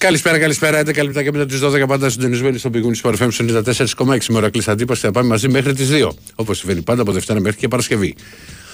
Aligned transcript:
Καλησπέρα, 0.00 0.38
καλησπέρα. 0.38 0.80
11 0.80 1.02
λεπτά 1.02 1.22
και 1.22 1.32
μετά 1.32 1.46
τις 1.46 1.60
12 1.62 1.84
πάντα 1.88 2.10
συντονισμένοι 2.10 2.58
στο 2.58 2.70
πηγούνι 2.70 3.00
Sport 3.02 3.14
FM 3.16 3.28
94,6 3.30 4.18
με 4.28 4.36
ώρα 4.36 4.50
κλειστά 4.50 4.72
αντίπαση. 4.72 5.00
Θα 5.00 5.10
πάμε 5.10 5.28
μαζί 5.28 5.48
μέχρι 5.48 5.74
τις 5.74 5.88
2. 5.92 6.10
Όπως 6.34 6.58
συμβαίνει 6.58 6.82
πάντα 6.82 7.02
από 7.02 7.12
Δευτέρα 7.12 7.40
μέχρι 7.40 7.58
και 7.58 7.68
Παρασκευή. 7.68 8.14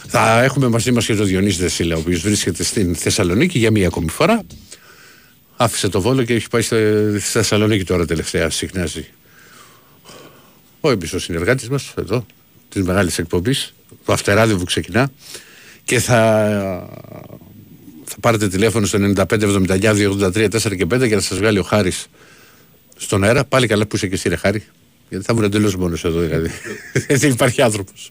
Θα 0.07 0.43
έχουμε 0.43 0.69
μαζί 0.69 0.93
μας 0.93 1.07
και 1.07 1.15
τον 1.15 1.27
Διονύση 1.27 1.61
Δεσίλα, 1.61 1.97
ο 1.97 1.99
οποίος 1.99 2.21
βρίσκεται 2.21 2.63
στην 2.63 2.95
Θεσσαλονίκη 2.95 3.59
για 3.59 3.71
μία 3.71 3.87
ακόμη 3.87 4.09
φορά. 4.09 4.43
Άφησε 5.57 5.89
το 5.89 6.01
βόλο 6.01 6.23
και 6.23 6.35
έχει 6.35 6.49
πάει 6.49 6.63
στη 6.63 6.77
Θεσσαλονίκη 7.19 7.85
τώρα 7.85 8.07
τελευταία. 8.07 8.51
Συχνάζει 8.51 9.07
ο 10.81 10.91
εμπιστός 10.91 11.23
συνεργάτης 11.23 11.69
μας 11.69 11.95
εδώ, 11.99 12.27
της 12.69 12.83
μεγάλης 12.83 13.19
εκπομπής, 13.19 13.75
το 14.05 14.13
Αυτεράδιο 14.13 14.57
που 14.57 14.65
ξεκινά. 14.65 15.11
Και 15.85 15.99
θα 15.99 16.89
θα 18.09 18.17
πάρετε 18.21 18.49
τηλέφωνο 18.49 18.87
στο 18.87 18.99
95 19.17 19.25
79 19.27 19.81
283 19.81 20.49
4 20.49 20.77
και 20.77 20.87
5 20.95 21.07
για 21.07 21.17
να 21.17 21.23
σας 21.23 21.39
βγάλει 21.39 21.59
ο 21.59 21.63
Χάρης 21.63 22.07
στον 22.97 23.25
αέρα. 23.25 23.45
Πάλι 23.45 23.67
καλά 23.67 23.87
που 23.87 23.97
είσαι 23.97 24.07
και 24.07 24.15
εσύ, 24.15 24.29
Ρε 24.29 24.37
Χάρη. 24.37 24.65
Γιατί 25.09 25.25
θα 25.25 25.33
ήμουν 25.33 25.45
εντελώς 25.45 25.77
μόνος 25.77 26.05
εδώ, 26.05 26.21
δηλαδή. 26.21 26.51
Δεν 27.21 27.31
υπάρχει 27.31 27.63
άνθρωπος. 27.63 28.11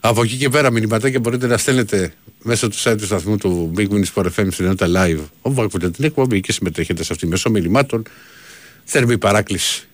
Από 0.00 0.22
εκεί 0.22 0.36
και 0.36 0.48
πέρα, 0.48 0.70
μηνυματάκια 0.70 1.20
μπορείτε 1.20 1.46
να 1.46 1.56
στέλνετε 1.56 2.14
μέσω 2.42 2.68
του 2.68 2.76
site 2.82 2.94
του 2.98 3.04
σταθμού 3.04 3.36
του 3.36 3.72
Big 3.76 3.88
Win 3.88 4.04
Sport 4.14 4.26
FM 4.36 4.46
στην 4.50 4.64
ενότητα 4.64 4.86
live. 4.94 5.20
Όπου 5.40 5.62
ακούτε 5.62 5.90
την 5.90 6.04
εκπομπή 6.04 6.40
και 6.40 6.52
συμμετέχετε 6.52 7.04
σε 7.04 7.12
αυτή 7.12 7.26
μέσω 7.26 7.50
μηνυμάτων. 7.50 8.02
Θερμή 8.84 9.18
παράκληση 9.18 9.88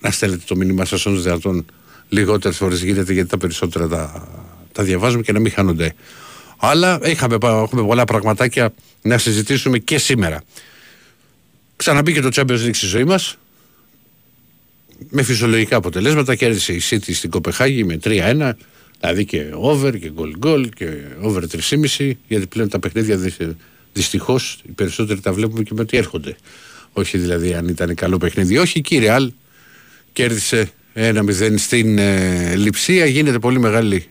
να 0.00 0.10
στέλνετε 0.10 0.42
το 0.46 0.56
μήνυμά 0.56 0.84
σας 0.84 1.06
όσο 1.06 1.20
δυνατόν 1.20 1.66
λιγότερες 2.08 2.56
φορές 2.56 2.82
γίνεται 2.82 3.12
γιατί 3.12 3.28
τα 3.28 3.38
περισσότερα 3.38 3.88
τα, 3.88 4.28
τα 4.72 4.82
διαβάζουμε 4.82 5.22
και 5.22 5.32
να 5.32 5.40
μην 5.40 5.52
χάνονται 5.52 5.94
αλλά 6.56 7.00
είχαμε, 7.04 7.36
έχουμε 7.42 7.82
πολλά 7.82 8.04
πραγματάκια 8.04 8.74
να 9.02 9.18
συζητήσουμε 9.18 9.78
και 9.78 9.98
σήμερα. 9.98 10.42
Ξαναμπήκε 11.76 12.20
το 12.20 12.28
Champions 12.34 12.66
League 12.66 12.74
στη 12.74 12.86
ζωή 12.86 13.04
μας. 13.04 13.38
Με 15.10 15.22
φυσιολογικά 15.22 15.76
αποτελέσματα. 15.76 16.34
Κέρδισε 16.34 16.72
η 16.72 16.82
City 16.90 17.14
στην 17.14 17.30
Κοπεχάγη 17.30 17.84
με 17.84 17.98
3-1. 18.04 18.52
Δηλαδή 19.00 19.24
και 19.24 19.46
over 19.52 19.98
και 19.98 20.12
goal 20.16 20.46
goal 20.46 20.68
και 20.74 20.86
over 21.20 21.42
3,5. 21.98 22.12
Γιατί 22.28 22.46
πλέον 22.46 22.68
τα 22.68 22.78
παιχνίδια 22.78 23.18
δυστυχώς 23.92 24.60
οι 24.68 24.70
περισσότεροι 24.70 25.20
τα 25.20 25.32
βλέπουμε 25.32 25.62
και 25.62 25.74
με 25.74 25.84
τι 25.84 25.96
έρχονται. 25.96 26.36
Όχι 26.92 27.18
δηλαδή 27.18 27.54
αν 27.54 27.68
ήταν 27.68 27.94
καλό 27.94 28.18
παιχνίδι. 28.18 28.58
Όχι, 28.58 28.80
κύριε 28.80 29.10
Αλ 29.10 29.32
κέρδισε 30.12 30.70
1-0 30.94 31.54
στην 31.56 31.98
ε, 31.98 32.54
Λιψία. 32.56 33.06
Γίνεται 33.06 33.38
πολύ 33.38 33.58
μεγάλη 33.58 34.06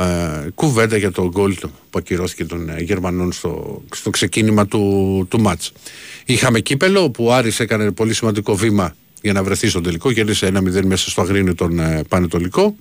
ε, 0.00 0.50
κουβέντα 0.54 0.96
για 0.96 1.10
το 1.10 1.28
γκολ 1.28 1.54
που 1.90 1.98
ακυρώθηκε 1.98 2.44
των 2.44 2.68
ε, 2.68 2.80
Γερμανών 2.80 3.32
στο, 3.32 3.82
στο 3.94 4.10
ξεκίνημα 4.10 4.66
του, 4.66 5.26
του 5.30 5.40
μάτς. 5.40 5.72
Είχαμε 6.24 6.60
κύπελο 6.60 7.10
που 7.10 7.32
Άρης 7.32 7.60
έκανε 7.60 7.90
πολύ 7.90 8.14
σημαντικό 8.14 8.56
βήμα 8.56 8.94
για 9.22 9.32
να 9.32 9.42
βρεθεί 9.42 9.68
στο 9.68 9.80
τελικό, 9.80 10.12
κέρδισε 10.12 10.52
1-0 10.54 10.84
μέσα 10.84 11.10
στο 11.10 11.20
Αγρίνιο 11.20 11.54
τον 11.54 11.78
ε, 11.78 12.02
Πανετολικό. 12.08 12.76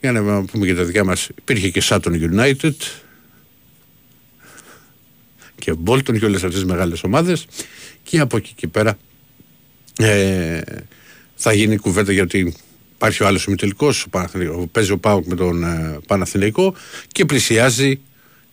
Για 0.00 0.12
να 0.12 0.44
πούμε 0.44 0.64
για 0.66 0.76
τα 0.76 0.84
δικά 0.84 1.04
μας, 1.04 1.28
υπήρχε 1.38 1.70
και 1.70 1.80
Σάτον 1.80 2.30
United 2.34 2.72
και 5.58 5.74
Bolton 5.84 6.18
και 6.18 6.24
όλες 6.24 6.42
αυτές 6.42 6.54
τις 6.60 6.64
μεγάλες 6.64 7.02
ομάδες 7.02 7.46
και 8.02 8.20
από 8.20 8.36
εκεί 8.36 8.52
και 8.54 8.68
πέρα 8.68 8.98
ε, 9.98 10.60
θα 11.34 11.52
γίνει 11.52 11.76
κουβέντα 11.76 12.12
για 12.12 12.26
την 12.26 12.54
Υπάρχει 13.00 13.22
ο 13.22 13.26
άλλος 13.26 13.44
ημιτελικός, 13.44 14.06
παίζει 14.72 14.92
ο 14.92 14.98
Πάουκ 14.98 15.26
με 15.26 15.34
τον 15.34 15.64
ε, 15.64 15.98
Παναθηναϊκό 16.06 16.74
και 17.12 17.24
πλησιάζει 17.24 18.00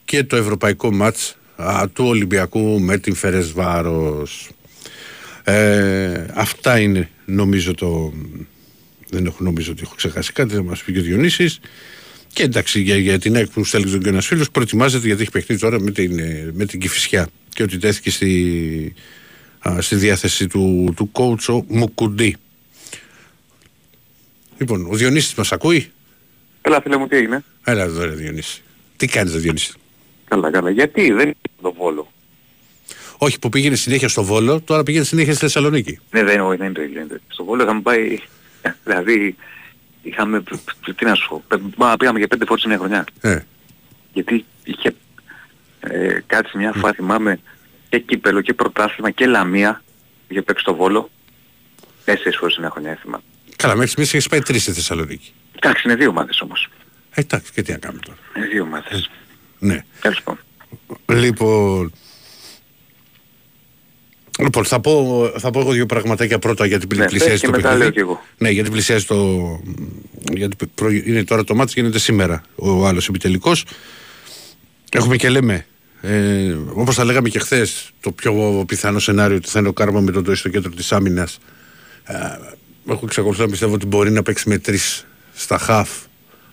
και 0.05 0.23
το 0.23 0.35
ευρωπαϊκό 0.35 0.91
μάτς 0.91 1.37
του 1.93 2.05
Ολυμπιακού 2.05 2.79
με 2.79 2.97
την 2.97 3.15
Φερεσβάρος. 3.15 4.49
Ε, 5.43 6.25
αυτά 6.33 6.79
είναι 6.79 7.09
νομίζω 7.25 7.73
το... 7.73 8.13
Δεν 9.09 9.25
έχω 9.25 9.43
νομίζω 9.43 9.71
ότι 9.71 9.81
έχω 9.85 9.95
ξεχάσει 9.95 10.31
κάτι, 10.31 10.53
θα 10.55 10.63
μας 10.63 10.83
πει 10.83 10.93
και 10.93 10.99
ο 10.99 11.01
Διονύσης. 11.01 11.59
Και 12.33 12.43
εντάξει, 12.43 12.81
για, 12.81 12.97
για 12.97 13.19
την 13.19 13.35
έκπληξη 13.35 13.59
που 13.59 13.65
στέλνει 13.65 13.91
τον 13.91 14.05
ένα 14.05 14.21
φίλος, 14.21 14.51
προετοιμάζεται 14.51 15.07
γιατί 15.07 15.21
έχει 15.21 15.31
παιχνίδι 15.31 15.61
τώρα 15.61 15.79
με 15.79 15.91
την, 15.91 16.19
ε, 16.19 16.51
με 16.53 16.65
την 16.65 16.79
Κυφυσιά 16.79 17.27
και 17.53 17.63
ότι 17.63 17.77
τέθηκε 17.77 18.09
στη, 18.09 18.93
στη 19.79 19.95
διάθεση 19.95 20.47
του, 20.47 20.93
του 20.95 21.11
coach 21.13 21.63
Μουκουντή. 21.67 22.35
Λοιπόν, 24.57 24.87
ο 24.91 24.95
Διονύσης 24.95 25.33
μας 25.33 25.51
ακούει; 25.51 25.91
Έλα 26.61 26.81
φίλε 26.81 26.97
μου, 26.97 27.07
τι 27.07 27.15
έγινε; 27.15 27.43
Έλα 27.63 27.83
εδώ 27.83 28.05
ρε 28.05 28.11
Διονύση. 28.11 28.61
Τι 28.97 29.07
κάνεις 29.07 29.33
ρε 29.33 29.39
Διονύση; 29.39 29.73
Καλά, 30.27 30.51
καλά. 30.51 30.69
Γιατί 30.69 31.11
δεν 31.11 31.25
είναι 31.25 31.35
το 31.61 31.73
Βόλο; 31.73 32.11
Όχι, 33.17 33.39
που 33.39 33.49
πήγαινε 33.49 33.75
συνέχεια 33.75 34.09
στο 34.09 34.23
Βόλο, 34.23 34.61
τώρα 34.61 34.83
πήγαινε 34.83 35.03
συνέχεια 35.03 35.33
στη 35.33 35.41
Θεσσαλονίκη. 35.41 35.99
Ναι, 36.11 36.23
δεν, 36.23 36.39
όχι, 36.39 36.57
δεν 36.57 36.65
είναι 36.65 36.75
το 36.75 36.81
ίδιο. 36.81 37.07
Στο 37.27 37.43
Βόλο 37.43 37.63
είχαμε 37.63 37.81
πάει, 37.81 38.19
δηλαδή, 38.85 39.35
είχαμε, 40.01 40.43
τι 40.95 41.05
να 41.05 41.15
σου 41.15 41.43
πω, 41.77 41.95
πήγαμε 41.99 42.19
για 42.19 42.27
πέντε 42.27 42.45
φορές 42.45 42.65
μια 42.65 42.77
χρονιά. 42.77 43.05
Ε. 43.21 43.39
Γιατί 44.13 44.45
είχε 44.63 44.95
ε, 45.79 46.19
κάτσει 46.27 46.57
μια 46.57 46.73
φάση, 46.73 46.95
θυμάμαι, 46.95 47.39
και 47.89 47.99
κύπελο 47.99 48.41
και 48.41 48.53
πρωτάθλημα 48.53 49.11
και 49.11 49.25
λαμία, 49.25 49.83
είχε 50.27 50.41
παίξει 50.41 50.61
στο 50.61 50.75
Βόλο. 50.75 51.09
Τέσσερις 52.05 52.37
φορές 52.37 52.57
μια 52.57 52.69
χρονιά, 52.69 52.97
θυμάμαι. 53.01 53.23
Καλά, 53.57 53.73
μέχρι 53.73 53.89
στιγμής 53.89 54.13
έχεις 54.13 54.27
πάει 54.27 54.41
τρεις 54.41 54.61
στη 54.61 54.71
Θεσσαλονίκη. 54.71 55.31
Εντάξει, 55.55 55.81
είναι 55.85 55.95
δύο 55.95 56.09
ομάδες 56.09 56.41
όμως. 56.41 56.67
Ε, 57.11 57.21
εντάξει, 57.21 57.51
και 57.51 57.61
τι 57.61 57.71
να 57.71 57.77
κάνουμε 57.77 58.01
τώρα. 58.05 58.17
Είναι 58.35 58.45
δύο 58.45 58.63
ομάδες. 58.63 58.99
Ε, 58.99 59.09
ναι. 59.59 59.83
Τέλος 60.01 60.21
πάντων. 60.23 60.41
Λοιπόν, 61.07 61.91
Λοιπόν, 64.39 64.65
θα 64.65 64.79
πω, 64.79 65.31
θα 65.37 65.51
πω 65.51 65.59
εγώ 65.59 65.71
δύο 65.71 65.85
πραγματάκια 65.85 66.39
πρώτα 66.39 66.65
γιατί 66.65 66.95
ναι, 66.95 67.05
πλησιάζει 67.05 67.41
το 67.41 67.51
παιχνίδι. 67.51 67.91
Και 67.91 67.99
εγώ. 67.99 68.23
Ναι, 68.37 68.49
γιατί 68.49 68.69
πλησιάζει 68.69 69.05
το. 69.05 69.15
Γιατί 70.33 70.55
προ... 70.75 70.89
είναι 70.89 71.23
τώρα 71.23 71.43
το 71.43 71.55
μάτι, 71.55 71.71
γίνεται 71.75 71.99
σήμερα 71.99 72.41
ο 72.55 72.87
άλλος 72.87 73.07
επιτελικός. 73.07 73.65
Έχουμε 74.91 75.15
και 75.15 75.29
λέμε, 75.29 75.65
ε, 76.01 76.55
όπως 76.73 76.95
τα 76.95 77.03
λέγαμε 77.03 77.29
και 77.29 77.39
χθες, 77.39 77.89
το 77.99 78.11
πιο 78.11 78.63
πιθανό 78.67 78.99
σενάριο 78.99 79.35
ότι 79.35 79.49
θα 79.49 79.59
είναι 79.59 79.67
ο 79.67 79.73
Κάρμα 79.73 79.99
με 79.99 80.11
τον 80.11 80.23
το 80.23 80.35
στο 80.35 80.49
κέντρο 80.49 80.71
της 80.71 80.91
άμυνας. 80.91 81.37
Ε, 82.03 82.15
έχω 82.89 83.01
εξακολουθεί 83.03 83.41
να 83.41 83.47
πιστεύω 83.47 83.73
ότι 83.73 83.85
μπορεί 83.85 84.11
να 84.11 84.23
παίξει 84.23 84.49
με 84.49 84.57
τρεις 84.57 85.05
στα 85.33 85.57
χαφ 85.57 85.89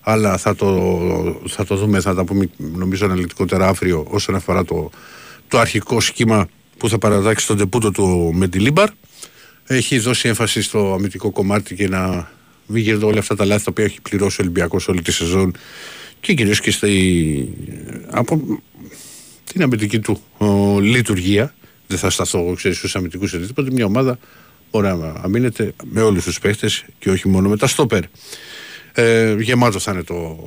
αλλά 0.01 0.37
θα 0.37 0.55
το, 0.55 1.41
θα 1.49 1.65
το 1.65 1.77
δούμε, 1.77 2.01
θα 2.01 2.15
τα 2.15 2.25
πούμε 2.25 2.49
νομίζω 2.57 3.05
αναλυτικότερα 3.05 3.69
αύριο 3.69 4.07
όσον 4.09 4.35
αφορά 4.35 4.65
το, 4.65 4.91
το 5.49 5.59
αρχικό 5.59 6.01
σχήμα 6.01 6.49
που 6.79 6.89
θα 6.89 6.99
παρατάξει 6.99 7.45
στο 7.45 7.57
ντεμπούτο 7.57 7.91
του 7.91 8.33
ο 8.35 8.49
Μεντιλίμπαρ. 8.49 8.89
Έχει 9.67 9.99
δώσει 9.99 10.29
έμφαση 10.29 10.63
στο 10.63 10.93
αμυντικό 10.95 11.31
κομμάτι 11.31 11.75
και 11.75 11.89
να 11.89 12.31
μην 12.67 12.83
γίνονται 12.83 13.05
όλα 13.05 13.19
αυτά 13.19 13.37
τα 13.37 13.45
λάθη 13.45 13.65
τα 13.65 13.71
οποία 13.71 13.85
έχει 13.85 14.01
πληρώσει 14.01 14.41
ο 14.41 14.45
Ολυμπιακός 14.45 14.89
όλη 14.89 15.03
τη 15.03 15.13
σεζόν 15.13 15.55
και 16.21 16.35
κυρίως 16.35 16.61
και 16.61 16.71
στη, 16.71 17.49
από 18.11 18.61
την 19.45 19.63
αμυντική 19.63 19.99
του 19.99 20.23
ο, 20.39 20.81
λειτουργία. 20.81 21.55
Δεν 21.87 21.99
θα 21.99 22.11
σταθώ 22.11 22.57
στους 22.57 22.97
αμυντικούς 22.97 23.31
σε 23.31 23.39
τίποτα. 23.39 23.73
Μια 23.73 23.85
ομάδα 23.85 24.19
μπορεί 24.75 24.97
να 24.97 25.15
αμύνεται 25.23 25.73
με 25.85 26.03
όλους 26.03 26.25
τους 26.25 26.39
παίχτες 26.39 26.85
και 26.99 27.11
όχι 27.11 27.29
μόνο 27.29 27.49
με 27.49 27.57
τα 27.57 27.67
στόπερ. 27.67 28.03
Ε, 28.93 29.37
γεμάτο 29.39 29.79
θα 29.79 29.93
είναι 29.93 30.03
το, 30.03 30.39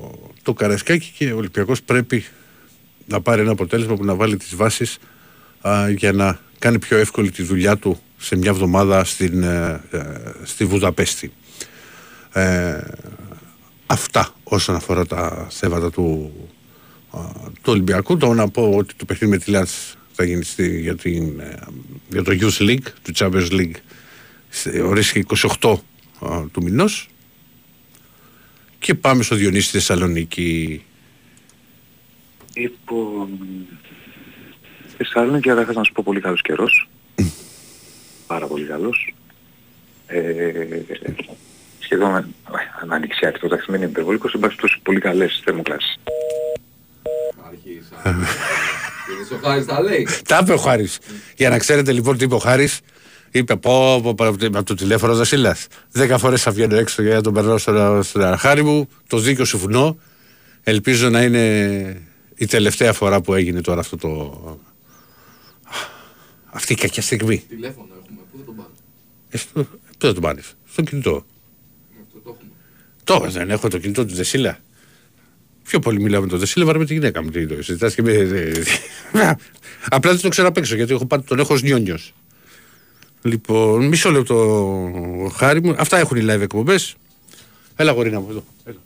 το 0.43 0.53
καρασκάκι 0.53 1.11
και 1.17 1.31
ο 1.31 1.37
Ολυμπιακός 1.37 1.81
πρέπει 1.81 2.25
να 3.05 3.21
πάρει 3.21 3.41
ένα 3.41 3.51
αποτέλεσμα 3.51 3.95
που 3.95 4.05
να 4.05 4.15
βάλει 4.15 4.37
τις 4.37 4.55
βάσεις 4.55 4.97
για 5.95 6.11
να 6.11 6.39
κάνει 6.59 6.79
πιο 6.79 6.97
εύκολη 6.97 7.31
τη 7.31 7.43
δουλειά 7.43 7.77
του 7.77 7.99
σε 8.17 8.35
μια 8.35 8.49
εβδομάδα 8.49 9.03
στην, 9.03 9.43
ε, 9.43 9.81
ε, 9.91 10.03
στη 10.43 10.65
Βουδαπέστη. 10.65 11.31
Ε, 12.33 12.79
αυτά 13.85 14.33
όσον 14.43 14.75
αφορά 14.75 15.05
τα 15.05 15.47
θέματα 15.49 15.91
του, 15.91 16.31
του 17.61 17.71
Ολυμπιακού. 17.71 18.17
Το 18.17 18.33
να 18.33 18.49
πω 18.49 18.71
ότι 18.75 18.93
το 18.93 19.05
παιχνίδι 19.05 19.33
με 19.33 19.39
τη 19.43 19.51
Λάτς 19.51 19.97
θα 20.13 20.23
γίνει 20.23 20.43
για, 20.79 20.95
την, 20.95 21.39
ε, 21.39 21.59
για 22.09 22.23
το 22.23 22.37
Youth 22.39 22.61
League, 22.61 22.87
του 23.01 23.11
Champions 23.15 23.51
League 23.51 23.75
ορίστηκε 24.83 25.25
28 25.61 25.75
του 26.51 26.63
μηνός 26.63 27.09
και 28.79 28.93
πάμε 28.93 29.23
στο 29.23 29.35
Διονύση 29.35 29.69
Θεσσαλονίκη. 29.69 30.83
Λοιπόν, 32.53 33.29
Θεσσαλονίκη 34.97 35.49
θα 35.49 35.73
να 35.73 35.83
σου 35.83 35.91
πω 35.91 36.03
πολύ 36.05 36.21
καλός 36.21 36.41
καιρός. 36.41 36.89
Πάρα 38.27 38.47
πολύ 38.47 38.65
καλός. 38.65 39.13
Ε, 40.07 40.49
σχεδόν 41.79 42.33
ανοιξιάτικο, 42.87 43.45
εντάξει 43.45 43.65
δεν 43.69 43.81
είναι 43.81 43.89
υπερβολικός, 43.89 44.33
εν 44.33 44.39
πάση 44.39 44.57
τόσο 44.57 44.79
πολύ 44.83 44.99
καλές 44.99 45.41
θερμοκράσεις. 45.43 45.97
ο 49.33 49.37
Χάρης 49.43 49.65
τα 49.65 49.81
λέει. 49.81 50.07
Τα 50.27 50.39
είπε 50.41 50.53
ο 50.53 50.57
Χάρης. 50.57 50.99
Για 51.35 51.49
να 51.49 51.57
ξέρετε 51.57 51.91
λοιπόν 51.91 52.17
τι 52.17 52.23
είπε 52.23 52.35
ο 52.35 52.39
Χάρης, 52.39 52.79
Είπε 53.31 53.55
πω, 53.55 53.99
πω, 54.03 54.15
πω 54.15 54.25
από 54.27 54.63
το 54.63 54.73
τηλέφωνο 54.73 55.15
Δασίλα. 55.15 55.57
Δέκα 55.91 56.17
φορές 56.17 56.41
θα 56.41 56.51
βγαίνω 56.51 56.75
έξω 56.75 57.01
για 57.01 57.15
να 57.15 57.21
τον 57.21 57.33
περνάω 57.33 57.57
στον 58.01 58.21
αρχάρι 58.21 58.63
μου. 58.63 58.89
Το 59.07 59.17
δίκιο 59.17 59.45
συμφωνώ. 59.45 59.97
Ελπίζω 60.63 61.09
να 61.09 61.21
είναι 61.21 62.01
η 62.35 62.45
τελευταία 62.45 62.93
φορά 62.93 63.21
που 63.21 63.33
έγινε 63.33 63.61
τώρα 63.61 63.79
αυτό 63.79 63.97
το, 63.97 64.59
Αυτή 66.57 66.73
η 66.73 66.75
κακιά 66.75 67.01
στιγμή. 67.01 67.43
Τηλέφωνο 67.49 67.87
έχουμε, 68.03 68.19
πού 68.31 68.37
δεν 68.37 68.45
τον 68.45 68.55
πάνε. 68.55 68.69
Ε, 69.29 69.37
στο, 69.37 69.63
πού 69.63 70.05
δεν 70.05 70.13
τον 70.13 70.21
πάνε, 70.23 70.41
στο 70.71 70.81
κινητό. 70.81 71.25
Αυτό 72.05 72.19
το 72.23 72.29
έχουμε. 72.35 72.51
Τώρα 73.03 73.29
δεν 73.29 73.49
έχω 73.49 73.67
το 73.67 73.77
κινητό 73.77 74.05
του 74.05 74.13
Δεσίλα. 74.13 74.59
Πιο 75.63 75.79
πολύ 75.79 76.01
μιλάω 76.01 76.21
με 76.21 76.27
τον 76.27 76.39
Δεσίλα 76.39 76.65
παρά 76.65 76.77
με 76.77 76.85
τη 76.85 76.93
γυναίκα 76.93 77.23
μου. 77.23 77.29
Τι 77.29 77.47
το 77.47 77.63
συζητάς 77.63 77.95
και 77.95 78.01
με... 78.01 78.11
Απλά 79.89 80.11
δεν 80.11 80.21
το 80.21 80.29
ξέρω 80.29 80.47
απ' 80.47 80.57
έξω 80.57 80.75
γιατί 80.75 80.93
έχω, 80.93 81.05
πάντα- 81.05 81.23
τον 81.23 81.39
έχω 81.39 81.53
ως 81.53 81.61
νιόνιος. 81.61 82.13
Λοιπόν, 83.27 83.85
μισό 83.85 84.11
λεπτό 84.11 85.31
χάρη 85.35 85.63
μου. 85.63 85.75
Αυτά 85.77 85.97
έχουν 85.97 86.17
οι 86.17 86.25
live 86.29 86.41
εκπομπές. 86.41 86.95
Έλα 87.75 87.91
γορίνα 87.91 88.19
μου 88.19 88.27
εδώ. 88.29 88.43
Έλα. 88.63 88.77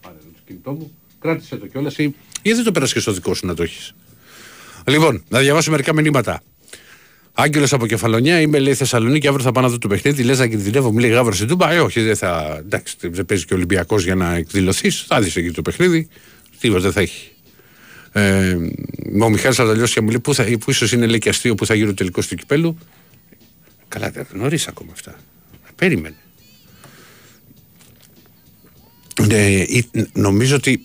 Πάρε 0.00 0.14
εδώ 0.20 0.28
το 0.34 0.40
κινητό 0.46 0.72
μου. 0.72 0.92
Κράτησε 1.20 1.56
το 1.56 1.66
κιόλας. 1.66 1.98
Ή... 1.98 2.14
Γιατί 2.42 2.56
δεν 2.56 2.64
το 2.64 2.72
πέρασε 2.72 2.94
και 2.94 3.00
στο 3.00 3.12
δικό 3.12 3.34
σου 3.34 3.46
να 3.46 3.54
το 3.54 3.62
έχεις. 3.62 3.94
Λοιπόν, 4.86 5.24
να 5.28 5.38
διαβάσω 5.38 5.70
μερικά 5.70 5.94
μηνύματα. 5.94 6.42
Άγγελος 7.32 7.72
από 7.72 7.86
Κεφαλονιά, 7.86 8.40
είμαι 8.40 8.58
λέει 8.58 8.74
Θεσσαλονίκη, 8.74 9.26
αύριο 9.26 9.44
θα 9.44 9.52
πάω 9.52 9.62
να 9.62 9.68
δω 9.68 9.78
το 9.78 9.88
παιχνίδι. 9.88 10.22
Λες 10.22 10.38
να 10.38 10.46
κινδυνεύω, 10.46 10.92
μου 10.92 10.98
λέει 10.98 11.10
γάβρο 11.10 11.32
στην 11.34 11.48
Τούμπα. 11.48 11.72
Ε, 11.72 11.80
όχι, 11.80 12.00
δεν 12.00 12.16
θα. 12.16 12.56
Εντάξει, 12.58 12.96
δεν 13.00 13.26
παίζει 13.26 13.44
και 13.44 13.52
ο 13.52 13.56
Ολυμπιακός 13.56 14.04
για 14.04 14.14
να 14.14 14.34
εκδηλωθείς. 14.34 15.04
Θα 15.06 15.20
δεις 15.20 15.36
εκεί 15.36 15.50
το 15.50 15.62
παιχνίδι. 15.62 16.08
Τίποτα 16.60 16.80
δεν 16.80 16.92
θα 16.92 17.00
έχει. 17.00 17.30
Ε, 18.12 18.56
ο 19.20 19.28
Μιχάλης 19.28 19.58
Αρταλιός 19.58 19.92
και 19.92 20.00
μου 20.00 20.08
λέει 20.08 20.20
που, 20.20 20.34
θα, 20.34 20.44
που 20.60 20.70
ίσως 20.70 20.92
είναι 20.92 21.06
λέει 21.06 21.18
και 21.18 21.28
αστείο 21.28 21.54
που 21.54 21.66
θα 21.66 21.74
γίνει 21.74 21.88
ο 21.88 21.94
τελικός 21.94 22.26
του 22.26 22.34
κυπέλου. 22.34 22.78
Καλά, 23.90 24.10
δεν 24.10 24.26
νωρίς 24.32 24.66
ακόμα 24.68 24.90
αυτά. 24.92 25.14
Περίμενε. 25.76 26.16
Ε, 29.30 29.50
ή- 29.66 29.90
νομίζω 30.12 30.56
ότι 30.56 30.80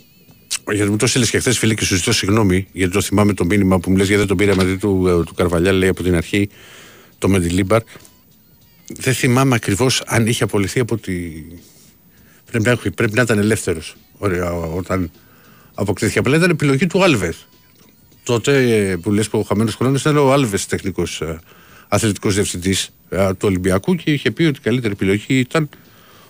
γιατί 0.73 0.89
μου 0.89 0.95
το 0.97 1.05
έστειλε 1.05 1.25
και 1.25 1.39
χθες 1.39 1.57
φίλε 1.57 1.73
και 1.73 1.85
σου 1.85 1.95
ζητώ 1.95 2.11
συγγνώμη 2.13 2.67
γιατί 2.71 2.93
το 2.93 3.01
θυμάμαι 3.01 3.33
το 3.33 3.45
μήνυμα 3.45 3.79
που 3.79 3.89
μου 3.91 3.97
λες 3.97 4.05
γιατί 4.05 4.19
δεν 4.19 4.27
τον 4.27 4.37
πήρα 4.37 4.55
μαζί 4.55 4.77
του, 4.77 5.07
ε, 5.07 5.23
του 5.23 5.33
Καρβαλιά 5.33 5.71
λέει 5.71 5.89
από 5.89 6.03
την 6.03 6.15
αρχή 6.15 6.49
το 7.17 7.29
Μεντιλίμπαρ. 7.29 7.81
Δεν 8.97 9.13
θυμάμαι 9.13 9.55
ακριβώς 9.55 10.01
αν 10.05 10.27
είχε 10.27 10.43
απολυθεί 10.43 10.79
από 10.79 10.97
τη. 10.97 11.13
Πρέπει 12.45 12.63
να, 12.65 12.71
έχει- 12.71 12.91
πρέπει 12.91 13.13
να 13.13 13.21
ήταν 13.21 13.37
ελεύθερος 13.37 13.95
όταν 14.75 15.11
αποκτήθηκε. 15.73 16.19
Απλά 16.19 16.35
ήταν 16.37 16.49
επιλογή 16.49 16.87
του 16.87 17.03
Άλβες. 17.03 17.47
Τότε 18.23 18.75
ε, 18.89 18.95
που 18.95 19.11
λες 19.11 19.29
που 19.29 19.39
ο 19.39 19.41
χαμένος 19.41 19.75
χρόνος 19.75 20.01
ήταν 20.01 20.17
ο 20.17 20.31
Άλβες 20.33 20.65
τεχνικός 20.65 21.21
αθλητικός 21.87 22.33
διευθυντής 22.33 22.89
του 23.09 23.37
Ολυμπιακού 23.41 23.95
και 23.95 24.11
είχε 24.11 24.31
πει 24.31 24.43
ότι 24.43 24.57
η 24.59 24.61
καλύτερη 24.61 24.93
επιλογή 24.93 25.39
ήταν 25.39 25.69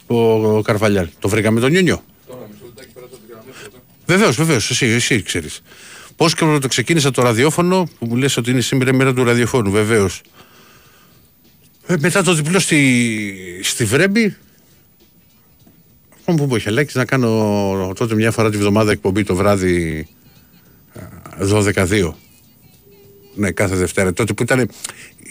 ο, 0.08 0.16
ο 0.58 0.62
Καρβαλιάλ. 0.62 1.08
Το 1.20 1.30
βρήκαμε 1.30 1.60
τον 1.60 1.72
Νιόνιο. 1.72 2.04
Τώρα 2.28 2.48
μισό 2.52 2.66
λεπτάκι 2.66 2.94
πέρα 2.94 3.06
από 3.06 3.16
τη 3.16 3.22
γραμμή 3.32 3.52
πρώτα. 3.62 3.78
Βεβαίως, 4.06 4.36
βεβαίως, 4.36 4.70
εσύ, 4.70 4.86
εσύ 4.86 5.22
ξέρεις. 5.22 5.62
Πώς 6.16 6.36
και 6.36 6.58
το 6.62 6.68
ξεκίνησα 6.68 7.12
το 7.12 7.22
ραδιόφωνο, 7.22 7.88
που 8.00 8.06
μου 8.06 8.16
λες 8.16 8.38
ότι 8.38 8.52
είναι 8.52 8.62
σήμερα 8.62 8.92
η 8.92 8.96
μέρα 8.96 9.14
του 9.14 9.24
ραδιοφώνου, 9.24 9.72
βεβαίως. 9.72 10.22
Ε, 11.88 11.96
μετά 12.00 12.24
το 12.24 12.34
διπλό 12.34 12.60
στη, 12.60 13.60
στη 13.64 13.84
Βρέμπη, 13.84 14.36
αυτό 16.16 16.34
που 16.34 16.46
μου 16.46 16.56
είχε 16.56 16.70
λέξει 16.70 16.98
να 16.98 17.06
κάνω 17.06 17.94
τότε 17.96 18.16
μια 18.16 18.32
φορά 18.32 18.50
τη 18.50 18.58
βδομάδα 18.58 18.92
εκπομπή 18.92 19.24
το 19.24 19.36
βράδυ 19.36 20.08
α, 20.94 21.64
12-2. 21.74 22.14
Ναι, 23.36 23.52
κάθε 23.52 23.76
Δευτέρα. 23.76 24.14
Τότε 24.14 24.34
που 24.34 24.44
ήταν. 24.44 24.70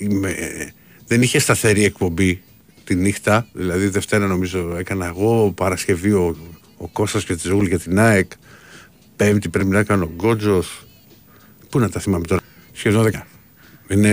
με- 0.08 0.72
δεν 1.06 1.22
είχε 1.22 1.38
σταθερή 1.38 1.84
εκπομπή 1.84 2.42
τη 2.84 2.94
νύχτα. 2.94 3.46
Δηλαδή 3.52 3.88
Δευτέρα 3.88 4.26
νομίζω 4.26 4.76
έκανα 4.78 5.06
εγώ, 5.06 5.52
Παρασκευή 5.52 6.12
ο, 6.12 6.36
ο 6.76 6.88
Κώστας 6.88 7.24
και 7.24 7.34
τη 7.34 7.48
Ζούλη 7.48 7.68
για 7.68 7.78
την 7.78 7.98
ΑΕΚ. 7.98 8.30
Πέμπτη 9.16 9.48
πρέπει 9.48 9.68
να 9.68 9.82
κάνω 9.82 10.04
ο 10.04 10.10
Γκότζος. 10.14 10.86
Πού 11.70 11.78
να 11.78 11.90
τα 11.90 12.00
θυμάμαι 12.00 12.24
τώρα. 12.26 12.40
Σχεδόν 12.72 13.10
10. 13.12 13.20
Είναι, 13.88 14.10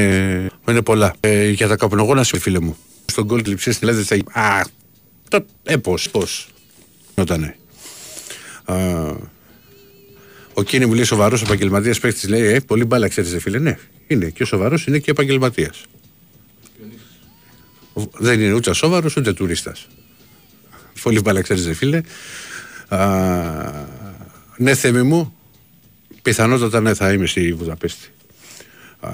είναι 0.70 0.82
πολλά. 0.82 1.16
Ε, 1.20 1.50
για 1.50 1.68
τα 1.68 1.76
καπνογόνα 1.76 2.24
σου, 2.24 2.40
φίλε 2.40 2.60
μου. 2.60 2.78
Στον 3.06 3.26
γκολ 3.26 3.42
τη 3.42 3.50
λειψία 3.50 3.72
στην 3.72 3.88
Ελλάδα 3.88 4.04
θα 4.06 4.42
Α, 4.42 4.62
το, 5.30 5.46
ε, 5.64 5.78
πώς, 5.78 6.10
πώς. 6.10 6.48
Ότανε. 10.54 10.58
Α, 10.58 10.62
ο 10.62 10.64
Κίνη 10.64 10.86
μου 10.86 10.94
λέει 10.94 11.04
σοβαρός 11.04 11.42
επαγγελματίας 11.42 12.00
παίχτης. 12.00 12.30
Λέει, 12.30 12.42
Ε, 12.54 12.60
πολύ 12.60 12.86
μπάλα 12.86 13.08
ξέρεις, 13.08 13.38
φίλε. 13.42 13.60
Ναι, 13.60 13.78
είναι 14.08 14.30
και 14.30 14.46
σοβαρός, 14.46 14.86
είναι 14.86 15.00
και 15.00 15.12
επαγγελματίας. 15.12 15.84
Δεν 18.18 18.40
είναι 18.42 18.54
ούτε 18.54 18.74
σόβαρο 18.74 19.10
ούτε 19.18 19.34
τουρίστας. 19.34 19.88
Πολύ 21.04 21.22
μπάλα 21.22 21.42
ξέρεις, 21.42 21.78
φίλε. 21.78 22.02
Α, 22.88 23.00
ναι, 24.58 24.76
θέμη 24.76 25.02
μου, 25.04 25.36
πιθανότατα 26.22 26.80
ναι, 26.82 26.94
θα 26.94 27.14
είμαι 27.14 27.26
στη 27.26 27.54
Βουδαπέστη. 27.54 28.08
Α, 29.00 29.10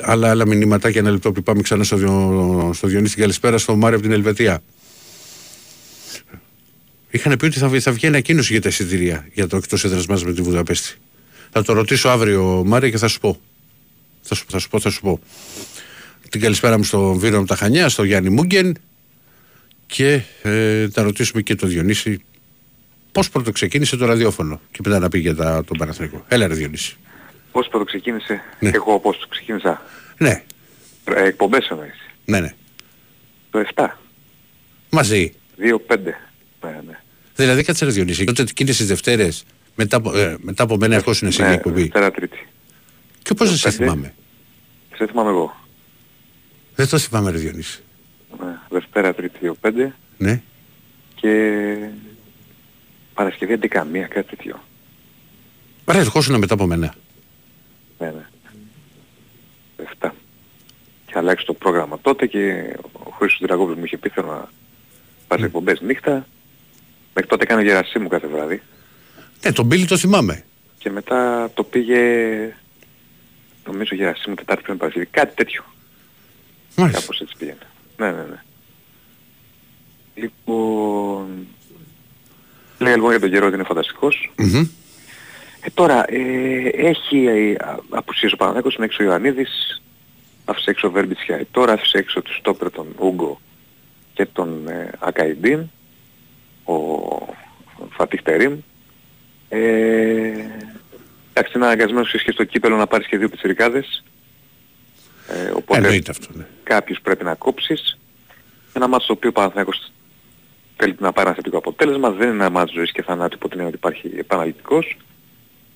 άλλα, 0.00 0.30
άλλα 0.30 0.46
μηνύματάκια, 0.46 1.00
ένα 1.00 1.10
λεπτό 1.10 1.32
που 1.32 1.42
πάμε 1.42 1.62
ξανά 1.62 1.84
στο, 1.84 1.96
Διο- 1.96 2.70
στο 2.74 2.88
Διονύση 2.88 3.16
καλησπέρα 3.16 3.58
στο 3.58 3.76
Μάριο 3.76 3.96
από 3.98 4.06
την 4.06 4.14
Ελβετία. 4.16 4.62
Είχαν 7.14 7.36
πει 7.36 7.44
ότι 7.44 7.58
θα, 7.58 7.68
βγει- 7.68 7.82
θα 7.82 7.92
βγει 7.92 8.06
ανακοίνωση 8.06 8.52
για 8.52 8.60
τα 8.62 8.68
εισιτήρια 8.68 9.28
για 9.32 9.46
το 9.46 9.56
εκτός 9.56 9.84
έδρας 9.84 10.06
μας 10.06 10.24
με 10.24 10.32
τη 10.32 10.42
Βουδαπέστη. 10.42 10.94
Θα 11.50 11.62
το 11.62 11.72
ρωτήσω 11.72 12.08
αύριο, 12.08 12.62
Μάρια, 12.66 12.90
και 12.90 12.98
θα 12.98 13.08
σου 13.08 13.20
πω. 13.20 13.40
Θα 14.22 14.34
σου, 14.34 14.44
θα 14.48 14.58
σου 14.58 14.68
πω, 14.68 14.80
θα 14.80 14.90
σου 14.90 15.00
πω. 15.00 15.20
Την 16.28 16.40
καλησπέρα 16.40 16.76
μου 16.76 16.84
στον 16.84 17.18
Βίρο 17.18 17.38
από 17.38 17.46
τα 17.46 17.56
Χανιά, 17.56 17.88
στον 17.88 18.04
Γιάννη 18.06 18.28
Μούγκεν 18.30 18.76
και 19.86 20.20
ε, 20.42 20.88
θα 20.88 21.02
ρωτήσουμε 21.02 21.42
και 21.42 21.54
τον 21.54 21.68
Διονύση 21.68 22.24
πώς 23.12 23.30
πρώτο 23.30 23.52
ξεκίνησε 23.52 23.96
το 23.96 24.06
ραδιόφωνο 24.06 24.60
και 24.70 24.78
μετά 24.84 24.98
να 24.98 25.08
πει 25.08 25.18
για 25.18 25.34
τα, 25.34 25.64
τον 25.64 25.76
Παναθηναϊκό. 25.78 26.24
Έλα, 26.28 26.46
ρε 26.46 26.54
Διονύση. 26.54 26.96
Πώς 27.52 27.68
το 27.68 27.84
ξεκίνησε, 27.84 28.40
Ναι. 28.60 28.70
εγώ 28.74 29.00
πώς 29.00 29.18
το 29.18 29.26
ξεκίνησα; 29.28 29.82
Ναι, 30.18 30.42
Ε, 31.04 31.22
εκπομπές 31.26 31.68
εννοείς; 31.68 31.94
ναι, 32.24 32.40
ναι. 32.40 32.54
Το 33.50 33.58
7, 33.74 33.86
Μαζί. 34.90 35.32
2-5. 35.58 35.96
Ναι, 36.60 36.80
ναι. 36.86 36.98
Δηλαδή, 37.34 37.62
κάτσε 37.62 37.84
ρε 37.84 37.90
Διονύση. 37.90 38.24
Τότε 38.24 38.42
εκείνε 38.42 38.70
τις 38.70 38.86
Δευτέρες 38.86 39.44
μετά, 39.74 39.96
από- 39.96 40.16
ε, 40.16 40.36
μετά 40.40 40.62
από 40.62 40.76
μένα 40.76 40.94
ερχόσουν 40.94 41.28
εσύ 41.28 41.42
η 41.42 41.44
ναι, 41.44 41.52
εκπομπή. 41.52 41.80
Δευτέρα 41.80 42.10
Τρίτη. 42.10 42.46
Και 43.22 43.34
πώς 43.34 43.48
δεν 43.48 43.56
σε 43.58 43.70
πέντε. 43.70 43.84
θυμάμαι; 43.84 44.14
Σε 44.96 45.06
θυμάμαι 45.06 45.30
εγώ. 45.30 45.56
Δεν 46.74 46.88
το 46.88 46.98
θυμάμαι, 46.98 47.30
ρε 47.30 47.38
Διονύση. 47.38 47.82
Ναι. 48.40 48.56
Δευτέρα 48.68 49.14
Τρίτη 49.14 49.38
2-5 49.60 49.92
Ναι. 50.18 50.42
και 51.14 51.30
Παρασκευή 53.14 53.52
11 53.52 53.84
μία, 53.92 54.06
κάτι 54.06 54.36
τέτοιο. 54.36 54.62
Άρα 55.84 55.98
ερχόσουν 55.98 56.38
μετά 56.38 56.54
από 56.54 56.66
μένα. 56.66 56.94
Ναι, 57.98 58.06
ναι. 58.06 58.26
7. 60.00 60.10
Και 61.06 61.12
αλλάξει 61.14 61.46
το 61.46 61.52
πρόγραμμα 61.54 61.98
τότε 62.00 62.26
και 62.26 62.74
ο 62.92 63.10
Χρήστος 63.10 63.40
Δραγόπουλος 63.46 63.78
μου 63.78 63.84
είχε 63.84 63.96
πει 63.96 64.08
θέλω 64.08 64.26
να 64.26 64.48
πάρεις 65.28 65.42
Ναι. 65.44 65.46
εκπομπές 65.46 65.80
νύχτα. 65.80 66.26
Μέχρι 67.14 67.30
τότε 67.30 67.42
έκανε 67.42 67.62
γερασί 67.62 67.98
μου 67.98 68.08
κάθε 68.08 68.26
βράδυ. 68.26 68.62
Ναι, 69.44 69.52
τον 69.52 69.66
Μπίλι 69.66 69.86
το 69.86 69.96
θυμάμαι. 69.96 70.44
Και 70.78 70.90
μετά 70.90 71.50
το 71.54 71.64
πήγε 71.64 72.00
νομίζω 73.66 73.94
γερασί 73.94 74.28
μου 74.28 74.34
Τετάρτη 74.34 74.62
πριν 74.62 74.76
Παρασκευή. 74.76 75.06
Κάτι 75.06 75.34
τέτοιο. 75.34 75.64
Μάλιστα. 76.76 77.00
Κάπως 77.00 77.20
έτσι 77.20 77.34
πήγαινε. 77.38 77.58
Ναι, 77.96 78.06
ναι, 78.10 78.22
ναι. 78.22 78.42
Λοιπόν... 80.14 81.46
Λέγα 82.78 82.94
λοιπόν 82.94 83.10
για 83.10 83.20
τον 83.20 83.30
καιρό 83.30 83.46
ότι 83.46 83.54
είναι 83.54 83.64
φανταστικός. 83.64 84.32
Μμμ. 84.36 84.66
Ε, 85.60 85.70
τώρα, 85.74 86.04
ε, 86.08 86.68
έχει 86.72 87.26
ε, 87.26 87.54
α- 87.64 87.78
απουσίες 87.88 88.32
ο 88.32 88.36
Παναθηναϊκός, 88.36 88.74
είναι 88.74 88.84
έξω 88.84 89.02
ο 89.02 89.06
Ιωαννίδης, 89.06 89.82
άφησε 90.44 90.70
έξω 90.70 90.88
ο 90.88 90.90
Βέρμπιτσια, 90.90 91.46
τώρα 91.50 91.72
άφησε 91.72 91.98
έξω 91.98 92.22
του 92.22 92.34
στόπερ 92.34 92.70
τον 92.70 92.86
Ούγκο 92.98 93.40
και 94.14 94.26
τον 94.26 94.68
ε, 94.68 94.90
Ακαϊντίν, 94.98 95.70
ο 96.64 96.76
Φατίχ 97.90 98.22
Τερίμ. 98.22 98.58
Ε, 99.48 99.58
εντάξει, 101.32 101.52
είναι 101.56 101.64
αναγκασμένος 101.64 102.22
και 102.22 102.30
στο 102.30 102.44
κύπελο 102.44 102.76
να 102.76 102.86
πάρεις 102.86 103.06
και 103.06 103.16
δύο 103.18 103.28
πιτσιρικάδες. 103.28 104.04
Ε, 105.28 105.50
οπότε 105.50 105.78
Εννοείται 105.78 106.10
αυτό. 106.10 106.28
Ναι. 106.32 106.46
κάποιους 106.62 107.00
πρέπει 107.00 107.24
να 107.24 107.34
κόψεις. 107.34 107.98
Ένα 108.72 108.88
μάτσο 108.88 109.06
το 109.06 109.12
οποίο 109.12 109.28
ο 109.28 109.32
Παναθηναϊκός 109.32 109.92
θέλει 110.76 110.96
να 110.98 111.12
πάρει 111.12 111.26
ένα 111.26 111.36
θετικό 111.36 111.58
αποτέλεσμα. 111.58 112.10
Δεν 112.10 112.26
είναι 112.28 112.36
ένα 112.36 112.50
μάτσο 112.50 112.74
ζωής 112.74 112.92
και 112.92 113.02
θανάτου 113.02 113.38
που 113.38 113.48
την 113.48 113.60
έννοια 113.60 113.74
ότι 113.76 113.76
υπάρχει 113.76 114.18
επαναληπτικός. 114.18 114.96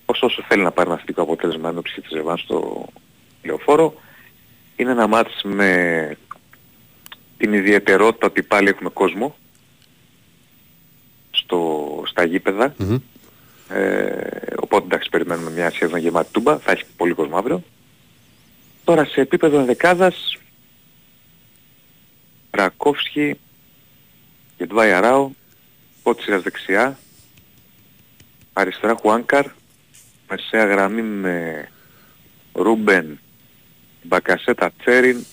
Ωστόσο 0.04 0.44
θέλει 0.48 0.62
να 0.62 0.70
πάρει 0.70 0.88
ένα 0.88 0.98
θετικό 0.98 1.22
αποτέλεσμα 1.22 1.68
ενώ 1.68 1.82
ψήφισε 1.82 2.16
Ζεβάν 2.16 2.38
στο 2.38 2.86
λεωφόρο. 3.42 3.94
Είναι 4.76 4.90
ένα 4.90 5.06
μάτς 5.06 5.40
με 5.44 6.16
την 7.36 7.52
ιδιαιτερότητα 7.52 8.26
ότι 8.26 8.42
πάλι 8.42 8.68
έχουμε 8.68 8.90
κόσμο 8.90 9.36
στο, 11.48 12.02
στα 12.06 12.24
γήπεδα. 12.24 12.74
Μμμ. 12.76 12.98
Ε, 13.68 14.54
οπότε 14.56 14.84
εντάξει 14.84 15.08
περιμένουμε 15.08 15.50
μια 15.50 15.70
σχεδόν 15.70 15.98
γεμάτη 15.98 16.32
τούμπα. 16.32 16.58
Θα 16.58 16.72
έχει 16.72 16.84
πολύ 16.96 17.12
κόσμο 17.12 17.36
αύριο. 17.36 17.62
Τώρα 18.84 19.04
σε 19.04 19.20
επίπεδο 19.20 19.58
ενδεκάδας 19.58 20.38
Ρακόφσκι, 22.50 23.38
Γετβάη 24.58 24.92
Αράου, 24.92 25.36
Πότσιρας 26.02 26.42
δεξιά, 26.42 26.98
αριστερά 28.52 28.94
Χουάνκαρ, 28.94 29.46
μεσαία 30.28 30.64
γραμμή 30.64 31.02
με 31.02 31.68
Ρούμπεν, 32.52 33.20
Μπακασέτα 34.02 34.70
Τσέριν, 34.78 35.24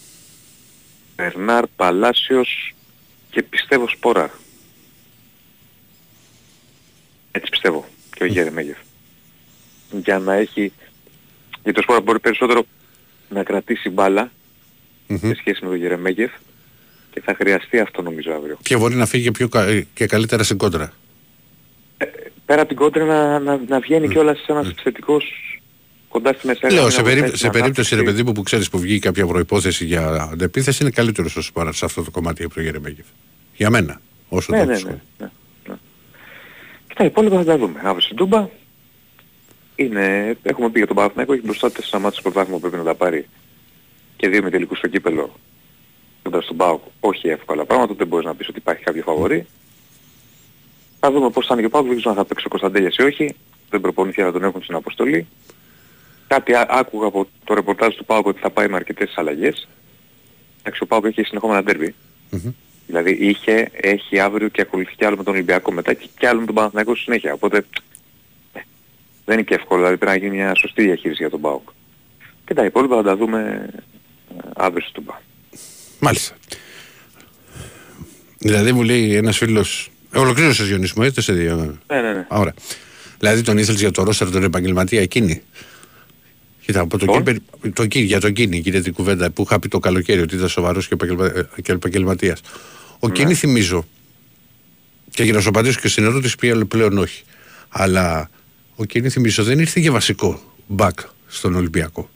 Ερνάρ 1.16 1.68
Παλάσιος 1.68 2.74
και 3.30 3.44
πιστεύω 3.44 3.88
Σπόρα. 3.88 4.32
Έτσι 7.36 7.50
πιστεύω 7.50 7.86
και 8.16 8.24
ο 8.24 8.26
Γερεμέγεφ. 8.26 8.78
Για 9.92 10.20
να 10.20 10.34
έχει... 10.34 10.72
Γιατί 11.64 11.72
το 11.72 11.82
Σπόρα 11.82 12.02
μπορεί 12.02 12.20
περισσότερο 12.20 12.66
να 13.30 13.44
κρατήσει 13.44 13.90
μπάλα 13.90 14.32
σε 15.08 15.36
σχέση 15.36 15.64
με 15.64 15.70
τον 15.70 15.76
Γερεμέγεφ 15.78 16.32
και 17.12 17.22
θα 17.22 17.36
χρειαστεί 17.36 17.80
αυτό 17.80 18.02
νομίζω 18.02 18.34
αύριο. 18.34 18.58
Και 18.62 18.78
μπορεί 18.78 18.96
να 18.96 19.06
φύγει 19.06 19.24
και, 19.24 19.32
πιο 19.32 19.48
κα... 19.48 19.82
και 19.94 20.06
καλύτερα 20.06 20.44
στην 20.44 20.58
κόντρα. 20.58 20.94
Ε, 21.98 22.06
πέρα 22.46 22.60
από 22.60 22.70
την 22.70 22.78
κόντρα 22.78 23.06
να, 23.06 23.40
να, 23.40 23.60
να 23.68 23.80
βγαίνει 23.80 24.06
mm. 24.08 24.12
κιόλας 24.12 24.46
ένας 24.48 24.68
επιθετικός 24.68 25.26
κοντά 26.08 26.34
στη 26.34 26.48
μεσαία. 26.48 26.72
Λέω, 26.72 26.90
σε, 26.90 27.02
περί... 27.02 27.38
σε 27.38 27.50
περίπτωση 27.50 27.96
ρε 27.96 28.04
παιδί 28.04 28.24
μου 28.24 28.32
που 28.32 28.44
ξέρεις 28.44 28.70
που 28.70 28.80
βγει 28.80 29.00
κάποια 29.00 29.26
προϋπόθεση 29.26 29.86
για 29.86 30.30
αντεπίθεση 30.32 30.84
είναι 30.84 30.92
καλύτερος 30.92 31.36
όσο 31.36 31.52
παρά 31.52 31.72
σε 31.72 31.86
αυτό 31.86 32.04
το 32.04 32.12
κομμάτι 32.12 32.44
από 32.44 32.54
τον 32.54 32.64
Γερεμέγεφ. 32.64 33.06
Για 33.56 33.70
μένα. 33.70 34.02
Όσο 34.30 34.52
ναι, 34.52 34.60
το 34.60 34.66
ναι, 34.66 34.78
ναι, 34.78 34.82
ναι, 34.84 35.00
ναι. 35.18 35.30
Και 35.45 35.45
τα 36.96 37.04
υπόλοιπα 37.04 37.38
θα 37.38 37.44
τα 37.44 37.58
δούμε. 37.58 37.80
Αύριο 37.84 38.02
στην 38.02 38.16
Τούμπα 38.16 38.50
είναι, 39.76 40.38
έχουμε 40.44 40.70
πει 40.70 40.78
για 40.78 40.88
τον 40.88 40.96
Παναθηναϊκό, 40.96 41.34
έχει 41.34 41.46
μπροστά 41.46 41.72
τέσσερα 41.72 42.02
μάτια 42.02 42.20
στο 42.20 42.30
πρωτάθλημα 42.30 42.60
που 42.60 42.70
πρέπει 42.70 42.84
να 42.84 42.92
τα 42.92 42.96
πάρει 42.96 43.28
και 44.16 44.30
δύο 44.30 44.44
με 44.44 44.50
τελικούς 44.50 44.78
στο 44.78 44.88
κύπελο 44.88 45.36
κοντά 46.24 46.42
στον 46.42 46.58
ΠΑΟΚ. 46.58 46.82
Όχι 47.00 47.28
εύκολα 47.28 47.66
πράγματα, 47.66 47.94
δεν 47.94 48.08
μπορείς 48.08 48.26
να 48.26 48.36
πεις 48.36 48.48
ότι 48.48 48.58
υπάρχει 48.58 48.84
κάποιο 48.84 49.02
φαβορή. 49.02 49.46
Θα 51.00 51.12
δούμε 51.12 51.30
πώς 51.30 51.46
θα 51.46 51.54
είναι 51.54 51.62
και 51.62 51.68
ο 51.68 51.70
ΠΑΟΚ, 51.70 51.88
δεν 51.88 51.96
ξέρω 51.96 52.12
αν 52.12 52.18
θα 52.18 52.26
παίξει 52.26 52.46
ο 52.46 52.50
Κωνσταντέλιας 52.50 52.96
ή 52.96 53.04
όχι. 53.04 53.36
Δεν 53.70 53.82
προπονηθεί 53.82 54.22
να 54.22 54.32
τον 54.32 54.44
έχουν 54.44 54.64
στην 54.64 54.76
αποστολή. 54.76 55.28
Κάτι 56.28 56.52
άκουγα 56.68 57.08
από 57.08 57.28
το 57.44 57.54
ρεπορτάζ 57.54 57.96
του 57.96 58.06
ΠΑΟΚ 58.06 58.26
ότι 58.26 58.40
θα 58.40 58.50
πάει 58.50 58.68
με 58.68 58.76
αρκετές 58.76 59.14
αλλαγές. 59.16 59.68
Εντάξει, 60.60 60.84
ο 60.84 60.86
ΠΑΟΚ 60.86 61.06
έχει 61.06 61.24
συνεχόμενα 61.24 61.64
ντέρμπι. 61.64 61.96
Mm-hmm. 62.32 62.54
Δηλαδή 62.88 63.12
είχε, 63.12 63.70
έχει 63.72 64.20
αύριο 64.20 64.48
και 64.48 64.62
ακολουθεί 64.62 64.96
κι 64.96 65.06
άλλο 65.06 65.18
με 65.18 65.24
τον 65.24 65.34
Ολυμπιακό 65.34 65.72
μετά 65.72 65.94
και 65.94 66.08
κι 66.18 66.26
άλλο 66.26 66.40
με 66.40 66.46
τον 66.46 66.56
Παναθηναϊκό 66.56 66.96
στη 66.96 67.04
συνέχεια. 67.04 67.34
Οπότε 67.34 67.66
ε, 68.54 68.60
δεν 69.26 69.38
είναι 69.38 69.44
και 69.44 69.54
εύκολο, 69.54 69.80
δηλαδή 69.80 69.98
πρέπει 69.98 70.20
να 70.20 70.26
γίνει 70.26 70.36
μια 70.36 70.56
σωστή 70.56 70.84
διαχείριση 70.84 71.22
για 71.22 71.30
τον 71.30 71.42
ΠΑΟΚ. 71.42 71.70
Και 72.46 72.54
τα 72.54 72.66
υπόλοιπα 72.66 72.96
θα 72.96 73.04
τα 73.04 73.16
δούμε 73.16 73.70
ε, 74.38 74.50
αύριο 74.56 74.88
στον 74.88 75.04
ΠΑΟΚ. 75.04 75.20
Μάλιστα. 76.00 76.36
Δηλαδή 78.38 78.72
μου 78.72 78.84
λέει 78.84 79.16
ένας 79.16 79.38
φίλος, 79.38 79.92
ε, 80.12 80.20
ολοκλήρωσες 80.20 80.68
Γιονίσμο, 80.68 81.04
έτσι 81.06 81.22
σε 81.22 81.34
δύο. 81.34 81.56
Ναι, 81.88 82.02
ναι, 82.02 82.14
ναι. 82.14 82.26
Ωραία. 82.30 82.54
Δηλαδή 83.20 83.42
τον 83.42 83.58
ήθελες 83.58 83.80
για 83.80 83.92
το 83.92 84.04
ρόστερ 84.04 84.32
τον 84.32 84.44
επαγγελματία 84.44 85.02
εκείνη; 85.02 85.42
Κοίτα, 86.66 86.80
από 86.80 86.98
το, 86.98 87.06
κίνη, 87.06 87.40
το 87.74 87.86
κίνη, 87.86 88.06
για 88.06 88.20
τον 88.20 88.34
Κίνη, 88.34 88.62
κύριε 88.62 88.82
την 88.82 88.94
κουβέντα 88.94 89.32
που 89.32 89.42
είχα 89.42 89.60
πει 89.60 89.68
το 89.68 89.80
καλοκαίρι 89.80 90.22
ότι 90.22 90.36
ήταν 90.36 90.50
σοβαρός 90.50 90.88
και, 90.88 90.96
και 91.62 91.72
επαγγελματίας. 91.72 92.42
Ο 93.00 93.08
ναι. 93.08 93.14
Κίνη 93.14 93.34
θυμίζω, 93.34 93.86
και 95.12 95.24
για 95.24 95.34
να 95.34 95.42
σου 95.42 95.50
απαντήσω 95.50 95.80
και 95.80 95.88
στην 95.88 96.04
ερώτηση 96.04 96.36
που 96.36 96.68
πλέον 96.68 96.98
όχι, 96.98 97.24
αλλά 97.70 98.30
ο 98.76 98.86
Κίνη 98.86 99.10
θυμίζω 99.10 99.44
δεν 99.44 99.60
ήρθε 99.60 99.80
για 99.80 99.92
βασικό 99.92 100.42
μπακ 100.68 101.00
στον 101.28 101.56
Ολυμπιακό. 101.56 102.10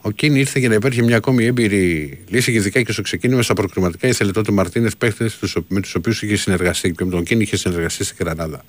Ο 0.00 0.10
Κίνη 0.10 0.38
ήρθε 0.38 0.58
για 0.58 0.68
να 0.68 0.74
υπάρχει 0.74 1.02
μια 1.02 1.16
ακόμη 1.16 1.44
έμπειρη 1.44 2.18
λύση 2.28 2.50
και 2.52 2.56
ειδικά 2.56 2.82
και 2.82 2.92
στο 2.92 3.02
ξεκίνημα 3.02 3.42
στα 3.42 3.54
προκριματικά 3.54 4.08
ήθελε 4.08 4.30
τότε 4.32 4.52
Μαρτίνες 4.52 4.96
παίχτε 4.96 5.30
με 5.68 5.80
τους 5.80 5.94
οποίους 5.94 6.22
είχε 6.22 6.36
συνεργαστεί 6.36 6.92
και 6.92 7.04
με 7.04 7.10
τον 7.10 7.24
Κίνι 7.24 7.42
είχε 7.42 7.56
συνεργαστεί 7.56 8.04
στην 8.04 8.16
Γρανάδα. 8.20 8.64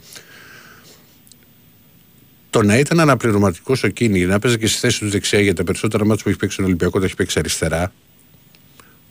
Το 2.49 2.63
να 2.63 2.77
ήταν 2.77 2.99
αναπληρωματικός 2.99 3.83
ο 3.83 3.87
Κίνι, 3.87 4.25
να 4.25 4.39
παίζει 4.39 4.57
και 4.57 4.67
στη 4.67 4.79
θέση 4.79 4.99
του 4.99 5.09
δεξιά 5.09 5.39
για 5.39 5.53
τα 5.53 5.63
περισσότερα 5.63 6.05
ματς 6.05 6.23
που 6.23 6.29
έχει 6.29 6.37
παίξει 6.37 6.53
στον 6.53 6.65
Ολυμπιακό, 6.65 6.99
τα 6.99 7.05
έχει 7.05 7.15
παίξει 7.15 7.39
αριστερά. 7.39 7.93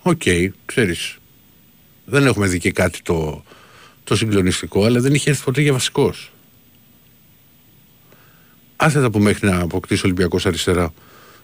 Ok, 0.03 0.21
okay, 0.25 0.49
ξέρεις. 0.67 1.19
Δεν 2.05 2.27
έχουμε 2.27 2.47
δει 2.47 2.59
και 2.59 2.73
κάτι 2.73 3.03
το, 3.03 3.45
το 4.05 4.17
συγκλονιστικό, 4.17 4.85
αλλά 4.85 5.01
δεν 5.01 5.15
είχε 5.15 5.31
έρθει 5.31 5.45
ποτέ 5.45 5.61
για 5.61 5.73
βασικός. 5.73 6.33
Άσχετα 8.77 9.11
που 9.11 9.19
μέχρι 9.19 9.49
να 9.49 9.61
αποκτήσει 9.61 10.01
ο 10.01 10.03
Ολυμπιακός 10.05 10.47
αριστερά, 10.47 10.93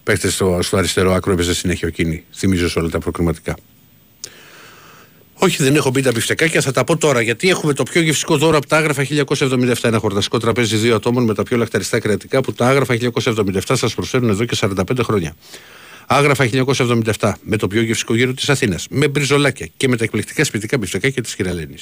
παίχτες 0.02 0.34
στο, 0.34 0.58
στο 0.62 0.76
αριστερό 0.76 1.12
άκρο 1.12 1.32
έπαιζε 1.32 1.54
συνέχεια 1.54 1.88
ο 1.88 1.90
Κίνι. 1.90 2.24
Θυμίζω 2.34 2.68
σε 2.68 2.78
όλα 2.78 2.88
τα 2.88 2.98
προκριματικά. 2.98 3.56
Όχι, 5.44 5.62
δεν 5.62 5.76
έχω 5.76 5.90
πει 5.90 6.02
τα 6.02 6.12
πιφτεκάκια, 6.12 6.60
θα 6.60 6.72
τα 6.72 6.84
πω 6.84 6.96
τώρα. 6.96 7.20
Γιατί 7.20 7.48
έχουμε 7.48 7.72
το 7.72 7.82
πιο 7.82 8.00
γευστικό 8.00 8.36
δώρο 8.36 8.56
από 8.56 8.66
τα 8.66 8.76
άγραφα 8.76 9.06
1977. 9.08 9.74
Ένα 9.82 9.98
χορταστικό 9.98 10.38
τραπέζι 10.38 10.76
δύο 10.76 10.94
ατόμων 10.94 11.24
με 11.24 11.34
τα 11.34 11.42
πιο 11.42 11.56
λαχταριστά 11.56 11.98
κρατικά 11.98 12.40
που 12.40 12.52
τα 12.52 12.66
άγραφα 12.66 12.96
1977 13.12 13.60
σα 13.72 13.88
προσφέρουν 13.88 14.28
εδώ 14.28 14.44
και 14.44 14.56
45 14.60 14.82
χρόνια. 15.02 15.34
Άγραφα 16.06 16.48
1977 17.18 17.32
με 17.42 17.56
το 17.56 17.68
πιο 17.68 17.82
γευστικό 17.82 18.14
γύρο 18.14 18.32
τη 18.32 18.44
Αθήνα. 18.48 18.78
Με 18.90 19.08
μπριζολάκια 19.08 19.68
και 19.76 19.88
με 19.88 19.96
τα 19.96 20.04
εκπληκτικά 20.04 20.44
σπιτικά 20.44 20.78
πιφτεκάκια 20.78 21.22
τη 21.22 21.34
Κυραλένη. 21.36 21.76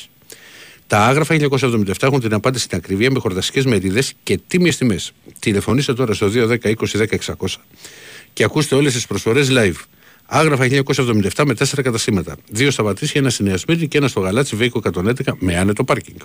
Τα 0.86 0.98
άγραφα 0.98 1.36
1977 1.40 1.92
έχουν 2.00 2.20
την 2.20 2.34
απάντηση 2.34 2.64
στην 2.64 2.76
ακριβία 2.78 3.10
με 3.10 3.18
χορταστικέ 3.18 3.68
μερίδε 3.68 4.02
και 4.22 4.38
τίμιε 4.46 4.72
τιμέ. 4.72 4.98
Τηλεφωνήστε 5.38 5.94
τώρα 5.94 6.14
στο 6.14 6.30
210 6.34 6.56
20 6.62 6.74
10 6.92 7.06
600 7.06 7.32
και 8.32 8.44
ακούστε 8.44 8.74
όλε 8.74 8.90
τι 8.90 9.02
προσφορέ 9.08 9.42
live. 9.48 9.80
Άγραφα 10.34 10.66
1977 10.70 11.44
με 11.44 11.54
4 11.58 11.82
καταστήματα. 11.82 12.36
Δύο 12.48 12.70
στα 12.70 12.82
Πατήσια, 12.82 13.20
ένα 13.20 13.30
στη 13.30 13.42
Νέα 13.42 13.56
Σμύρνη 13.56 13.88
και 13.88 13.98
ένα 13.98 14.08
στο 14.08 14.20
Γαλάτσι 14.20 14.56
Βέικο 14.56 14.80
111 14.94 15.12
με 15.38 15.56
άνετο 15.56 15.84
πάρκινγκ. 15.84 16.18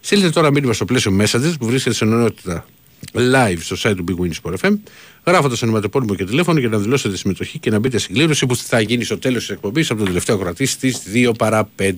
Στείλτε 0.00 0.30
τώρα 0.30 0.50
μήνυμα 0.50 0.72
στο 0.72 0.84
πλαίσιο 0.84 1.16
Messages 1.20 1.52
που 1.58 1.66
βρίσκεται 1.66 1.94
σε 1.94 2.04
ενότητα 2.04 2.66
live 3.12 3.58
στο 3.60 3.76
site 3.82 3.94
του 3.96 4.04
Big 4.08 4.22
Win 4.22 4.30
Sport 4.42 4.54
FM, 4.60 4.78
γράφοντας 5.26 5.62
ονοματεπώνυμο 5.62 6.14
και 6.14 6.24
τηλέφωνο 6.24 6.58
για 6.58 6.68
να 6.68 6.78
δηλώσετε 6.78 7.16
συμμετοχή 7.16 7.58
και 7.58 7.70
να 7.70 7.78
μπείτε 7.78 7.98
στην 7.98 8.14
κλήρωση 8.14 8.46
που 8.46 8.56
θα 8.56 8.80
γίνει 8.80 9.04
στο 9.04 9.18
τέλος 9.18 9.40
της 9.40 9.50
εκπομπής 9.50 9.90
από 9.90 9.98
τον 9.98 10.06
τελευταίο 10.08 10.38
κρατή 10.38 10.66
στις 10.66 11.02
2 11.14 11.32
παρά 11.38 11.70
5. 11.78 11.90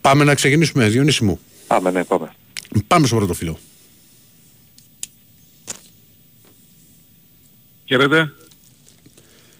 Πάμε 0.00 0.24
να 0.24 0.34
ξεκινήσουμε, 0.34 0.88
Διονύση 0.88 1.24
μου. 1.24 1.40
Πάμε, 1.66 1.90
ναι, 1.90 2.04
πάμε. 2.04 2.34
Πάμε 2.86 3.06
στο 3.06 3.16
πρώτο 3.16 3.34
φιλό. 3.34 3.58
Χαίρετε. 7.92 8.32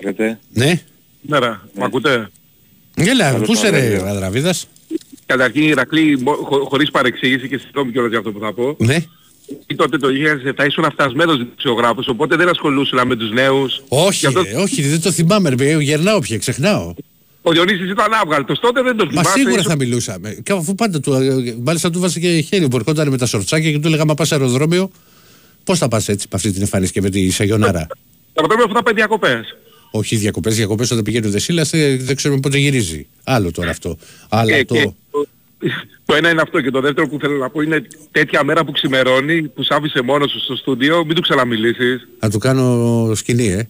Χαίρετε. 0.01 0.39
Ναι. 0.53 0.83
Μέρα. 1.21 1.49
Ναι. 1.75 1.83
Μ' 1.83 1.85
ακούτε; 1.85 2.31
Έλα, 2.95 3.35
πού 3.35 3.53
είσαι 3.53 3.69
ρε 3.69 3.99
ο 3.99 4.07
Αδραβίδας; 4.07 4.69
Καταρχήν 5.27 5.63
Ηρακλή, 5.63 6.23
χω, 6.45 6.65
χωρίς 6.65 6.91
παρεξήγηση 6.91 7.49
και 7.49 7.59
συγγνώμη 7.59 7.93
κιόλας 7.93 8.11
για 8.11 8.19
αυτό 8.19 8.33
που 8.33 8.39
θα 8.41 8.53
πω. 8.53 8.77
Ναι. 8.79 8.97
Ή 9.67 9.75
τότε 9.75 9.99
το 9.99 10.09
2007 10.09 10.67
ήσουν 10.67 10.85
αυτασμένος 10.85 11.37
δημοσιογράφος, 11.37 12.09
οπότε 12.09 12.37
δεν 12.37 12.49
ασχολούσαι 12.49 13.05
με 13.05 13.17
τους 13.17 13.31
νέους. 13.31 13.83
Όχι, 13.89 14.27
αυτό... 14.27 14.43
ρε, 14.43 14.55
όχι, 14.55 14.83
δεν 14.83 15.01
το 15.01 15.13
θυμάμαι 15.13 15.49
ρε, 15.49 15.77
γερνάω 15.83 16.19
πια, 16.19 16.39
ξεχνάω. 16.39 16.95
Ο 17.43 17.51
Διονύσης 17.51 17.91
ήταν 17.91 18.13
άβγαλτος, 18.23 18.61
τότε 18.61 18.83
δεν 18.83 18.97
το 18.97 19.07
θυμάμαι. 19.09 19.29
Μα 19.29 19.35
σίγουρα 19.35 19.63
θα 19.63 19.77
μιλούσαμε. 19.77 20.39
Και 20.43 20.53
αφού 20.53 20.75
πάντα 20.75 21.01
του, 21.01 21.13
μάλιστα 21.63 21.91
του 21.91 22.01
βάζει 22.01 22.21
και 22.21 22.41
χέρι 22.41 22.69
που 22.69 22.77
ερχόταν 22.77 23.09
με 23.09 23.19
τα 23.19 23.27
σορτσάκια 23.27 23.71
και 23.71 23.79
του 23.79 23.87
έλεγα 23.87 24.05
μα 24.05 24.15
πας 24.15 24.33
αεροδρόμιο, 24.33 24.91
πώς 25.65 25.79
θα 25.79 25.89
πας 25.89 26.09
έτσι 26.09 26.27
με 26.31 26.37
αυτή 26.37 26.53
την 26.53 26.61
εμφάνιση 26.61 26.93
και 26.93 27.01
με 27.01 27.11
τη 27.11 27.31
Σαγιονάρα; 27.31 27.87
Θα 28.33 28.47
πρέπει 28.47 28.63
αυτό 28.63 28.75
θα 28.75 28.83
πάει 28.83 28.95
διακοπές. 28.95 29.57
Όχι 29.91 30.17
διακοπές, 30.17 30.57
διακοπές 30.57 30.91
όταν 30.91 31.05
πηγαίνει 31.05 31.27
ο 31.27 31.31
Δεσίλας 31.31 31.71
δεν 31.99 32.17
ξέρουμε 32.17 32.41
πότε 32.41 32.59
γυρίζει. 32.59 33.07
Άλλο 33.25 33.51
τώρα 33.51 33.71
αυτό. 33.71 33.97
Άλλο 34.29 34.51
και, 34.51 34.65
το... 34.65 34.75
Και, 34.75 34.91
το 36.05 36.15
ένα 36.15 36.31
είναι 36.31 36.41
αυτό 36.41 36.61
και 36.61 36.71
το 36.71 36.81
δεύτερο 36.81 37.09
που 37.09 37.19
θέλω 37.21 37.37
να 37.37 37.51
πω 37.51 37.61
είναι 37.61 37.87
τέτοια 38.11 38.45
μέρα 38.45 38.65
που 38.65 38.73
ξημερώνει, 38.73 39.43
που 39.43 39.63
σ' 39.63 39.71
άφησε 39.71 40.03
μόνος 40.03 40.31
σου 40.31 40.41
στο 40.41 40.57
στούντιο, 40.57 41.05
μην 41.05 41.15
του 41.15 41.21
ξαναμιλήσεις. 41.21 42.09
Να 42.21 42.31
του 42.31 42.39
κάνω 42.39 43.11
σκηνή, 43.15 43.47
ε. 43.47 43.69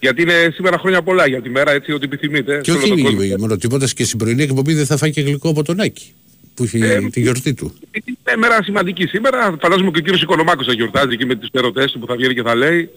Γιατί 0.00 0.22
είναι 0.22 0.50
σήμερα 0.54 0.78
χρόνια 0.78 1.02
πολλά 1.02 1.26
για 1.28 1.42
τη 1.42 1.50
μέρα, 1.50 1.70
έτσι, 1.70 1.92
ό,τι 1.92 2.04
επιθυμείτε. 2.04 2.60
Και 2.60 2.72
όχι 2.72 3.00
είναι 3.00 3.36
μόνο 3.38 3.56
τίποτα 3.56 3.88
και 3.94 4.04
στην 4.04 4.18
πρωινή 4.18 4.42
εκπομπή 4.42 4.74
δεν 4.74 4.86
θα 4.86 4.96
φάει 4.96 5.10
και 5.10 5.20
γλυκό 5.20 5.48
από 5.48 5.62
τον 5.62 5.80
Άκη 5.80 6.12
που 6.54 6.62
έχει 6.62 6.78
ε, 6.78 7.00
τη 7.10 7.20
γιορτή 7.20 7.54
του. 7.54 7.74
Είναι 8.06 8.36
μέρα 8.36 8.62
σημαντική 8.62 9.06
σήμερα. 9.06 9.56
Φαντάζομαι 9.60 9.90
και 9.90 9.98
ο 9.98 10.02
κύριος 10.02 10.22
Οικονομάκος 10.22 10.66
θα 10.66 10.72
γιορτάζει 10.72 11.12
εκεί 11.12 11.26
με 11.26 11.34
τις 11.34 11.48
ερωτές 11.52 11.92
του 11.92 11.98
που 11.98 12.06
θα 12.06 12.14
βγαίνει 12.16 12.34
και 12.34 12.42
θα 12.42 12.54
λέει. 12.54 12.90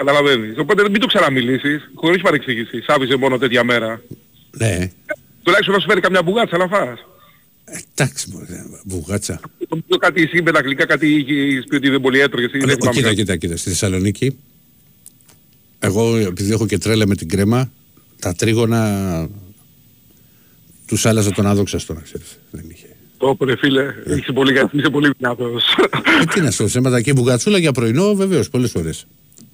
Καταλαβαίνεις. 0.00 0.58
Οπότε 0.58 0.88
μην 0.90 1.00
το 1.00 1.06
ξαναμιλήσεις, 1.06 1.90
χωρίς 1.94 2.22
παρεξήγηση. 2.22 2.80
Σ' 2.80 3.16
μόνο 3.18 3.38
τέτοια 3.38 3.64
μέρα. 3.64 4.02
Ναι. 4.50 4.90
Τουλάχιστον 5.42 5.74
να 5.74 5.80
σου 5.80 5.88
φέρει 5.88 6.00
καμιά 6.00 6.22
μπουγάτσα 6.22 6.56
να 6.56 6.66
φας. 6.66 6.98
Εντάξει, 7.94 8.32
μπουγάτσα. 8.84 9.40
Το 9.88 9.96
κάτι 9.96 10.22
εσύ 10.22 10.42
με 10.42 10.52
τα 10.52 10.58
αγγλικά 10.58 10.86
κάτι 10.86 11.14
είχες 11.14 11.64
πει 11.68 11.74
ότι 11.74 11.88
δεν 11.88 12.00
πολύ 12.00 12.20
έτρωγες. 12.20 12.50
Κοίτα, 12.90 13.14
κοίτα, 13.14 13.36
κοίτα. 13.36 13.56
Στη 13.56 13.68
Θεσσαλονίκη, 13.68 14.38
εγώ 15.78 16.16
επειδή 16.16 16.52
έχω 16.52 16.66
και 16.66 16.78
τρέλα 16.78 17.06
με 17.06 17.14
την 17.14 17.28
κρέμα, 17.28 17.72
τα 18.20 18.34
τρίγωνα 18.34 19.28
τους 20.86 21.06
άλλαζα 21.06 21.30
τον 21.30 21.46
άδοξα 21.46 21.78
στο 21.78 21.94
να 21.94 22.00
ξέρεις. 22.00 22.38
Δεν 22.50 22.64
είχε. 22.68 22.86
Το 23.18 23.36
ρε 23.44 23.56
φίλε, 23.56 23.94
είσαι 24.16 24.32
πολύ, 24.32 24.68
είσαι 24.72 24.90
πολύ 24.90 25.10
δυνατός. 25.18 25.64
Ε, 26.20 26.24
τι 26.24 26.40
να 26.40 26.50
σου 26.50 26.70
αίματα 26.74 27.00
και 27.00 27.12
μπουγατσούλα 27.12 27.58
για 27.58 27.72
πρωινό 27.72 28.14
βεβαίως 28.14 28.50
πολλές 28.50 28.70
φορές. 28.70 29.06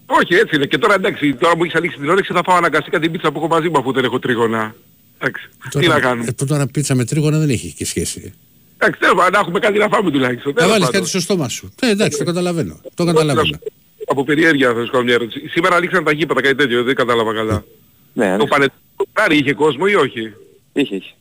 Όχι 0.06 0.34
έτσι 0.34 0.56
είναι 0.56 0.66
και 0.66 0.78
τώρα 0.78 0.94
εντάξει, 0.94 1.34
τώρα 1.34 1.56
μου 1.56 1.62
έχεις 1.64 1.74
ανοίξει 1.74 1.98
την 1.98 2.08
όρεξη 2.08 2.32
θα 2.32 2.42
φάω 2.44 2.56
αναγκαστικά 2.56 3.00
την 3.00 3.12
πίτσα 3.12 3.32
που 3.32 3.38
έχω 3.38 3.48
μαζί 3.48 3.68
μου 3.68 3.78
αφού 3.78 3.92
δεν 3.92 4.04
έχω 4.04 4.18
τρίγωνα. 4.18 4.74
Εντάξει, 5.18 5.48
τι 5.70 5.86
να 5.86 6.00
κάνουμε; 6.00 6.34
Ε, 6.38 6.44
τώρα 6.44 6.66
πίτσα 6.66 6.94
με 6.94 7.04
τρίγωνα 7.04 7.38
δεν 7.38 7.48
έχει 7.48 7.72
και 7.72 7.84
σχέση. 7.84 8.34
Εντάξει, 8.78 9.00
θέλω 9.00 9.28
να 9.32 9.38
έχουμε 9.38 9.58
κάτι 9.58 9.78
να 9.78 9.88
φάμε 9.88 10.10
τουλάχιστον. 10.10 10.54
Να 10.56 10.68
βάλεις 10.68 10.88
κάτι 10.88 11.06
στο 11.06 11.20
στόμα 11.20 11.48
σου. 11.48 11.72
Ε, 11.80 11.90
εντάξει, 11.90 12.18
το 12.18 12.24
καταλαβαίνω. 12.24 12.80
Το 12.94 13.04
καταλαβαίνω. 13.04 13.58
από 14.06 14.24
περιέργεια 14.24 14.74
θα 14.74 14.84
σου 14.84 14.90
κάνω 14.90 15.04
μια 15.04 15.14
ερώτηση. 15.14 15.48
Σήμερα 15.48 15.80
λήξαν 15.80 16.04
τα 16.04 16.12
γήπεδα 16.12 16.40
κάτι 16.40 16.54
τέτοιο, 16.54 16.82
δεν 16.82 16.94
κατάλαβα 16.94 17.34
καλά. 17.34 17.64
Ναι, 18.12 18.36
Το 18.36 18.46
Πανετολικό 18.46 19.26
είχε 19.30 19.52
κόσμο 19.52 19.84
ή 19.88 19.94
όχι; 19.94 20.32
είχε, 20.72 20.94
είχε. 20.94 21.14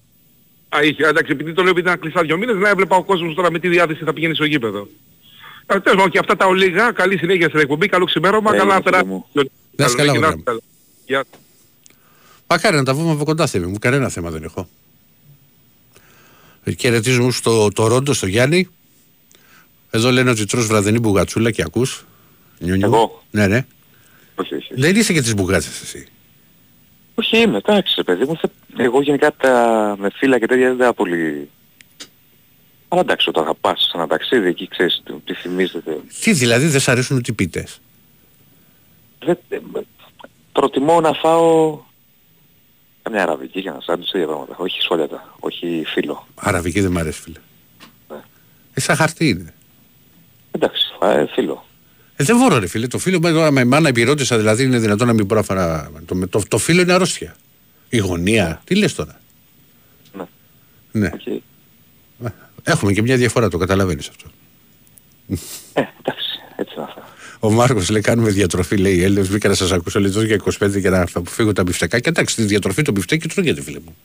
Α, 0.70 0.84
είχε. 0.84 1.08
Εντάξει, 1.08 1.32
επειδή 1.32 1.54
το 1.54 1.62
λέω 1.62 1.72
επειδή 1.72 1.88
ήταν 1.88 2.00
κλειστά 2.00 2.22
δύο 2.22 2.38
μήνες, 2.38 2.56
να 2.56 2.70
έβλεπα 2.70 2.96
ο 2.96 3.04
κόσμος 3.04 3.36
τώρα 3.36 3.52
με 3.52 3.60
τι 3.60 3.68
διάθεση 3.68 4.04
θα 4.04 4.14
πηγαίνει 4.14 4.36
στο 4.36 4.46
γήπεδο. 4.46 4.88
Ε, 5.68 5.80
τέλος 5.80 5.96
πάντων 5.98 6.10
και 6.12 6.20
αυτά 6.20 6.36
τα 6.36 6.46
ολίγα, 6.46 6.92
καλή 6.92 7.18
συνέχεια 7.18 7.48
στην 7.48 7.60
εκπομπή, 7.60 7.88
καλό 7.88 8.06
ξημέρωμα, 8.06 8.54
Ε, 8.54 8.58
καλά 8.58 8.76
φίλε 8.76 8.84
πέρα. 8.90 9.06
μου. 9.06 9.26
Να 9.34 9.86
είσαι 9.86 9.96
καλά, 9.96 10.08
Καλό, 10.12 10.20
βράδυ. 10.20 10.42
καλά. 10.44 10.60
Γεια. 11.06 11.24
Μακάρι 12.48 12.76
να 12.76 12.84
τα 12.84 12.94
βγούμε 12.94 13.12
από 13.12 13.24
κοντά, 13.24 13.48
Θέμη 13.48 13.66
μου. 13.66 13.78
Κανένα 13.80 14.10
θέμα 14.10 14.30
δεν 14.30 14.44
έχω. 14.44 14.68
Ε, 16.64 16.72
Χαιρετίζουμε 16.72 17.32
στο 17.32 17.72
το 17.72 17.88
Ρόντο, 17.88 18.14
στο 18.14 18.28
Γιάννη. 18.28 18.68
Εδώ 19.92 20.12
λένε 20.12 20.30
ότι 20.30 20.46
τρως 20.46 20.68
βραδινή 20.68 21.00
μπουγατσούλα 21.00 21.52
και 21.52 21.62
ακούς. 21.62 22.06
Νιουνιου. 22.60 22.86
Εγώ; 22.86 23.24
Ναι, 23.32 23.48
ναι. 23.48 23.66
Όχι, 24.36 24.56
όχι. 24.56 24.74
Δεν 24.76 24.96
είσαι 24.96 25.14
και 25.14 25.22
τις 25.22 25.34
μπουγάτσες 25.34 25.82
εσύ. 25.82 26.08
Όχι 27.16 27.38
είμαι, 27.38 27.58
εντάξει 27.58 27.94
ρε 27.98 28.04
παιδί 28.04 28.26
μου. 28.26 28.38
θε- 28.38 28.52
Εγώ 28.78 29.02
γενικά 29.02 29.32
τα 29.38 29.96
με 30.00 30.10
φύλλα 30.14 30.40
και 30.40 30.46
τέτοια 30.46 30.68
δεν 30.68 30.78
τα 30.78 30.94
πολύ... 30.94 31.50
Αλλά 32.88 33.02
εντάξει, 33.02 33.30
όταν 33.30 33.46
θα 33.46 33.54
πας 33.56 33.82
σε 33.82 33.92
ένα 33.98 34.08
ταξίδι 34.08 34.48
εκεί 34.48 34.68
ξέρεις 34.68 35.02
τι- 35.06 35.14
τι 35.26 35.34
θυμίζεται. 35.34 35.98
Τι 36.22 36.32
δηλαδή 36.34 36.68
δεν 36.68 36.80
σ' 36.80 36.88
αρέσουν 36.88 37.24
οι 37.28 37.34
πίτες; 37.34 37.82
Δεν, 39.26 39.38
ε, 39.50 39.58
προτιμώ 40.52 41.02
να 41.02 41.14
φάω 41.14 41.80
μια 43.12 43.22
αραβική 43.24 43.60
για 43.60 43.72
να 43.72 43.80
σάντουιτς 43.82 44.12
τέτοια 44.12 44.28
πράγματα. 44.28 44.56
Όχι 44.58 44.82
σχόλια, 44.82 45.08
όχι 45.40 45.84
φύλλο. 45.86 46.28
Αραβική 46.36 46.82
δεν 46.82 46.92
μ' 46.92 46.98
αρέσει 46.98 47.22
φίλε. 47.22 47.40
Ναι. 48.10 48.18
Ε, 48.74 48.80
σαν 48.80 48.96
χαρτί 48.96 49.28
είναι. 49.30 49.54
Εντάξει, 50.52 50.86
φάε 51.00 51.26
φύλλο. 51.28 51.66
Ε, 52.16 52.24
δεν 52.24 52.38
μπορώ 52.38 52.58
ρε 52.58 52.68
φίλε. 52.68 52.88
Το 52.88 52.98
φίλο 52.98 53.20
μου 53.22 53.32
τώρα 53.34 53.52
με 53.52 53.66
μάνα 53.66 53.90
επιρώτησα 53.90 54.38
δηλαδή 54.38 54.64
είναι 54.64 54.80
δυνατόν 54.80 55.08
να 55.08 55.14
μην 55.14 55.26
μπορώ 55.26 55.40
να 55.40 55.46
φάρα. 55.46 55.92
Το, 56.06 56.28
το, 56.28 56.44
το 56.48 56.58
φίλο 56.58 56.82
είναι 56.82 56.94
αρρώστια. 56.94 57.36
Η 57.90 57.98
γωνία. 57.98 58.62
Τι 58.64 58.76
λες 58.76 58.96
τώρα; 58.96 59.20
Ναι. 60.14 60.24
Ναι. 60.92 61.08
Οκ. 61.14 61.42
Έχουμε 62.64 62.94
και 62.94 63.02
μια 63.02 63.18
διαφορά, 63.18 63.50
το 63.50 63.58
καταλαβαίνεις 63.58 64.10
αυτό. 64.10 64.30
Ε, 65.74 65.82
εντάξει, 66.00 66.30
έτσι 66.56 66.74
να 66.78 66.86
φάω. 66.86 67.04
Ο 67.40 67.52
Μάρκος 67.52 67.90
λέει: 67.90 68.02
Κάνουμε 68.02 68.30
διατροφή, 68.30 68.78
λέει 68.78 68.96
οι 68.96 69.04
Έλληνες. 69.04 69.30
Μπήκα 69.30 69.48
να 69.50 69.54
σας 69.56 69.72
ακούσω 69.72 70.00
λέει 70.00 70.12
τόσο 70.12 70.26
για 70.26 70.42
25 70.60 70.82
και 70.82 70.90
να 70.90 71.06
αποφύγω 71.14 71.54
τα 71.54 71.64
μπιφτεκάκια. 71.64 72.12
Εντάξει, 72.16 72.36
τη 72.36 72.44
διατροφή 72.44 72.82
το 72.82 72.92
μπιφτέκι 72.92 73.28
τρώγεται, 73.28 73.62
φίλε 73.62 73.80
μου. 73.86 73.96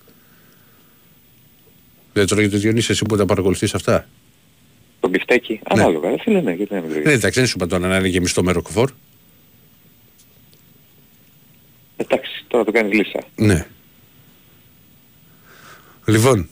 Δεν 2.12 2.26
τρώγεται 2.26 2.57
Διονύση, 2.57 2.93
εσύ 2.93 3.05
που 3.05 3.17
τα 3.17 3.25
παρακολουθείς 3.26 3.75
αυτά. 3.75 4.09
Το 5.00 5.09
μπιφτέκι, 5.09 5.61
ανάλογα. 5.64 6.09
Ε, 6.09 6.17
φίλε, 6.23 6.40
ναι, 6.40 6.52
γιατί 6.52 6.75
να 6.75 6.81
μην 6.81 6.88
Ναι, 6.90 6.95
τρώγει. 7.00 7.14
εντάξει, 7.17 7.38
δεν 7.38 7.49
σου 7.49 7.55
είπα 7.57 7.67
τώρα 7.67 7.88
να 7.88 7.97
είναι 7.97 8.09
γεμιστό 8.09 8.43
με 8.43 8.52
ροκφόρ. 8.52 8.90
Εντάξει, 11.97 12.45
τώρα 12.49 12.64
το 12.64 12.73
κάνεις 12.73 12.93
λύσσα. 12.93 13.21
Ναι. 13.37 13.67
Λοιπόν. 16.07 16.49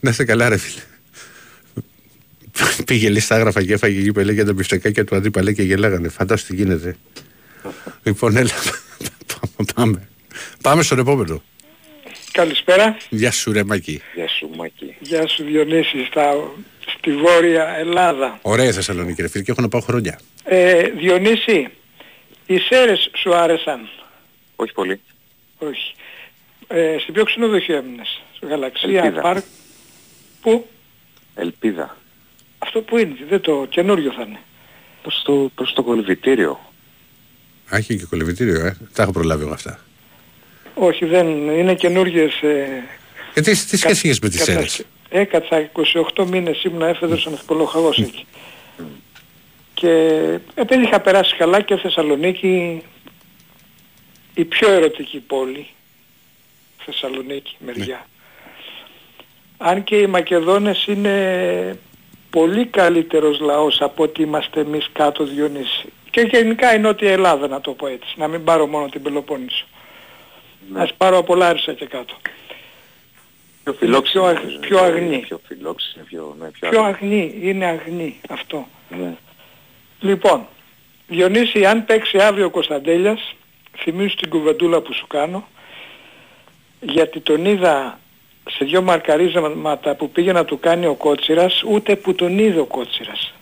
Να 0.00 0.10
είσαι 0.10 0.24
καλά, 0.24 0.48
ρε 0.48 0.56
φίλε. 0.56 0.82
Πήγε 2.84 3.08
λέει 3.08 3.20
στα 3.20 3.34
Άγραφα 3.34 3.64
και 3.64 3.72
έφαγε 3.72 3.98
εκεί 3.98 4.12
που 4.12 4.20
έλεγε 4.20 4.44
τα 4.44 4.52
μπιφτεκάκια 4.52 5.04
του 5.04 5.16
Αντίπα 5.16 5.42
λέει 5.42 5.54
και 5.54 5.62
γελάγανε. 5.62 6.08
Φαντάσου 6.08 6.46
τι 6.46 6.54
γίνεται. 6.54 6.96
λοιπόν, 8.02 8.36
έλα. 8.36 8.50
Πάμε. 9.74 10.08
Πάμε 10.62 10.82
στον 10.82 10.98
επόμενο. 10.98 11.42
Καλησπέρα. 12.32 12.96
Γεια 13.08 13.30
σου, 13.30 13.52
ρε 13.52 13.64
Μάκη. 13.64 14.02
Γεια 14.14 14.28
σου, 14.28 14.50
Μάκη. 14.56 14.96
Γεια 15.00 15.28
σου 15.28 15.44
Διονύση 15.44 16.04
στα, 16.04 16.32
στη 16.98 17.16
Βόρεια 17.16 17.68
Ελλάδα. 17.78 18.38
Ωραία 18.42 18.66
η 18.66 18.72
Θεσσαλονίκη, 18.72 19.22
ρε 19.22 19.28
φίλε, 19.28 19.44
και 19.44 19.50
έχω 19.50 19.60
να 19.60 19.68
πάω 19.68 19.80
χρόνια. 19.80 20.20
Ε, 20.44 20.82
Διονύση, 20.82 21.68
οι 22.46 22.58
Σέρες 22.58 23.10
σου 23.16 23.34
άρεσαν; 23.34 23.88
Όχι 24.56 24.72
πολύ. 24.72 25.00
Όχι. 25.58 25.94
Ε, 26.74 26.98
σε 26.98 27.12
ποιο 27.12 27.24
ξενοδοχείο 27.24 27.76
έμεινες. 27.76 28.22
Στο 28.36 28.46
Γαλαξία, 28.46 29.02
Ελπίδα. 29.02 29.20
Πάρκ. 29.20 29.44
Πού; 30.40 30.66
Ελπίδα. 31.34 31.96
Αυτό 32.58 32.80
που 32.80 32.98
είναι. 32.98 33.14
Δεν 33.28 33.40
το 33.40 33.66
καινούριο 33.68 34.12
θα 34.12 34.22
είναι. 34.22 34.38
Προς 35.02 35.22
το, 35.24 35.50
προς 35.54 35.72
το 35.72 35.82
κολυβητήριο. 35.82 36.60
Α, 37.74 37.76
έχει 37.76 37.96
και 37.98 38.04
κολυβητήριο, 38.04 38.66
ε. 38.66 38.76
Τα 38.94 39.02
έχω 39.02 39.12
προλάβει 39.12 39.42
εγώ 39.42 39.52
αυτά. 39.52 39.78
Όχι, 40.74 41.04
δεν 41.04 41.26
είναι 41.28 41.74
καινούριες... 41.74 42.40
Ε, 42.42 42.82
Ε, 43.34 43.40
τι, 43.40 43.50
τι 43.66 43.76
σχέση 43.76 44.08
έχεις 44.08 44.18
με 44.20 44.28
τις 44.28 44.38
κατασκε- 44.38 44.68
Σέρες. 44.70 44.84
Έκατσα 45.08 45.70
28 46.14 46.26
μήνες 46.26 46.62
ήμουν 46.64 46.82
έφεδρος 46.82 47.26
ανθυπολογαγός 47.26 47.98
εκεί. 47.98 48.26
Και 49.74 49.90
επειδή 50.54 50.82
είχα 50.82 51.00
περάσει 51.00 51.36
καλά 51.36 51.60
και 51.60 51.76
Θεσσαλονίκη 51.76 52.82
η 54.34 54.44
πιο 54.44 54.70
ερωτική 54.70 55.18
πόλη 55.18 55.66
Θεσσαλονίκη 56.84 57.56
μεριά. 57.58 58.06
Αν 59.58 59.84
και 59.84 59.96
οι 59.96 60.06
Μακεδόνες 60.06 60.86
είναι 60.86 61.78
πολύ 62.30 62.66
καλύτερος 62.66 63.40
λαός 63.40 63.80
από 63.80 64.02
ότι 64.02 64.22
είμαστε 64.22 64.60
εμείς 64.60 64.88
κάτω 64.92 65.24
Διονύση. 65.24 65.92
Και 66.10 66.20
γενικά 66.20 66.74
η 66.74 66.78
Νότια 66.78 67.10
Ελλάδα 67.12 67.48
να 67.48 67.60
το 67.60 67.72
πω 67.72 67.86
έτσι, 67.86 68.14
να 68.16 68.28
μην 68.28 68.44
πάρω 68.44 68.66
μόνο 68.66 68.88
την 68.88 69.02
Πελοπόννησο. 69.02 69.66
Ας 70.74 70.94
πάρω 70.94 71.16
από 71.18 71.34
Λάρισα 71.34 71.72
και 71.72 71.86
κάτω. 71.86 72.14
Πιο 73.64 73.72
φιλόξενο. 73.72 74.24
πιο 74.24 74.30
αγ- 74.30 74.38
νομίζω. 74.42 74.58
πιο 74.58 74.78
αγνή. 74.78 75.18
Πιο 75.18 75.40
φιλόξενο, 75.46 76.04
πιο, 76.04 76.36
ναι, 76.40 76.48
πιο, 76.50 76.68
Πιο 76.68 76.82
αγνή. 76.82 77.20
αγνή, 77.20 77.48
είναι 77.48 77.64
αγνή 77.64 78.20
αυτό. 78.28 78.66
Ναι. 78.98 79.14
Λοιπόν, 80.00 80.46
Διονύση, 81.08 81.64
αν 81.66 81.84
παίξει 81.84 82.18
αύριο 82.18 82.46
ο 82.46 82.50
Κωνσταντέλιας, 82.50 83.34
θυμίζω 83.78 84.14
την 84.16 84.28
κουβεντούλα 84.28 84.80
που 84.80 84.92
σου 84.94 85.06
κάνω, 85.06 85.48
γιατί 86.82 87.20
τον 87.20 87.44
είδα 87.44 87.98
σε 88.50 88.64
δυο 88.64 88.82
μαρκαρίσματα 88.82 89.94
που 89.94 90.10
πήγε 90.10 90.32
να 90.32 90.44
του 90.44 90.58
κάνει 90.60 90.86
ο 90.86 90.94
Κότσιρας, 90.94 91.62
ούτε 91.68 91.96
που 91.96 92.14
τον 92.14 92.38
είδε 92.38 92.60
ο 92.60 92.64
Κότσιρας. 92.64 93.34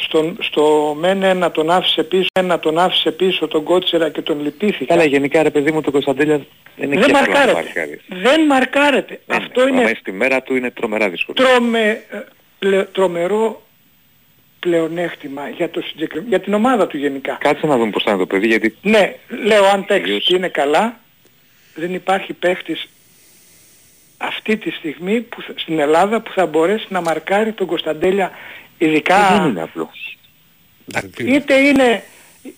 Στον, 0.00 0.36
στο 0.40 0.96
μεν 0.98 1.22
ένα 1.22 1.50
τον 1.50 1.70
άφησε 1.70 2.02
πίσω, 2.02 2.26
ένα 2.32 2.58
τον 2.58 2.78
άφησε 2.78 3.10
πίσω 3.10 3.48
τον 3.48 3.62
Κότσιρα 3.64 4.10
και 4.10 4.22
τον 4.22 4.42
λυπήθηκα. 4.42 4.94
Καλά, 4.94 5.04
γενικά 5.06 5.42
ρε 5.42 5.50
παιδί 5.50 5.72
μου 5.72 5.80
το 5.80 5.90
Κωνσταντέλια 5.90 6.36
δεν 6.76 6.92
είναι 6.92 7.00
Δεν 7.00 7.04
και 7.04 7.10
εύκολο 7.10 7.22
να 7.22 7.38
μαρκάρεται. 7.38 7.54
μαρκάρεις. 7.62 8.00
Δεν 8.08 8.46
μαρκάρεται. 8.46 9.20
Ναι, 9.26 9.36
Αυτό 9.36 9.64
ναι. 9.64 9.70
είναι 9.70 9.80
Άμα 9.80 9.88
στη 10.00 10.12
μέρα 10.12 10.42
του 10.42 10.56
είναι 10.56 10.70
τρομερά 10.70 11.08
δύσκολο. 11.08 11.36
τρομε, 11.46 11.88
ε, 12.10 12.18
πλε- 12.58 12.92
τρομερό 12.92 13.62
πλεονέκτημα 14.60 15.48
για, 15.48 15.70
το 15.70 15.80
συγκεκρι... 15.80 16.22
για 16.28 16.40
την 16.40 16.54
ομάδα 16.54 16.86
του 16.86 16.96
γενικά. 16.96 17.36
Κάτσε 17.40 17.66
να 17.66 17.76
δούμε 17.76 17.90
πώς 17.90 18.02
θα 18.02 18.10
είναι 18.10 18.18
το 18.20 18.26
παιδί 18.26 18.46
γιατί 18.46 18.76
Ναι, 18.82 19.14
λέω 19.44 19.64
αν 19.64 19.84
παίξει 19.84 20.02
Τελείωσε. 20.04 20.26
και 20.26 20.36
είναι 20.36 20.48
καλά, 20.48 21.00
δεν 21.78 21.94
υπάρχει 21.94 22.32
παίχτης 22.32 22.88
αυτή 24.18 24.56
τη 24.56 24.70
στιγμή 24.70 25.20
που, 25.20 25.42
θα- 25.42 25.52
στην 25.56 25.78
Ελλάδα 25.78 26.20
που 26.20 26.30
θα 26.34 26.46
μπορέσει 26.46 26.86
να 26.88 27.00
μαρκάρει 27.00 27.52
τον 27.52 27.66
Κωνσταντέλια 27.66 28.30
ειδικά 28.78 29.28
δεν 29.38 29.48
είναι 29.50 29.62
απλό. 29.62 29.90
είτε 31.18 31.54
είναι 31.54 32.02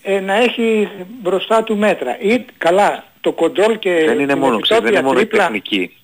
ε, 0.01 0.19
να 0.19 0.33
έχει 0.33 0.89
μπροστά 1.21 1.63
του 1.63 1.77
μέτρα 1.77 2.19
ή 2.19 2.45
καλά 2.57 3.03
το 3.21 3.31
κοντρόλ 3.31 3.79
και 3.79 4.03
δεν 4.05 4.19
είναι 4.19 4.33
την 4.33 4.41
μόνο, 4.41 4.59
ξέρεις, 4.59 4.83
δεν 4.83 4.91
είναι 4.91 4.99
επιτόπια 4.99 5.01
μόνο 5.03 5.19
η 5.19 5.25
τρίπλα. 5.25 5.43
τεχνική. 5.43 5.95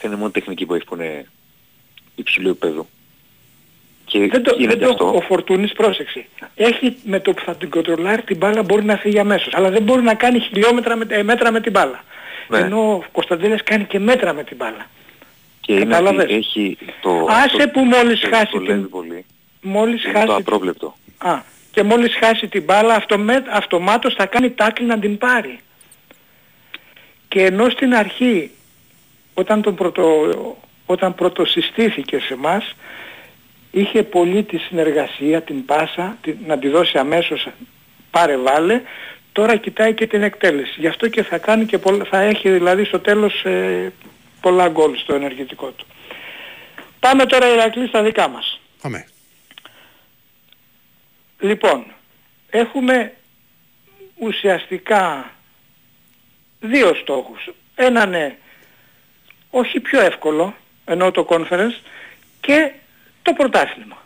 Δεν 0.00 0.10
είναι 0.10 0.16
μόνο 0.16 0.28
η 0.28 0.32
τεχνική 0.32 0.66
που 0.66 0.74
έχει 0.74 0.84
που 0.84 0.94
είναι 0.94 1.26
υψηλού 2.14 2.48
επίπεδου. 2.48 2.86
Και 4.04 4.18
Δεν 4.26 4.42
το, 4.42 4.56
είναι 4.58 4.66
δεν 4.68 4.78
και 4.78 4.84
το, 4.84 4.90
αυτό. 4.90 5.14
ο 5.16 5.20
Φορτούνης 5.20 5.72
πρόσεξε. 5.72 6.26
Έχει 6.54 6.96
με 7.04 7.20
το 7.20 7.32
που 7.32 7.42
θα 7.44 7.56
την 7.56 7.70
κοντρολάρει 7.70 8.22
την 8.22 8.36
μπάλα 8.36 8.62
μπορεί 8.62 8.84
να 8.84 8.96
φύγει 8.96 9.18
αμέσως. 9.18 9.54
Αλλά 9.54 9.70
δεν 9.70 9.82
μπορεί 9.82 10.02
να 10.02 10.14
κάνει 10.14 10.38
χιλιόμετρα 10.40 10.96
με, 10.96 11.06
ε, 11.08 11.22
μέτρα 11.22 11.52
με 11.52 11.60
την 11.60 11.72
μπάλα. 11.72 12.04
Ναι. 12.48 12.58
Ενώ 12.58 12.92
ο 12.92 13.02
Κωνσταντέλιας 13.12 13.62
κάνει 13.62 13.84
και 13.84 13.98
μέτρα 13.98 14.32
με 14.32 14.44
την 14.44 14.56
μπάλα. 14.56 14.86
Και 15.60 15.72
είναι 15.72 15.84
Κατάλαβες. 15.84 16.24
ότι 16.24 16.34
έχει 16.34 16.78
το... 17.02 17.26
Άσε 17.30 17.56
το- 17.56 17.68
που 17.68 17.80
μόλις 17.80 18.20
το 18.20 18.28
χάσει 18.28 18.42
δυσκολεύει 18.44 18.80
την- 18.80 18.90
πολύ. 18.90 19.24
Μόλις 19.62 20.04
Είναι 20.04 20.12
χάσει... 20.12 20.26
το 20.26 20.34
απρόβλεπτο. 20.34 20.94
Α, 21.18 21.38
και 21.70 21.82
μόλις 21.82 22.14
χάσει 22.16 22.48
την 22.48 22.62
μπάλα 22.62 22.94
αυτομέ... 22.94 23.44
αυτομάτως 23.50 24.14
θα 24.14 24.26
κάνει 24.26 24.50
τάκλι 24.50 24.86
να 24.86 24.98
την 24.98 25.18
πάρει. 25.18 25.58
Και 27.28 27.44
ενώ 27.44 27.68
στην 27.68 27.94
αρχή 27.94 28.50
όταν, 29.34 29.62
τον 29.62 29.74
πρωτο... 29.74 30.30
όταν 30.86 31.14
πρωτοσυστήθηκε 31.14 32.18
σε 32.18 32.36
μας 32.36 32.74
είχε 33.70 34.02
πολύ 34.02 34.42
τη 34.42 34.56
συνεργασία, 34.58 35.42
την 35.42 35.64
πάσα, 35.64 36.16
την... 36.20 36.36
να 36.46 36.58
τη 36.58 36.68
δώσει 36.68 36.98
αμέσως 36.98 37.48
πάρε 38.10 38.36
βάλε, 38.36 38.80
τώρα 39.36 39.56
κοιτάει 39.56 39.94
και 39.94 40.06
την 40.06 40.22
εκτέλεση. 40.22 40.80
Γι' 40.80 40.86
αυτό 40.86 41.08
και 41.08 41.22
θα, 41.22 41.38
κάνει 41.38 41.64
και 41.66 41.78
πολλά... 41.78 42.04
θα 42.04 42.20
έχει 42.20 42.50
δηλαδή 42.50 42.84
στο 42.84 43.00
τέλος 43.00 43.44
ε, 43.44 43.92
πολλά 44.40 44.68
γκολ 44.68 44.96
στο 44.96 45.14
ενεργητικό 45.14 45.70
του. 45.70 45.86
Πάμε 47.00 47.26
τώρα 47.26 47.52
Ηρακλής 47.52 47.88
στα 47.88 48.02
δικά 48.02 48.28
μας. 48.28 48.60
Πάμε. 48.82 49.06
Λοιπόν, 51.40 51.86
έχουμε 52.50 53.12
ουσιαστικά 54.14 55.30
δύο 56.60 56.94
στόχους. 56.94 57.48
Έναν 57.74 58.10
ναι, 58.10 58.36
όχι 59.50 59.80
πιο 59.80 60.00
εύκολο, 60.00 60.56
ενώ 60.84 61.10
το 61.10 61.26
conference, 61.28 61.78
και 62.40 62.72
το 63.22 63.32
πρωτάθλημα. 63.32 64.05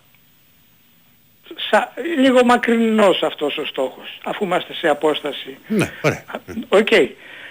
Σα, 1.70 2.00
λίγο 2.20 2.44
μακρινός 2.44 3.22
αυτός 3.22 3.56
ο 3.56 3.64
στόχος, 3.64 4.18
αφού 4.24 4.44
είμαστε 4.44 4.74
σε 4.74 4.88
απόσταση. 4.88 5.58
Ναι, 5.66 5.92
ωραία. 6.02 6.24
Ok. 6.68 6.86
Okay. 6.90 7.08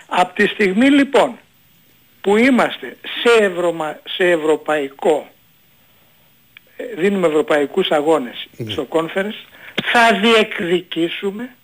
Από 0.07 0.33
τη 0.33 0.47
στιγμή 0.47 0.89
λοιπόν 0.89 1.37
που 2.21 2.37
είμαστε 2.37 2.97
σε, 3.23 3.43
ευρωμα, 3.43 3.99
σε 4.03 4.29
ευρωπαϊκό, 4.29 5.29
ε, 6.77 6.83
δίνουμε 7.01 7.27
ευρωπαϊκούς 7.27 7.91
αγώνες 7.91 8.47
ναι. 8.57 8.71
στο 8.71 8.87
conference, 8.89 9.47
θα 9.83 10.19
διεκδικήσουμε 10.21 11.55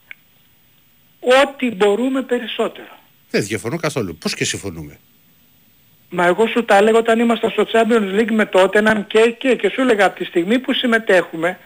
ό,τι 1.20 1.72
μπορούμε 1.72 2.22
περισσότερο. 2.22 2.98
Δεν 3.30 3.44
διαφωνώ 3.44 3.78
καθόλου. 3.78 4.16
Πώς 4.16 4.36
και 4.36 4.46
συμφωνούμε; 4.46 5.00
Μα 6.10 6.26
εγώ 6.26 6.48
σου 6.48 6.66
τα 6.66 6.76
έλεγα 6.78 6.98
όταν 6.98 7.20
ήμασταν 7.20 7.50
στο 7.50 7.66
Champions 7.72 8.20
League 8.20 8.32
με 8.32 8.46
το 8.46 8.64
Tottenham 8.64 9.04
και, 9.08 9.36
και, 9.38 9.56
και 9.56 9.70
σου 9.70 9.82
έλεγα 9.82 10.06
από 10.06 10.18
τη 10.18 10.26
στιγμή 10.26 10.60
που 10.60 10.74
συμμετέχουμε 10.74 11.60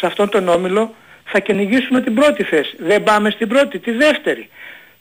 σε 0.00 0.06
αυτόν 0.06 0.28
τον 0.28 0.48
όμιλο 0.48 0.94
θα 1.24 1.38
κυνηγήσουμε 1.38 2.00
την 2.02 2.14
πρώτη 2.14 2.42
θέση. 2.42 2.76
Δεν 2.78 3.02
πάμε 3.02 3.30
στην 3.30 3.48
πρώτη, 3.48 3.78
τη 3.78 3.90
δεύτερη. 3.90 4.48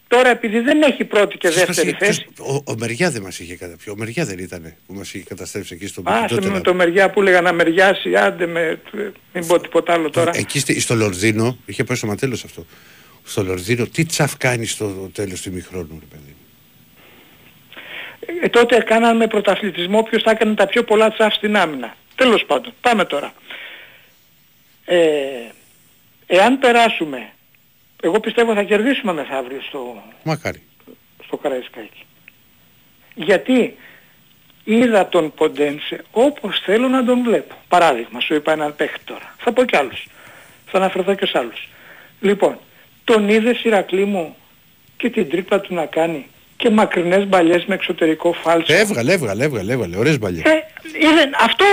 Τώρα 0.08 0.30
επειδή 0.30 0.60
δεν 0.60 0.82
έχει 0.82 1.04
πρώτη 1.04 1.38
και 1.38 1.50
δεύτερη 1.50 1.96
θέση... 2.00 2.26
Ο, 2.40 2.54
ο 2.54 2.76
Μεριά 2.78 3.12
δεν 3.12 3.22
μας 3.22 3.40
είχε 3.40 3.56
καταπιεί. 3.56 3.94
Ο 3.96 3.98
Μεριά 3.98 4.26
δεν 4.26 4.38
ήταν 4.40 4.74
που 4.88 4.94
μας 4.94 5.14
είχε 5.14 5.24
καταστρέψει 5.24 5.74
εκεί 5.74 5.88
στο 5.88 6.02
Άσε 6.06 6.50
με 6.50 6.62
το 6.62 6.74
Μεριά 6.74 7.10
που 7.10 7.22
έλεγα 7.22 7.42
να 7.42 7.54
μεριάσει, 7.54 8.16
άντε 8.16 8.46
με... 8.46 8.80
μην 9.34 9.48
πω 9.48 9.60
τίποτα 9.60 9.94
άλλο 9.94 10.10
τώρα. 10.10 10.32
Εκεί 10.36 10.80
στο 10.80 10.96
Λορδίνο, 10.96 11.58
είχε 11.66 11.84
πάει 11.84 11.98
στο 11.98 12.08
ματέλος 12.08 12.44
αυτό. 12.44 12.66
Στο 13.24 13.44
Λορδίνο, 13.44 13.86
τι 13.86 14.06
τσαφ 14.06 14.38
κάνει 14.38 14.66
στο 14.66 15.10
τέλος 15.14 15.42
του 15.42 15.50
ημιχρόνου, 15.50 16.00
ρε 16.00 16.06
παιδί. 16.10 16.36
Ε, 18.42 18.50
τότε 18.50 18.78
κάναμε 18.78 19.28
πρωταθλητισμό 19.28 20.04
ποιος 20.04 20.22
θα 20.24 20.32
έκανε 20.32 20.54
τα 20.54 20.68
πιο 20.68 20.84
πολλά 20.84 21.12
τσαφ 21.14 21.34
στην 21.34 21.58
άμυνα. 21.58 21.96
Τέλος 22.16 22.46
πάντων, 22.46 22.74
πάμε 22.82 23.06
τώρα. 23.06 23.34
Ε, 24.92 25.50
εάν 26.28 26.60
περάσουμε 26.60 27.30
εγώ 28.02 28.20
πιστεύω 28.20 28.54
θα 28.54 28.64
κερδίσουμε 28.64 29.14
μεθαύριο 29.14 29.62
στο, 29.62 30.04
Μακάρι. 30.24 30.62
στο 31.26 31.38
Καραϊσκάκι. 31.38 32.06
Γιατί 33.16 33.78
είδα 34.64 35.08
τον 35.08 35.34
Ποντένσε 35.34 36.04
όπως 36.12 36.60
θέλω 36.60 36.88
να 36.88 37.06
τον 37.06 37.24
βλέπω. 37.24 37.56
Παράδειγμα, 37.68 38.20
σου 38.20 38.34
είπα 38.34 38.52
έναν 38.52 38.76
παίχτη 38.76 39.04
τώρα. 39.04 39.36
Θα 39.38 39.52
πω 39.54 39.66
κι 39.66 39.76
άλλους. 39.76 40.08
Θα 40.66 40.78
αναφερθώ 40.78 41.16
και 41.16 41.26
σε 41.26 41.38
άλλους. 41.38 41.68
Λοιπόν, 42.20 42.60
τον 43.04 43.30
είδες 43.30 43.64
Ηρακλή 43.64 44.06
μου 44.06 44.36
και 44.98 45.10
την 45.10 45.30
τρύπα 45.30 45.60
του 45.60 45.74
να 45.74 45.86
κάνει 45.86 46.28
και 46.60 46.70
μακρινές 46.70 47.28
μπαλιές 47.28 47.66
με 47.66 47.76
εξωτερικό 47.76 48.34
φάλσο. 48.34 48.74
Έβγαλε, 48.74 49.14
έβγαλε, 49.14 49.44
έβγαλε, 49.44 49.74
έβγαλε, 49.74 49.98
ωραίες 49.98 50.20
μπαλιές. 50.20 50.44
Ε, 50.44 50.66
είδε, 51.00 51.30
αυτό 51.40 51.66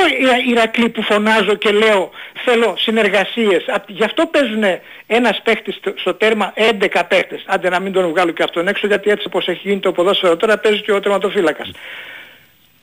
η 0.47 0.51
Ηρακλή 0.51 0.89
που 0.89 1.03
φωνάζω 1.03 1.55
και 1.55 1.71
λέω 1.71 2.11
θέλω 2.45 2.75
συνεργασίες. 2.79 3.65
Γι' 3.87 4.05
αυτό 4.05 4.27
παίζουν 4.27 4.65
ένας 5.07 5.41
παίχτης 5.45 5.79
στο, 5.95 6.15
τέρμα 6.15 6.53
11 6.57 7.03
παίχτες. 7.09 7.45
Άντε 7.47 7.69
να 7.69 7.81
μην 7.81 7.93
τον 7.93 8.09
βγάλω 8.09 8.31
και 8.31 8.43
αυτόν 8.43 8.69
έξω 8.69 8.87
γιατί 8.87 9.11
έτσι 9.11 9.27
όπως 9.27 9.49
έχει 9.49 9.69
γίνει 9.69 9.81
το 9.81 9.93
ποδόσφαιρο 9.93 10.37
τώρα 10.37 10.59
παίζει 10.59 10.83
και 10.83 10.93
ο 10.93 11.01
τερματοφύλακας. 11.01 11.71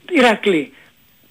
Ηρακλή, 0.10 0.74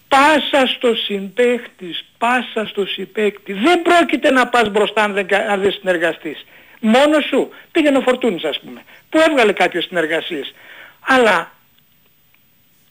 πάσα 0.09 0.67
στο 0.67 0.95
συμπαίχτης, 0.95 2.05
πάσα 2.19 2.67
στο 2.67 2.87
συμπαίχτη. 2.87 3.53
Δεν 3.53 3.83
πρόκειται 3.83 4.31
να 4.31 4.47
πας 4.47 4.71
μπροστά 4.71 5.03
αν 5.03 5.13
δεν, 5.13 5.27
αν 5.51 5.61
δεν 5.61 5.73
συνεργαστείς. 5.73 6.45
Μόνος 6.83 7.25
σου. 7.25 7.49
Πήγαινε 7.71 7.99
ο 7.99 8.01
Φορτούνης 8.01 8.45
ας 8.45 8.61
πούμε. 8.61 8.83
Που 9.09 9.19
έβγαλε 9.29 9.53
κάποιες 9.53 9.85
συνεργασίες. 9.85 10.55
Αλλά... 11.01 11.53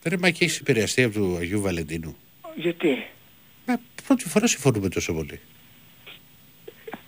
Ρε 0.03 0.17
μα 0.17 0.29
και 0.29 0.43
έχεις 0.43 0.59
επηρεαστεί 0.59 1.03
από 1.03 1.13
του 1.13 1.37
Αγίου 1.39 1.61
Βαλεντίνου. 1.61 2.15
Γιατί; 2.55 3.05
Μα 3.65 3.79
πρώτη 4.07 4.29
φορά 4.29 4.47
συμφωνούμε 4.47 4.89
τόσο 4.89 5.13
πολύ. 5.13 5.39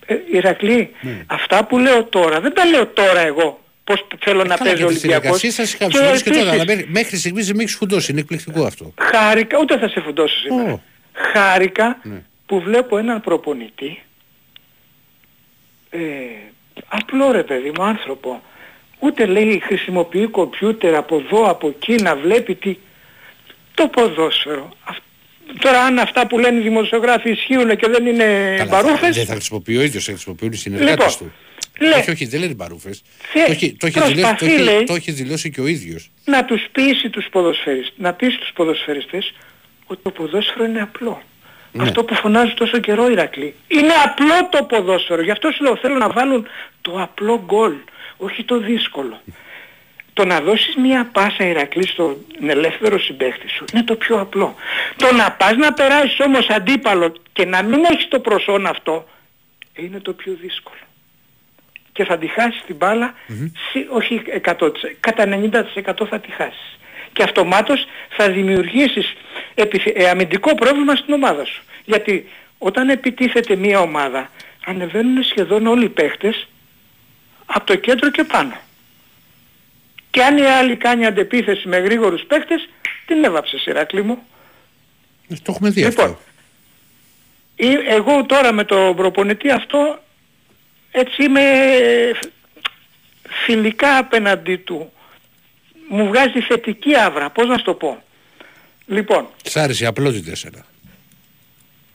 Ε, 0.06 0.16
Ηρακλή, 0.32 0.90
ναι. 1.02 1.24
αυτά 1.28 1.66
που 1.66 1.78
λέω 1.78 2.04
τώρα, 2.04 2.40
δεν 2.40 2.54
τα 2.54 2.66
λέω 2.66 2.88
τώρα 2.88 3.20
εγώ. 3.20 3.64
Πώς 3.84 4.08
θέλω 4.20 4.42
ε, 4.42 4.44
να 4.44 4.58
παίζει 4.58 4.84
ο 4.84 4.86
Ολυμπιακός. 4.86 5.42
Και 5.42 5.50
σας 5.50 5.74
είχα 5.74 5.88
και 5.88 6.30
τότε, 6.30 6.50
αλλά 6.50 6.64
μέχρι 6.88 7.18
στιγμής 7.18 7.46
δεν 7.48 7.56
με 7.56 7.64
έχεις 7.64 7.76
φουντώσει, 7.76 8.12
είναι 8.12 8.20
εκπληκτικό 8.20 8.64
αυτό. 8.66 8.94
Χάρηκα, 9.00 9.58
ούτε 9.60 9.78
θα 9.78 9.88
σε 9.88 10.02
φουντώσω 10.02 10.38
σήμερα. 10.40 10.76
Oh. 10.76 10.80
Χάρηκα 11.14 12.00
ναι. 12.04 12.24
που 12.46 12.62
βλέπω 12.62 12.98
έναν 12.98 13.22
προπονητή, 13.22 14.04
ε, 15.90 16.00
απλό 16.88 17.32
ρε 17.32 17.44
παιδί 17.44 17.72
μου 17.78 17.84
άνθρωπο, 17.84 18.42
ούτε 19.00 19.26
λέει 19.26 19.60
χρησιμοποιεί 19.60 20.28
κομπιούτερ 20.28 20.96
από 20.96 21.16
εδώ, 21.16 21.50
από 21.50 21.68
εκεί 21.68 21.96
να 21.96 22.16
βλέπει 22.16 22.56
τι... 22.56 22.78
Το 23.74 23.88
ποδόσφαιρο. 23.88 24.70
Τώρα 25.60 25.82
αν 25.82 26.00
αυτά 26.00 26.28
που 26.28 26.40
λένε 26.40 26.60
οι 26.60 26.62
δημοσιογράφοι 26.62 27.30
ισχύουν 27.30 27.78
και 27.78 27.88
δεν 27.88 28.06
είναι 28.06 28.56
Καλά, 28.58 28.70
μπαρούφες... 28.70 29.16
Δεν 29.16 29.26
θα 29.26 29.34
χρησιμοποιεί 29.34 29.78
ο 29.78 29.82
ίδιος, 29.82 30.06
θα 30.06 30.12
χρησιμοποιούν 30.12 30.52
οι 30.52 30.56
συνεργάτες 30.56 31.12
λοιπόν, 31.12 31.18
του. 31.18 31.34
Λέ, 31.86 31.96
όχι, 31.96 32.12
όχι, 32.12 32.26
δεν 32.26 32.40
λένε 32.40 32.54
μπαρούφες. 32.54 33.02
το, 33.34 33.52
έχει, 33.52 33.74
το, 33.74 33.88
έχει 33.88 34.02
δηλώσει, 34.02 34.36
το, 34.36 34.46
έχει, 34.46 34.84
το 34.84 34.94
έχει 34.94 35.12
δηλώσει 35.12 35.52
και 35.52 35.62
ο 35.62 35.68
ίδιος. 35.68 36.12
Να 36.26 36.46
τους 36.46 36.68
πείσει 36.72 37.10
τους 37.10 37.28
ποδοσφαιριστές, 37.32 37.94
να 37.98 38.14
πείσει 38.14 38.38
τους 38.38 38.52
ποδοσφαιριστές 38.56 39.34
ότι 39.86 40.02
το 40.04 40.12
ποδόσφαιρο 40.12 40.66
είναι 40.66 40.82
απλό. 40.82 41.22
Ναι. 41.74 41.84
Αυτό 41.84 42.04
που 42.04 42.16
φωνάζει 42.16 42.54
τόσο 42.54 42.78
καιρό 42.80 43.10
Ηρακλή. 43.10 43.56
Είναι 43.68 43.94
απλό 44.06 44.48
το 44.50 44.64
ποδόσφαιρο. 44.64 45.22
Γι' 45.22 45.32
αυτό 45.32 45.52
σου 45.52 45.64
λέω 45.64 45.76
θέλω 45.76 45.96
να 45.96 46.10
βάλουν 46.10 46.48
το 46.82 47.02
απλό 47.02 47.42
γκολ. 47.46 47.74
Όχι 48.18 48.44
το 48.44 48.60
δύσκολο. 48.60 49.22
Το 50.14 50.26
να 50.26 50.40
δώσεις 50.40 50.76
μία 50.76 51.10
πάσα 51.12 51.44
Ηρακλή 51.44 51.88
στον 51.88 52.18
ελεύθερο 52.48 53.00
συμπαίχτη 53.00 53.50
σου 53.50 53.66
είναι 53.74 53.84
το 53.84 53.96
πιο 53.96 54.20
απλό. 54.20 54.56
Το 54.96 55.14
να 55.16 55.32
πας 55.32 55.56
να 55.56 55.74
περάσεις 55.74 56.20
όμως 56.20 56.50
αντίπαλο 56.50 57.14
και 57.34 57.46
να 57.46 57.64
μην 57.64 57.84
έχεις 57.84 58.08
το 58.08 58.20
προσόν 58.20 58.66
αυτό 58.66 59.08
είναι 59.76 60.00
το 60.00 60.14
πιο 60.14 60.38
δύσκολο. 60.42 60.78
Και 61.92 62.06
θα 62.06 62.18
τη 62.18 62.28
χάσεις 62.28 62.64
την 62.66 62.76
μπάλα, 62.76 63.14
mm-hmm. 63.14 63.52
όχι 63.90 64.22
100%, 64.44 64.70
κατά 65.00 65.26
90% 65.86 66.08
θα 66.10 66.20
τη 66.20 66.32
χάσεις. 66.32 66.78
Και 67.14 67.24
αυτομάτως 67.24 67.86
θα 68.10 68.30
δημιουργήσεις 68.30 69.14
ε, 69.94 70.10
αμυντικό 70.10 70.56
πρόβλημα 70.56 70.96
στην 70.96 71.14
ομάδα 71.14 71.46
σου. 71.46 71.64
Γιατί 71.86 72.30
όταν 72.58 72.90
επιτίθεται 72.90 73.56
μία 73.56 73.80
ομάδα 73.80 74.30
ανεβαίνουν 74.66 75.24
σχεδόν 75.24 75.68
όλοι 75.68 75.86
οι 75.86 75.90
παίχτες 75.90 76.48
από 77.46 77.66
το 77.66 77.76
κέντρο 77.76 78.10
και 78.12 78.24
πάνω. 78.24 78.58
Και 80.10 80.24
αν 80.24 80.38
η 80.38 80.46
άλλη 80.46 80.76
κάνει 80.76 81.06
αντεπίθεση 81.06 81.68
με 81.68 81.78
γρήγορους 81.78 82.24
παίχτες, 82.24 82.70
την 83.06 83.24
έβαψε 83.24 83.58
Ηρακλή 83.66 84.02
μου. 84.02 84.24
Ε, 85.28 85.36
το 85.44 85.52
έχουμε 85.52 85.70
δει 85.70 85.84
λοιπόν, 85.84 86.06
αυτό. 86.06 86.20
Εγώ 87.88 88.26
τώρα 88.26 88.52
με 88.52 88.64
το 88.64 88.94
προπονητή 88.96 89.52
αυτό 89.52 90.00
έτσι 90.92 91.24
είμαι 91.24 91.42
φιλικά 93.46 93.98
απέναντί 93.98 94.56
του. 94.58 94.92
Μου 95.96 96.08
βγάζει 96.08 96.42
θετική 96.42 96.96
άβρα, 96.96 97.30
πώς 97.30 97.48
να 97.48 97.58
σου 97.58 97.64
το 97.64 97.74
πω. 97.74 98.04
Λοιπόν. 98.86 99.28
Σ' 99.44 99.56
άρεσε 99.56 99.84
η 99.84 99.88
απλότητα 99.88 100.32
εσένα. 100.32 100.66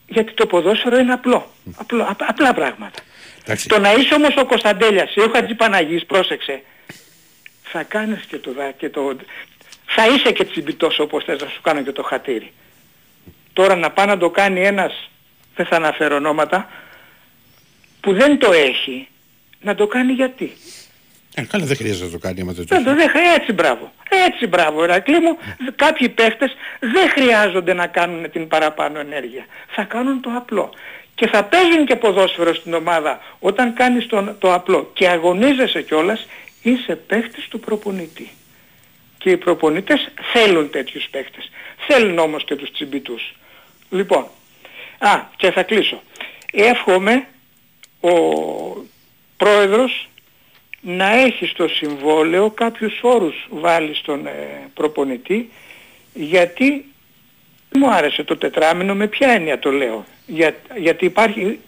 Γιατί 0.07 0.33
το 0.33 0.45
ποδόσφαιρο 0.45 0.97
είναι 0.97 1.13
απλό. 1.13 1.51
απλό 1.75 2.15
απλά 2.17 2.53
πράγματα. 2.53 3.01
Εντάξει. 3.41 3.67
Το 3.67 3.79
να 3.79 3.93
είσαι 3.93 4.13
όμως 4.13 4.35
ο 4.37 4.45
Κωνσταντέλιας 4.45 5.15
ή 5.15 5.19
ο 5.19 5.29
Χατζηπαναγής, 5.33 6.05
πρόσεξε, 6.05 6.61
θα 7.63 7.83
κάνεις 7.83 8.25
και 8.25 8.37
το, 8.37 8.51
και 8.77 8.89
το... 8.89 9.15
Θα 9.85 10.07
είσαι 10.07 10.31
και 10.31 10.45
τσιμπητός 10.45 10.99
όπως 10.99 11.23
θες 11.23 11.41
να 11.41 11.47
σου 11.47 11.61
κάνω 11.61 11.83
και 11.83 11.91
το 11.91 12.03
χατήρι. 12.03 12.53
Τώρα 13.53 13.75
να 13.75 13.91
πάει 13.91 14.05
να 14.05 14.17
το 14.17 14.29
κάνει 14.29 14.65
ένας, 14.65 15.09
δεν 15.55 15.65
θα 15.65 15.75
αναφέρω 15.75 16.15
ονόματα, 16.15 16.69
που 17.99 18.13
δεν 18.13 18.39
το 18.39 18.51
έχει, 18.51 19.07
να 19.61 19.75
το 19.75 19.87
κάνει 19.87 20.11
γιατί. 20.11 20.57
Ε, 21.35 21.41
καλά 21.41 21.65
δεν 21.65 21.75
χρειάζεται 21.75 22.05
να 22.05 22.11
το 22.11 22.17
κάνει 22.17 22.41
άμα 22.41 22.53
το 22.53 22.63
Δεν 22.63 22.83
το 22.83 22.91
έτσι 23.35 23.53
μπράβο. 23.53 23.93
Έτσι 24.27 24.47
μπράβο 24.47 24.83
Ερακλή 24.83 25.19
μου. 25.19 25.37
Κάποιοι 25.75 26.09
παίχτες 26.09 26.55
δεν 26.79 27.09
χρειάζονται 27.09 27.73
να 27.73 27.87
κάνουν 27.87 28.31
την 28.31 28.47
παραπάνω 28.47 28.99
ενέργεια. 28.99 29.45
Θα 29.69 29.83
κάνουν 29.83 30.21
το 30.21 30.29
απλό. 30.35 30.69
Και 31.15 31.27
θα 31.27 31.43
παίζουν 31.43 31.85
και 31.85 31.95
ποδόσφαιρο 31.95 32.53
στην 32.53 32.73
ομάδα 32.73 33.19
όταν 33.39 33.73
κάνεις 33.73 34.07
το, 34.07 34.35
το 34.39 34.53
απλό 34.53 34.91
και 34.93 35.07
αγωνίζεσαι 35.07 35.81
κιόλας 35.81 36.27
είσαι 36.61 36.95
παίχτης 36.95 37.47
του 37.47 37.59
προπονητή. 37.59 38.29
Και 39.17 39.29
οι 39.29 39.37
προπονητές 39.37 40.11
θέλουν 40.33 40.69
τέτοιους 40.69 41.07
παίχτες. 41.11 41.51
Θέλουν 41.87 42.17
όμως 42.17 42.43
και 42.43 42.55
τους 42.55 42.71
τσιμπητούς. 42.71 43.35
Λοιπόν, 43.89 44.27
α, 44.97 45.09
και 45.35 45.51
θα 45.51 45.63
κλείσω. 45.63 46.01
Εύχομαι 46.51 47.27
ο 47.99 48.11
πρόεδρος 49.37 50.08
να 50.81 51.11
έχει 51.11 51.45
στο 51.45 51.67
συμβόλαιο 51.67 52.49
κάποιους 52.49 52.99
όρους 53.01 53.47
βάλει 53.49 53.95
στον 53.95 54.27
ε, 54.27 54.69
προπονητή 54.73 55.49
γιατί 56.13 56.85
μου 57.75 57.91
άρεσε 57.91 58.23
το 58.23 58.37
τετράμινο 58.37 58.95
με 58.95 59.07
ποια 59.07 59.29
έννοια 59.29 59.59
το 59.59 59.71
λέω. 59.71 60.05
Για, 60.25 60.55
γιατί 60.77 61.05
υπάρχει, 61.05 61.59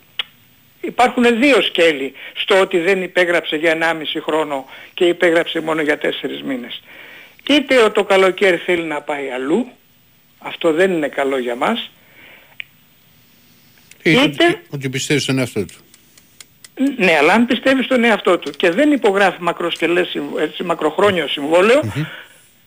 υπάρχουν 0.81 1.39
δύο 1.39 1.61
σκέλη 1.61 2.13
στο 2.33 2.59
ότι 2.59 2.77
δεν 2.77 3.03
υπέγραψε 3.03 3.55
για 3.55 3.77
1,5 3.79 4.21
χρόνο 4.21 4.65
και 4.93 5.05
υπέγραψε 5.05 5.59
μόνο 5.59 5.81
για 5.81 5.99
4 6.01 6.07
μήνες. 6.45 6.81
Είτε 7.49 7.89
το 7.89 8.03
καλοκαίρι 8.03 8.57
θέλει 8.57 8.83
να 8.83 9.01
πάει 9.01 9.29
αλλού, 9.29 9.67
αυτό 10.39 10.73
δεν 10.73 10.91
είναι 10.91 11.07
καλό 11.07 11.37
για 11.37 11.55
μας, 11.55 11.91
Είτε... 14.03 14.61
Ότι 14.69 14.89
πιστεύεις 14.89 15.23
στον 15.23 15.39
εαυτό 15.39 15.65
του. 15.65 15.77
Ναι, 16.97 17.17
αλλά 17.19 17.33
αν 17.33 17.45
πιστεύεις 17.45 17.85
στον 17.85 18.03
εαυτό 18.03 18.37
του 18.37 18.51
και 18.51 18.69
δεν 18.69 18.91
υπογράφει 18.91 19.41
μακροσκελές, 19.41 20.17
έτσι, 20.39 20.63
μακροχρόνιο 20.63 21.27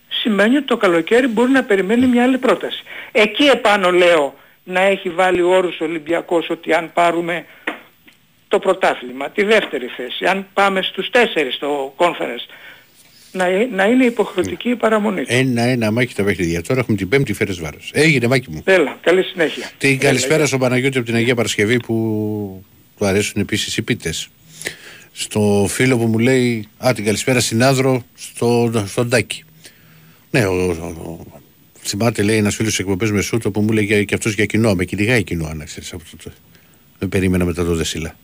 σημαίνει 0.09 0.57
ότι 0.57 0.67
το 0.67 0.77
καλοκαίρι 0.77 1.27
μπορεί 1.27 1.51
να 1.51 1.63
περιμένει 1.63 2.07
μια 2.07 2.23
άλλη 2.23 2.39
πρόταση. 2.39 2.83
Εκεί 3.13 3.45
επάνω 3.45 3.91
λέω 3.91 4.35
να 4.65 4.81
έχει 4.81 5.11
βάλει 5.11 5.43
όρους 5.43 5.81
ο 5.81 5.85
Ολυμπιακός 5.85 6.51
ότι 6.51 6.73
αν 6.73 6.91
πάρουμε 6.93 7.45
το 8.49 8.59
πρωτάθλημα, 8.59 9.31
τη 9.31 9.45
δεύτερη 9.45 9.87
θέση, 9.97 10.25
αν 10.27 10.47
πάμε 10.55 10.83
στους 10.83 11.11
τέσσερις 11.11 11.55
στο 11.55 11.95
conference, 11.97 12.47
να, 13.33 13.47
να 13.71 13.85
είναι 13.85 14.05
υποχρεωτική 14.05 14.71
η 14.71 14.77
παραμονή 14.77 15.23
Ένα-ένα 15.27 15.91
μάχη 15.91 16.15
τα 16.15 16.25
παιχνίδια. 16.25 16.63
Τώρα 16.63 16.81
έχουμε 16.81 16.97
την 16.97 17.09
πέμπτη 17.09 17.33
φέρες 17.33 17.61
βάρος. 17.61 17.91
Έγινε 17.95 18.27
μάχη 18.27 18.51
μου. 18.51 18.63
Έλα, 18.65 18.99
καλή 19.01 19.23
συνέχεια. 19.23 19.71
Την 19.79 19.99
καλησπέρα 19.99 20.47
στον 20.47 20.59
Παναγιώτη 20.59 20.99
από 20.99 21.07
την 21.07 21.15
Αγία 21.15 21.35
Παρασκευή 21.35 21.81
που 21.81 22.65
του 22.99 23.07
αρέσουν 23.07 23.41
επίσης 23.41 23.77
οι 23.77 23.83
πίτες. 23.83 24.29
Στο 25.13 25.67
φίλο 25.69 25.99
που 25.99 26.07
μου 26.07 26.19
λέει, 26.19 26.69
α 26.79 26.93
την 26.95 27.05
καλησπέρα 27.05 27.41
συνάδρο 27.41 28.05
στο, 28.15 28.73
στον 28.87 29.09
Τάκη. 29.09 29.45
Ναι, 30.31 30.45
ο, 30.47 30.53
ο, 30.53 30.87
ο, 30.87 31.27
θυμάται 31.81 32.23
λέει 32.23 32.37
ένας 32.37 32.55
φίλος 32.55 32.79
εκπομπέ 32.79 33.11
με 33.11 33.21
σούτο 33.21 33.51
που 33.51 33.61
μου 33.61 33.73
λέει 33.73 34.05
και 34.05 34.15
αυτός 34.15 34.35
για 34.35 34.47
κοινό. 34.47 34.75
Με 34.75 34.85
κυνηγάει 34.85 35.23
κοινό, 35.23 35.47
αν 35.47 35.63
ξέρεις 35.65 35.93
από 35.93 36.03
το. 36.25 36.31
Δεν 36.99 37.09
περίμενα 37.09 37.45
μετά 37.45 37.65
το 37.65 37.75
Δεσίλα. 37.75 38.17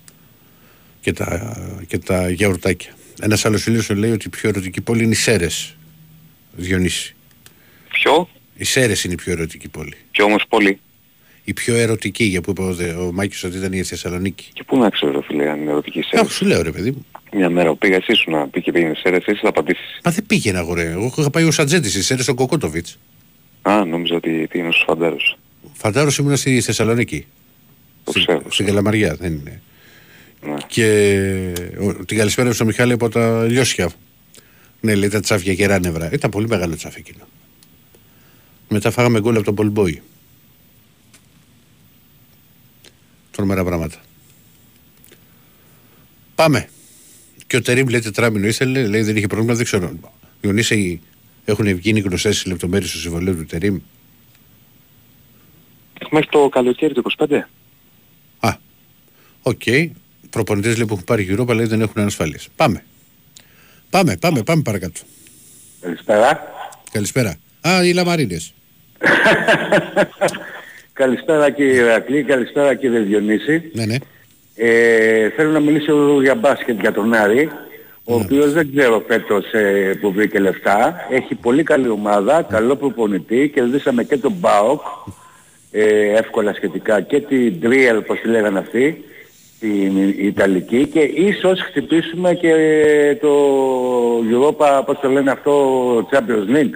Και 1.00 1.12
τα, 1.12 1.56
και 1.86 1.98
τα 1.98 2.30
γιαουρτάκια. 2.30 2.94
Ένας 3.20 3.44
άλλος 3.44 3.62
φίλος 3.62 3.90
λέει 3.90 4.10
ότι 4.10 4.26
η 4.26 4.30
πιο 4.30 4.48
ερωτική 4.48 4.80
πόλη 4.80 5.02
είναι 5.02 5.12
οι 5.12 5.16
Σέρες. 5.16 5.76
Διονύση. 6.52 7.14
Ποιο; 7.88 8.28
Οι 8.56 8.64
Σέρες 8.64 9.04
είναι 9.04 9.12
η 9.12 9.16
πιο 9.16 9.32
ερωτική 9.32 9.68
πόλη. 9.68 9.96
Ποιο 10.10 10.24
όμως 10.24 10.44
πόλη; 10.48 10.80
Η 11.50 11.52
πιο 11.52 11.74
ερωτική, 11.74 12.24
για 12.24 12.40
που 12.40 12.50
είπε 12.50 12.62
ο, 12.62 13.06
ο 13.06 13.12
Μάκης 13.12 13.44
ότι 13.44 13.56
ήταν 13.56 13.72
η 13.72 13.82
Θεσσαλονίκη. 13.82 14.48
Και 14.52 14.64
πού 14.64 14.78
να 14.78 14.90
ξέρω, 14.90 15.20
φίλε, 15.20 15.50
αν 15.50 15.60
είναι 15.60 15.70
ερωτική 15.70 16.02
Σέρε. 16.02 16.28
σου 16.28 16.46
λέω, 16.46 16.62
ρε 16.62 16.70
παιδί 16.70 16.90
μου. 16.90 17.06
Μια 17.32 17.50
μέρα 17.50 17.74
πήγα 17.76 17.96
εσύ 17.96 18.14
σου 18.14 18.30
να 18.30 18.48
πει 18.48 18.62
και 18.62 18.72
πήγαινε 18.72 18.94
Σέρε, 18.94 19.16
εσύ 19.16 19.34
θα 19.42 19.48
απαντήσεις. 19.48 20.00
Μα 20.04 20.10
δεν 20.10 20.26
πήγαινε 20.26 20.58
αγορέ. 20.58 20.90
Εγώ 20.90 21.12
είχα 21.18 21.30
πάει 21.30 21.44
ο 21.44 21.50
Σατζέτη 21.50 21.90
στι 21.90 22.02
Σέρε 22.02 22.22
στον 22.22 22.34
Κοκότοβιτς. 22.34 22.98
Α, 23.62 23.84
νόμιζα 23.84 24.14
ότι 24.14 24.46
πήγαινε 24.50 24.70
στους 24.70 24.84
Φαντάρους. 24.86 25.36
Φαντάρους 25.72 26.18
ήμουν 26.18 26.36
στη 26.36 26.60
Θεσσαλονίκη. 26.60 27.26
Το 28.04 28.12
ξέρω. 28.12 28.42
Στην 28.48 28.66
Καλαμαριά, 28.66 29.14
δεν 29.14 29.32
είναι. 29.32 29.62
Ναι. 30.46 30.54
Και 30.66 30.84
ο, 31.80 32.04
την 32.04 32.16
καλησπέρα 32.16 32.52
στον 32.52 32.66
Μιχάλη 32.66 32.92
από 32.92 33.08
τα 33.08 33.44
Λιώσια. 33.44 33.90
Ναι, 34.80 34.94
λέει 34.94 35.08
τα 35.08 35.20
τσάφια 35.20 35.54
κερά 35.54 35.78
νεύρα. 35.78 36.10
Ήταν 36.12 36.30
πολύ 36.30 36.48
μεγάλο 36.48 36.76
τσάφι 36.76 36.98
εκείνο. 36.98 37.24
Μετά 38.68 38.90
φάγαμε 38.90 39.20
γκολ 39.20 39.34
από 39.34 39.44
τον 39.44 39.54
Πολμπόη. 39.54 40.02
Τρομερά 43.40 43.64
πράγματα. 43.64 43.96
Πάμε. 46.34 46.68
Και 47.46 47.56
ο 47.56 47.62
Τερίμ 47.62 47.88
λέει 47.88 48.00
τετράμηνο 48.00 48.46
ήθελε, 48.46 48.86
λέει 48.86 49.02
δεν 49.02 49.16
είχε 49.16 49.26
πρόβλημα, 49.26 49.54
δεν 49.54 49.64
ξέρω. 49.64 49.92
Διονύση 50.40 51.00
έχουν 51.44 51.76
βγει 51.76 52.00
γνωστές 52.00 52.42
οι 52.42 52.48
λεπτομέρειες 52.48 52.90
του 52.90 52.98
συμβολαίου 52.98 53.36
του 53.36 53.44
Τερίμ; 53.44 53.78
Μέχρι 56.10 56.28
το 56.30 56.48
καλοκαίρι 56.48 56.94
του 56.94 57.12
25. 57.18 57.32
Α, 58.40 58.56
ok. 59.42 59.60
Okay. 59.64 59.90
Προπονητές 60.30 60.76
λέει 60.76 60.86
που 60.86 60.92
έχουν 60.92 61.04
πάρει 61.04 61.22
γύρω, 61.22 61.44
λέει 61.44 61.66
δεν 61.66 61.80
έχουν 61.80 62.00
ανασφάλειες. 62.00 62.48
Πάμε. 62.56 62.84
Πάμε, 63.90 64.16
πάμε, 64.16 64.42
πάμε 64.42 64.62
παρακάτω. 64.62 65.00
Καλησπέρα. 65.80 66.52
Καλησπέρα. 66.90 67.36
Α, 67.60 67.84
οι 67.84 67.92
Λαμαρίνες. 67.92 68.54
καλησπέρα 71.00 71.50
κύριε 71.50 71.82
Ρακλή, 71.82 72.22
καλησπέρα 72.22 72.74
κύριε 72.74 72.98
Διονύση. 72.98 73.70
Ναι, 73.72 73.84
ναι. 73.84 73.96
Ε, 74.54 75.30
θέλω 75.30 75.50
να 75.50 75.60
μιλήσω 75.60 76.20
για 76.22 76.34
μπάσκετ 76.34 76.80
για 76.80 76.92
τον 76.92 77.14
Άρη, 77.14 77.50
ο 78.04 78.16
ναι. 78.16 78.24
οποίος 78.24 78.52
δεν 78.52 78.70
ξέρω 78.70 79.04
φέτος 79.06 79.52
ε, 79.52 79.98
που 80.00 80.12
βρήκε 80.12 80.38
λεφτά. 80.38 81.06
Έχει 81.10 81.34
πολύ 81.34 81.62
καλή 81.62 81.88
ομάδα, 81.88 82.42
καλό 82.42 82.76
προπονητή, 82.76 83.50
κερδίσαμε 83.54 84.04
και 84.04 84.16
τον 84.16 84.32
ΜΠΑΟΚ, 84.32 84.80
ε, 85.70 86.12
εύκολα 86.16 86.54
σχετικά, 86.54 87.00
και 87.00 87.20
την 87.20 87.60
Τρίελ, 87.60 87.96
όπως 87.96 88.20
τη 88.20 88.28
λέγανε 88.28 88.58
αυτοί 88.58 89.04
την 89.60 89.96
Ιταλική 90.18 90.86
και 90.86 91.00
ίσως 91.00 91.60
χτυπήσουμε 91.60 92.34
και 92.34 92.54
το 93.20 93.32
Europa, 94.32 94.82
πώς 94.86 94.98
το 95.00 95.08
λένε 95.08 95.30
αυτό, 95.30 96.08
Champions 96.10 96.56
League. 96.56 96.74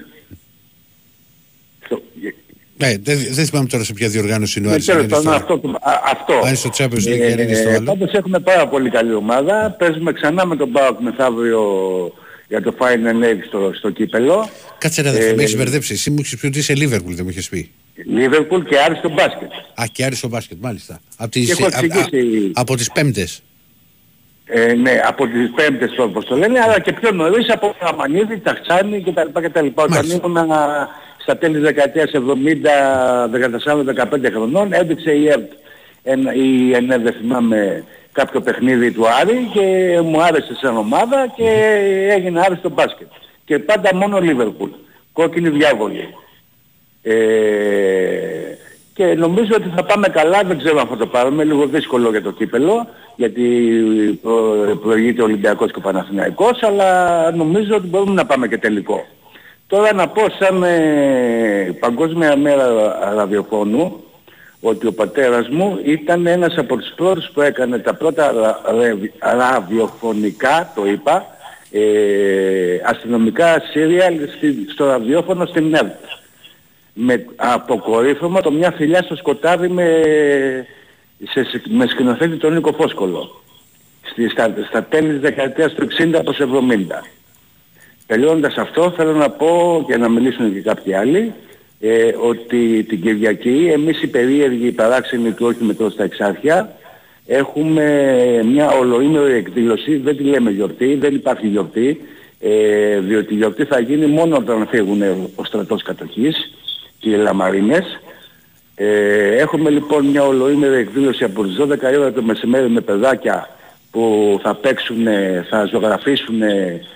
Ναι, 2.76 2.94
δεν, 3.02 3.18
δεν 3.30 3.46
θυμάμαι 3.46 3.68
τώρα 3.68 3.84
σε 3.84 3.92
ποια 3.92 4.08
διοργάνωση 4.08 4.58
είναι 4.58 4.68
ο 4.68 4.70
Άρης. 4.70 4.88
αυτό. 4.88 5.60
αυτό. 6.04 6.40
Αν 6.44 6.56
στο 6.56 6.70
Champions 6.76 7.06
League, 7.08 7.20
ε, 7.20 7.42
είναι 7.42 7.54
στο 7.54 7.68
άλλο. 7.68 7.84
Πάντως 7.84 8.12
έχουμε 8.12 8.38
πάρα 8.38 8.68
πολύ 8.68 8.90
καλή 8.90 9.14
ομάδα. 9.14 9.76
Παίζουμε 9.78 10.12
ξανά 10.12 10.46
με 10.46 10.56
τον 10.56 10.72
Πάοκ 10.72 11.00
μεθαύριο 11.00 11.62
για 12.48 12.62
το 12.62 12.74
Final 12.78 13.24
Eight 13.24 13.42
στο, 13.46 13.70
στο 13.74 13.90
κύπελο. 13.90 14.48
Κάτσε 14.78 15.02
να 15.02 15.08
ε, 15.08 15.34
με 15.36 15.42
έχεις 15.42 15.56
μπερδέψει. 15.56 15.92
Εσύ 15.92 16.10
μου 16.10 16.16
έχεις 16.20 16.36
πει 16.36 16.46
ότι 16.46 16.58
είσαι 16.58 16.72
Liverpool, 16.76 17.14
δεν 17.14 17.20
μου 17.22 17.28
έχεις 17.28 17.48
πει. 17.48 17.70
Λίβερπουλ 18.06 18.62
και 18.62 18.78
Άρη 18.78 18.94
στο 18.94 19.08
μπάσκετ. 19.08 19.52
Α, 19.74 19.84
και 19.92 20.04
Άρη 20.04 20.14
στο 20.14 20.28
μπάσκετ, 20.28 20.58
μάλιστα. 20.60 21.00
Από 21.16 21.30
τις, 21.30 21.60
α, 21.62 21.66
α, 21.66 21.70
από 22.52 22.76
τις 22.76 22.92
πέμπτες. 22.92 23.42
Ε, 24.44 24.72
ναι, 24.72 25.00
από 25.06 25.26
τις 25.26 25.50
πέμπτες 25.54 25.98
όπως 25.98 26.24
το 26.24 26.36
λένε, 26.36 26.60
αλλά 26.60 26.80
και 26.80 26.92
πιο 26.92 27.10
νωρίς 27.10 27.50
από 27.50 27.74
Ραμανίδη, 27.80 28.38
Ταξάνη 28.38 29.02
κτλ. 29.02 29.40
κτλ. 29.46 29.66
Όταν 29.74 30.10
ήμουν 30.10 30.36
στα 31.24 31.36
τέλη 31.36 31.54
της 31.54 31.62
δεκαετίας 31.62 32.10
70, 32.14 33.28
14-15 33.28 34.30
χρονών, 34.32 34.72
έδειξε 34.72 35.12
η 35.12 35.28
ΕΡΤ 35.28 35.52
η 36.34 36.74
ΕΝΕ, 36.74 36.98
δεν 36.98 37.12
θυμάμαι, 37.12 37.84
κάποιο 38.12 38.40
παιχνίδι 38.40 38.92
του 38.92 39.08
Άρη 39.20 39.50
και 39.52 39.98
μου 40.04 40.22
άρεσε 40.22 40.54
σαν 40.60 40.76
ομάδα 40.76 41.26
και 41.36 41.48
έγινε 42.10 42.40
Άρη 42.40 42.56
στο 42.56 42.68
μπάσκετ. 42.68 43.06
Και 43.44 43.58
πάντα 43.58 43.94
μόνο 43.94 44.20
Λίβερπουλ. 44.20 44.70
Κόκκινη 45.12 45.48
διάβολη. 45.48 46.14
Ε, 47.02 47.14
και 48.94 49.04
νομίζω 49.04 49.52
ότι 49.54 49.72
θα 49.76 49.84
πάμε 49.84 50.08
καλά, 50.08 50.42
δεν 50.46 50.58
ξέρω 50.58 50.80
αν 50.80 50.86
θα 50.86 50.96
το 50.96 51.06
πάρουμε, 51.06 51.44
λίγο 51.44 51.66
δύσκολο 51.66 52.10
για 52.10 52.22
το 52.22 52.32
κύπελο, 52.32 52.86
γιατί 53.16 53.42
προ, 54.22 54.34
προηγείται 54.82 55.22
ο 55.22 55.24
Ολυμπιακός 55.24 55.70
και 55.70 55.78
ο 55.78 55.80
Παναθηναϊκός, 55.82 56.62
αλλά 56.62 57.30
νομίζω 57.30 57.74
ότι 57.76 57.86
μπορούμε 57.86 58.12
να 58.14 58.26
πάμε 58.26 58.48
και 58.48 58.58
τελικό. 58.58 59.06
Τώρα 59.66 59.92
να 59.92 60.08
πω 60.08 60.22
σαν 60.38 60.62
ε, 60.62 61.76
Παγκόσμια 61.80 62.36
Μέρα 62.36 62.66
Ραδιοφώνου, 63.14 64.04
ότι 64.60 64.86
ο 64.86 64.92
πατέρας 64.92 65.48
μου 65.48 65.78
ήταν 65.84 66.26
ένας 66.26 66.56
από 66.56 66.76
τους 66.76 66.92
πρώτους 66.96 67.30
που 67.30 67.40
έκανε 67.40 67.78
τα 67.78 67.94
πρώτα 67.94 68.32
ραδιοφωνικά, 69.18 70.72
το 70.74 70.86
είπα, 70.86 71.26
ε, 71.70 72.80
αστυνομικά 72.84 73.62
σύριαλ 73.70 74.14
στο 74.72 74.86
ραδιόφωνο 74.86 75.46
στην 75.46 75.74
ΕΡΤ 75.74 75.94
με 76.94 77.24
αποκορύφωμα 77.36 78.40
το 78.40 78.50
μια 78.50 78.70
φιλιά 78.70 79.02
στο 79.02 79.16
σκοτάδι 79.16 79.68
με, 79.68 80.02
σε, 81.30 81.62
με 81.68 81.86
σκηνοθέτη 81.86 82.36
τον 82.36 82.52
Νίκο 82.54 82.72
Φόσκολο. 82.72 83.42
Στη, 84.02 84.28
στα, 84.28 84.54
στα 84.68 84.84
τέλη 84.84 85.08
της 85.08 85.20
δεκαετίας 85.20 85.72
του 85.72 85.88
60 85.98 86.20
προς 86.24 86.38
70. 86.40 86.44
Τελειώνοντας 88.06 88.56
αυτό 88.56 88.92
θέλω 88.96 89.12
να 89.12 89.30
πω 89.30 89.84
και 89.86 89.96
να 89.96 90.08
μιλήσουν 90.08 90.52
και 90.52 90.60
κάποιοι 90.60 90.94
άλλοι 90.94 91.32
ε, 91.80 92.14
ότι 92.20 92.84
την 92.88 93.00
Κυριακή 93.00 93.70
εμείς 93.72 94.02
οι 94.02 94.06
περίεργοι, 94.06 94.66
οι 94.66 94.72
παράξενοι 94.72 95.32
του 95.32 95.46
όχι 95.46 95.64
μετρό 95.64 95.90
στα 95.90 96.04
εξάρχεια 96.04 96.76
έχουμε 97.26 97.84
μια 98.44 98.70
ολοήμερη 98.70 99.32
εκδήλωση, 99.32 99.96
δεν 99.96 100.16
τη 100.16 100.22
λέμε 100.22 100.50
γιορτή, 100.50 100.94
δεν 100.94 101.14
υπάρχει 101.14 101.46
γιορτή, 101.46 102.00
ε, 102.40 102.98
διότι 102.98 103.34
η 103.34 103.36
γιορτή 103.36 103.64
θα 103.64 103.80
γίνει 103.80 104.06
μόνο 104.06 104.36
όταν 104.36 104.66
φύγουν 104.66 105.02
ο 105.34 105.44
στρατός 105.44 105.82
κατοχής 105.82 106.54
οι 107.00 107.10
Λαμαρίνες. 107.10 108.00
Ε, 108.74 109.36
έχουμε 109.36 109.70
λοιπόν 109.70 110.06
μια 110.06 110.24
ολοήμερη 110.24 110.74
εκδήλωση 110.74 111.24
από 111.24 111.44
τις 111.44 111.56
12 111.56 111.98
ώρα 111.98 112.12
το 112.12 112.22
μεσημέρι 112.22 112.68
με 112.68 112.80
παιδάκια 112.80 113.48
που 113.94 114.38
θα 114.42 114.54
παίξουν, 114.54 115.06
θα 115.50 115.64
ζωγραφίσουν, 115.64 116.40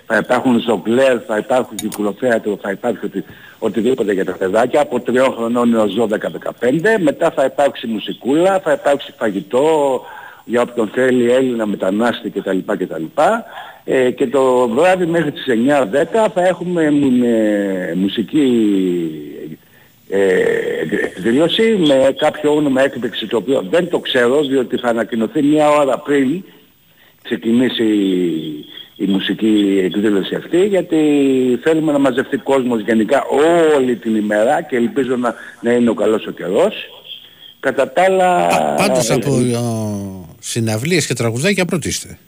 θα 0.06 0.16
υπάρχουν 0.16 0.60
ζωγκλέρ, 0.60 1.16
θα 1.26 1.36
υπάρχουν 1.36 1.76
κυκλοθέατρο, 1.76 2.58
θα 2.62 2.70
υπάρχει 2.70 3.04
οτι, 3.04 3.24
οτιδήποτε 3.58 4.12
για 4.12 4.24
τα 4.24 4.32
παιδάκια 4.32 4.80
από 4.80 5.02
3 5.06 5.32
χρονών 5.36 5.74
έως 5.74 5.96
12-15. 5.98 6.10
Μετά 7.00 7.30
θα 7.30 7.44
υπάρξει 7.44 7.86
μουσικούλα, 7.86 8.60
θα 8.60 8.72
υπάρξει 8.72 9.14
φαγητό 9.18 10.00
για 10.44 10.62
όποιον 10.62 10.88
θέλει 10.88 11.30
Έλληνα 11.32 11.66
μετανάστη 11.66 12.30
κτλ. 12.30 12.58
κτλ. 12.66 13.04
Ε, 13.84 14.10
και 14.10 14.26
το 14.26 14.68
βράδυ 14.68 15.06
μέχρι 15.06 15.32
τις 15.32 15.44
9-10 15.48 16.28
θα 16.34 16.46
έχουμε 16.46 16.82
ε, 16.82 17.94
μουσική 17.94 18.48
εκδήλωση 21.02 21.76
με 21.86 22.14
κάποιο 22.18 22.54
όνομα 22.54 22.82
έκπληξη 22.82 23.26
το 23.26 23.36
οποίο 23.36 23.66
δεν 23.70 23.88
το 23.88 23.98
ξέρω 23.98 24.42
διότι 24.42 24.76
θα 24.76 24.88
ανακοινωθεί 24.88 25.42
μια 25.42 25.70
ώρα 25.70 25.98
πριν 25.98 26.42
ξεκινήσει 27.28 27.84
η, 28.96 29.06
μουσική 29.06 29.80
εκδήλωση 29.84 30.34
αυτή 30.34 30.66
γιατί 30.66 30.98
θέλουμε 31.62 31.92
να 31.92 31.98
μαζευτεί 31.98 32.36
κόσμος 32.36 32.80
γενικά 32.80 33.24
όλη 33.76 33.96
την 33.96 34.16
ημέρα 34.16 34.62
και 34.62 34.76
ελπίζω 34.76 35.16
να, 35.16 35.34
να 35.60 35.72
είναι 35.72 35.90
ο 35.90 35.94
καλός 35.94 36.26
ο 36.26 36.30
καιρός 36.30 36.74
Κατά 37.60 37.92
τα 37.92 38.02
άλλα... 38.02 38.46
Πάντως 38.76 39.10
από 39.10 39.38
ε, 39.38 39.58
συναυλίες 40.38 41.06
και 41.06 41.14
τραγουδάκια 41.14 41.64
πρώτη 41.64 41.88
είστε. 41.88 42.18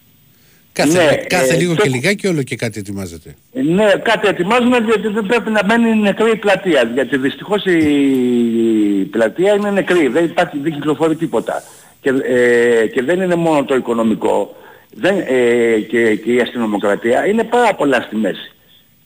Κάθε, 0.73 1.05
ναι, 1.05 1.17
κάθε 1.17 1.55
ε, 1.55 1.57
λίγο 1.57 1.75
το... 1.75 1.83
και 1.83 1.89
λιγάκι 1.89 2.27
όλο 2.27 2.43
και 2.43 2.57
κάτι 2.57 2.79
ετοιμάζεται. 2.79 3.35
Ναι, 3.53 3.93
κάτι 4.03 4.29
ετοιμάζουμε 4.29 4.79
γιατί 4.79 5.09
δεν 5.09 5.27
πρέπει 5.27 5.51
να 5.51 5.61
μένει 5.65 5.97
νεκρή 5.97 6.31
η 6.31 6.37
πλατεία. 6.37 6.91
Γιατί 6.95 7.17
δυστυχώς 7.17 7.65
η 7.65 9.09
πλατεία 9.11 9.53
είναι 9.55 9.71
νεκρή. 9.71 10.09
Δεν 10.09 10.25
υπάρχει, 10.25 10.59
δεν 10.63 10.73
κυκλοφορεί 10.73 11.17
τίποτα. 11.17 11.63
Και, 12.01 12.11
ε, 12.11 12.87
και 12.87 13.03
δεν 13.03 13.21
είναι 13.21 13.35
μόνο 13.35 13.65
το 13.65 13.75
οικονομικό 13.75 14.57
δεν, 14.91 15.25
ε, 15.27 15.79
και, 15.79 16.15
και 16.15 16.33
η 16.33 16.41
αστυνομοκρατία. 16.41 17.27
Είναι 17.27 17.45
πάρα 17.45 17.75
πολλά 17.75 18.01
στη 18.01 18.17
μέση. 18.17 18.53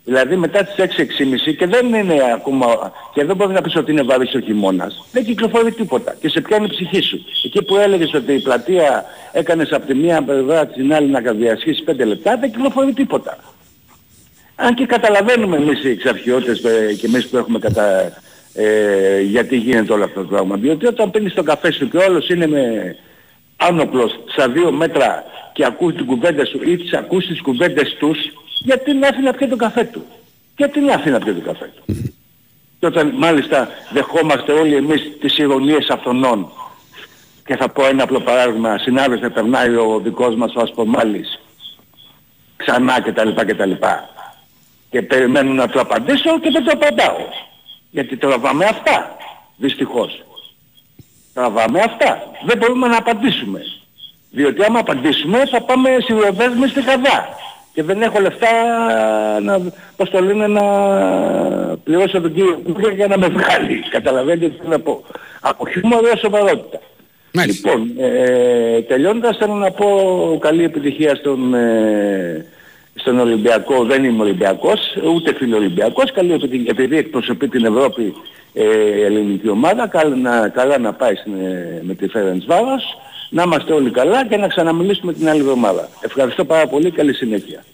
Δηλαδή 0.05 0.37
μετά 0.37 0.65
τις 0.65 0.75
6-6.30 0.79 1.55
και 1.59 1.67
δεν 1.67 1.95
είναι 1.95 2.15
ακόμα, 2.35 2.93
και 3.13 3.25
δεν 3.25 3.37
μπορεί 3.37 3.53
να 3.53 3.61
πεις 3.61 3.77
ότι 3.77 3.93
είναι 3.93 4.03
βαρύς 4.03 4.35
ο 4.35 4.41
χειμώνας, 4.41 5.07
δεν 5.13 5.25
κυκλοφορεί 5.25 5.73
τίποτα 5.73 6.17
και 6.21 6.29
σε 6.29 6.41
πιάνει 6.41 6.65
η 6.65 6.69
ψυχή 6.69 7.03
σου. 7.03 7.25
Εκεί 7.45 7.63
που 7.63 7.77
έλεγες 7.77 8.15
ότι 8.15 8.33
η 8.33 8.41
πλατεία 8.41 9.05
έκανες 9.33 9.73
από 9.73 9.87
τη 9.87 9.95
μία 9.95 10.23
πλευρά 10.23 10.67
την 10.67 10.95
άλλη 10.95 11.09
να 11.11 11.21
διασχίσεις 11.21 11.85
5 11.87 12.07
λεπτά, 12.07 12.37
δεν 12.37 12.51
κυκλοφορεί 12.51 12.93
τίποτα. 12.93 13.39
Αν 14.55 14.75
και 14.75 14.87
καταλαβαίνουμε 14.87 15.57
εμείς 15.57 15.85
οι 15.85 15.91
εξαρχιώτες 15.91 16.65
ε, 16.65 16.95
και 16.95 17.07
εμείς 17.07 17.29
που 17.29 17.37
έχουμε 17.37 17.59
κατα... 17.59 18.13
Ε, 18.57 19.21
γιατί 19.21 19.57
γίνεται 19.57 19.93
όλο 19.93 20.05
αυτό 20.05 20.21
το 20.21 20.27
πράγμα. 20.27 20.57
Διότι 20.57 20.87
όταν 20.87 21.11
πίνεις 21.11 21.35
το 21.35 21.43
καφέ 21.43 21.73
σου 21.73 21.89
και 21.89 21.97
όλος 21.97 22.29
είναι 22.29 22.47
με 22.47 22.97
άνοπλος 23.57 24.21
στα 24.27 24.49
δύο 24.49 24.73
μέτρα 24.73 25.25
και 25.55 25.65
ακούς 25.65 25.95
την 25.95 26.07
κουβέντα 26.07 26.45
σου 26.45 26.61
ή 26.65 26.77
τις 26.77 26.93
ακούς 26.93 27.27
τις 27.27 27.41
κουβέντες 27.41 27.97
τους, 27.99 28.19
γιατί 28.59 28.95
να 28.95 29.07
έρθει 29.07 29.23
να 29.23 29.33
πιει 29.33 29.49
τον 29.49 29.59
καφέ 29.59 29.85
του. 29.85 30.05
Γιατί 30.57 30.81
να 30.81 30.93
έρθει 30.93 31.11
να 31.11 31.19
πιει 31.19 31.33
τον 31.33 31.45
καφέ 31.45 31.73
του. 31.77 31.83
και 32.79 32.87
όταν 32.87 33.13
μάλιστα 33.17 33.69
δεχόμαστε 33.93 34.53
όλοι 34.53 34.75
εμείς 34.75 35.19
τις 35.21 35.39
ηρωνίες 35.39 35.89
αυτονών. 35.89 36.51
Και 37.47 37.57
θα 37.57 37.69
πω 37.69 37.87
ένα 37.87 38.03
απλό 38.03 38.21
παράδειγμα, 38.21 38.79
συνάδελφε 38.79 39.31
περνάει 39.31 39.75
ο 39.75 40.01
δικός 40.03 40.35
μας 40.35 40.55
ο 40.55 40.61
Ασπομάλης 40.61 41.39
ξανά 42.57 43.01
κτλ. 43.01 43.29
κτλ. 43.29 43.73
Και 44.91 45.03
περιμένουν 45.03 45.55
να 45.55 45.69
του 45.69 45.81
απαντήσω 45.81 46.41
και 46.41 46.51
δεν 46.51 46.65
το 46.65 46.71
απαντάω. 46.75 47.17
Γιατί 47.91 48.17
τραβάμε 48.17 48.65
αυτά, 48.65 49.17
δυστυχώς. 49.57 50.25
Τραβάμε 51.35 51.81
αυτά. 51.81 52.23
Δεν 52.47 52.59
μπορούμε 52.59 52.89
να 52.89 52.97
απαντήσουμε. 52.97 53.61
Διότι 54.35 54.65
άμα 54.65 54.79
απαντήσουμε 54.79 55.47
θα 55.47 55.61
πάμε 55.61 55.89
σιγουροδέσμες 56.05 56.71
στη 56.71 56.83
Χαδά 56.83 57.29
και 57.75 57.83
δεν 57.83 58.03
έχω 58.03 58.21
λεφτά 58.21 58.51
να, 59.41 59.61
πώς 59.97 60.11
το 60.11 60.21
λένε, 60.21 60.47
να 60.47 60.63
πληρώσω 61.85 62.21
τον 62.21 62.35
κύριο 62.35 62.61
Κούγκα 62.65 62.91
για 62.91 63.07
να 63.07 63.19
με 63.19 63.27
βγάλει. 63.27 63.79
Καταλαβαίνετε 63.91 64.49
τι 64.49 64.69
να 64.69 64.81
πω. 64.81 65.05
Από 65.41 65.67
χιούμορ 65.67 66.05
έως 66.05 66.21
σοβαρότητα. 66.21 66.81
Λοιπόν, 67.47 67.91
ε, 67.99 68.81
τελειώντας 68.81 69.37
θέλω 69.37 69.55
να 69.55 69.71
πω 69.71 69.89
καλή 70.41 70.65
επιτυχία 70.65 71.15
στον, 71.15 71.55
ε, 71.55 72.47
στον 72.95 73.19
Ολυμπιακό. 73.19 73.85
Δεν 73.85 74.05
είμαι 74.05 74.23
Ολυμπιακός, 74.23 74.81
ούτε 75.15 75.35
φιλοολυμπιακός. 75.35 76.13
Καλή 76.13 76.33
επιτυχία, 76.33 76.71
επειδή 76.71 76.97
εκπροσωπεί 76.97 77.49
την 77.49 77.65
Ευρώπη 77.65 78.15
ε, 78.55 78.65
ελληνική 79.05 79.49
ομάδα. 79.49 79.87
Καλά 79.89 80.17
να, 80.17 80.49
καλά 80.49 80.79
να 80.79 80.93
πάει 80.93 81.15
στην, 81.15 81.33
ε, 81.33 81.81
με 81.83 81.95
τη 81.95 82.09
Φέρεντς 82.09 82.45
Βάρος 82.47 82.99
να 83.35 83.43
είμαστε 83.43 83.73
όλοι 83.73 83.91
καλά 83.91 84.29
και 84.29 84.37
να 84.37 84.49
ξαναμιλήσουμε 84.49 85.13
την 85.13 85.29
άλλη 85.29 85.41
εβδομάδα. 85.41 85.89
Ευχαριστώ 86.01 86.45
πάρα 86.45 86.67
πολύ. 86.69 86.91
Καλή 86.91 87.15
συνέχεια. 87.15 87.65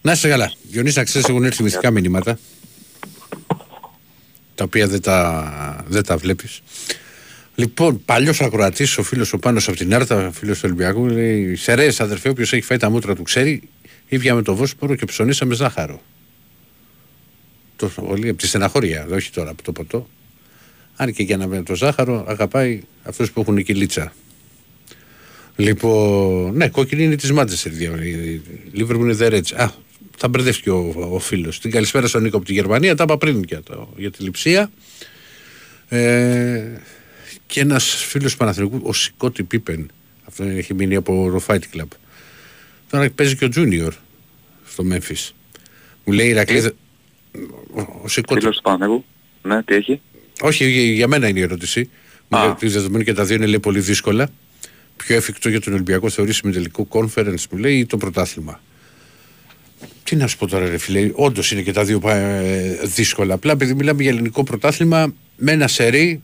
Να 0.00 0.12
είσαι 0.12 0.28
καλά. 0.28 0.52
Διονύση, 0.62 0.98
να 0.98 1.04
ξέρεις, 1.04 1.28
έχουν 1.28 1.44
έρθει 1.44 1.62
μυστικά 1.62 1.90
μηνύματα 1.90 2.38
τα 4.54 4.64
οποία 4.64 4.86
δεν 4.86 5.02
τα, 5.02 5.84
δεν 5.88 6.04
τα 6.04 6.16
βλέπεις. 6.16 6.60
Λοιπόν, 7.54 8.04
παλιός 8.04 8.40
ακροατής, 8.40 8.98
ο 8.98 9.02
φίλος 9.02 9.32
ο 9.32 9.38
πάνω 9.38 9.60
από 9.66 9.76
την 9.76 9.94
Άρτα, 9.94 10.30
φίλος 10.32 10.56
του 10.56 10.62
Ολυμπιακού, 10.64 11.06
λέει: 11.06 11.56
Σερέ, 11.56 11.88
αδερφέ, 11.98 12.28
όποιος 12.28 12.52
έχει 12.52 12.62
φάει 12.62 12.78
τα 12.78 12.90
μούτρα 12.90 13.14
του 13.14 13.22
ξέρει, 13.22 13.62
ήβια 14.08 14.34
με 14.34 14.42
το 14.42 14.54
Βόσπορο 14.54 14.94
και 14.94 15.04
ψωνίσαμε 15.04 15.54
ζάχαρο. 15.54 16.00
Τόσο 17.76 18.02
πολύ, 18.02 18.28
από 18.28 18.38
τη 18.38 18.46
στεναχώρια, 18.46 19.06
όχι 19.12 19.30
τώρα 19.30 19.50
από 19.50 19.62
το 19.62 19.72
ποτό. 19.72 20.08
Αν 20.96 21.12
και 21.12 21.22
για 21.22 21.36
να 21.36 21.46
με 21.46 21.62
το 21.62 21.74
ζάχαρο, 21.74 22.24
αγαπάει 22.28 22.82
αυτού 23.02 23.32
που 23.32 23.40
έχουν 23.40 23.64
κυλίτσα. 23.64 24.12
Λοιπόν, 25.60 26.56
ναι, 26.56 26.68
κόκκινη 26.68 27.02
είναι 27.02 27.16
της 27.16 27.32
Μάντσεστερ. 27.32 27.72
Η 27.72 28.42
Λίβερπουλ 28.72 29.04
είναι 29.04 29.14
δερέτς. 29.14 29.52
Α, 29.52 29.72
θα 30.16 30.28
μπερδεύτηκε 30.28 30.70
ο, 30.70 30.94
ο 31.10 31.18
φίλος. 31.18 31.60
Την 31.60 31.70
καλησπέρα 31.70 32.06
στον 32.06 32.22
Νίκο 32.22 32.36
από 32.36 32.46
τη 32.46 32.52
Γερμανία. 32.52 32.94
Τα 32.94 33.02
είπα 33.02 33.18
πριν 33.18 33.42
για, 33.46 33.62
το, 33.62 33.88
για 33.96 34.10
τη 34.10 34.22
λειψία. 34.22 34.70
Ε, 35.88 36.64
και 37.46 37.60
ένας 37.60 38.04
φίλος 38.06 38.36
Παναθηνικού, 38.36 38.80
ο 38.82 38.92
Σικότη 38.92 39.42
Πίπεν. 39.42 39.90
Αυτό 40.24 40.44
έχει 40.44 40.74
μείνει 40.74 40.94
από 40.94 41.30
το 41.32 41.44
Fight 41.46 41.76
Club. 41.76 41.88
Τώρα 42.90 43.10
παίζει 43.10 43.36
και 43.36 43.44
ο 43.44 43.48
Τζούνιορ 43.48 43.94
στο 44.66 44.84
Memphis. 44.92 45.30
Μου 46.04 46.12
λέει 46.12 46.28
η 46.28 46.32
Ρακλή. 46.32 46.72
Ο 48.02 48.08
Σικότη. 48.08 48.40
Φίλος 48.40 48.56
του 48.56 48.62
Παναθηνικού. 48.62 49.04
Ναι, 49.42 49.62
τι 49.62 49.74
έχει; 49.74 50.00
Όχι, 50.40 50.64
για 50.70 51.08
μένα 51.08 51.28
είναι 51.28 51.38
η 51.38 51.42
ερώτηση. 51.42 51.90
Μου 52.28 52.38
λέει 52.38 52.48
ότι 52.48 52.68
δεδομένου 52.68 53.04
και 53.04 53.12
τα 53.12 53.24
δύο 53.24 53.36
είναι 53.36 53.46
λέει, 53.46 53.60
πολύ 53.60 53.80
δύσκολα 53.80 54.30
πιο 55.04 55.16
εφικτό 55.16 55.48
για 55.48 55.60
τον 55.60 55.72
Ολυμπιακό 55.72 56.10
θεωρήσει 56.10 56.40
με 56.44 56.52
τελικό 56.52 56.86
conference 56.90 57.42
μου 57.50 57.58
λέει 57.58 57.78
ή 57.78 57.86
το 57.86 57.96
πρωτάθλημα; 57.96 58.60
Τι 60.04 60.16
να 60.16 60.26
σου 60.26 60.38
πω 60.38 60.46
τώρα, 60.46 60.68
ρε 60.68 60.78
φίλε, 60.78 61.10
όντως 61.14 61.52
είναι 61.52 61.62
και 61.62 61.72
τα 61.72 61.84
δύο 61.84 62.00
ε, 62.04 62.78
δύσκολα. 62.84 63.34
Απλά 63.34 63.52
επειδή 63.52 63.74
μιλάμε 63.74 64.02
για 64.02 64.10
ελληνικό 64.10 64.44
πρωτάθλημα 64.44 65.14
με 65.36 65.52
ένα 65.52 65.68
σερί, 65.68 66.22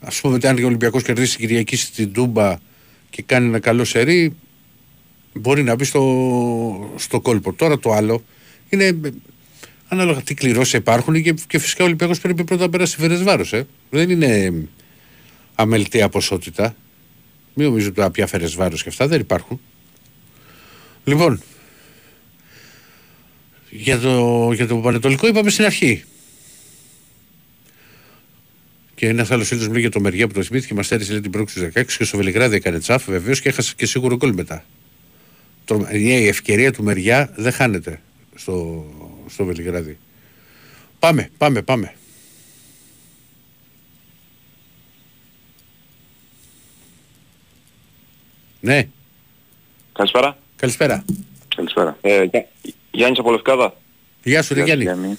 ας 0.00 0.20
πούμε, 0.20 0.38
αν 0.42 0.62
ο 0.62 0.66
Ολυμπιακός 0.66 1.02
κερδίσει 1.02 1.36
την 1.36 1.46
Κυριακή 1.46 1.76
στην 1.76 2.12
Τούμπα 2.12 2.58
και 3.10 3.22
κάνει 3.22 3.46
ένα 3.46 3.58
καλό 3.58 3.84
σερί, 3.84 4.36
μπορεί 5.32 5.62
να 5.62 5.74
μπει 5.74 5.84
στο, 5.84 6.94
στο 6.96 7.20
κόλπο. 7.20 7.52
Τώρα 7.52 7.78
το 7.78 7.92
άλλο 7.92 8.24
είναι 8.68 8.98
ανάλογα 9.88 10.22
τι 10.22 10.34
κληρώσεις 10.34 10.72
υπάρχουν 10.72 11.22
και, 11.22 11.34
και 11.46 11.58
φυσικά 11.58 11.82
ο 11.82 11.86
Ολυμπιακός 11.86 12.20
πρέπει 12.20 12.44
πρώτα 12.44 12.62
να 12.62 12.70
περάσει 12.70 13.22
βάρος. 13.22 13.52
Ε. 13.52 13.66
Δεν 13.90 14.10
είναι 14.10 14.52
αμελταία 15.54 16.08
ποσότητα. 16.08 16.74
Μην 17.54 17.66
νομίζω 17.66 17.92
ότι 17.96 18.10
πια 18.10 18.26
φέρες 18.26 18.54
βάρος 18.54 18.82
και 18.82 18.88
αυτά 18.88 19.06
δεν 19.06 19.20
υπάρχουν. 19.20 19.60
Λοιπόν, 21.04 21.42
για 23.70 23.98
το, 23.98 24.50
για 24.52 24.66
το 24.66 24.76
Πανετολικό 24.76 25.26
είπαμε 25.26 25.50
στην 25.50 25.64
αρχή. 25.64 26.04
Και 28.94 29.08
ένας 29.08 29.30
άλλος 29.30 29.48
φίλος 29.48 29.66
μου 29.66 29.72
λέει 29.72 29.80
για 29.80 29.90
το 29.90 30.00
μεριά 30.00 30.26
που 30.26 30.32
το 30.32 30.42
θυμήθηκε, 30.42 30.74
μας 30.74 30.90
έρισε 30.90 31.20
την 31.20 31.30
πρόκληση 31.30 31.70
16 31.74 31.84
και 31.98 32.04
στο 32.04 32.16
Βελιγράδι 32.16 32.56
έκανε 32.56 32.78
τσάφ 32.78 33.04
βεβαίως 33.04 33.40
και 33.40 33.48
έχασε 33.48 33.72
και 33.76 33.86
σίγουρο 33.86 34.16
γκολ 34.16 34.32
μετά. 34.32 34.64
Η 35.92 36.26
ευκαιρία 36.26 36.72
του 36.72 36.82
μεριά 36.82 37.32
δεν 37.36 37.52
χάνεται 37.52 38.00
στο, 38.34 38.86
στο 39.28 39.44
Βελιγράδι. 39.44 39.98
Πάμε, 40.98 41.30
πάμε, 41.38 41.62
πάμε. 41.62 41.94
Ναι. 48.64 48.88
Καλησπέρα. 49.92 50.36
Καλησπέρα. 50.56 51.04
Καλησπέρα. 51.56 51.96
Ε, 52.00 52.26
Γιάννης 52.90 53.18
από 53.18 53.30
Λευκάδα. 53.30 53.74
Γεια 54.22 54.42
σου, 54.42 54.54
Γεια 54.54 54.74
Γιάννη. 54.74 55.18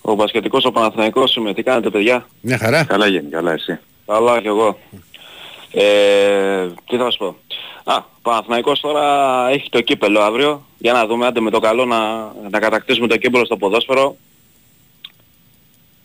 Ο 0.00 0.14
Μπασκετικός, 0.14 0.64
ο 0.64 0.70
Παναθηναϊκός 0.70 1.36
είμαι. 1.36 1.54
Τι 1.54 1.62
κάνετε, 1.62 1.90
παιδιά; 1.90 2.26
Μια 2.40 2.58
χαρά. 2.58 2.84
Καλά 2.84 3.06
Γιάννη, 3.06 3.30
καλά 3.30 3.52
εσύ. 3.52 3.78
Καλά 4.06 4.40
και 4.40 4.48
εγώ. 4.48 4.78
Ε, 5.72 6.66
τι 6.88 6.96
θα 6.96 7.04
σας 7.04 7.16
πω. 7.16 7.36
Α, 7.84 7.96
ο 7.96 8.20
Παναθηναϊκός 8.22 8.80
τώρα 8.80 9.48
έχει 9.50 9.68
το 9.70 9.80
κύπελο 9.80 10.20
αύριο. 10.20 10.66
Για 10.78 10.92
να 10.92 11.06
δούμε, 11.06 11.26
άντε 11.26 11.40
με 11.40 11.50
το 11.50 11.60
καλό 11.60 11.84
να, 11.84 12.32
να 12.50 12.58
κατακτήσουμε 12.58 13.06
το 13.06 13.16
κύπελο 13.16 13.44
στο 13.44 13.56
ποδόσφαιρο. 13.56 14.16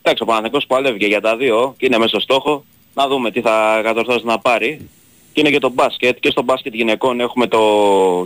Εντάξει, 0.01 0.23
ο 0.23 0.25
Παναθηναϊκός 0.25 0.65
παλεύει 0.65 1.05
για 1.05 1.21
τα 1.21 1.37
δύο 1.37 1.75
και 1.77 1.85
είναι 1.85 1.97
μέσα 1.97 2.09
στο 2.09 2.19
στόχο. 2.19 2.63
Να 2.93 3.07
δούμε 3.07 3.31
τι 3.31 3.41
θα 3.41 3.81
κατορθώσει 3.83 4.25
να 4.25 4.39
πάρει 4.39 4.89
και 5.33 5.39
είναι 5.39 5.49
και 5.49 5.59
το 5.59 5.69
μπάσκετ. 5.69 6.19
Και 6.19 6.29
στο 6.29 6.41
μπάσκετ 6.41 6.73
γυναικών 6.73 7.19
έχουμε 7.19 7.47
το 7.47 7.61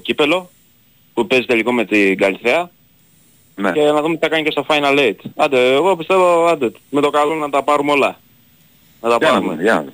κύπελο 0.03 0.49
που 1.13 1.27
παίζει 1.27 1.45
τελικό 1.45 1.71
με 1.71 1.85
την 1.85 2.17
Καλυθέα. 2.17 2.69
Ναι. 3.55 3.71
Και 3.71 3.81
να 3.81 4.01
δούμε 4.01 4.13
τι 4.13 4.19
θα 4.19 4.29
κάνει 4.29 4.43
και 4.43 4.51
στο 4.51 4.65
Final 4.69 4.99
Eight. 4.99 5.15
Άντε, 5.35 5.73
εγώ 5.73 5.95
πιστεύω, 5.95 6.45
άντε, 6.45 6.71
με 6.89 7.01
το 7.01 7.09
καλό 7.09 7.35
να 7.35 7.49
τα 7.49 7.63
πάρουμε 7.63 7.91
όλα. 7.91 8.19
Να 9.01 9.09
τα 9.09 9.17
πάρουμε. 9.17 9.57
Για. 9.61 9.85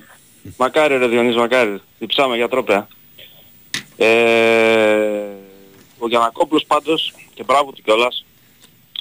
Μακάρι 0.56 0.98
ρε 0.98 1.06
Διονύς, 1.06 1.36
μακάρι. 1.36 1.80
Διψάμε 1.98 2.36
για 2.36 2.48
τρόπια. 2.48 2.88
Ε, 3.96 5.26
ο 5.98 6.08
Γιανακόπουλος 6.08 6.64
πάντως, 6.66 7.14
και 7.34 7.42
μπράβο 7.42 7.72
του 7.72 7.82
κιόλας, 7.82 8.24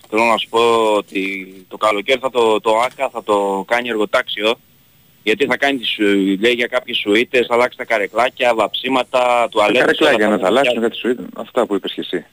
θέλω 0.09 0.23
να 0.23 0.37
σου 0.37 0.49
πω 0.49 0.93
ότι 0.93 1.65
το 1.67 1.77
καλοκαίρι 1.77 2.19
θα 2.19 2.29
το, 2.29 2.59
το 2.59 2.77
ΆΚΑ 2.77 3.09
θα 3.09 3.23
το 3.23 3.63
κάνει 3.67 3.89
εργοτάξιο 3.89 4.55
γιατί 5.23 5.45
θα 5.45 5.57
κάνεις 5.57 5.95
τις, 5.95 5.97
λέει 6.39 6.53
για 6.53 6.67
κάποιες 6.67 6.97
σουίτες, 6.97 7.45
αλλάξεις 7.49 7.77
τα 7.77 7.85
καρεκλάκια, 7.85 8.53
βαψίματα, 8.55 9.47
τουαλέτες. 9.51 9.79
Τα 9.79 9.85
καρεκλάκια 9.85 10.27
να 10.27 10.39
τα 10.39 10.47
αλλάξεις 10.47 10.79
με 10.79 10.89
τις 10.89 10.99
σουίτες, 10.99 11.25
αυτά 11.33 11.65
που 11.65 11.75
είπες 11.75 11.93
και 11.93 12.01
εσύ. 12.01 12.25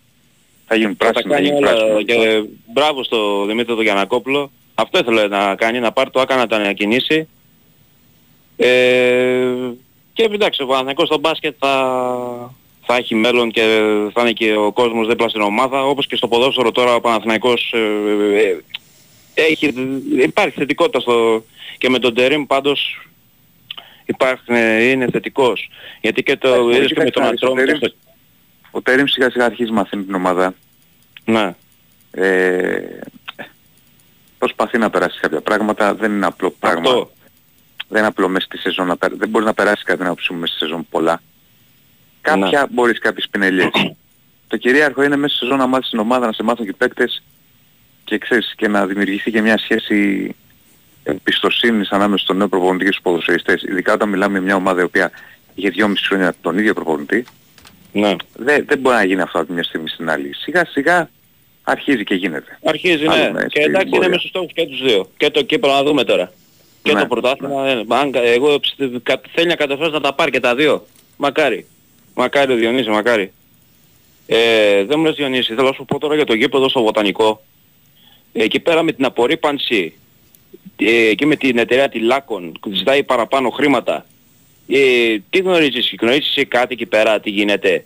Θα 0.66 0.76
γίνουν 0.76 0.96
πράσινο, 0.96 1.34
θα 1.34 1.40
γίνει 1.40 1.58
πράσινο. 1.58 2.02
Και 2.02 2.42
μπράβο 2.72 3.04
στο 3.04 3.44
Δημήτρη 3.46 3.74
τον 3.74 3.84
Γιανακόπουλο. 3.84 4.50
Αυτό 4.74 4.98
ήθελε 4.98 5.28
να 5.28 5.54
κάνει, 5.54 5.80
να 5.80 5.92
πάρει 5.92 6.10
το 6.10 6.20
άκα 6.20 6.36
να 6.36 6.46
τα 6.46 6.56
ανακοινήσει. 6.56 7.28
Ε, 8.56 9.54
και 10.12 10.22
εντάξει, 10.22 10.62
ο 10.62 10.66
Παναθηναϊκός 10.66 11.06
στο 11.06 11.18
μπάσκετ 11.18 11.54
θα, 11.58 12.54
θα 12.84 12.96
έχει 12.96 13.14
μέλλον 13.14 13.50
και 13.50 13.62
θα 14.12 14.20
είναι 14.20 14.32
και 14.32 14.56
ο 14.56 14.72
κόσμος 14.72 15.06
δίπλα 15.06 15.28
στην 15.28 15.40
ομάδα, 15.40 15.84
όπως 15.84 16.06
και 16.06 16.16
στο 16.16 16.28
ποδόσφαιρο 16.28 16.72
τώρα 16.72 16.94
ο 16.94 17.00
Παναθηναϊκός 17.00 17.72
ε, 17.72 18.38
ε, 18.40 18.60
έχει, 19.34 19.74
υπάρχει 20.22 20.58
θετικότητα 20.58 21.00
στο, 21.00 21.44
και 21.78 21.88
με 21.88 21.98
τον 21.98 22.14
Τερίμ 22.14 22.46
πάντως 22.46 23.08
υπάρχει, 24.04 24.90
είναι 24.90 25.08
θετικός. 25.10 25.70
Γιατί 26.00 26.22
και 26.22 26.36
το 26.36 26.70
είδες 26.70 26.92
και 26.92 27.02
με 27.02 27.10
τον 27.10 27.22
Αντρόμ. 27.22 27.58
Ο 28.70 28.82
Τερίμ 28.82 29.06
σιγά 29.06 29.30
σιγά 29.30 29.44
αρχίζει 29.44 29.70
να 29.70 29.76
μαθαίνει 29.76 30.04
την 30.04 30.14
ομάδα. 30.14 30.54
Ναι. 31.24 31.54
Ε, 32.10 32.98
προσπαθεί 34.38 34.78
να 34.78 34.90
περάσει 34.90 35.20
κάποια 35.20 35.40
πράγματα, 35.40 35.94
δεν 35.94 36.12
είναι 36.12 36.26
απλό 36.26 36.50
πράγμα. 36.50 36.80
Αυτό. 36.80 37.10
Δεν 37.88 37.98
είναι 37.98 38.06
απλό 38.06 38.28
μέσα 38.28 38.46
στη 38.46 38.58
σεζόν 38.58 38.86
να 38.86 38.96
περάσει, 38.96 39.18
δεν 39.18 39.28
μπορείς 39.28 39.46
να 39.46 39.54
περάσεις 39.54 39.84
κάτι 39.84 40.02
να 40.02 40.14
ψούμε 40.14 40.38
μέσα 40.38 40.52
στη 40.52 40.64
σεζόν 40.64 40.86
πολλά. 40.90 41.22
Κάποια 42.20 42.68
μπορείς 42.70 42.98
κάποιες 42.98 43.28
πινελιές. 43.30 43.70
το 44.48 44.56
κυρίαρχο 44.56 45.02
είναι 45.02 45.16
μέσα 45.16 45.34
στη 45.34 45.44
σεζόν 45.44 45.58
να 45.58 45.66
μάθεις 45.66 45.88
την 45.90 45.98
ομάδα, 45.98 46.26
να 46.26 46.32
σε 46.32 46.42
μάθουν 46.42 46.64
και 46.64 46.70
οι 46.70 46.74
παίκτες 46.74 47.22
και 48.04 48.18
ξέρεις 48.18 48.54
και 48.56 48.68
να 48.68 48.86
δημιουργηθεί 48.86 49.30
και 49.30 49.40
μια 49.40 49.58
σχέση 49.58 50.34
εμπιστοσύνης 51.02 51.90
ανάμεσα 51.90 52.24
στον 52.24 52.36
νέο 52.36 52.48
προπονητή 52.48 52.84
και 52.84 52.90
στους 52.90 53.02
ποδοσφαιριστές. 53.02 53.62
Ειδικά 53.62 53.92
όταν 53.92 54.08
μιλάμε 54.08 54.32
για 54.32 54.40
μια 54.42 54.54
ομάδα 54.56 54.80
η 54.80 54.84
οποία 54.84 55.10
είχε 55.54 55.68
δυόμιση 55.68 56.06
χρόνια 56.06 56.34
τον 56.40 56.58
ίδιο 56.58 56.74
προπονητή. 56.74 57.24
Ναι. 57.92 58.14
Δεν, 58.36 58.64
δεν 58.68 58.78
μπορεί 58.78 58.96
να 58.96 59.04
γίνει 59.04 59.20
αυτό 59.20 59.40
από 59.40 59.52
μια 59.52 59.62
στιγμή 59.62 59.88
στην 59.88 60.10
άλλη. 60.10 60.34
Σιγά 60.34 60.64
σιγά 60.64 61.10
αρχίζει 61.62 62.04
και 62.04 62.14
γίνεται. 62.14 62.58
Αρχίζει, 62.64 63.06
ναι. 63.06 63.12
Άλλουμε, 63.14 63.40
Και 63.48 63.60
στην 63.60 63.62
εντάξει 63.62 63.86
είναι 63.86 63.90
πορεία. 63.90 64.08
μέσα 64.08 64.18
στους 64.20 64.30
στόχους 64.30 64.52
και 64.52 64.66
τους 64.66 64.82
δύο. 64.82 65.10
Και 65.16 65.30
το 65.30 65.42
κύπρο 65.42 65.72
να 65.72 65.82
δούμε 65.82 66.04
τώρα. 66.04 66.32
Και 66.82 66.92
Ναι. 66.92 67.00
το 67.00 67.06
πρωτάθλημα. 67.06 67.68
ε, 67.68 67.84
αν- 67.88 68.14
Εγώ 68.14 68.60
ψ- 68.60 69.02
κα- 69.02 69.20
θέλει 69.34 69.46
να 69.46 69.54
καταφέρει 69.56 69.90
να 69.90 70.00
τα 70.00 70.14
πάρει 70.14 70.30
και 70.30 70.40
τα 70.40 70.54
δύο. 70.54 70.86
Μακάρι. 71.16 71.66
Μακάρι 72.14 72.52
ο 72.52 72.56
Διονύσης, 72.56 72.88
μακάρι. 72.88 73.32
Ε, 74.26 74.84
δεν 74.84 74.98
μου 74.98 75.04
λες 75.04 75.14
Διονύση, 75.14 75.54
θέλω 75.54 75.68
να 75.68 75.74
σου 75.74 75.84
πω 75.84 75.98
τώρα 75.98 76.14
για 76.14 76.24
το 76.24 76.34
γήπεδο 76.34 76.68
στο 76.68 76.82
Βοτανικό. 76.82 77.42
Ε, 78.32 78.42
εκεί 78.42 78.60
πέρα 78.60 78.82
με 78.82 78.92
την 78.92 79.04
απορρίπανση 79.04 79.92
ε, 80.76 81.14
και 81.14 81.26
με 81.26 81.36
την 81.36 81.58
εταιρεία 81.58 81.88
τη 81.88 81.98
Λάκων 81.98 82.52
που 82.60 82.72
ζητάει 82.72 83.02
παραπάνω 83.04 83.50
χρήματα. 83.50 84.06
Ε, 84.68 85.16
τι 85.30 85.38
γνωρίζεις, 85.38 85.94
γνωρίζεις 86.00 86.28
εσύ 86.36 86.46
κάτι 86.46 86.72
εκεί 86.74 86.86
πέρα, 86.86 87.20
τι 87.20 87.30
γίνεται; 87.30 87.84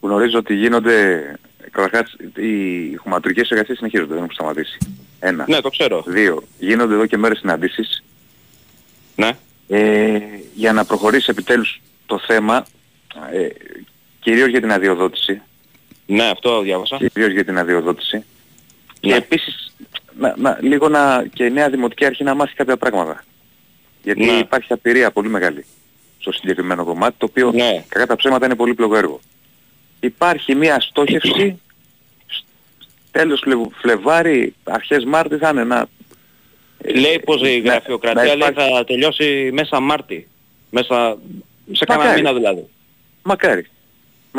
Γνωρίζω 0.00 0.38
ότι 0.38 0.54
γίνονται, 0.54 1.22
καταρχάς 1.70 2.16
οι 2.36 2.94
χωματουργικές 2.94 3.50
εργασίες 3.50 3.76
συνεχίζονται, 3.76 4.08
δεν 4.14 4.22
έχουν 4.22 4.34
σταματήσει. 4.34 4.78
Ένα. 5.20 5.44
Ναι, 5.48 5.60
το 5.60 5.68
ξέρω. 5.68 6.04
Δύο. 6.06 6.42
Γίνονται 6.58 6.94
εδώ 6.94 7.06
και 7.06 7.16
μέρες 7.16 7.38
συναντήσεις 7.38 8.04
Ναι. 9.16 9.30
ε, 9.68 10.20
για 10.54 10.72
να 10.72 10.84
προχωρήσει 10.84 11.26
επιτέλους 11.30 11.80
το 12.06 12.18
θέμα 12.18 12.66
ε, 13.32 13.48
κυρίως 14.20 14.48
για 14.48 14.60
την 14.60 14.72
αδειοδότηση. 14.72 15.40
Ναι, 16.06 16.24
αυτό 16.24 16.60
διάβασα. 16.60 16.96
Κυρίως 16.96 17.32
για 17.32 17.44
την 17.44 17.58
αδειοδότηση. 17.58 18.16
Ναι. 18.16 18.24
Και 19.00 19.14
επίσης 19.14 19.74
να, 20.18 20.34
να, 20.36 20.58
λίγο 20.60 20.88
να, 20.88 21.24
και 21.34 21.44
η 21.44 21.50
νέα 21.50 21.70
Δημοτική 21.70 22.04
Αρχή 22.04 22.24
να 22.24 22.34
μάθει 22.34 22.54
κάποια 22.54 22.76
πράγματα. 22.76 23.24
Γιατί 24.02 24.24
Ναι. 24.24 24.32
υπάρχει 24.32 24.72
απειρία 24.72 25.10
πολύ 25.10 25.28
μεγάλη 25.28 25.64
στο 26.18 26.32
συγκεκριμένο 26.32 26.84
κομμάτι, 26.84 27.14
το 27.18 27.26
οποίο 27.30 27.50
Ναι. 27.52 27.84
κατά 27.88 28.06
τα 28.06 28.16
ψέματα 28.16 28.46
είναι 28.46 28.54
πολύ 28.54 28.74
έργο. 28.94 29.20
Υπάρχει 30.00 30.54
μια 30.54 30.80
στόχευση 30.80 31.60
σ- 32.26 32.44
τέλος 33.10 33.40
Φλεβ- 33.44 33.72
Φλεβάρι, 33.80 34.54
αρχές 34.64 35.04
Μάρτης 35.04 35.38
θα 35.38 35.48
είναι 35.48 35.64
να... 35.64 35.86
Λέει 36.94 37.18
πως 37.24 37.42
η 37.48 37.60
να- 37.60 37.70
γραφειοκρατία 37.72 38.22
να 38.22 38.34
λέει 38.34 38.48
υπάρχει- 38.48 38.72
θα 38.74 38.84
τελειώσει 38.84 39.50
μέσα 39.52 39.80
Μάρτι. 39.80 40.28
Μέσα 40.70 41.18
σε 41.72 41.84
κανένα 41.84 42.06
Μακάρι. 42.08 42.22
μήνα 42.22 42.34
δηλαδή. 42.38 42.66
Μακάρι. 43.22 43.66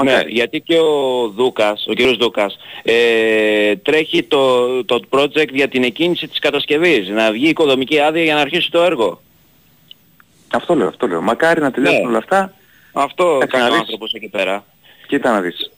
Ναι, 0.04 0.12
Μακάρι. 0.12 0.32
γιατί 0.32 0.62
και 0.62 0.78
ο 0.80 1.28
Δούκας, 1.36 1.86
ο 1.88 1.94
κύριος 1.94 2.18
Δούκας, 2.18 2.58
ε, 2.84 3.76
τρέχει 3.76 4.24
το, 4.24 4.68
το 4.86 5.00
project 5.10 5.50
για 5.54 5.68
την 5.68 5.84
εκκίνηση 5.84 6.28
της 6.28 6.40
κατασκευής. 6.40 7.08
Να 7.08 7.32
βγει 7.32 7.48
οικοδομική 7.50 8.00
άδεια 8.00 8.24
για 8.24 8.36
να 8.36 8.42
αρχίσει 8.42 8.72
το 8.72 8.84
έργο. 8.84 9.22
Αυτό 10.54 10.76
λέω, 10.76 10.88
αυτό 10.88 11.08
λέω. 11.08 11.22
Μακάρι 11.22 11.62
να 11.62 11.72
τελειώσουν 11.72 12.02
Ναι. 12.02 12.08
όλα 12.08 12.18
αυτά. 12.18 12.54
Αυτό 12.94 13.40
Έτσι 13.42 13.48
κάνει 13.48 13.64
να 13.64 13.70
ο 13.70 13.72
δεις. 13.72 13.80
άνθρωπος 13.80 14.14
εκεί 14.14 14.28
πέρα. 14.28 14.66
Κοίτα 15.08 15.32
να 15.32 15.42
δεις. 15.42 15.72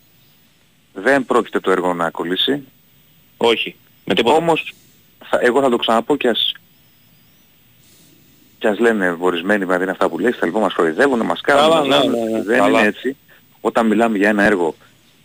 Δεν 0.94 1.26
πρόκειται 1.26 1.60
το 1.60 1.72
έργο 1.72 1.94
να 1.94 2.10
κολλήσει. 2.10 2.64
Όχι. 3.38 3.76
Με 4.06 4.14
τίποτα. 4.14 4.36
Όμως, 4.36 4.74
θα, 5.30 5.40
εγώ 5.42 5.62
θα 5.62 5.70
το 5.70 5.78
ξαναπώ 5.78 6.16
και 6.16 6.28
ας, 6.28 6.52
και 8.60 8.68
ας 8.68 8.80
λένε 8.80 9.18
ορισμένοι 9.20 9.64
δηλαδή 9.64 9.82
είναι 9.84 9.92
αυτά 9.92 10.10
που 10.10 10.20
λέει, 10.20 10.32
θα 10.32 10.46
λοιπόν 10.46 10.62
μας 10.62 10.74
χοριζεύουν, 10.74 11.20
μας 11.26 11.42
κάνουν, 11.42 11.64
Καλά, 11.64 11.76
μας 11.76 11.88
ναι, 11.88 11.96
κάνουν. 11.96 12.12
ναι, 12.24 12.38
ναι, 12.38 12.44
δεν 12.44 12.58
καλά. 12.60 12.80
είναι 12.80 12.88
έτσι. 12.88 13.16
Όταν 13.62 13.88
μιλάμε 13.88 14.18
για 14.18 14.30
ένα 14.30 14.44
έργο 14.44 14.76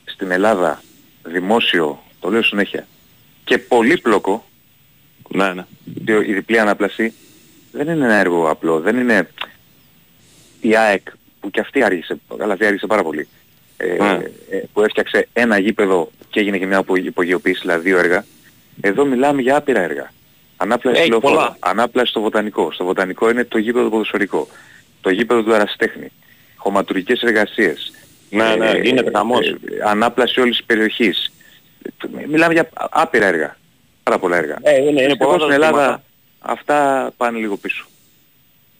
στην 0.05 0.31
Ελλάδα, 0.31 0.83
δημόσιο, 1.23 2.03
το 2.21 2.31
λέω 2.31 2.43
συνέχεια, 2.43 2.87
και 3.45 3.59
πολύπλοκο, 3.59 4.45
Ναι, 5.29 5.53
ναι. 5.53 5.65
διό- 5.85 6.27
η 6.29 6.33
διπλή 6.33 6.59
ανάπλαση, 6.59 7.13
δεν 7.73 7.89
είναι 7.89 8.05
ένα 8.05 8.15
έργο 8.15 8.51
απλό, 8.51 8.81
δεν 8.81 8.97
είναι 8.97 9.29
η 10.61 10.77
ΑΕΚ 10.77 11.09
που 11.41 11.51
και 11.51 11.61
αυτή 11.61 11.83
άργησε, 11.85 12.17
αλλά 12.41 12.53
αυτή 12.53 12.67
άργησε 12.67 12.87
πάρα 12.87 13.03
πολύ. 13.03 13.29
Ε, 13.77 13.97
Ναι. 14.03 14.19
ε, 14.51 14.63
που 14.73 14.83
έφτιαξε 14.83 15.29
ένα 15.33 15.59
γήπεδο 15.59 16.11
και 16.31 16.41
έγινε 16.41 16.59
και 16.59 16.67
μια 16.67 16.79
απο- 16.79 16.97
υπογειοποίηση, 16.97 17.61
δηλαδή 17.61 17.89
δύο 17.89 17.99
έργα. 17.99 18.25
Εδώ 18.81 19.05
μιλάμε 19.05 19.43
για 19.43 19.57
άπειρα 19.57 19.81
έργα. 19.81 20.13
Ανάπλαση 20.57 21.01
Έχει 21.01 21.09
λεωφόρου, 21.11 21.35
πολλά. 21.35 21.57
ανάπλαση 21.61 22.11
στο 22.11 22.21
βοτανικό. 22.21 22.73
Στο 22.73 22.85
βοτανικό 22.85 23.31
είναι 23.31 23.45
το 23.45 23.59
γήπεδο 23.59 23.89
ποδοσφαιρικό. 23.89 24.49
Το 25.01 25.11
γήπεδο 25.11 25.43
του 25.43 25.55
Αραστέχνη. 25.55 26.13
Χωματουργικές 26.57 27.23
εργασίες. 27.23 27.93
Ναι, 28.37 28.55
ναι, 28.57 28.79
γίνεται 28.79 29.11
χαμός. 29.15 29.55
ανάπλαση 29.87 30.41
όλης 30.41 30.57
της 30.57 30.67
περιοχής. 30.67 31.33
Ε, 32.21 32.27
Μιλάμε 32.27 32.53
για 32.53 32.69
άπειρα 32.75 33.27
έργα. 33.27 33.57
Πάρα 34.03 34.19
πολλά 34.19 34.37
έργα. 34.37 34.57
Ε, 34.63 34.75
είναι, 34.77 34.89
είναι 34.91 35.01
Δυστυχώς 35.07 35.27
πολλά 35.37 35.39
στην 35.39 35.49
τα 35.49 35.55
Ελλάδα 35.55 35.79
ζητήματα. 35.81 36.03
αυτά 36.41 37.11
πάνε 37.17 37.39
λίγο 37.39 37.57
πίσω. 37.57 37.85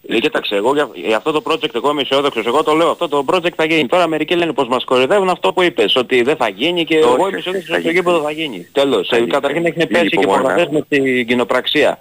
Ε, 0.09 0.19
κοίταξε, 0.19 0.55
εγώ 0.57 0.75
για, 0.75 0.89
για 0.95 1.17
αυτό 1.17 1.33
το 1.33 1.43
project 1.47 1.75
εγώ 1.75 1.91
είμαι 1.91 2.01
αισιόδοξος. 2.01 2.47
Εγώ 2.47 2.63
το 2.63 2.73
λέω, 2.73 2.91
αυτό 2.91 3.09
το 3.09 3.25
project 3.33 3.53
θα 3.57 3.65
γίνει. 3.65 3.87
Τώρα 3.87 4.07
μερικοί 4.07 4.35
λένε 4.35 4.53
πως 4.53 4.69
μας 4.69 4.85
κορυδεύουν 4.85 5.29
αυτό 5.29 5.53
που 5.53 5.63
είπες, 5.63 5.97
ότι 5.97 6.23
δεν 6.23 6.37
θα 6.37 6.49
γίνει 6.49 6.85
και 6.85 6.95
Όχι, 6.97 7.05
εγώ 7.05 7.13
όχι, 7.13 7.29
είμαι 7.29 7.39
αισιόδοξος 7.39 7.69
θα 7.71 7.75
ότι 7.75 7.83
το 7.83 7.89
γίνει. 7.89 7.99
γήπεδο 8.01 8.21
θα 8.23 8.31
γίνει. 8.31 8.69
Τέλος. 8.73 9.09
Θα 9.09 9.17
Ε, 9.17 9.19
γίνει. 9.19 9.31
καταρχήν 9.31 9.67
έχουν 9.67 9.79
Λίγη 9.81 9.93
πέσει 9.93 10.09
και 10.09 10.19
υπομονή. 10.21 10.39
υπογραφές 10.43 10.69
με 10.73 10.83
την 10.89 11.27
κοινοπραξία. 11.27 11.99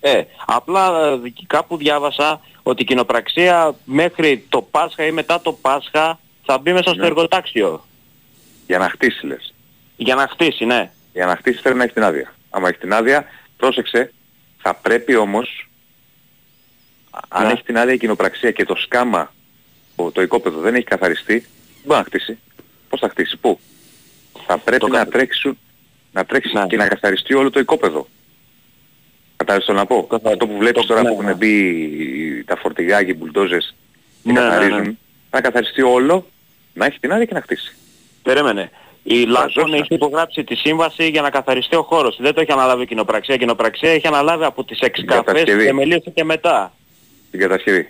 Ε, 0.00 0.22
απλά 0.46 0.86
ε, 1.24 1.32
κάπου 1.46 1.76
διάβασα 1.76 2.40
ότι 2.62 2.82
η 2.82 2.84
κοινοπραξία 2.84 3.74
μέχρι 3.84 4.44
το 4.48 4.62
Πάσχα 4.70 5.06
ή 5.06 5.10
μετά 5.10 5.40
το 5.40 5.52
Πάσχα 5.52 6.18
θα 6.52 6.58
μπει 6.58 6.72
μέσα 6.72 6.88
στο 6.90 7.00
Ναι. 7.00 7.06
εργοτάξιο. 7.06 7.86
Για 8.66 8.78
να 8.78 8.88
χτίσει 8.88 9.26
λες. 9.26 9.54
Για 9.96 10.14
να 10.14 10.28
χτίσει, 10.28 10.64
ναι. 10.64 10.90
Για 11.12 11.26
να 11.26 11.36
χτίσει 11.36 11.62
πρέπει 11.62 11.76
να 11.78 11.84
έχει 11.84 11.92
την 11.92 12.02
άδεια. 12.02 12.34
Άμα 12.50 12.68
έχει 12.68 12.78
την 12.78 12.92
άδεια, 12.92 13.24
πρόσεξε, 13.56 14.12
θα 14.58 14.74
πρέπει 14.74 15.16
όμως, 15.16 15.68
α- 17.10 17.18
αν 17.28 17.46
Ναι. 17.46 17.52
έχει 17.52 17.62
την 17.62 17.78
άδεια 17.78 17.94
η 17.94 17.98
κοινοπραξία 17.98 18.50
και 18.50 18.64
το 18.64 18.74
σκάμα, 18.74 19.34
το, 19.96 20.10
το 20.10 20.22
οικόπεδο 20.22 20.60
δεν 20.60 20.74
έχει 20.74 20.84
καθαριστεί, 20.84 21.38
δεν 21.38 21.82
μπορεί 21.84 21.98
να 21.98 22.04
χτίσει. 22.04 22.38
Πώς 22.88 23.00
θα 23.00 23.08
χτίσει, 23.08 23.36
πού; 23.36 23.60
Θα 24.46 24.58
πρέπει 24.58 24.80
Το 24.80 24.88
να 24.88 24.98
κα- 24.98 25.06
τρέξουν, 25.10 25.58
να 26.12 26.24
τρέξει 26.24 26.52
Ναι. 26.56 26.66
και 26.66 26.76
να 26.76 26.88
καθαριστεί 26.88 27.34
όλο 27.34 27.50
το 27.50 27.60
οικόπεδο. 27.60 28.08
Κατάλαβες 29.36 29.66
το 29.66 29.72
να 29.72 29.86
πω; 29.86 30.06
Καθα- 30.06 30.30
Αυτό 30.30 30.46
που 30.46 30.56
βλέπεις 30.58 30.80
το- 30.82 30.88
τώρα 30.88 31.02
ναι, 31.02 31.08
που 31.08 31.22
ναι. 31.22 31.26
έχουν 31.26 31.38
μπει 31.38 32.44
τα 32.44 32.56
φορτηγά 32.56 33.02
και 33.04 33.10
οι 33.10 33.14
μπουλντόζες 33.18 33.74
και 34.22 34.32
Ναι, 34.32 34.40
ναι, 34.40 34.46
ναι. 34.46 34.52
καθαρίζουν, 34.54 34.98
να 35.30 35.40
καθαριστεί 35.40 35.82
όλο, 35.82 36.26
να 36.74 36.86
έχει 36.86 36.98
την 36.98 37.12
άδεια 37.12 37.24
και 37.24 37.34
να 37.34 37.40
χτίσει. 37.40 37.76
Περίμενε. 38.22 38.70
Η 39.02 39.24
Λάκων 39.24 39.50
ζώστα. 39.50 39.76
έχει 39.76 39.94
υπογράψει 39.94 40.44
τη 40.44 40.54
σύμβαση 40.54 41.08
για 41.08 41.22
να 41.22 41.30
καθαριστεί 41.30 41.76
ο 41.76 41.82
χώρος. 41.82 42.16
Δεν 42.20 42.34
το 42.34 42.40
έχει 42.40 42.52
αναλάβει 42.52 42.82
η 42.82 42.86
κοινοπραξία. 42.86 43.34
Η 43.34 43.38
κοινοπραξία 43.38 43.90
έχει 43.90 44.06
αναλάβει 44.06 44.44
από 44.44 44.64
τις 44.64 44.78
εξκαφές 44.80 45.24
κατασκευή. 45.24 45.64
και 45.66 45.72
μελίωσε 45.72 46.10
και 46.10 46.24
μετά. 46.24 46.72
Την 47.30 47.40
κατασκευή. 47.40 47.88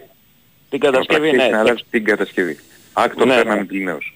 Την 0.71 0.81
κατασκευή, 0.81 1.27
Έχει 1.29 1.37
ναι. 1.37 1.47
να 1.49 1.59
αλλάξει 1.61 1.85
την 1.91 2.05
κατασκευή. 2.05 2.59
Άκτο 2.93 3.25
Ναι, 3.25 3.35
φέρναμε 3.35 3.59
ναι. 3.61 3.65
πληνέως. 3.67 4.15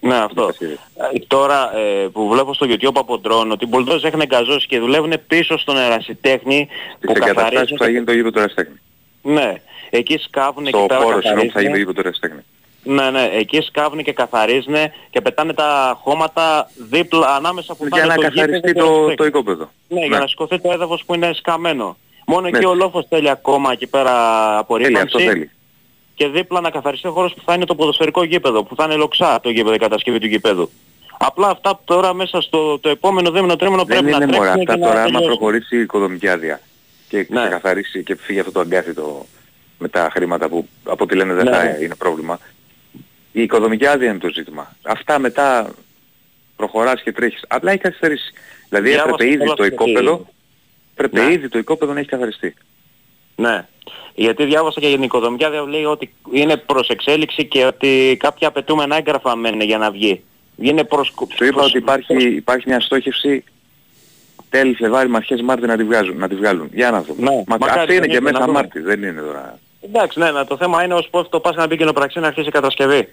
Ναι, 0.00 0.16
αυτό. 0.16 0.40
κατασκευή. 0.40 0.72
Ε, 1.14 1.18
Τώρα 1.26 1.76
ε, 1.78 2.06
που 2.12 2.28
βλέπω 2.28 2.54
στο 2.54 2.66
YouTube 2.68 2.92
από 2.94 3.20
drone 3.24 3.48
ότι 3.50 3.64
οι 3.64 3.68
μπουλντόζες 3.68 4.02
έχουν 4.04 4.20
εγκαζώσει 4.20 4.66
και 4.66 4.78
δουλεύουν 4.78 5.12
πίσω 5.26 5.58
στον 5.58 5.76
ερασιτέχνη 5.76 6.66
Τις 6.66 7.06
που 7.06 7.10
εγκαταστάσεις 7.16 7.34
καθαρίζουν. 7.44 7.76
που 7.76 7.84
θα 7.84 7.90
γίνει 7.90 8.04
το 8.04 8.12
γήπεδο 8.12 8.30
του 8.30 8.38
Εραστέχνη. 8.38 8.80
Ναι. 9.22 9.54
Εκεί 9.90 10.18
σκάβουν 10.18 10.66
εκεί 10.66 10.76
Στο 10.76 10.86
πέρα 10.86 11.00
χώρο 11.00 11.20
συγγνώμη 11.22 11.46
που 11.46 11.52
θα 11.52 11.60
γίνει 11.60 11.72
το 11.72 11.74
καθαρίζουν. 11.74 11.76
γήπεδο 11.78 11.92
του 11.92 12.00
Εραστέχνη. 12.00 12.40
Ναι, 12.82 13.10
ναι. 13.10 13.30
Εκεί 13.32 13.60
σκάβουν 13.60 14.02
και 14.02 14.12
καθαρίζουν 14.12 14.74
και 15.10 15.20
πετάνε 15.20 15.52
τα 15.54 15.98
χώματα 16.02 16.70
δίπλα 16.90 17.34
ανάμεσα 17.36 17.74
που 17.74 17.82
θα 17.90 17.96
Για 17.96 18.04
είναι 18.04 18.14
να 18.14 18.14
το 18.14 18.20
καθαριστεί 18.22 18.68
γήπεδο 18.68 18.72
και 18.72 18.80
το, 18.80 18.84
Ερασιτέχνη. 18.86 19.14
το 19.16 19.24
οικόπεδο. 19.24 19.70
Ναι, 19.88 20.04
για 20.06 20.18
να 20.18 20.26
σηκωθεί 20.26 20.58
το 20.60 20.72
έδαφος 20.72 21.02
που 21.06 21.14
είναι 21.14 21.32
σκαμμένο. 21.34 21.96
Μόνο 22.26 22.46
εκεί 22.46 22.58
Ναι. 22.58 22.66
ο 22.66 22.74
λόφος 22.74 23.06
θέλει 23.08 23.30
ακόμα 23.30 23.72
εκεί 23.72 23.86
πέρα 23.86 24.10
Θέλει, 24.12 24.46
αυτό 24.46 24.58
απορρίπανση 24.60 25.18
θέλει. 25.24 25.50
και 26.14 26.28
δίπλα 26.28 26.60
να 26.60 26.70
καθαριστεί 26.70 27.08
ο 27.08 27.10
χώρος 27.12 27.34
που 27.34 27.42
θα 27.44 27.54
είναι 27.54 27.64
το 27.64 27.74
ποδοσφαιρικό 27.74 28.22
γήπεδο, 28.24 28.62
που 28.64 28.74
θα 28.74 28.84
είναι 28.84 28.94
λοξά 28.94 29.40
το 29.40 29.50
γήπεδο, 29.50 29.74
η 29.74 29.78
κατασκευή 29.78 30.18
του 30.18 30.26
γήπεδου. 30.26 30.70
Απλά 31.18 31.48
αυτά 31.48 31.80
τώρα 31.84 32.14
μέσα 32.14 32.40
στο 32.40 32.78
το 32.78 32.88
επόμενο 32.88 33.30
δίμηνο 33.30 33.56
τρίμηνο 33.56 33.84
Δεν 33.84 33.98
πρέπει 33.98 34.10
να 34.18 34.24
είναι 34.24 34.36
μωρά. 34.36 34.52
τρέξουν 34.52 34.60
Αυτά 34.60 34.74
και 34.74 34.80
να 34.80 34.86
τώρα 34.86 34.98
άμα 35.00 35.04
τελειώσουν. 35.04 35.26
προχωρήσει 35.36 35.76
η 35.76 35.80
οικοδομική 35.80 36.28
άδεια 36.28 36.60
και 37.08 37.26
Ναι. 37.28 37.40
ξεκαθαρίσει 37.40 38.02
και 38.02 38.16
φύγει 38.20 38.38
αυτό 38.38 38.52
το 38.52 38.60
αγκάθι 38.60 38.94
το, 38.94 39.26
με 39.78 39.88
τα 39.88 40.08
χρήματα 40.12 40.48
που 40.48 40.68
από 40.84 41.04
ό,τι 41.04 41.14
λένε 41.16 41.34
δεν 41.34 41.44
Ναι. 41.44 41.50
θα 41.56 41.64
είναι 41.82 41.94
πρόβλημα. 41.94 42.38
Η 43.32 43.42
οικοδομική 43.42 43.86
άδεια 43.86 44.10
είναι 44.10 44.18
το 44.18 44.28
ζήτημα. 44.32 44.76
Αυτά 44.82 45.18
μετά 45.18 45.70
προχωράς 46.56 47.02
και 47.02 47.12
τρέχεις. 47.12 47.44
Απλά 47.48 47.70
έχει 47.70 47.80
καθυστερήσει. 47.80 48.32
Δηλαδή 48.68 48.88
Διάβασα 48.88 49.10
έπρεπε 49.12 49.26
ήδη 49.30 49.36
κιόλας 49.36 49.56
το 49.56 49.62
ότι- 49.64 49.72
οικόπεδο, 49.72 50.26
έπρεπε 50.94 51.22
Ναι. 51.24 51.32
ήδη 51.32 51.48
το 51.48 51.58
οικόπεδο 51.58 51.92
να 51.92 51.98
έχει 52.00 52.08
καθαριστεί. 52.08 52.54
Ναι. 53.36 53.66
Γιατί 54.14 54.44
διάβασα 54.44 54.80
και 54.80 54.86
για 54.86 54.94
την 54.96 55.04
οικοδομική 55.04 55.44
άδεια 55.44 55.62
λέει 55.62 55.84
ότι 55.84 56.12
είναι 56.32 56.56
προς 56.56 56.88
εξέλιξη 56.88 57.44
και 57.46 57.64
ότι 57.64 58.16
κάποια 58.20 58.48
απαιτούμενα 58.48 58.96
έγγραφα 58.96 59.36
μένουν 59.36 59.60
για 59.60 59.78
να 59.78 59.90
βγει. 59.90 60.22
Είναι 60.56 60.84
προς... 60.84 61.14
Σου 61.36 61.44
είπα 61.44 61.62
ότι 61.62 61.76
υπάρχει, 61.78 62.14
υπάρχει 62.34 62.68
μια 62.68 62.80
στόχευση 62.80 63.44
τέλη 64.50 64.74
Φλεβάρι 64.74 65.08
με 65.08 65.16
αρχές 65.16 65.40
Μάρτη 65.42 65.66
να 65.66 65.76
τη 65.76 65.84
βγάζουν. 65.84 66.16
Να 66.16 66.28
τη 66.28 66.34
βγάλουν. 66.34 66.70
Για 66.72 66.90
να 66.90 67.02
δούμε. 67.02 67.30
Ναι, 67.30 67.42
Μα, 67.46 67.56
μακάρι 67.60 67.80
αυτή 67.80 67.92
είναι 67.92 68.00
να 68.00 68.06
και 68.06 68.12
είναι, 68.12 68.20
μέσα 68.20 68.38
να 68.38 68.44
δούμε. 68.46 68.58
Μάρτη, 68.58 68.80
δεν 68.80 69.02
είναι 69.02 69.20
τώρα. 69.20 69.58
Εντάξει, 69.80 70.18
ναι, 70.18 70.30
ναι, 70.30 70.44
το 70.44 70.56
θέμα 70.56 70.84
είναι 70.84 70.94
ως 70.94 71.08
πότε 71.10 71.28
το 71.30 71.40
πας 71.40 71.56
να 71.56 71.66
μπει 71.66 71.76
κοινοπραξία 71.76 72.20
να 72.20 72.26
αρχίσει 72.26 72.48
η 72.48 72.50
κατασκευή. 72.50 73.08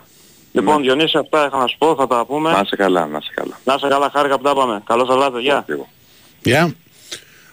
Λοιπόν, 0.51 0.81
Διονύσης, 0.81 1.15
αυτά 1.15 1.47
είχα 1.47 1.57
να 1.57 1.67
σου 1.67 1.77
πω, 1.77 1.95
θα 1.95 2.07
τα 2.07 2.25
πούμε. 2.25 2.51
Να 2.51 2.61
είσαι 2.63 2.75
καλά, 2.75 3.05
να 3.07 3.17
είσαι 3.21 3.31
καλά. 3.35 3.59
Να 3.63 3.73
είσαι 3.73 3.87
καλά, 3.87 4.09
χάρηκα 4.13 4.37
που 4.37 4.43
τα 4.43 4.55
πάμε. 4.55 4.81
Καλό 4.85 5.05
σας 5.05 5.15
βράδυ, 5.15 5.41
γεια. 5.41 5.63
Και 5.65 5.71
εγώ. 5.71 5.87
Γεια. 6.41 6.75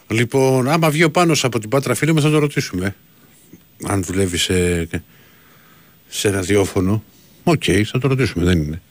Λοιπόν, 0.08 0.68
άμα 0.68 0.90
βγει 0.90 1.04
ο 1.04 1.10
Πάνος 1.10 1.44
από 1.44 1.58
την 1.58 1.68
Πάτρα 1.68 1.94
φίλε 1.94 2.12
μου 2.12 2.20
θα 2.20 2.30
το 2.30 2.38
ρωτήσουμε. 2.38 2.94
Αν 3.86 4.02
δουλεύει 4.02 4.36
σε, 4.36 4.88
σε 6.08 6.30
ραδιόφωνο. 6.30 7.02
Οκ, 7.44 7.62
θα 7.86 7.98
το 7.98 8.08
ρωτήσουμε, 8.08 8.44
δεν 8.44 8.58
είναι. 8.58 8.82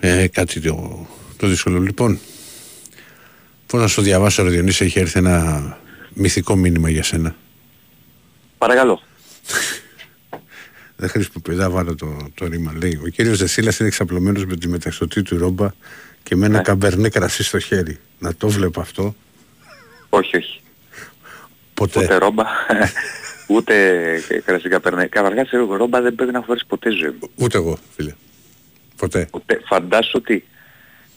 Ε, 0.00 0.26
κάτι 0.26 0.60
το, 0.60 1.06
το 1.36 1.46
δύσκολο. 1.46 1.78
Λοιπόν, 1.78 2.18
πώς 3.66 3.80
να 3.80 3.86
σου 3.86 4.02
διαβάσω, 4.02 4.42
ρε 4.42 4.50
Διονύση, 4.50 4.84
έχει 4.84 4.98
έρθει 4.98 5.18
ένα 5.18 5.78
μυθικό 6.12 6.56
μήνυμα 6.56 6.90
για 6.90 7.02
σένα. 7.02 7.36
Παρακαλώ. 8.58 9.00
Δεν 11.00 11.08
χρησιμοποιώ, 11.08 11.54
δεν 11.54 11.70
βάλω 11.70 11.94
το, 11.94 12.28
το 12.34 12.46
ρήμα. 12.46 12.72
Λέει, 12.76 13.00
ο 13.04 13.08
κύριος 13.08 13.38
Δεσίλας 13.38 13.78
είναι 13.78 13.88
εξαπλωμένος 13.88 14.44
με 14.44 14.56
τη 14.56 14.68
μεταξωτή 14.68 15.22
του 15.22 15.38
ρόμπα 15.38 15.70
και 16.22 16.36
με 16.36 16.46
ένα 16.46 16.56
Ναι. 16.56 16.62
καμπερνέ 16.62 17.08
κρασί 17.08 17.42
στο 17.44 17.58
χέρι. 17.58 17.98
Να 18.18 18.34
το 18.34 18.48
βλέπω 18.48 18.80
αυτό. 18.80 19.14
Όχι, 20.08 20.36
όχι. 20.36 20.60
Ποτέ. 21.74 22.02
Ούτε 22.04 22.16
ρόμπα, 22.16 22.44
ούτε 23.54 23.74
κρασικά 24.44 24.80
περνάει. 24.80 25.08
Καταρχάς 25.08 25.52
εγώ 25.52 25.76
ρόμπα 25.76 26.00
δεν 26.00 26.14
πρέπει 26.14 26.32
να 26.32 26.42
φορές 26.42 26.64
ποτέ 26.68 26.90
ζωή 26.90 27.10
μου. 27.20 27.28
Ούτε 27.34 27.56
εγώ, 27.58 27.78
φίλε. 27.96 28.14
Ποτέ. 28.96 29.28
Ούτε, 29.32 29.60
φαντάσου 29.66 30.10
ότι 30.14 30.44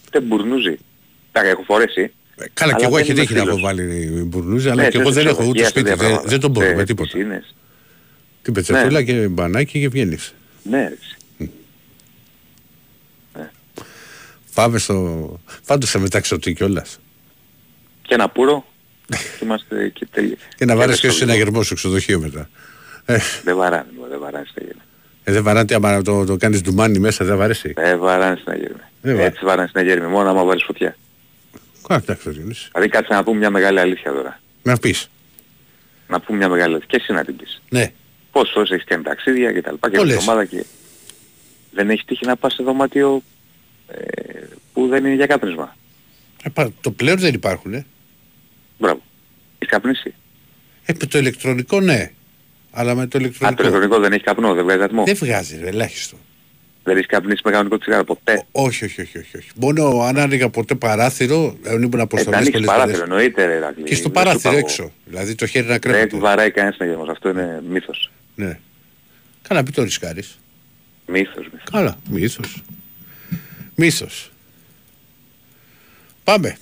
ούτε 0.05 0.19
μπουρνούζει. 0.19 0.77
Τα 1.32 1.39
έχω 1.47 1.63
φορέσει. 1.63 2.01
Ε, 2.36 2.45
Καλά, 2.53 2.73
και 2.73 2.86
Αλλά 2.86 2.86
εγώ 2.86 2.91
δεν 2.95 3.01
έχει 3.01 3.11
είμαι 3.11 3.21
τύχει 3.21 3.34
να 3.34 3.39
έχω 3.39 3.47
φίλος. 3.49 3.61
βάλει 3.61 3.84
μπουρνούζι, 4.25 4.69
αλλά 4.69 4.82
Ναι, 4.84 4.89
και 4.89 4.97
εγώ 4.97 5.11
σε 5.11 5.13
δεν 5.21 5.27
έχω 5.27 5.43
ούτε 5.47 5.61
ξενοδοχεία, 5.61 5.63
σε 5.63 5.69
σπίτι. 5.69 5.88
Δεν, 5.88 5.95
διαπράγματα, 5.97 6.29
δεν 6.29 6.39
τον 6.39 6.51
μπορώ 6.51 6.67
σε 6.67 6.75
με 6.75 6.84
τίποτα. 6.84 7.09
πισίνες. 7.11 7.55
Την 8.42 8.54
πετσετούλα 8.54 9.04
και 9.04 9.28
μπανάκι 9.28 9.80
και 9.80 9.89
βγαίνεις. 9.89 10.34
Ναι, 10.64 10.86
έτσι. 10.92 11.16
Πάμε 14.54 14.78
στο. 14.78 15.39
Πάντως 15.66 15.89
θα 15.89 16.00
μεταξωτή 16.00 16.54
κιόλας. 16.54 17.00
Και 18.02 18.14
ένα 18.14 18.30
πουρο. 18.30 18.66
και 19.08 19.18
είμαστε 19.44 19.89
και 19.89 20.08
τέλει. 20.12 20.38
Και 20.56 20.66
να 20.66 20.76
βάλει 20.76 20.94
και 20.94 21.00
δεν 21.02 21.10
εσύ 21.10 21.24
ένα 21.24 21.36
γερμό 21.36 21.64
στο 21.64 21.76
ξενοδοχείο 21.76 22.20
μετά. 22.20 22.50
Ε, 23.06 23.18
Δεν 23.44 23.56
βαράνε, 23.56 23.86
μου, 23.98 24.08
δεν 24.10 24.20
βαράνε 24.20 24.46
στα 24.50 24.62
γέρμα. 24.66 24.82
ε, 25.24 25.32
δεν 25.32 25.44
βαράτε 25.44 25.76
άμα 25.76 26.02
το, 26.02 26.26
το 26.26 26.38
κάνεις 26.38 26.62
ντουμάνι 26.62 27.00
μέσα, 27.00 27.26
δεν 27.26 27.38
βαρέσει. 27.38 27.74
Δεν 27.76 28.00
βαράνε 28.00 28.38
στα 28.42 28.56
γέρμα. 28.56 28.89
Δεν 29.02 29.16
βα- 29.18 29.24
Έτσι 29.24 29.46
βαράνε 29.46 29.68
στα 29.68 29.82
γέρμα, 29.82 30.08
μόνο 30.08 30.30
άμα 30.30 30.44
βάλεις 30.44 30.64
φωτιά. 30.64 30.96
Α, 31.88 31.96
εντάξει, 31.96 32.24
το 32.24 32.32
δίνεις. 32.32 32.70
Δηλαδή 32.74 32.89
κάτσε 32.92 33.14
να 33.14 33.24
πούμε 33.24 33.38
μια 33.38 33.50
μεγάλη 33.50 33.80
αλήθεια 33.80 34.12
τώρα. 34.12 34.39
Να 34.64 34.78
πεις. 34.78 35.10
Να 36.08 36.20
πούμε 36.20 36.38
μια 36.38 36.50
μεγάλη 36.50 36.72
αλήθεια. 36.74 36.88
Και 36.89 36.98
εσύ 37.02 37.12
να 37.14 37.26
την 37.26 37.36
πεις. 37.36 37.62
Ναι. 37.70 37.92
Πόσες 38.32 38.55
ώρες 38.55 38.69
έχεις 38.69 38.84
κάνει 38.86 39.03
ταξίδια 39.03 39.51
και 39.53 39.61
τα 39.61 39.71
λοιπά 39.71 39.89
και 39.89 39.95
Το 39.97 40.01
την 40.03 40.11
λες. 40.11 40.21
ομάδα 40.27 40.45
και... 40.45 40.63
Δεν 41.71 41.89
έχει 41.89 42.05
τύχει 42.05 42.25
να 42.25 42.36
πας 42.36 42.53
σε 42.53 42.63
δωμάτιο 42.63 43.21
ε, 43.88 44.01
που 44.73 44.88
δεν 44.88 45.05
είναι 45.05 45.15
για 45.15 45.25
κάπνισμα. 45.25 45.75
Ε, 46.43 46.49
πα- 46.49 46.71
το 46.82 46.91
πλέον 46.91 47.17
δεν 47.17 47.34
υπάρχουν. 47.34 47.73
Ε. 47.73 47.86
Μπράβο. 48.77 49.01
Έχεις 49.59 49.73
καπνίσει. 49.73 50.13
Ε, 50.86 50.93
το 50.93 51.17
ηλεκτρονικό 51.19 51.79
ναι. 51.82 52.11
Αλλά 52.71 52.95
με 52.95 53.07
το 53.07 53.17
Α, 53.17 53.21
το 53.21 53.25
ηλεκτρονικό. 53.27 53.61
ηλεκτρονικό 53.61 53.99
δεν 53.99 54.13
έχει 54.13 54.23
καπνό, 54.23 54.53
δεν 54.53 54.63
βγάζει 54.63 54.84
ατμό. 54.84 55.03
Δεν 55.03 55.15
βγάζει, 55.15 55.57
ρε, 55.61 55.67
ελάχιστο. 55.67 56.17
Δεν 56.84 56.95
έχεις 56.95 57.07
καπνίσει 57.07 57.41
με 57.45 57.51
κανονικό 57.51 57.77
τσιγάρο 57.77 58.03
ποτέ. 58.03 58.45
Όχι, 58.51 58.86
όχι, 58.86 59.01
όχι, 59.01 59.17
όχι, 59.17 59.38
όχι. 59.38 59.49
Μόνο 59.55 60.01
αν 60.01 60.17
άνοιγα 60.17 60.49
ποτέ 60.49 60.75
παράθυρο, 60.75 61.57
αν 61.67 61.75
ήμουν 61.75 61.93
Ε, 61.93 61.97
τα 61.97 62.01
αποστολές 62.03 62.39
ανοίξεις 62.39 62.51
πολλές 62.65 62.67
παράθυρο, 62.69 62.97
φορές. 62.97 63.09
εννοείται 63.09 63.45
ρε 63.45 63.55
Ηρακλή. 63.55 63.84
Και 63.84 63.95
στο 63.95 64.09
Δεν 64.09 64.17
σου 64.17 64.25
παράθυρο 64.25 64.51
είπα 64.53 64.59
έξω. 64.59 64.91
Δηλαδή 65.05 65.36
το 65.36 65.45
χέρι 65.45 65.65
να 65.67 65.73
εγώ. 65.73 65.79
Δεν 65.82 65.91
κρέμεται. 65.93 66.17
βαράει 66.17 66.51
κανένας 66.51 66.77
να 66.77 66.86
γεμός. 66.86 67.09
Αυτό 67.09 67.29
είναι 67.29 67.61
μύθος. 67.69 68.11
Ναι. 68.46 68.60
Καλά, 69.42 69.62
μην 69.62 69.74
το 69.74 69.84
ρισκάρεις. 69.84 70.39
Μύθος, 71.08 71.44
μύθος. 71.46 71.64
Καλά, 71.72 71.98
μύθος. 72.10 72.64
Μύθος. 73.76 74.32
Πάμε. 76.24 76.58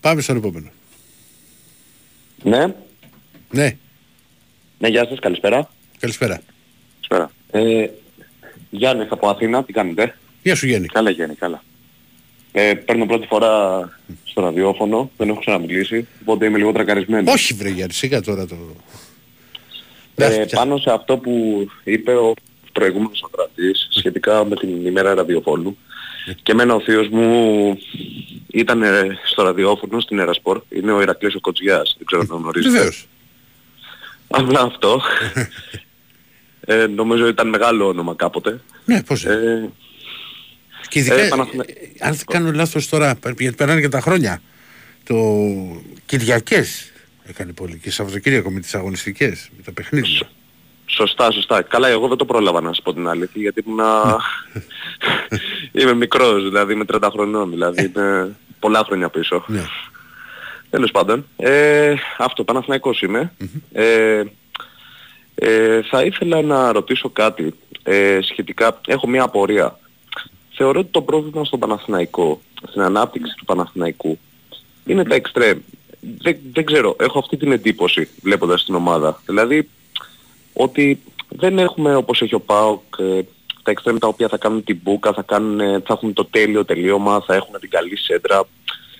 Πάμε 0.00 0.20
στον 0.20 0.36
επόμενο. 0.36 0.70
Ναι, 2.42 2.66
Ναι, 3.50 3.76
ναι, 4.78 4.88
γεια 4.88 5.06
σας, 5.06 5.18
καλησπέρα. 5.18 5.70
καλησπέρα. 5.98 6.40
Σπέρα. 7.00 7.30
Ε, 7.50 7.88
Γιάννης 8.70 9.10
από 9.10 9.28
Αθήνα, 9.28 9.64
τι 9.64 9.72
κάνετε; 9.72 10.18
Γεια 10.42 10.54
σου 10.54 10.66
Γιάννη. 10.66 10.86
Καλά 10.86 11.10
Γιάννη, 11.10 11.34
καλά. 11.34 11.62
Ε, 12.56 12.74
παίρνω 12.74 13.06
πρώτη 13.06 13.26
φορά 13.26 13.48
στο 14.24 14.40
ραδιόφωνο, 14.40 15.10
δεν 15.16 15.28
έχω 15.28 15.38
ξαναμιλήσει, 15.40 16.06
οπότε 16.20 16.46
είμαι 16.46 16.58
λίγο 16.58 16.72
τρακαρισμένος. 16.72 17.34
Όχι 17.34 17.54
βρε 17.54 17.68
Γιάννη, 17.68 17.92
σιγά 17.92 18.20
τώρα 18.20 18.46
το... 18.46 18.56
Ε, 20.16 20.24
Εντάξει, 20.24 20.56
πάνω 20.56 20.76
σε 20.76 20.90
αυτό 20.90 21.16
που 21.16 21.66
είπε 21.84 22.14
ο 22.14 22.34
προηγούμενος 22.72 23.24
ακροατής 23.26 23.88
σχετικά 23.90 24.44
με 24.44 24.56
την 24.56 24.86
ημέρα 24.86 25.14
ραδιοφώνου 25.14 25.78
και 26.42 26.52
εμένα 26.52 26.74
ο 26.74 26.80
θείος 26.80 27.08
μου 27.08 27.78
ήταν 28.46 28.82
ε, 28.82 29.18
στο 29.24 29.42
ραδιόφωνο 29.42 30.00
στην 30.00 30.18
Ερασπορ, 30.18 30.62
είναι 30.68 30.92
ο 30.92 31.00
Ηρακλής 31.00 31.34
ο 31.34 31.40
Κοτζιάς, 31.40 31.94
δεν 31.96 32.06
ξέρω 32.06 32.20
αν 32.20 32.28
τον 32.28 32.40
γνωρίζετε. 32.40 32.74
Βεβαίως. 32.76 33.08
Απλά 34.28 34.60
αυτό. 34.60 35.00
ε, 36.74 36.86
νομίζω 36.86 37.26
ήταν 37.26 37.48
μεγάλο 37.48 37.86
όνομα 37.86 38.14
κάποτε. 38.14 38.60
Ναι, 38.84 39.02
πώς 39.02 39.24
είναι. 39.24 39.34
Ε, 39.34 39.68
Και 40.88 40.98
ειδικά, 40.98 41.20
ε, 41.20 41.28
Παναθηνα- 41.28 41.64
ε, 41.68 42.06
αν 42.06 42.14
δεν 42.14 42.24
κάνω 42.26 42.52
λάθος 42.52 42.88
τώρα, 42.88 43.18
γιατί 43.38 43.56
περνάνε 43.56 43.80
και 43.80 43.88
τα 43.88 44.00
χρόνια, 44.00 44.42
το 45.04 45.14
Κυριακές 46.06 46.92
έκανε 47.24 47.52
πολύ 47.52 47.78
και 47.78 47.90
Σαββατοκύριακο 47.90 48.50
με 48.50 48.60
τις 48.60 48.74
αγωνιστικές, 48.74 49.48
με 49.56 49.62
τα 49.62 49.72
παιχνίδια. 49.72 50.28
Σωστά, 50.86 51.30
σωστά. 51.30 51.62
Καλά, 51.62 51.88
εγώ 51.88 52.08
δεν 52.08 52.16
το 52.16 52.24
πρόλαβα 52.24 52.60
να 52.60 52.72
σου 52.72 52.82
πω 52.82 52.92
την 52.92 53.08
αλήθεια, 53.08 53.42
γιατί 53.42 53.62
ήμουνα... 53.66 54.20
είμαι 55.72 55.94
μικρός, 55.94 56.42
δηλαδή 56.42 56.72
είμαι 56.72 56.84
30 56.92 57.08
χρονών, 57.12 57.50
δηλαδή 57.50 57.84
είναι 57.84 58.36
πολλά 58.58 58.84
χρόνια 58.84 59.08
πίσω. 59.08 59.44
Ναι. 59.46 59.64
Τέλος 60.70 60.90
πάντων, 60.90 61.26
ε, 61.36 61.94
αυτό, 62.18 62.44
Παναθηναϊκός 62.44 63.02
είμαι. 63.02 63.32
Ε, 63.72 64.22
ε, 65.34 65.82
θα 65.82 66.02
ήθελα 66.02 66.42
να 66.42 66.72
ρωτήσω 66.72 67.10
κάτι 67.10 67.54
ε, 67.82 68.18
σχετικά, 68.22 68.80
έχω 68.86 69.08
μια 69.08 69.22
απορία. 69.22 69.78
Θεωρώ 70.56 70.80
ότι 70.80 70.88
το 70.90 71.02
πρόβλημα 71.02 71.44
στον 71.44 71.58
Παναθηναϊκό, 71.58 72.40
στην 72.68 72.80
ανάπτυξη 72.80 73.34
του 73.36 73.44
Παναθηναϊκού, 73.44 74.18
είναι 74.86 75.04
τα 75.04 75.14
εξτρέμ. 75.14 75.58
Δεν, 76.18 76.36
δεν 76.52 76.64
ξέρω, 76.64 76.96
έχω 77.00 77.18
αυτή 77.18 77.36
την 77.36 77.52
εντύπωση 77.52 78.08
βλέποντας 78.22 78.64
την 78.64 78.74
ομάδα. 78.74 79.20
Δηλαδή, 79.26 79.68
ότι 80.52 81.02
δεν 81.28 81.58
έχουμε 81.58 81.94
όπως 81.94 82.22
έχει 82.22 82.34
ο 82.34 82.40
ΠΑΟΚ 82.40 82.82
ε, 82.98 83.22
τα 83.62 83.70
εξτρέμ 83.70 83.98
τα 83.98 84.06
οποία 84.06 84.28
θα 84.28 84.36
κάνουν 84.36 84.64
την 84.64 84.80
μπούκα, 84.82 85.12
θα, 85.12 85.22
κάνουν, 85.22 85.60
ε, 85.60 85.80
θα 85.86 85.92
έχουν 85.92 86.12
το 86.12 86.24
τέλειο 86.24 86.64
τελείωμα, 86.64 87.20
θα 87.26 87.34
έχουν 87.34 87.60
την 87.60 87.70
καλή 87.70 87.96
σέντρα. 87.96 88.44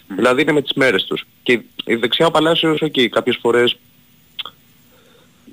Δηλαδή 0.06 0.42
είναι 0.42 0.52
με 0.52 0.62
τις 0.62 0.72
μέρες 0.72 1.04
τους. 1.04 1.26
Και 1.42 1.60
η 1.84 1.94
δεξιά 1.94 2.26
ο 2.26 2.30
Παλάσιος, 2.30 2.82
ok, 2.82 3.06
κάποιες 3.06 3.38
φορές 3.40 3.76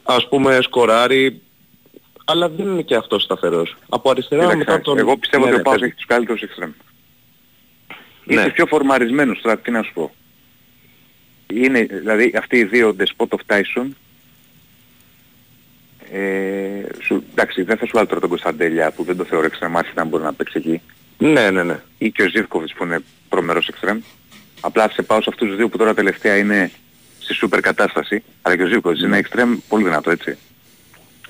ας 0.04 0.28
πούμε 0.28 0.60
σκοράρει, 0.62 1.42
αλλά 2.26 2.50
δεν 2.50 2.68
είναι 2.68 2.82
και 2.82 2.96
αυτός 2.96 3.24
σταθερός. 3.24 3.76
Από 3.90 4.10
αριστερά 4.10 4.42
Κοίταξε, 4.42 4.64
μετά 4.66 4.82
τον... 4.82 4.98
Εγώ 4.98 5.18
πιστεύω 5.18 5.44
Ναι, 5.44 5.50
ότι 5.50 5.56
ο 5.56 5.58
ναι, 5.58 5.64
Πάος 5.64 5.80
πες 5.80 5.88
έχει 5.88 5.96
τους 5.96 6.06
καλύτερους 6.06 6.42
εξτρέμ. 6.42 6.72
Ναι. 8.24 8.34
Είναι 8.42 8.50
πιο 8.50 8.66
φορμαρισμένος 8.66 9.42
τώρα, 9.42 9.58
τι 9.58 9.72
να 9.72 9.82
σου 9.84 9.94
πω. 9.94 10.12
Είναι, 11.54 11.82
δηλαδή 11.82 12.34
αυτοί 12.38 12.58
οι 12.58 12.64
δύο 12.64 12.96
Despot 13.00 13.28
of 13.28 13.40
Tyson 13.56 13.88
ε, 16.12 16.82
σου, 17.02 17.24
εντάξει, 17.32 17.64
δεν 17.64 17.78
θα 17.78 17.86
σου 17.86 17.92
βάλω 17.94 18.08
τώρα 18.08 18.20
τον 18.20 18.30
Κωνσταντέλια 18.30 18.92
που 18.92 19.04
δεν 19.04 19.18
το 19.18 19.24
θεωρώ 19.24 19.46
εξτρέμ, 19.46 19.78
άσχετα 19.78 20.02
αν 20.02 20.08
μπορεί 20.08 20.24
να 20.24 20.34
παίξει 20.34 20.58
εκεί. 20.58 20.82
μου. 21.18 21.32
Ναι, 21.32 21.50
ναι, 21.50 21.64
ναι. 21.64 21.80
Ή 21.98 22.12
και 22.12 22.24
ο 22.24 22.30
Ζίβκοβιτς 22.30 22.74
που 22.74 22.84
είναι 22.84 23.00
προμερός 23.30 23.68
εξτρέμ. 23.68 24.00
Απλά 24.62 24.90
σε 24.90 25.02
πάω 25.02 25.22
σε 25.22 25.30
αυτούς 25.30 25.48
τους 25.48 25.58
δύο 25.58 25.70
που 25.70 25.78
τώρα 25.78 25.94
τελευταία 25.94 26.38
είναι 26.38 26.72
στη 27.20 27.34
σούπερ 27.34 27.60
κατάσταση. 27.60 28.24
Αλλά 28.42 28.56
και 28.56 28.64
ο 28.64 28.68
Ζίβκοβιτς 28.68 29.02
είναι 29.02 29.18
εξτρέμ 29.18 29.58
πολύ 29.68 29.84
δυνατό 29.84 30.12
έτσι. 30.12 30.38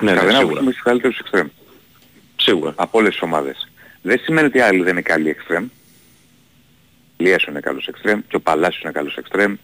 Ναι, 0.02 0.12
Κατά 0.14 0.24
ναι, 0.24 0.28
την 0.28 0.38
άποψή 0.38 0.38
σίγουρα. 0.38 0.62
μου 0.62 0.68
έχει 0.68 0.76
τους 0.78 0.84
καλύτερους 0.84 1.20
εξτρέμ 1.20 1.48
Σίγουρα. 2.36 2.74
από 2.76 2.98
όλες 2.98 3.12
τις 3.12 3.22
ομάδες. 3.22 3.70
Δεν 4.02 4.20
σημαίνει 4.20 4.48
ότι 4.48 4.58
οι 4.58 4.62
άλλοι 4.62 4.80
δεν 4.84 4.92
είναι 4.92 5.02
καλοί 5.02 5.30
εξτρέμ. 5.30 5.68
Λίασο 7.18 7.52
είναι 7.52 7.60
καλός 7.60 7.88
εξτρέμ 7.88 8.20
και 8.28 8.36
ο 8.36 8.40
Παλάσιος 8.40 8.84
είναι 8.84 8.92
καλός 8.92 9.18
εξτρέμ 9.18 9.56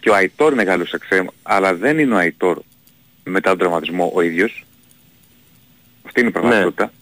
και 0.00 0.10
ο 0.10 0.14
Αϊτόρ 0.14 0.52
είναι 0.52 0.64
καλός 0.64 0.92
εξτρέμ, 0.92 1.26
αλλά 1.42 1.74
δεν 1.74 1.98
είναι 1.98 2.14
ο 2.14 2.16
Αϊτόρ 2.16 2.58
μετά 3.24 3.48
τον 3.50 3.58
τραυματισμό 3.58 4.12
ο 4.14 4.20
ίδιος. 4.20 4.64
Αυτή 6.06 6.20
είναι 6.20 6.28
η 6.28 6.32
πραγματικότητα. 6.32 6.92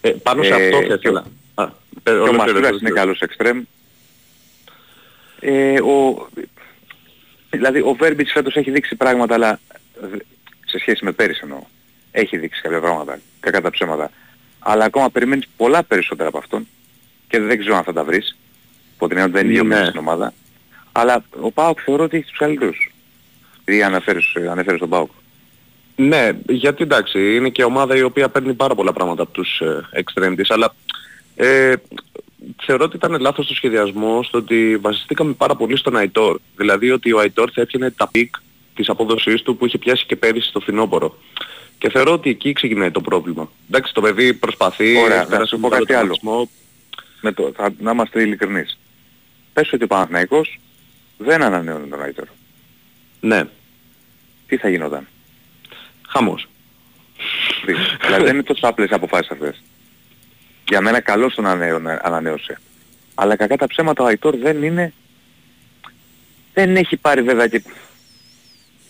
Ε, 0.00 0.10
πάνω 0.10 0.42
σε 0.42 0.54
Ε, 0.54 0.64
αυτό 0.64 0.76
θα 0.76 0.82
και 0.86 0.92
ο- 0.92 0.94
ήθελα. 0.96 1.24
Α, 1.54 1.68
Και 2.04 2.10
ο 2.10 2.12
ολόκληρο, 2.12 2.32
Μασούρας 2.36 2.56
ολόκληρο. 2.56 2.76
είναι 2.80 2.90
καλός 2.90 3.20
εξτρέμ. 3.20 3.62
Ε, 5.40 5.80
ο, 5.80 6.28
δηλαδή 7.50 7.80
ο 7.80 7.94
Βέρμπιτς 7.98 8.32
φέτος 8.32 8.56
έχει 8.56 8.70
δείξει 8.70 8.96
πράγματα, 8.96 9.34
αλλά 9.34 9.60
ε, 10.02 10.06
σε 10.66 10.78
σχέση 10.78 11.04
με 11.04 11.12
πέρυσι 11.12 11.40
εννοώ. 11.42 11.62
Έχει 12.16 12.36
δείξει 12.36 12.60
κάποια 12.60 12.80
πράγματα, 12.80 13.18
κακά 13.40 13.60
τα 13.60 13.70
ψέματα. 13.70 14.10
Αλλά 14.58 14.84
ακόμα 14.84 15.10
περιμένεις 15.10 15.48
πολλά 15.56 15.82
περισσότερα 15.84 16.28
από 16.28 16.38
αυτόν 16.38 16.66
και 17.28 17.40
δεν 17.40 17.58
ξέρω 17.58 17.76
αν 17.76 17.82
θα 17.84 17.92
τα 17.92 18.04
βρεις. 18.04 18.36
Από 18.96 19.08
την 19.08 19.18
έννοια 19.18 19.24
ότι 19.24 19.32
δεν 19.32 19.44
είναι 19.44 19.52
δύο 19.54 19.62
Ναι. 19.62 19.74
μήνες 19.74 19.88
στην 19.88 20.00
ομάδα. 20.00 20.32
Αλλά 20.92 21.24
ο 21.40 21.50
ΠΑΟΚ 21.50 21.78
θεωρώ 21.84 22.04
ότι 22.04 22.16
έχει 22.16 22.26
τους 22.26 22.38
καλύτερους. 22.38 22.92
Ή 23.64 23.82
αναφέρεις, 23.82 24.36
αναφέρεις 24.50 24.80
τον 24.80 24.88
ΠΑΟΚ; 24.88 25.10
Ναι, 25.96 26.30
γιατί 26.48 26.82
εντάξει, 26.82 27.36
είναι 27.36 27.48
και 27.48 27.64
ομάδα 27.64 27.96
η 27.96 28.02
οποία 28.02 28.28
παίρνει 28.28 28.54
πάρα 28.54 28.74
πολλά 28.74 28.92
πράγματα 28.92 29.22
από 29.22 29.32
τους 29.32 29.60
ε, 29.60 29.88
εξτρέμ 30.02 30.32
της, 30.36 30.50
αλλά 30.50 30.74
ε, 31.36 31.74
θεωρώ 32.62 32.84
ότι 32.84 32.96
ήταν 32.96 33.20
λάθος 33.20 33.46
το 33.46 33.54
σχεδιασμό 33.54 34.22
στο 34.22 34.38
ότι 34.38 34.76
βασιστήκαμε 34.76 35.32
πάρα 35.32 35.54
πολύ 35.56 35.76
στον 35.76 35.96
Αϊτόρ. 35.96 36.38
Δηλαδή 36.56 36.90
ότι 36.90 37.12
ο 37.12 37.18
Αϊτόρ 37.18 37.50
θα 37.54 37.60
έπιανε 37.60 37.90
τα 37.90 38.08
peak 38.08 38.34
της 38.74 38.88
απόδοσής 38.88 39.42
του 39.42 39.56
που 39.56 39.66
είχε 39.66 39.78
πιάσει 39.78 40.06
και 40.06 40.16
πέρυσι 40.16 40.48
στο 40.48 40.60
φθινόπωρο. 40.60 41.18
Και 41.84 41.90
θεωρώ 41.90 42.12
ότι 42.12 42.30
εκεί 42.30 42.52
ξεκινάει 42.52 42.90
το 42.90 43.00
πρόβλημα. 43.00 43.50
Εντάξει, 43.68 43.94
το 43.94 44.00
παιδί 44.00 44.34
προσπαθεί, 44.34 44.96
Ωραία, 44.96 45.16
έχει 45.16 45.24
να 45.24 45.30
περάσει 45.30 45.48
σου 45.54 45.60
πω 45.60 45.68
μεγάλο 45.68 45.84
κάτι 45.84 45.98
άλλο. 45.98 46.16
τραυματισμό. 46.20 46.50
Με 47.20 47.32
το, 47.32 47.52
θα, 47.56 47.74
να 47.78 47.90
είμαστε 47.90 48.22
ειλικρινείς. 48.22 48.78
Πες 49.52 49.72
ότι 49.72 49.84
ο 49.84 49.86
Παναθηναϊκός 49.86 50.60
δεν 51.18 51.42
ανανεώνει 51.42 51.88
τον 51.88 52.02
Αϊτόρ. 52.02 52.26
Ναι, 53.20 53.44
Τι 54.46 54.56
θα 54.56 54.68
γινόταν; 54.68 55.06
χαμός. 56.08 56.48
Δεις. 57.66 57.76
δηλαδή 58.00 58.24
δεν 58.24 58.34
είναι 58.34 58.42
τόσο 58.42 58.66
απλές 58.66 58.90
οι 58.90 58.94
αποφάσεις 58.94 59.30
αυτές. 59.30 59.62
Για 60.68 60.80
μένα 60.80 61.00
καλώς 61.00 61.34
τον 61.34 61.46
ανανέω- 61.46 61.98
ανανέωσε. 62.02 62.60
Αλλά 63.14 63.36
κακά 63.36 63.56
τα 63.56 63.66
ψέματα 63.66 64.02
ο 64.02 64.06
Αϊτόρ 64.06 64.36
δεν 64.36 64.62
είναι... 64.62 64.92
Δεν 66.54 66.76
έχει 66.76 66.96
πάρει 66.96 67.22
βέβαια 67.22 67.46
και, 67.48 67.62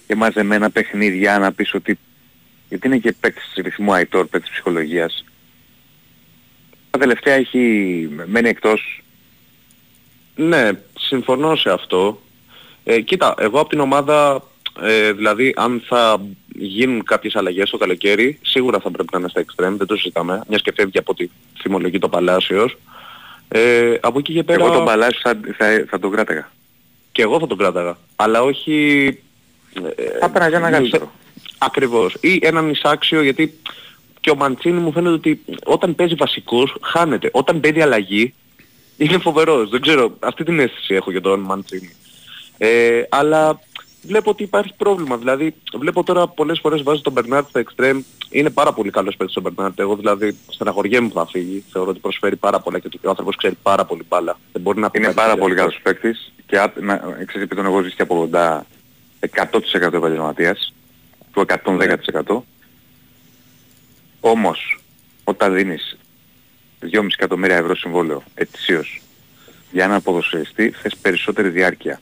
και 0.06 0.14
μαζεμένα 0.14 0.70
παιχνίδια 0.70 1.38
να 1.38 1.52
πεις 1.52 1.74
ότι... 1.74 1.98
Γιατί 2.74 2.88
είναι 2.88 2.98
και 2.98 3.12
παίκτης 3.20 3.52
ρυθμού 3.56 3.92
Αϊτόρ, 3.92 4.26
παίκτης 4.26 4.50
ψυχολογίας. 4.50 5.24
Τα 6.90 6.98
τελευταία 6.98 7.34
έχει 7.34 7.58
μένει 8.26 8.48
εκτός. 8.48 9.02
Ναι, 10.34 10.70
συμφωνώ 10.98 11.56
σε 11.56 11.70
αυτό. 11.70 12.20
Ε, 12.84 13.00
κοίτα, 13.00 13.34
εγώ 13.38 13.60
από 13.60 13.68
την 13.68 13.80
ομάδα, 13.80 14.42
ε, 14.82 15.12
δηλαδή 15.12 15.52
αν 15.56 15.82
θα 15.86 16.20
γίνουν 16.48 17.04
κάποιες 17.04 17.36
αλλαγές 17.36 17.70
το 17.70 17.76
καλοκαίρι, 17.76 18.38
σίγουρα 18.42 18.80
θα 18.80 18.90
πρέπει 18.90 19.08
να 19.12 19.18
είναι 19.18 19.28
στα 19.28 19.40
extreme, 19.44 19.74
δεν 19.76 19.86
το 19.86 19.96
συζητάμε, 19.96 20.42
μιας 20.48 20.62
και 20.62 20.72
φεύγει 20.76 20.98
από 20.98 21.14
τη 21.14 21.28
θυμολογή 21.60 21.98
το 21.98 22.08
Παλάσιος. 22.08 22.76
Ε, 23.48 23.94
από 24.00 24.18
εκεί 24.18 24.32
και 24.32 24.42
πέρα... 24.42 24.64
Εγώ 24.64 24.74
τον 24.74 24.84
Παλάσιο 24.84 25.20
θα, 25.22 25.40
θα, 25.56 25.84
θα 25.88 25.98
τον 25.98 26.10
κράταγα. 26.10 26.50
Και 27.12 27.22
εγώ 27.22 27.40
θα 27.40 27.46
τον 27.46 27.58
κράταγα. 27.58 27.96
Αλλά 28.16 28.42
όχι... 28.42 29.06
ε, 29.96 30.18
Θα 30.18 30.26
έπαιρνα 30.26 30.48
για 30.48 30.58
ένα 30.58 30.68
νησα- 30.68 30.80
καλύτερο. 30.80 31.12
Ακριβώς. 31.66 32.16
Ή 32.20 32.38
έναν 32.42 32.70
εισάξιο 32.70 33.22
γιατί 33.22 33.58
και 34.20 34.30
ο 34.30 34.34
Μαντσίνη 34.36 34.80
μου 34.80 34.92
φαίνεται 34.92 35.14
ότι 35.14 35.44
όταν 35.64 35.94
παίζει 35.94 36.14
βασικός 36.14 36.76
χάνεται. 36.82 37.28
Όταν 37.32 37.60
παίζει 37.60 37.80
αλλαγή 37.80 38.34
είναι 38.96 39.18
φοβερός. 39.18 39.68
Δεν 39.70 39.80
ξέρω, 39.80 40.16
αυτή 40.20 40.44
την 40.44 40.58
αίσθηση 40.60 40.94
έχω 40.94 41.10
για 41.10 41.20
τον 41.20 41.40
Μαντσίνη. 41.40 41.90
Ε, 42.58 43.02
αλλά 43.08 43.60
βλέπω 44.02 44.30
ότι 44.30 44.42
υπάρχει 44.42 44.72
πρόβλημα. 44.76 45.16
Δηλαδή 45.16 45.54
βλέπω 45.78 46.02
τώρα 46.02 46.26
πολλές 46.28 46.58
φορές 46.60 46.82
βάζει 46.82 47.00
τον 47.00 47.12
Μπερνάρτ 47.12 47.48
στα 47.48 47.62
extreme. 47.64 48.00
Είναι 48.30 48.50
πάρα 48.50 48.72
πολύ 48.72 48.90
καλός 48.90 49.16
παίκτης 49.16 49.36
ο 49.36 49.40
Μπερνάρτ. 49.40 49.78
Εγώ 49.80 49.96
δηλαδή 49.96 50.36
στεναχωριέμαι 50.48 51.08
που 51.08 51.14
θα 51.14 51.26
φύγει. 51.26 51.64
Θεωρώ 51.72 51.90
ότι 51.90 51.98
προσφέρει 52.00 52.36
πάρα 52.36 52.60
πολλά 52.60 52.78
και 52.78 52.88
ο 53.04 53.08
άνθρωπος 53.08 53.36
ξέρει 53.36 53.56
πάρα 53.62 53.84
πολύ 53.84 54.02
μπάλα. 54.08 54.38
Δεν 54.52 54.62
μπορεί 54.62 54.78
να 54.80 54.90
πει 54.90 54.98
Είναι 54.98 55.06
κάτι 55.06 55.18
πάρα 55.18 55.28
τέτοιο. 55.28 55.42
πολύ 55.44 55.54
καλός 55.54 55.78
παίκτης 55.82 56.32
και 56.46 56.58
α- 56.58 56.72
να, 56.80 56.96
ξέρεις 56.96 57.34
επειδή 57.34 57.54
τον 57.54 57.64
εγώ 57.64 57.82
ζήσει 57.82 57.96
και 57.96 58.02
από 58.02 58.28
80 58.32 58.60
100% 59.20 59.92
επαγγελματίας 59.92 60.72
του 61.34 61.46
110%. 62.26 62.42
Όμως 64.20 64.78
όταν 65.24 65.54
δίνεις 65.54 65.96
2,5 66.80 67.06
εκατομμύρια 67.12 67.56
ευρώ 67.56 67.76
συμβόλαιο 67.76 68.22
ετησίως 68.34 69.00
για 69.72 69.84
έναν 69.84 70.02
ποδοσφαιριστή 70.02 70.70
θες 70.70 70.96
περισσότερη 70.96 71.48
διάρκεια. 71.48 72.00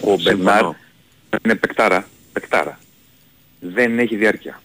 Ο 0.00 0.14
Μπερνάρ 0.22 0.54
Συμφωνώ. 0.56 0.76
είναι 1.44 1.54
παικτάρα, 1.54 2.08
παικτάρα. 2.32 2.78
Δεν 3.60 3.98
έχει 3.98 4.16
διάρκεια. 4.16 4.62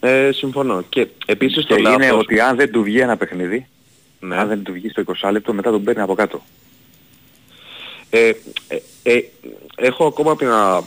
Ε, 0.00 0.30
συμφωνώ. 0.32 0.82
Και 0.88 1.06
επίσης 1.26 1.64
Και 1.66 1.74
το 1.74 1.80
είναι 1.80 1.88
λάθος... 2.06 2.20
ότι 2.20 2.40
αν 2.40 2.56
δεν 2.56 2.70
του 2.72 2.82
βγει 2.82 2.98
ένα 3.00 3.16
παιχνίδι, 3.16 3.66
Ναι. 4.20 4.36
αν 4.36 4.48
δεν 4.48 4.62
του 4.62 4.72
βγει 4.72 4.88
στο 4.88 5.02
20 5.22 5.30
λεπτό 5.32 5.52
μετά 5.52 5.70
τον 5.70 5.84
παίρνει 5.84 6.02
από 6.02 6.14
κάτω. 6.14 6.42
Ε, 8.10 8.32
ε, 8.68 8.76
ε, 9.02 9.20
έχω 9.76 10.06
ακόμα 10.06 10.36
μια, 10.40 10.82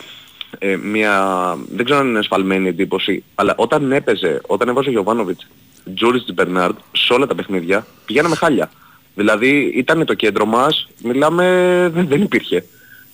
ε, 0.60 0.76
μια, 0.76 1.58
δεν 1.70 1.86
ξέρω 1.86 2.00
αν 2.00 2.08
είναι 2.08 2.20
εσφαλμένη 2.20 2.68
εντύπωση, 2.68 3.24
αλλά 3.36 3.54
όταν 3.58 3.92
έπαιζε, 3.92 4.42
όταν 4.48 4.68
έβαζε 4.68 4.90
ο 4.90 4.92
Γιωβάνοβιτς, 4.92 5.48
Τζούρις 5.96 6.26
Μπερνάρντ, 6.34 6.76
σε 6.92 7.14
όλα 7.14 7.28
τα 7.28 7.36
παιχνίδια, 7.36 7.86
πηγαίναμε 8.06 8.36
χάλια. 8.36 8.72
Δηλαδή 9.16 9.72
ήταν 9.76 10.06
το 10.06 10.14
κέντρο 10.14 10.46
μας, 10.46 10.90
μιλάμε, 11.04 11.46
δεν, 11.94 12.08
δεν 12.08 12.22
υπήρχε. 12.22 12.66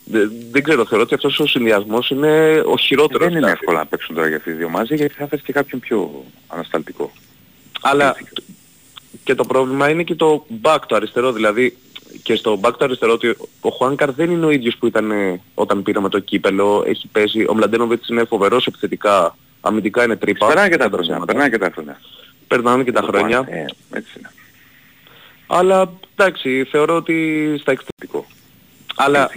Δεν, 0.06 0.32
δεν 0.52 0.64
ξέρω, 0.64 0.86
θεωρώ 0.86 1.04
ότι 1.04 1.14
αυτός 1.14 1.40
ο 1.40 1.48
συνδυασμός 1.48 2.10
είναι 2.10 2.64
ο 2.66 2.78
χειρότερος. 2.78 3.20
Δεν 3.20 3.30
είναι 3.30 3.38
δηλαδή. 3.38 3.58
εύκολο 3.60 3.78
να 3.78 3.86
παίξουν 3.86 4.16
τώρα 4.16 4.28
για 4.28 4.38
αυτοί 4.38 4.50
οι 4.50 4.54
δύο 4.54 4.70
μαζί 4.70 4.96
γιατί 4.96 5.14
θα 5.14 5.28
θες 5.28 5.42
και 5.42 5.52
κάποιον 5.52 5.82
πιο 5.82 6.26
ανασταλτικό. 6.48 7.12
Αλλά 7.82 8.16
και 9.24 9.36
το 9.36 9.44
πρόβλημα 9.46 9.90
είναι 9.90 10.04
και 10.04 10.16
το 10.16 10.46
back 10.62 10.80
το 10.88 10.96
αριστερό, 10.96 11.32
δηλαδή 11.32 11.78
και 12.24 12.36
στο 12.36 12.60
back 12.62 12.74
το 12.78 12.86
αριστερό 12.86 13.14
ότι 13.14 13.36
ο 13.62 13.70
Χουάνκαρ 13.70 14.12
δεν 14.12 14.32
είναι 14.32 14.46
ο 14.46 14.50
ίδιος 14.50 14.78
που 14.78 14.88
ήταν 14.88 15.12
ε, 15.12 15.42
όταν 15.54 15.84
πήραμε 15.84 16.10
το 16.10 16.20
κύπελο, 16.20 16.84
έχει 16.88 17.08
παίζει, 17.08 17.46
ο 17.48 17.54
Μλαντένοβιτς 17.54 18.08
είναι 18.08 18.24
φοβερός 18.24 18.68
επιθετικά, 18.68 19.38
αμυντικά 19.62 20.04
είναι 20.04 20.16
τρύπα. 20.16 20.48
Περνάνε 20.48 20.70
και 20.70 20.78
τα 20.78 20.90
Δεν 20.90 20.92
χρόνια. 20.92 21.12
ψέματα. 21.12 21.26
Περνάνε 21.26 21.50
και 21.50 21.58
τα 21.58 21.72
χρόνια. 21.74 22.00
Περνάνε 22.48 22.84
και 22.84 22.92
τα 22.92 23.02
χρόνια. 23.02 23.46
Ε, 23.48 23.66
έτσι 23.98 24.14
είναι. 24.18 24.32
Αλλά 25.48 25.92
εντάξει, 26.16 26.64
θεωρώ 26.64 26.96
ότι 26.96 27.58
στα 27.60 27.72
εξτρεμικό. 27.72 28.26
Αλλά 28.96 29.32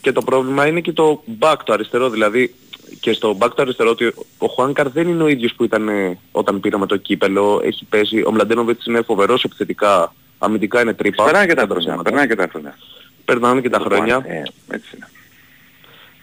και 0.00 0.12
το 0.12 0.22
πρόβλημα 0.22 0.66
είναι 0.66 0.80
και 0.80 0.92
το 0.92 1.22
back 1.38 1.56
το 1.64 1.72
αριστερό, 1.72 2.10
δηλαδή 2.10 2.54
και 3.00 3.12
στο 3.12 3.36
back 3.40 3.50
το 3.54 3.62
αριστερό 3.62 3.90
ότι 3.90 4.12
ο 4.38 4.46
Χουάνκαρ 4.46 4.88
δεν 4.88 5.08
είναι 5.08 5.22
ο 5.22 5.28
ίδιος 5.28 5.54
που 5.54 5.64
ήταν 5.64 5.88
ε, 5.88 6.18
όταν 6.32 6.60
πήραμε 6.60 6.86
το 6.86 6.96
κύπελο, 6.96 7.60
έχει 7.64 7.84
παίζει, 7.84 8.22
ο 8.22 8.30
Μλαντένοβιτς 8.32 8.86
είναι 8.86 9.02
φοβερός 9.02 9.44
επιθετικά, 9.44 10.14
αμυντικά 10.44 10.80
είναι 10.80 10.94
τρύπα. 10.94 11.24
Περνάνε 11.24 11.46
και 11.46 11.54
τα 11.54 11.66
Δεν 11.66 11.70
χρόνια. 11.70 11.86
ψέματα. 11.88 12.10
Περνάνε 12.10 12.26
και 12.26 12.34
τα 12.36 12.48
χρόνια. 12.50 12.76
Περνάνε 13.24 13.60
και 13.60 13.68
τα 13.70 13.78
χρόνια. 13.78 14.22
Ε, 14.26 14.42
έτσι 14.74 14.88
είναι. 14.94 15.08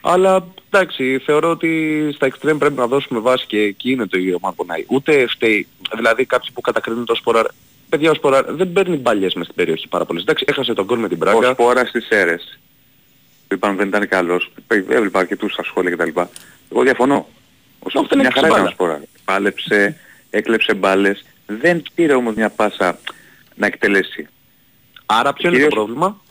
Αλλά 0.02 0.48
εντάξει, 0.72 1.22
θεωρώ 1.26 1.50
ότι 1.50 2.10
στα 2.16 2.28
extreme 2.28 2.56
πρέπει 2.60 2.74
να 2.76 2.88
δώσουμε 2.88 3.20
βάση 3.20 3.46
και 3.46 3.58
εκεί 3.60 3.92
είναι 3.92 4.08
το 4.08 4.18
ίδιο 4.18 4.38
Μαρκονάη. 4.42 4.86
Ούτε 4.88 5.28
φταίει, 5.28 5.68
δηλαδή 5.96 6.26
κάποιοι 6.26 6.50
που 6.54 6.62
κατακρίνουν 6.62 7.06
το 7.06 7.16
Σποράρ. 7.16 7.46
Παιδιά, 7.90 8.12
ο 8.12 8.14
Σποράρ 8.14 8.46
δεν 8.54 8.72
παίρνει 8.72 8.96
μπαλιές 8.98 9.34
μες 9.34 9.46
στην 9.46 9.56
περιοχή 9.58 9.88
πάρα 9.88 10.06
πολλές. 10.06 10.22
Εντάξει, 10.22 10.46
έχασε 10.48 10.74
τον 10.74 10.86
γκολ 10.86 11.00
με 11.00 11.08
την 11.08 11.18
Ο 11.18 11.20
Πράγκα. 11.20 11.52
Σπόρας 11.52 11.90
στις 11.90 12.08
αίρες. 12.10 12.60
Που 13.48 13.54
είπαν 13.54 13.76
δεν 13.76 13.88
ήταν 13.88 14.08
καλός. 14.08 14.52
Έβλεπα 14.68 15.20
αρκετούς 15.20 15.54
στα 15.54 15.64
σχόλια 15.64 15.92
κτλ. 15.96 16.20
Εγώ 16.72 16.82
διαφωνώ. 16.82 17.16
Ο 17.80 17.84
αυτό 17.86 17.90
Σπόρας 17.90 18.12
είναι 18.12 18.22
μια 18.22 18.32
χαρά 18.34 18.48
μπάλα. 18.48 18.60
ήταν 18.60 18.68
ο 18.68 18.74
Σπόρας. 18.74 19.00
Πάλεψε, 19.26 19.98
έκλεψε 20.30 20.74
μπάλες. 20.74 21.24
Δεν 21.46 21.84
πήρε 21.96 22.14
όμως 22.14 22.34
μια 22.36 22.50
πάσα 22.50 23.00
να 23.56 23.66
εκτελέσει. 23.66 24.28
Άρα 25.06 25.34
ποιο 25.34 25.50
είναι 25.50 25.58
το 25.58 25.64
Κυρίως- 25.64 25.74
πρόβλημα; 25.86 26.22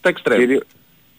Τα 0.00 0.12
extreme. 0.12 0.36
Κυρίω- 0.36 0.62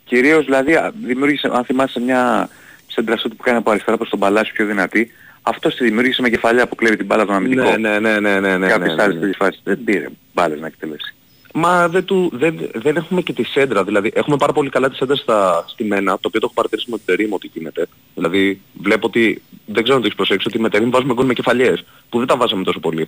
κυρίως 0.06 0.46
δηλαδή 0.46 0.74
α, 0.76 0.94
δημιούργησε, 1.04 1.50
αν 1.54 1.64
θυμάσαι 1.66 2.00
μια 2.00 2.50
σέντρασούτ 2.88 3.34
που 3.34 3.44
κάνει 3.44 3.58
από 3.58 3.70
αριστερά 3.72 3.98
προς 3.98 4.10
τον 4.10 4.20
Παλάσιο 4.20 4.54
πιο 4.54 4.66
δυνατή, 4.66 5.12
αυτό 5.42 5.70
τη 5.70 5.84
δημιούργησε 5.84 6.22
με 6.22 6.30
κεφαλιά 6.30 6.68
που 6.68 6.76
κλέβει 6.76 6.98
την 6.98 7.06
μπάλα 7.06 7.26
τον 7.26 7.36
αμυντικό. 7.36 7.78
Ναι, 7.78 7.78
ναι, 7.78 8.00
ναι, 8.00 8.20
ναι, 8.20 8.40
ναι, 8.40 8.58
ναι, 8.58 8.68
Κάποιες 8.68 8.96
ναι, 8.96 9.04
άλλες 9.04 9.14
ναι. 9.16 9.20
τέτοιες 9.20 9.38
φάσεις. 9.40 9.62
Δεν 9.64 9.84
πήρε 9.84 10.08
μπάλες 10.34 10.60
να 10.60 10.68
εκτελέσει. 10.68 11.14
Μα 11.54 11.88
δεν, 11.90 12.06
του, 12.06 12.30
δεν, 12.34 12.70
δεν 12.74 12.96
έχουμε 12.96 13.22
και 13.22 13.34
τη 13.34 13.44
σέντρα. 13.44 13.84
Δηλαδή 13.84 14.12
έχουμε 14.16 14.38
πάρα 14.38 14.54
πολύ 14.54 14.70
καλά 14.70 14.90
τη 14.90 14.96
σέντρα 14.96 15.16
στα, 15.16 15.66
στη 15.68 15.84
Μένα, 15.84 16.12
το 16.12 16.20
οποίο 16.24 16.40
το 16.40 16.46
έχω 16.46 16.54
παρατηρήσει 16.54 16.90
με 16.90 16.98
την 16.98 17.06
Τερίμ 17.06 17.34
ότι 17.34 17.50
γίνεται. 17.54 17.88
Δηλαδή 18.16 18.62
βλέπω 18.74 19.08
ότι, 19.08 19.42
δεν 19.66 19.84
ξέρω 19.84 19.96
αν 19.96 20.02
το 20.02 20.06
έχεις 20.08 20.16
προσέξει, 20.18 20.48
ότι 20.48 20.60
με 20.60 20.70
Τερίμ 20.70 20.90
βάζουμε 20.90 21.14
γκολ 21.14 21.26
με 21.26 21.34
κεφαλιές, 21.34 21.84
που 22.10 22.18
δεν 22.18 22.28
τα 22.28 22.38
βάζαμε 22.38 22.64
τόσο 22.64 22.80
πολύ. 22.80 23.08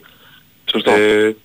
Σωστό. 0.72 0.92
Ε, 0.92 1.36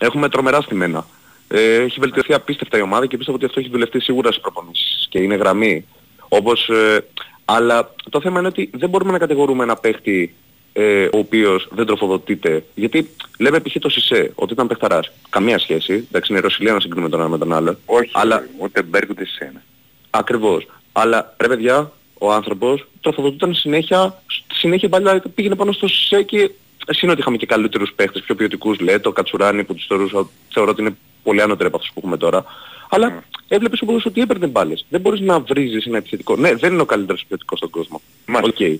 έχουμε 0.00 0.28
τρομερά 0.28 0.60
στη 0.60 0.74
Μένα. 0.74 1.06
Ε, 1.48 1.74
έχει 1.74 2.00
βελτιωθεί 2.00 2.34
απίστευτα 2.34 2.78
η 2.78 2.80
ομάδα 2.80 3.06
και 3.06 3.16
πιστεύω 3.16 3.36
ότι 3.36 3.46
αυτό 3.46 3.60
έχει 3.60 3.70
δουλευτεί 3.70 4.00
σίγουρα 4.00 4.30
στις 4.30 4.42
προπονήσεις 4.42 5.06
και 5.08 5.18
είναι 5.18 5.34
γραμμή. 5.34 5.84
Όπως, 6.28 6.68
ε, 6.68 7.04
αλλά 7.44 7.94
το 8.10 8.20
θέμα 8.20 8.38
είναι 8.38 8.48
ότι 8.48 8.70
δεν 8.74 8.88
μπορούμε 8.88 9.12
να 9.12 9.18
κατηγορούμε 9.18 9.62
ένα 9.62 9.76
παίχτη 9.76 10.34
ε, 10.72 11.04
ο 11.04 11.18
οποίος 11.18 11.68
δεν 11.70 11.86
τροφοδοτείται. 11.86 12.64
Γιατί 12.74 13.10
λέμε 13.38 13.60
π.χ. 13.60 13.76
το 13.78 13.88
Σισε 13.88 14.32
ότι 14.34 14.52
ήταν 14.52 14.66
παιχταράς. 14.66 15.12
Καμία 15.28 15.58
σχέση. 15.58 15.92
Εντάξει 15.92 16.32
είναι 16.32 16.40
Ρωσιλία 16.40 16.72
να 16.72 16.80
συγκρίνουμε 16.80 17.08
τον 17.08 17.20
ένα 17.20 17.28
με 17.28 17.38
τον 17.38 17.52
άλλο. 17.52 17.78
Όχι, 17.86 18.10
Αλλά 18.12 18.46
ούτε 18.58 18.82
Μπέρκ 18.82 19.10
ούτε 19.10 19.26
Σένα. 19.26 19.62
ακριβώς. 20.10 20.66
Αλλά 20.92 21.34
ρε 21.36 21.48
παιδιά, 21.48 21.92
ο 22.18 22.32
άνθρωπος 22.32 22.86
τροφοδοτούταν 23.00 23.54
συνέχεια, 23.54 24.22
συνέχεια 24.52 24.88
παλιά 24.88 25.22
πήγαινε 25.34 25.54
πάνω 25.54 25.72
στο 25.72 25.88
ΣΕΚΙ 25.88 26.54
εσύ 26.86 27.00
είναι 27.02 27.12
ότι 27.12 27.20
είχαμε 27.20 27.36
και 27.36 27.46
καλύτερους 27.46 27.92
παίχτες, 27.96 28.22
πιο 28.22 28.34
ποιοτικούς, 28.34 28.78
λέει, 28.80 29.00
το 29.00 29.12
Κατσουράνι 29.12 29.64
που 29.64 29.74
τους 29.74 29.86
θεωρούσα, 29.86 30.28
θεωρώ 30.52 30.70
ότι 30.70 30.80
είναι 30.80 30.96
πολύ 31.22 31.42
ανώτερο 31.42 31.68
από 31.68 31.76
αυτούς 31.76 31.92
που 31.94 32.00
έχουμε 32.00 32.16
τώρα. 32.16 32.44
Αλλά 32.88 33.18
mm. 33.18 33.38
έβλεπες 33.48 33.80
ο 33.80 33.86
ότι 34.04 34.20
έπαιρνε 34.20 34.46
μπάλες. 34.46 34.86
Δεν 34.88 35.00
μπορείς 35.00 35.20
να 35.20 35.40
βρίζεις 35.40 35.86
ένα 35.86 35.96
επιθετικό. 35.96 36.36
Ναι, 36.36 36.54
δεν 36.54 36.72
είναι 36.72 36.82
ο 36.82 36.84
καλύτερος 36.84 37.20
επιθετικός 37.20 37.58
στον 37.58 37.70
κόσμο. 37.70 38.00
OK. 38.42 38.54
Okay. 38.58 38.76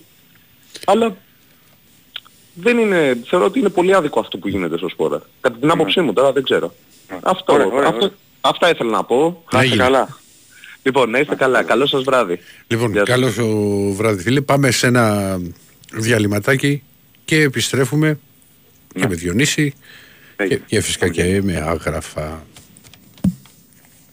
Αλλά 0.85 1.15
δεν 2.53 2.77
είναι, 2.77 3.17
θεωρώ 3.25 3.45
ότι 3.45 3.59
είναι 3.59 3.69
πολύ 3.69 3.93
άδικο 3.93 4.19
αυτό 4.19 4.37
που 4.37 4.47
γίνεται 4.47 4.77
στο 4.77 4.89
Σπόραρ. 4.89 5.21
Κατά 5.41 5.57
την 5.57 5.71
άποψή 5.71 6.01
μου 6.01 6.13
τώρα 6.13 6.31
δεν 6.31 6.43
ξέρω. 6.43 6.73
Αυτό, 7.21 7.53
ωραία, 7.53 7.65
ωραία, 7.65 7.89
αυτό, 7.89 8.11
αυτά 8.41 8.69
ήθελα 8.69 8.89
να 8.89 9.03
πω. 9.03 9.43
Να 9.51 9.63
είστε 9.63 9.77
καλά. 9.77 10.17
Λοιπόν, 10.83 11.09
να 11.09 11.19
είστε 11.19 11.35
καλά. 11.35 11.63
Καλό 11.63 11.85
σας 11.85 12.03
βράδυ. 12.03 12.39
Λοιπόν, 12.67 13.03
καλό 13.03 13.27
βράδυ 13.93 14.21
φίλε. 14.21 14.41
Πάμε 14.41 14.71
σε 14.71 14.87
ένα 14.87 15.37
διαλυματάκι 15.93 16.83
και 17.27 17.41
επιστρέφουμε 17.41 18.19
και 18.93 18.99
ναι. 18.99 19.07
με 19.07 19.15
Διονύση 19.15 19.73
και, 20.47 20.59
και 20.65 20.81
φυσικά 20.81 21.09
και 21.09 21.41
με 21.41 21.55
άγραφα. 21.67 22.45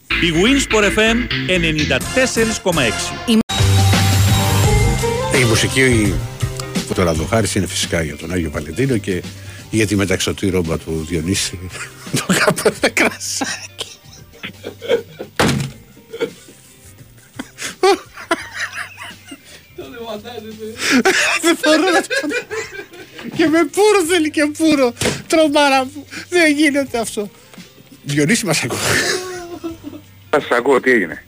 bwin 0.09 0.33
Sport 0.35 0.85
FM 0.85 1.17
94,6 2.69 3.39
Η 5.41 5.45
μουσική 5.45 6.15
που 6.89 6.95
τώρα 6.95 7.15
το 7.15 7.25
χάρης 7.25 7.55
είναι 7.55 7.67
φυσικά 7.67 8.03
για 8.03 8.17
τον 8.17 8.33
Άγιο 8.33 8.51
Βαλεντίνο 8.51 8.99
και 8.99 9.23
για 9.71 9.87
τη 9.87 9.97
μεταξωτή 9.97 10.51
ρόμπα 10.51 10.79
του 10.79 11.07
Διονύση 11.09 11.59
το 12.27 12.35
κάποτε 12.45 12.89
κρασάκι. 12.89 13.99
Δεν 21.43 21.59
μπορώ 21.63 21.91
να 21.91 22.01
το 22.01 22.09
Και 23.37 23.47
με 23.47 23.59
πούρο 23.65 24.05
θέλει 24.09 24.31
και 24.31 24.47
πούρο. 24.59 24.93
Τρομάρα 25.27 25.85
μου. 25.85 26.07
Δεν 26.29 26.53
γίνεται 26.57 26.99
αυτό. 26.99 27.31
Διονύση 28.05 28.47
μας 28.47 28.63
ακούω. 28.63 28.79
Σας 30.31 30.49
ακούω, 30.51 30.81
τι 30.81 30.91
έγινε; 30.91 31.25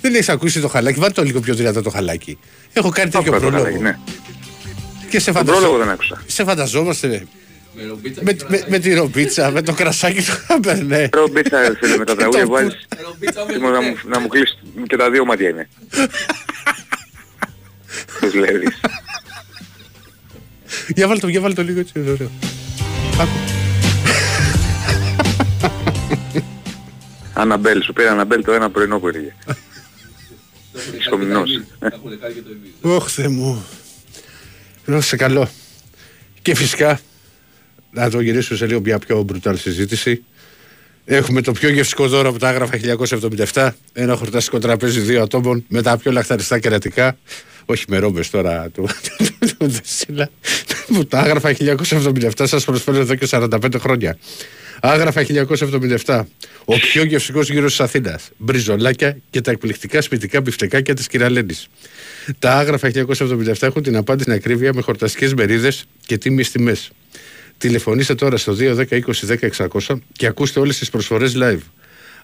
Δεν 0.00 0.14
έχεις 0.14 0.28
ακούσει 0.28 0.60
το 0.60 0.68
χαλάκι. 0.68 0.98
Βάλτε 0.98 1.14
το 1.20 1.26
λίγο 1.26 1.40
πιο 1.40 1.54
δυνατό 1.54 1.82
το 1.82 1.90
χαλάκι. 1.90 2.38
Έχω 2.72 2.88
κάνει 2.88 3.10
τέτοιο 3.10 3.32
πρόλογο. 3.32 3.78
Ναι. 3.80 3.98
Και 5.10 5.20
σε 5.20 5.32
φανταζόμαστε. 5.32 5.76
δεν 5.78 5.88
άκουσα. 5.88 6.22
Σε 6.26 6.44
φανταζόμαστε. 6.44 7.26
Με, 8.20 8.36
με, 8.48 8.64
με, 8.68 8.78
τη 8.78 8.94
ρομπίτσα, 8.94 9.50
με 9.50 9.62
το 9.62 9.72
κρασάκι 9.72 10.22
του 10.22 10.32
Καμπερνέ. 10.46 11.08
Ρομπίτσα, 11.12 11.76
φίλε, 11.80 11.96
με 11.96 12.04
τα 12.04 12.16
τραγούδια 12.16 12.44
που 12.44 12.50
βάζεις. 12.50 12.88
Να 14.04 14.20
μου 14.20 14.28
κλείσει 14.28 14.58
και 14.86 14.96
τα 14.96 15.10
δύο 15.10 15.24
μάτια 15.24 15.48
είναι. 15.48 15.68
Πώς 18.20 18.34
λέεις. 18.34 18.80
Για 20.94 21.06
βάλτε 21.06 21.20
το, 21.20 21.28
για 21.28 21.40
βάλτε 21.40 21.62
το 21.62 21.68
λίγο 21.68 21.80
έτσι, 21.80 21.98
ωραίο. 21.98 22.30
Άκου. 23.20 23.30
Αναμπέλ, 27.32 27.82
σου 27.82 27.92
πήρε 27.92 28.08
Αναμπέλ 28.08 28.44
το 28.44 28.52
ένα 28.52 28.70
πρωινό 28.70 28.98
που 28.98 29.08
έρχεται. 29.08 29.34
Ισχομινός. 30.98 31.50
Ωχ, 32.80 33.08
Θεέ 33.10 33.28
μου. 33.28 33.64
σε 34.98 35.16
καλό. 35.16 35.48
Και 36.42 36.54
φυσικά, 36.54 37.00
να 37.90 38.10
το 38.10 38.20
γυρίσουμε 38.20 38.58
σε 38.58 38.66
λίγο 38.66 38.80
μια 38.80 38.98
πιο 38.98 39.22
μπρουτάλ 39.22 39.58
συζήτηση. 39.58 40.24
Έχουμε 41.04 41.40
το 41.40 41.52
πιο 41.52 41.68
γευστικό 41.68 42.08
δώρο 42.08 42.28
από 42.28 42.38
τα 42.38 42.48
άγραφα 42.48 42.78
1977. 43.52 43.70
Ένα 43.92 44.16
χορταστικό 44.16 44.58
τραπέζι 44.58 45.00
δύο 45.00 45.22
ατόμων 45.22 45.64
με 45.68 45.82
τα 45.82 45.96
πιο 45.96 46.12
λαχταριστά 46.12 46.58
κερατικά 46.58 47.16
όχι 47.64 47.84
με 47.88 47.98
ρόμπες 47.98 48.30
τώρα 48.30 48.68
του 48.74 48.88
Δεσίλα, 49.58 50.30
που 50.86 51.06
τα 51.06 51.18
άγραφα 51.18 51.54
1977 51.58 52.30
σας 52.42 52.64
προσφέρω 52.64 52.98
εδώ 52.98 53.14
και 53.14 53.26
45 53.30 53.78
χρόνια. 53.78 54.18
Άγραφα 54.80 55.24
1977. 56.04 56.22
Ο 56.64 56.74
πιο 56.78 57.04
γευστικός 57.04 57.50
γύρος 57.50 57.70
της 57.70 57.80
Αθήνας. 57.80 58.30
Μπριζολάκια 58.36 59.16
και 59.30 59.40
τα 59.40 59.50
εκπληκτικά 59.50 60.00
σπιτικά 60.00 60.40
μπιφτεκάκια 60.40 60.94
της 60.94 61.06
κυρα-Λένης. 61.06 61.68
Τα 62.38 62.54
άγραφα 62.54 62.88
1977 62.88 63.66
έχουν 63.66 63.82
την 63.82 63.96
απάντηση 63.96 64.22
στην 64.22 64.32
ακρίβεια 64.32 64.74
με 64.74 64.80
χορταστικές 64.80 65.34
μερίδες 65.34 65.84
και 66.06 66.18
τίμιες 66.18 66.50
τιμές. 66.50 66.90
Τηλεφωνήστε 67.58 68.14
τώρα 68.14 68.36
στο 68.36 68.52
210 68.52 68.84
20 68.90 69.38
600 69.86 69.98
και 70.12 70.26
ακούστε 70.26 70.60
όλες 70.60 70.78
τις 70.78 70.90
προσφορές 70.90 71.34
live. 71.36 71.60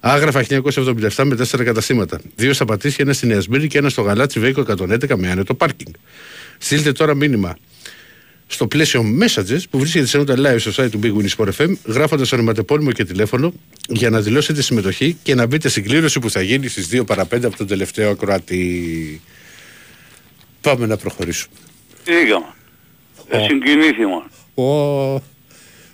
Άγραφα 0.01 0.45
1977 0.49 1.25
με 1.25 1.37
τέσσερα 1.37 1.65
καταστήματα. 1.65 2.21
Δύο 2.35 2.53
στα 2.53 2.65
Πατήσια, 2.65 3.05
ένα 3.05 3.13
στη 3.13 3.27
Νέα 3.27 3.41
Σμύρνη 3.41 3.67
και 3.67 3.79
ένα 3.79 3.89
στο 3.89 4.03
Γαλάτσι 4.03 4.41
Βέικο 4.41 4.65
111 4.69 5.17
με 5.17 5.31
άνετο 5.31 5.55
πάρκινγκ. 5.55 5.95
Στείλτε 6.59 6.93
τώρα 6.93 7.15
μήνυμα 7.15 7.57
στο 8.47 8.67
πλαίσιο 8.67 9.05
Messages 9.21 9.61
που 9.71 9.79
βρίσκεται 9.79 10.07
σε 10.07 10.25
live 10.27 10.57
στο 10.59 10.85
site 10.85 10.91
του 10.91 11.01
Big 11.03 11.13
Win 11.13 11.29
Sport 11.37 11.51
FM, 11.59 11.73
γράφοντας 11.85 12.33
ονοματεπώνυμο 12.33 12.93
και 12.93 13.05
τηλέφωνο 13.05 13.53
για 13.89 14.11
να 14.11 14.21
δηλώσετε 14.21 14.63
συμμετοχή 14.63 15.17
και 15.23 15.35
να 15.35 15.47
μπείτε 15.47 15.69
στην 15.69 15.85
κλήρωση 15.85 16.19
που 16.19 16.31
θα 16.31 16.43
γίνει 16.43 16.69
στις 16.69 16.89
2 16.93 17.07
παρα 17.07 17.27
5 17.27 17.45
από 17.45 17.57
τον 17.57 17.67
τελευταίο 17.67 18.11
ακροατή. 18.11 19.21
Πάμε 20.61 20.87
να 20.87 20.97
προχωρήσουμε. 20.97 21.55
Τι 22.05 22.13
έκανα. 22.13 22.55
Oh. 24.55 25.17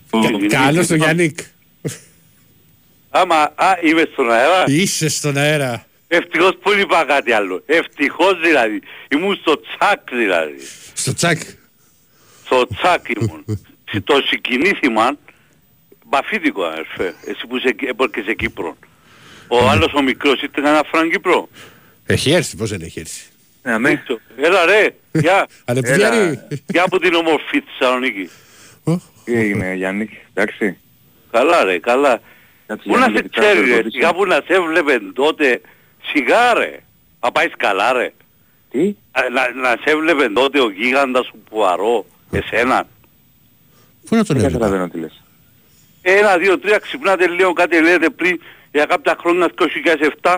Συγκινήθηκα. 0.04 0.56
Καλώς 0.56 0.86
το 0.86 0.94
Γιάννικ. 0.94 1.38
Άμα, 3.14 3.52
α, 3.54 3.78
είμαι 3.82 4.08
στον 4.12 4.30
αέρα. 4.30 4.64
Είσαι 4.66 5.08
στον 5.08 5.36
αέρα. 5.36 5.86
Ευτυχώς 6.08 6.58
που 6.62 6.72
είπα 6.72 7.04
κάτι 7.04 7.32
άλλο. 7.32 7.62
Ευτυχώς 7.66 8.40
δηλαδή. 8.40 8.82
Ήμουν 9.08 9.36
στο 9.36 9.60
τσάκ 9.60 10.00
δηλαδή. 10.12 10.56
Στο 10.92 11.14
τσάκ. 11.14 11.40
Στο 12.44 12.66
τσάκ 12.66 13.08
ήμουν. 13.08 13.44
το 14.04 14.22
συγκινήθημα, 14.26 15.16
μπαφίδικο 16.06 16.64
αδερφέ. 16.64 17.14
Εσύ 17.24 17.46
που 17.46 17.56
είσαι, 17.56 17.74
σε 18.24 18.34
Κύπρο. 18.34 18.76
Ο 19.48 19.62
ναι. 19.62 19.68
άλλος 19.68 19.92
ο 19.92 20.02
μικρός 20.02 20.42
ήταν 20.42 20.64
ένα 20.64 20.82
φραν 20.90 21.10
Κύπρο. 21.10 21.48
Έχει 22.06 22.30
έρθει, 22.30 22.56
πώς 22.56 22.70
δεν 22.70 22.80
έχει 22.80 23.00
έρθει; 23.00 23.22
Ναι, 23.62 23.78
ναι. 23.78 24.02
Έλα 24.36 24.64
ρε, 24.64 24.94
γεια. 25.12 25.46
Γεια 26.72 26.82
από 26.84 26.98
την 26.98 27.14
ομορφή 27.14 27.60
της 27.60 27.74
Θεσσαλονίκη. 27.78 28.30
Τι 29.24 29.34
έγινε 29.34 29.74
Γιάννη, 29.74 30.08
εντάξει. 30.34 30.78
Καλά 31.30 31.64
ρε, 31.64 31.78
καλά. 31.78 32.20
Πού 32.66 32.96
να 32.98 33.04
σε 33.14 33.28
ξέρεις 33.30 33.76
ρε, 33.76 33.90
σιγά 33.90 34.14
που 34.14 34.26
να 34.26 34.34
σε 34.34 34.52
έβλεπε 34.54 35.00
τότε, 35.14 35.60
σιγά 36.02 36.54
ρε, 36.54 36.82
να 37.20 37.32
πάεις 37.32 37.52
καλά 37.56 37.92
ρε. 37.92 38.12
Τι; 38.70 38.94
Να, 39.32 39.68
να 39.68 39.68
σε 39.68 39.90
έβλεπε 39.90 40.28
τότε 40.28 40.60
ο 40.60 40.70
γίγαντας 40.70 41.26
του 41.26 41.38
Πουαρό, 41.50 42.06
εσένα. 42.30 42.86
Πού 44.08 44.16
να 44.16 44.24
τον 44.24 44.36
έβλεπε. 44.36 44.52
Δεν 44.52 44.52
καταλαβαίνω 44.52 44.88
τι 44.88 44.98
λες. 44.98 45.22
Ένα, 46.02 46.38
δύο, 46.38 46.58
τρία, 46.58 46.78
ξυπνάτε 46.78 47.28
λίγο 47.28 47.52
κάτι 47.52 47.80
λέτε 47.82 48.10
πριν 48.10 48.40
για 48.72 48.84
κάποια 48.84 49.16
χρόνια 49.20 49.50
2007 50.22 50.36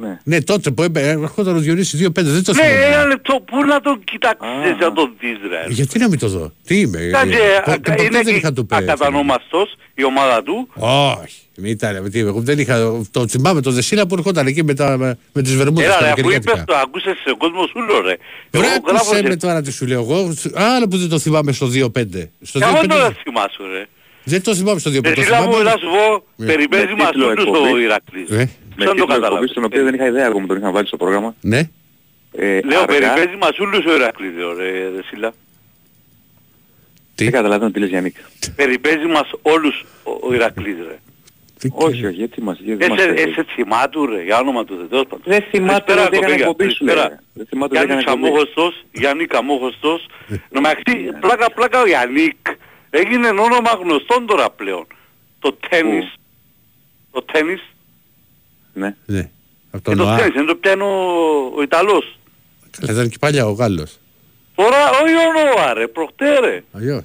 ναι. 0.00 0.18
ναι, 0.24 0.40
τότε 0.42 0.70
που 0.70 0.82
έπαιρνε, 0.82 1.22
ερχόταν 1.22 1.56
ο 1.56 1.58
Διονύσης 1.58 2.06
2-5, 2.06 2.10
δεν 2.14 2.44
το 2.44 2.52
ναι, 2.52 2.62
θυμάμαι. 2.62 2.78
Ναι, 2.78 2.84
ένα 2.84 3.04
λεπτό, 3.04 3.40
πού 3.46 3.64
να 3.64 3.80
τον 3.80 4.04
κοιτάξεις 4.04 4.78
να 4.80 4.92
τον 4.92 5.12
δεις 5.20 5.36
ρε. 5.48 5.64
Γιατί 5.68 5.98
να 5.98 6.08
μην 6.08 6.18
το 6.18 6.28
δω, 6.28 6.52
τι 6.66 6.80
είμαι, 6.80 6.98
Κάτσε, 6.98 7.38
ε, 7.96 8.04
είναι 8.04 8.22
και 8.22 8.40
ακατανόμαστος 8.68 9.74
η 9.94 10.04
ομάδα 10.04 10.42
του. 10.42 10.68
Όχι, 10.74 11.40
μην 11.56 11.70
ήταν, 11.70 12.10
τι, 12.10 12.18
εγώ 12.18 12.40
δεν 12.40 12.58
είχα, 12.58 13.02
το 13.10 13.28
θυμάμαι 13.28 13.60
το 13.60 13.70
Δεσίλα 13.70 14.06
που 14.06 14.14
ερχόταν 14.14 14.46
εκεί 14.46 14.64
με, 14.64 14.74
τα, 14.74 14.96
με, 14.96 15.18
με 15.32 15.42
τις 15.42 15.56
βερμούδες. 15.56 15.86
Έλα 15.86 16.00
ρε, 16.00 16.10
αφού 16.10 16.30
είπες 16.30 16.62
το, 16.66 16.74
ακούσες 16.74 17.16
σε 17.24 17.34
κόσμο 17.38 17.66
σου 17.66 17.80
λέω 17.80 18.00
ρε. 18.00 18.16
Βρε, 18.50 18.66
ακούσε 18.76 19.22
με 19.22 19.36
τώρα 19.36 19.62
τι 19.62 19.72
σου 19.72 19.86
λέω 19.86 20.00
εγώ, 20.00 20.34
άλλο 20.54 20.88
που 20.88 20.96
δεν 20.96 21.08
το 21.08 21.18
θυμάμαι 21.18 21.52
στο 21.52 21.66
2-5. 21.66 21.80
Στο 22.42 22.60
2-5 22.60 22.84
δεν 22.88 23.16
θυμάσαι 23.22 23.62
ρε. 23.72 23.86
Δεν 24.24 24.42
το 24.42 24.54
θυμάμαι 24.54 24.78
στο 24.78 24.90
2-5. 24.90 25.04
Εσύ 25.04 25.30
μου 25.30 25.62
να 25.62 25.70
σου 25.70 25.88
πω, 25.96 26.24
περιπέζει 26.46 26.94
μας 26.94 27.08
στο 27.08 27.78
Ηρακλής. 27.78 28.48
Ε. 28.78 28.84
Σαν 28.84 28.96
το 28.96 29.06
καταλάβεις. 29.06 29.50
Στον 29.50 29.64
οποίο 29.64 29.84
δεν 29.84 29.94
είχα 29.94 30.06
ιδέα 30.06 30.26
ακόμα 30.26 30.46
τον 30.46 30.56
είχα 30.56 30.70
βάλει 30.70 30.86
στο 30.86 30.96
πρόγραμμα. 30.96 31.34
Ναι. 31.40 31.60
Ε, 32.32 32.60
Λέω 32.60 32.84
περιπέζει 32.84 33.36
μας 33.40 33.58
όλους 33.58 33.84
ο 33.84 33.94
Ηρακλής, 33.94 34.32
ρε, 34.56 34.70
ρε 34.70 35.02
Σίλα; 35.06 35.32
Τι; 37.14 37.24
Δεν 37.24 37.32
καταλαβαίνω 37.32 37.70
τι 37.70 37.78
λες 37.78 37.88
Γιάννικ. 37.88 38.16
Περιπέζει 38.56 39.06
μας 39.06 39.30
όλους 39.42 39.84
ο 40.20 40.34
Ηρακλής, 40.34 40.76
ρε; 40.76 40.98
Όχι, 41.70 42.06
όχι, 42.06 42.14
γιατί 42.14 42.42
μας 42.42 42.58
γιατί 42.60 42.88
μας 42.88 42.98
Εσέ 42.98 43.46
θυμάτου 43.54 44.06
ρε, 44.06 44.22
για 44.22 44.38
όνομα 44.38 44.64
του 44.64 44.86
Θεός 44.90 45.04
πάντων. 45.08 45.22
Δεν 45.24 45.42
θυμάτου 45.50 45.94
ρε, 45.94 46.00
δεν 46.00 46.12
έκανε 46.12 46.34
εκπομπή 46.34 46.68
σου 46.68 46.84
Γιάννη 47.70 48.04
Καμόχωστος, 48.04 48.84
Γιάννη 48.92 49.26
Καμόχωστος. 49.26 50.06
Νομαχτή, 50.54 51.12
πλάκα 51.20 51.50
πλάκα 51.50 51.80
ο 51.80 51.86
Γιάννικ. 51.86 52.36
Έγινε 52.90 53.28
όνομα 53.28 53.70
γνωστόν 53.82 54.26
τώρα 54.26 54.50
πλέον. 54.50 54.86
Το 55.38 55.56
τένις. 55.68 56.14
Το 57.10 57.22
τένις 57.22 57.62
ναι. 58.76 58.94
ναι. 59.06 59.30
Από 59.70 59.84
τον 59.84 59.94
και 59.94 60.00
το 60.02 60.14
ξέρεις, 60.16 60.34
δεν 60.34 60.46
το 60.46 60.54
πιάνει 60.54 60.82
ο, 60.82 60.86
ο 61.56 61.62
Ιταλός. 61.62 62.18
Καλά, 62.80 62.92
ήταν 62.92 63.08
και 63.08 63.16
παλιά 63.20 63.46
ο 63.46 63.52
Γάλλος. 63.52 63.98
Τώρα 64.54 64.90
όχι 64.90 65.14
ο 65.14 65.32
Νόα 65.56 65.74
ρε, 65.74 65.86
προχτέ 65.86 66.38
ρε. 66.38 66.62
Αλλιώς. 66.72 67.04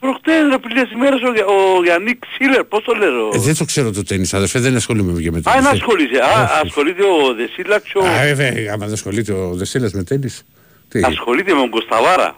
Προχτές 0.00 0.42
ρε 0.50 0.56
φίλες 0.68 0.90
ημέρες 0.92 1.20
ο, 1.22 1.32
Για- 1.32 1.46
ο 1.46 1.82
Γιάννικ 1.84 2.22
Σίλερ, 2.36 2.64
πώς 2.64 2.82
το 2.84 2.92
λέω. 2.92 3.30
Ε, 3.34 3.38
δεν 3.38 3.56
το 3.56 3.64
ξέρω 3.64 3.90
το 3.92 4.02
τέννις 4.04 4.34
αδερφέ, 4.34 4.58
δεν 4.58 4.76
ασχολούμαι 4.76 5.20
και 5.22 5.30
με 5.30 5.38
Α, 5.38 5.40
τέννις. 5.42 5.62
να 5.62 5.68
Ε, 5.68 5.72
ασχολείσαι. 5.72 6.20
Α, 6.20 6.60
ασχολείται 6.64 7.02
ο 7.04 7.34
Δεσίλα 7.34 7.80
και 7.80 7.98
ο... 7.98 8.04
Α, 8.06 8.22
βέβαια, 8.34 8.72
άμα 8.72 8.84
δεν 8.84 8.94
ασχολείται 8.94 9.32
ο 9.32 9.54
Δεσίλας 9.54 9.92
με 9.92 10.02
τέννις. 10.04 10.44
Τι, 10.88 11.00
Ασχολείται 11.04 11.52
με 11.52 11.58
τον 11.60 11.70
Κωνσταβάρα. 11.70 12.36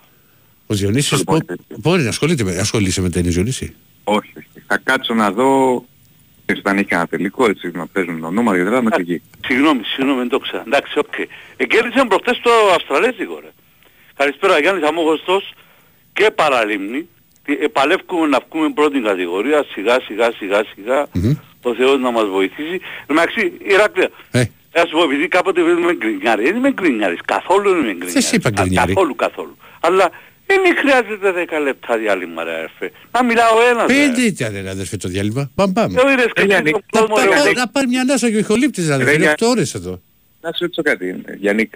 ο 0.66 0.74
Διονύσης 0.74 1.18
Λοιπόν, 1.18 1.38
πο- 1.46 1.54
μπορεί 1.76 2.02
να 2.02 2.08
ασχολείται 2.08 2.44
με, 2.44 2.56
ασχολείσαι 2.58 3.00
με 3.00 3.10
τέννις 3.10 3.34
Διονύση; 3.34 3.74
Όχι, 4.04 4.32
όχι. 4.38 4.64
Θα 4.66 4.78
κάτσω 4.84 5.14
να 5.14 5.30
δω 5.30 5.84
ξέρεις, 6.45 6.62
όταν 6.64 6.78
έχει 6.78 6.88
ένα 6.95 7.07
τελικό 7.07 7.45
έτσι 7.49 7.70
να 7.74 7.86
παίζουν 7.86 8.20
το 8.20 8.30
νούμερο 8.30 8.57
και 8.57 8.62
μετά 8.62 8.82
με 8.82 8.90
το 8.90 8.97
εκεί. 9.01 9.22
Συγγνώμη, 9.47 9.80
συγγνώμη, 9.84 10.18
δεν 10.18 10.28
το 10.28 10.38
ξέρα. 10.38 10.62
Εντάξει, 10.66 10.99
οκ. 10.99 11.14
Εγκέρδισε 11.57 12.05
προχτές 12.09 12.40
το 12.43 12.51
Αυστραλέζικο, 12.74 13.38
ρε. 13.40 13.51
Καλησπέρα, 14.16 14.59
Γιάννης 14.61 14.88
Αμόγωστος 14.88 15.53
και 16.12 16.30
Παραλίμνη. 16.30 17.09
Τι- 17.45 17.59
Επαλεύκουμε 17.61 18.26
να 18.26 18.38
βγούμε 18.51 18.70
πρώτη 18.70 19.01
κατηγορία, 19.01 19.64
σιγά 19.72 20.01
σιγά 20.01 20.32
σιγά 20.32 20.64
σιγά. 20.74 21.07
Ο 21.62 21.74
Θεός 21.74 22.01
να 22.01 22.11
μας 22.11 22.24
βοηθήσει. 22.28 22.80
Εντάξει, 23.07 23.53
Ηράκλεια. 23.64 24.09
Ε, 24.30 24.45
Θα 24.70 24.86
σου 24.86 24.97
πω, 24.97 25.03
επειδή 25.03 25.28
κάποτε 25.28 25.61
είμαι 25.61 25.95
γκρινιάρη. 25.95 26.43
Δεν 26.45 26.57
είμαι 26.57 26.72
γκρινιάρης, 26.72 27.18
καθόλου 27.24 27.70
δεν 27.70 27.78
είμαι 27.82 27.93
γκρινιάρης. 27.93 28.26
σε 28.26 28.36
είπα 28.36 28.49
Α, 28.49 28.53
γκρινιάρη. 28.53 28.93
Καθόλου, 28.93 29.14
καθόλου. 29.14 29.57
Αλλά 29.80 30.11
δεν 30.64 30.76
χρειάζεται 30.76 31.46
10 31.59 31.62
λεπτά 31.62 31.98
διάλειμμα, 31.98 32.44
ρε 32.44 32.53
αρφέ. 32.53 32.90
Να 33.12 33.24
μιλάω 33.24 33.62
ένας, 33.70 33.86
ρε. 33.86 33.94
πέντε 33.94 34.22
ήταν 34.22 34.53
ρε 34.62 34.70
αδερφέ 34.70 34.96
το 34.96 35.09
διάλειμμα. 35.09 35.50
Μπαμ 35.55 35.70
μπαμ. 35.70 35.96
Ε, 35.96 36.12
είδες 36.12 36.26
και 36.34 36.42
Γιάννη, 36.42 36.70
τον 36.70 36.80
Να 36.92 37.00
κόσμο, 37.00 37.14
πάρει, 37.14 37.48
ρε. 37.48 37.53
να 37.53 37.68
πάρει 37.68 37.86
μια 37.86 38.00
ανάσα 38.00 38.30
και 38.30 38.36
ο 38.36 38.38
ηχολήπτης 38.38 38.90
αδερφέ, 38.90 39.05
Ρε, 39.11 39.16
είναι 39.16 39.22
για- 39.24 39.32
8 39.32 39.46
ώρες 39.48 39.74
εδώ. 39.74 40.00
Να 40.40 40.53
σου 40.53 40.59
ρωτήσω 40.61 40.82
κάτι, 40.82 41.22
Γιάννικ. 41.38 41.72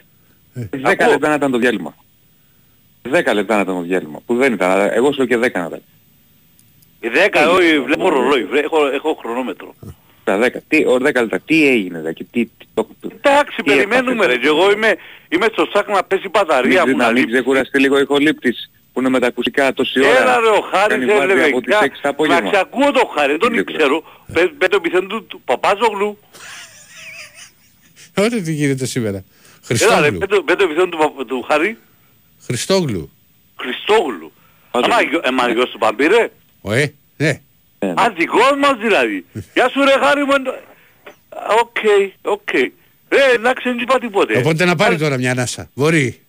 Ε. 0.55 0.61
10 0.71 0.79
Ακούω. 1.03 1.11
λεπτά 1.11 1.29
να 1.29 1.35
ήταν 1.35 1.51
το 1.51 1.59
διάλειμμα. 1.59 1.95
10 3.03 3.33
λεπτά 3.35 3.55
να 3.55 3.61
ήταν 3.61 3.75
το 3.75 3.83
διάλειμμα. 3.83 4.21
Που 4.27 4.35
δεν 4.37 4.53
ήταν, 4.53 4.71
αλλά 4.71 4.95
εγώ 4.95 5.13
σου 5.13 5.17
λέω 5.19 5.27
και 5.27 5.37
10 5.37 5.61
να 5.61 5.67
ήταν. 5.67 5.83
Οι 7.01 7.09
10, 7.09 7.51
όχι, 7.57 7.81
βλέπω 7.81 8.09
ρολόι, 8.09 8.45
βρε- 8.45 8.65
έχω, 8.65 8.87
έχω 8.87 9.15
χρονόμετρο. 9.21 9.75
Τα 10.27 10.39
10. 10.43 10.49
Τι, 10.69 10.77
ο 10.85 10.95
10 10.95 11.01
λεπτά. 11.03 11.39
Τι 11.41 11.69
έγινε 11.69 11.99
δηλαδή. 11.99 12.25
Τι, 12.25 12.45
τι, 12.45 12.49
το, 12.75 12.89
Εντάξει, 13.23 13.57
τι 13.57 13.63
περιμένουμε 13.63 14.13
έπαθες, 14.13 14.33
ρε. 14.35 14.39
Και 14.41 14.47
εγώ 14.47 14.71
είμαι, 14.73 14.97
είμαι 15.29 15.47
στο 15.53 15.69
σάκ 15.73 15.89
να 15.89 16.03
πέσει 16.05 16.23
η 16.27 16.29
μπαταρία 16.33 16.83
Μην, 16.85 16.91
μου 16.91 16.97
να 16.97 17.05
να 17.05 17.11
μην 17.13 17.17
λείψεις. 17.21 17.35
ξεκουραστεί 17.35 17.79
λίγο 17.81 17.97
ο 17.97 17.99
ηχολήπτης 18.01 18.71
που 18.93 19.01
είναι 19.01 19.09
με 19.09 19.19
τα 19.19 19.27
ακουστικά 19.27 19.73
τόση 19.73 20.01
ώρα. 20.01 20.21
Έλα 20.21 20.41
ρε 20.41 20.47
ο 20.49 20.61
Χάρης 20.61 20.87
Κάνει 20.99 21.05
βάρδια 21.07 21.23
έλεγε 21.35 21.47
από 21.51 21.61
τις 21.61 21.69
«Γεια, 21.79 21.79
6 21.83 21.91
το 22.03 22.09
απόγευμα. 22.09 22.41
Να 22.41 22.51
ξακούω 22.51 22.91
το 22.91 23.11
Χάρη, 23.17 23.31
δεν 23.31 23.41
τον 23.41 23.55
Δεν 23.55 23.65
ξέρω. 23.65 24.03
Πες 24.33 24.49
με 24.61 24.69
το 24.69 24.77
επιθέν 24.77 25.07
του 25.09 25.25
του 25.27 25.41
Παπάζογλου. 25.45 26.19
Ωραία 28.19 28.43
τι 28.43 28.53
γίνεται 28.53 28.87
σήμερα. 28.87 29.17
Έλα 29.17 29.25
ρε, 29.69 29.75
Χριστόγλου. 29.87 30.19
με 30.19 30.27
το- 30.27 30.45
με 30.47 30.55
το 30.55 30.65
επιθέν 30.65 30.91
του, 30.91 30.99
Παπα- 30.99 31.25
του 31.25 31.43
Χάρη. 31.43 31.79
Χριστόγλου. 32.47 33.11
Χριστόγλου. 33.61 34.33
Πάζογλου. 34.71 34.95
Αμα 34.95 35.03
γιο- 35.09 35.27
εμα 35.27 35.49
γιος 35.49 35.71
του 35.71 35.79
Παμπύρε. 35.79 36.31
Ο, 36.61 36.73
ε, 36.73 36.95
ναι. 37.87 38.03
Ε, 38.03 38.05
Α, 38.05 38.11
δικός 38.17 38.53
μας 38.59 38.75
δηλαδή. 38.81 39.25
Γεια 39.55 39.69
σου 39.69 39.85
ρε 39.85 39.95
Χάρη 40.07 40.25
μου. 40.25 40.33
εντο- 40.35 40.51
Α, 40.51 41.55
Οκ, 41.61 41.77
οκ. 42.23 42.51
Ρε, 43.09 43.33
εντάξει, 43.35 43.69
δεν 43.69 43.79
είπα 43.79 43.99
τίποτε. 43.99 44.39
Οπότε 44.39 44.65
να 44.65 44.77
πάρει 44.77 44.97
τώρα 44.97 45.17
μια 45.19 45.31
ανάσα. 45.31 45.71
Μπορεί. 45.75 46.21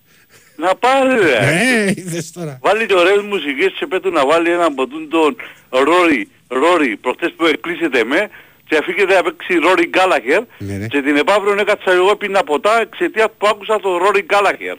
Να 0.56 0.76
πάρει 0.76 1.20
ρε. 1.20 1.38
Ε, 1.38 1.94
είδες 1.96 2.32
τώρα. 2.32 2.60
Βάλει 2.62 2.86
και 2.86 2.94
ωραίες 2.94 3.22
μουσικές 3.22 3.74
και 3.80 3.86
πέτω 3.88 4.10
να 4.10 4.26
βάλει 4.26 4.50
ένα 4.52 4.66
από 4.66 4.88
τούν 4.88 5.10
τον 5.10 5.36
Ρόρι, 5.70 6.30
Ρόρι, 6.48 6.98
προχτές 6.98 7.34
που 7.38 7.46
εκκλείσετε 7.46 8.04
με 8.04 8.30
και 8.68 8.78
αφήκεται 8.78 9.14
να 9.16 9.22
παίξει 9.24 9.54
Ρόρι 9.56 9.88
Γκάλαχερ 9.88 10.42
Ναι, 10.58 10.74
ναι. 10.74 10.88
και 10.88 11.02
την 11.02 11.16
επαύριον 11.18 11.60
έκατσα 11.60 11.92
εγώ 11.92 12.16
πίνα 12.16 12.44
ποτά 12.44 12.82
εξαιτίας 12.82 13.28
που 13.38 13.48
άκουσα 13.48 13.80
το 13.80 13.98
Ρόρι 13.98 14.22
Γκάλαχερ. 14.22 14.76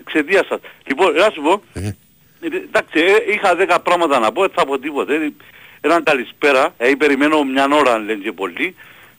Εξαιτίας 0.00 0.46
σας. 0.46 0.58
Λοιπόν, 0.86 1.12
να 1.14 1.30
σου 1.30 1.42
πω, 1.42 1.62
Ε, 1.72 1.80
ε, 1.86 1.92
εντάξει, 2.66 2.98
ε, 3.00 3.32
είχα 3.32 3.54
δέκα 3.54 3.80
πράγματα 3.80 4.18
να 4.18 4.32
πω, 4.32 4.40
δεν 4.40 4.50
θα 4.54 4.64
πω 4.66 4.78
τίποτε. 4.78 5.32
Ε, 5.84 5.88
Έναν 5.88 6.02
καλησπέρα, 6.02 6.74
ε, 6.76 6.92
περιμένω 6.98 7.42
μια 7.44 7.68
ώρα 7.72 7.98
λένε 7.98 8.22
και 8.22 8.32
πολλοί, 8.32 8.74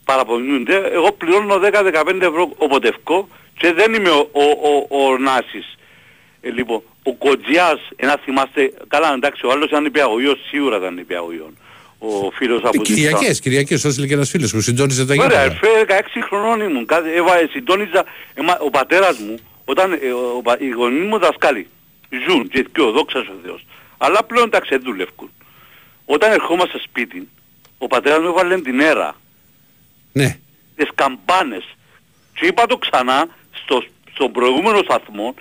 παραπονιούνται. 0.06 0.76
Εγώ 0.94 1.12
πληρώνω 1.12 1.56
10-15 1.60 2.22
ευρώ 2.22 2.52
όποτε 2.58 2.88
ευκώ 2.88 3.28
και 3.58 3.74
δεν 3.74 3.94
είμαι 3.94 4.10
ο, 4.10 4.30
ο, 4.32 4.44
ο, 4.90 5.04
ο 5.06 5.18
Νάσης. 5.18 5.78
Ε, 6.42 6.50
λοιπόν, 6.50 6.82
ο 7.04 7.14
Κοτζιάς, 7.14 7.80
ένα 7.96 8.20
θυμάστε, 8.24 8.74
καλά 8.88 9.14
εντάξει, 9.14 9.46
ο 9.46 9.52
άλλος 9.52 9.68
ήταν 9.70 9.86
υπηαγωγός, 9.86 10.38
σίγουρα 10.50 10.78
ήταν 10.78 10.98
υπηαγωγός. 10.98 11.50
Ο 12.00 12.32
φίλος 12.32 12.62
από 12.64 12.72
τη 12.72 12.94
Κυριακές, 12.94 13.40
Κυριακές, 13.40 13.84
όσο 13.86 14.00
λέει 14.00 14.08
και 14.08 14.14
ένας 14.14 14.30
φίλος 14.30 14.52
που 14.52 14.62
συντόνισε 14.62 15.06
τα 15.06 15.14
Ωραία, 15.14 15.26
γήπεδα. 15.26 15.42
ερφέ, 15.42 15.86
16 16.18 16.22
χρονών 16.22 16.62
ήμουν. 16.62 16.86
Κάτι, 16.86 17.10
έβα, 17.14 17.34
συντόνιζα, 17.52 18.04
εμα, 18.34 18.58
ο 18.60 18.70
πατέρας 18.70 19.18
μου, 19.18 19.36
όταν 19.66 19.92
ε, 19.94 19.98
ο, 20.38 20.42
πα- 20.44 20.58
οι 20.60 20.70
γονείς 20.70 21.08
μου 21.08 21.18
δασκάλοι, 21.20 21.68
ζουν 22.28 22.48
και 22.48 22.66
δυο, 22.74 22.92
δόξα 22.92 23.20
ο 23.20 23.24
Θεός. 23.46 23.66
Αλλά 23.98 24.24
πλέον 24.24 24.50
τα 24.50 24.60
ξεδούλευκουν. 24.60 25.32
Όταν 26.06 26.32
ερχόμαστε 26.32 26.80
σπίτι, 26.80 27.30
ο 27.78 27.88
πατέρας 27.88 28.20
μου 28.20 28.28
έβαλε 28.28 28.62
την 28.62 28.80
αίρα, 28.80 29.16
Ναι. 30.12 30.40
τις 30.76 30.90
καμπάνες. 30.96 31.64
Και 32.34 32.46
είπα 32.46 32.66
το 32.66 32.78
ξανά 32.78 33.28
στο, 33.52 33.84
στον 34.14 34.32
προηγούμενο 34.32 34.78
σταθμό, 34.84 35.34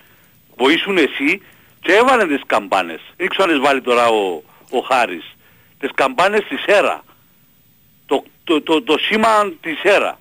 που 0.56 0.68
ήσουν 0.70 0.96
εσύ, 0.98 1.42
και 1.80 1.92
έβαλε 1.92 2.26
τις 2.26 2.40
καμπάνες. 2.46 3.00
Δεν 3.16 3.28
ξέρω 3.28 3.44
αν 3.44 3.50
τις 3.58 3.66
βάλει 3.66 3.80
τώρα 3.80 4.08
ο, 4.08 4.42
ο 4.70 4.78
Χάρης. 4.78 5.36
Τις 5.78 5.90
καμπάνες 5.94 6.44
της 6.48 6.64
αίρα. 6.66 7.04
Το, 8.06 8.24
το, 8.44 8.60
το, 8.62 8.82
το 8.82 8.98
σήμα 8.98 9.52
της 9.60 9.82
αίρα. 9.82 10.18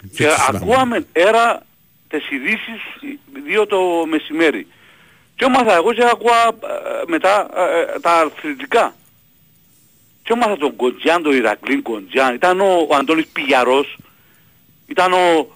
Και 0.00 0.06
τι 0.26 0.30
σημαίνει; 0.32 0.64
ακούαμε 0.64 1.06
έρα 1.12 1.62
τις 2.08 2.30
ειδήσεις 2.30 2.80
δύο 3.44 3.66
το 3.66 4.06
μεσημέρι. 4.08 4.66
Και 5.36 5.44
έμαθα 5.44 5.74
εγώ 5.74 5.92
και 5.92 6.04
ακούα 6.04 6.46
ε, 6.46 7.02
μετά 7.06 7.48
ε, 7.56 7.98
τα 8.00 8.12
αθλητικά. 8.12 8.94
Και 10.22 10.32
έμαθα 10.32 10.56
τον 10.56 10.76
Κοντζιάν, 10.76 11.22
τον 11.22 11.32
Ηρακλήν 11.36 11.82
Κοντζιάν. 11.82 12.34
Ήταν 12.34 12.60
ο, 12.60 12.86
ο 12.90 12.94
Αντώνης 12.94 13.26
Πηγιαρός. 13.26 13.96
Ήταν 14.86 15.12
ο... 15.12 15.46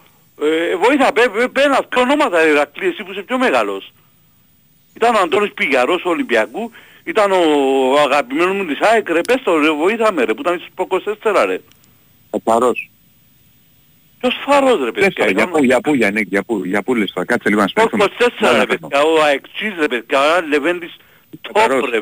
Ε, 0.44 0.76
βοήθα, 0.76 1.12
πέ, 1.12 1.28
πέ, 1.28 1.48
πέ 1.48 1.62
ένα 1.62 1.82
πιο 1.82 2.00
ονόματα 2.00 2.46
Ηρακλή, 2.46 2.86
εσύ 2.86 3.02
που 3.04 3.12
είσαι 3.12 3.22
πιο 3.22 3.38
μεγάλος. 3.38 3.92
Ήταν 4.94 5.14
ο 5.14 5.18
Αντώνης 5.18 5.52
Πηγιαρός 5.52 5.96
του 6.02 6.10
Ολυμπιακού. 6.10 6.70
Ήταν 7.04 7.32
ο 7.32 7.36
αγαπημένος 8.04 8.56
μου 8.56 8.64
της 8.66 8.80
ΑΕΚ, 8.80 9.08
ρε, 9.08 9.20
πες 9.20 9.42
το 9.42 9.58
ρε, 9.58 9.70
βοήθαμε 9.70 10.24
ρε, 10.24 10.34
που 10.34 10.40
ήταν 10.40 10.58
στους 10.58 10.86
24 11.22 11.44
ρε. 11.46 11.60
Ο 12.30 12.40
Παρός. 12.40 12.90
Ποιος 14.20 14.34
φάρος 14.46 14.84
ρε 14.84 14.92
Πες 14.92 15.04
παιδιά. 15.04 15.10
τώρα, 15.24 15.30
για 15.30 15.42
ήταν- 15.42 15.50
πού, 15.52 15.64
για 15.64 15.80
πού, 15.80 15.94
Γιάννικ, 15.94 16.26
για 16.28 16.42
πού, 16.42 16.64
για 16.64 16.82
πού 16.82 16.94
λες 16.94 17.12
τώρα, 17.12 17.26
κάτσε 17.26 17.48
λίγο 17.48 17.60
να 17.60 17.66
Ο 17.66 17.68
σπέσουμε. 17.68 18.04
24 18.04 18.58
ρε 18.58 18.66
παιδιά, 18.66 19.02
ο 19.02 19.22
Αεξής 19.22 19.74
ρε 19.78 19.86
παιδιά, 19.86 20.20
ο 20.20 20.46
Λεβέντης 20.48 20.96
Καθαρός. 20.96 21.05
Top 21.52 21.88
ρε, 21.90 22.00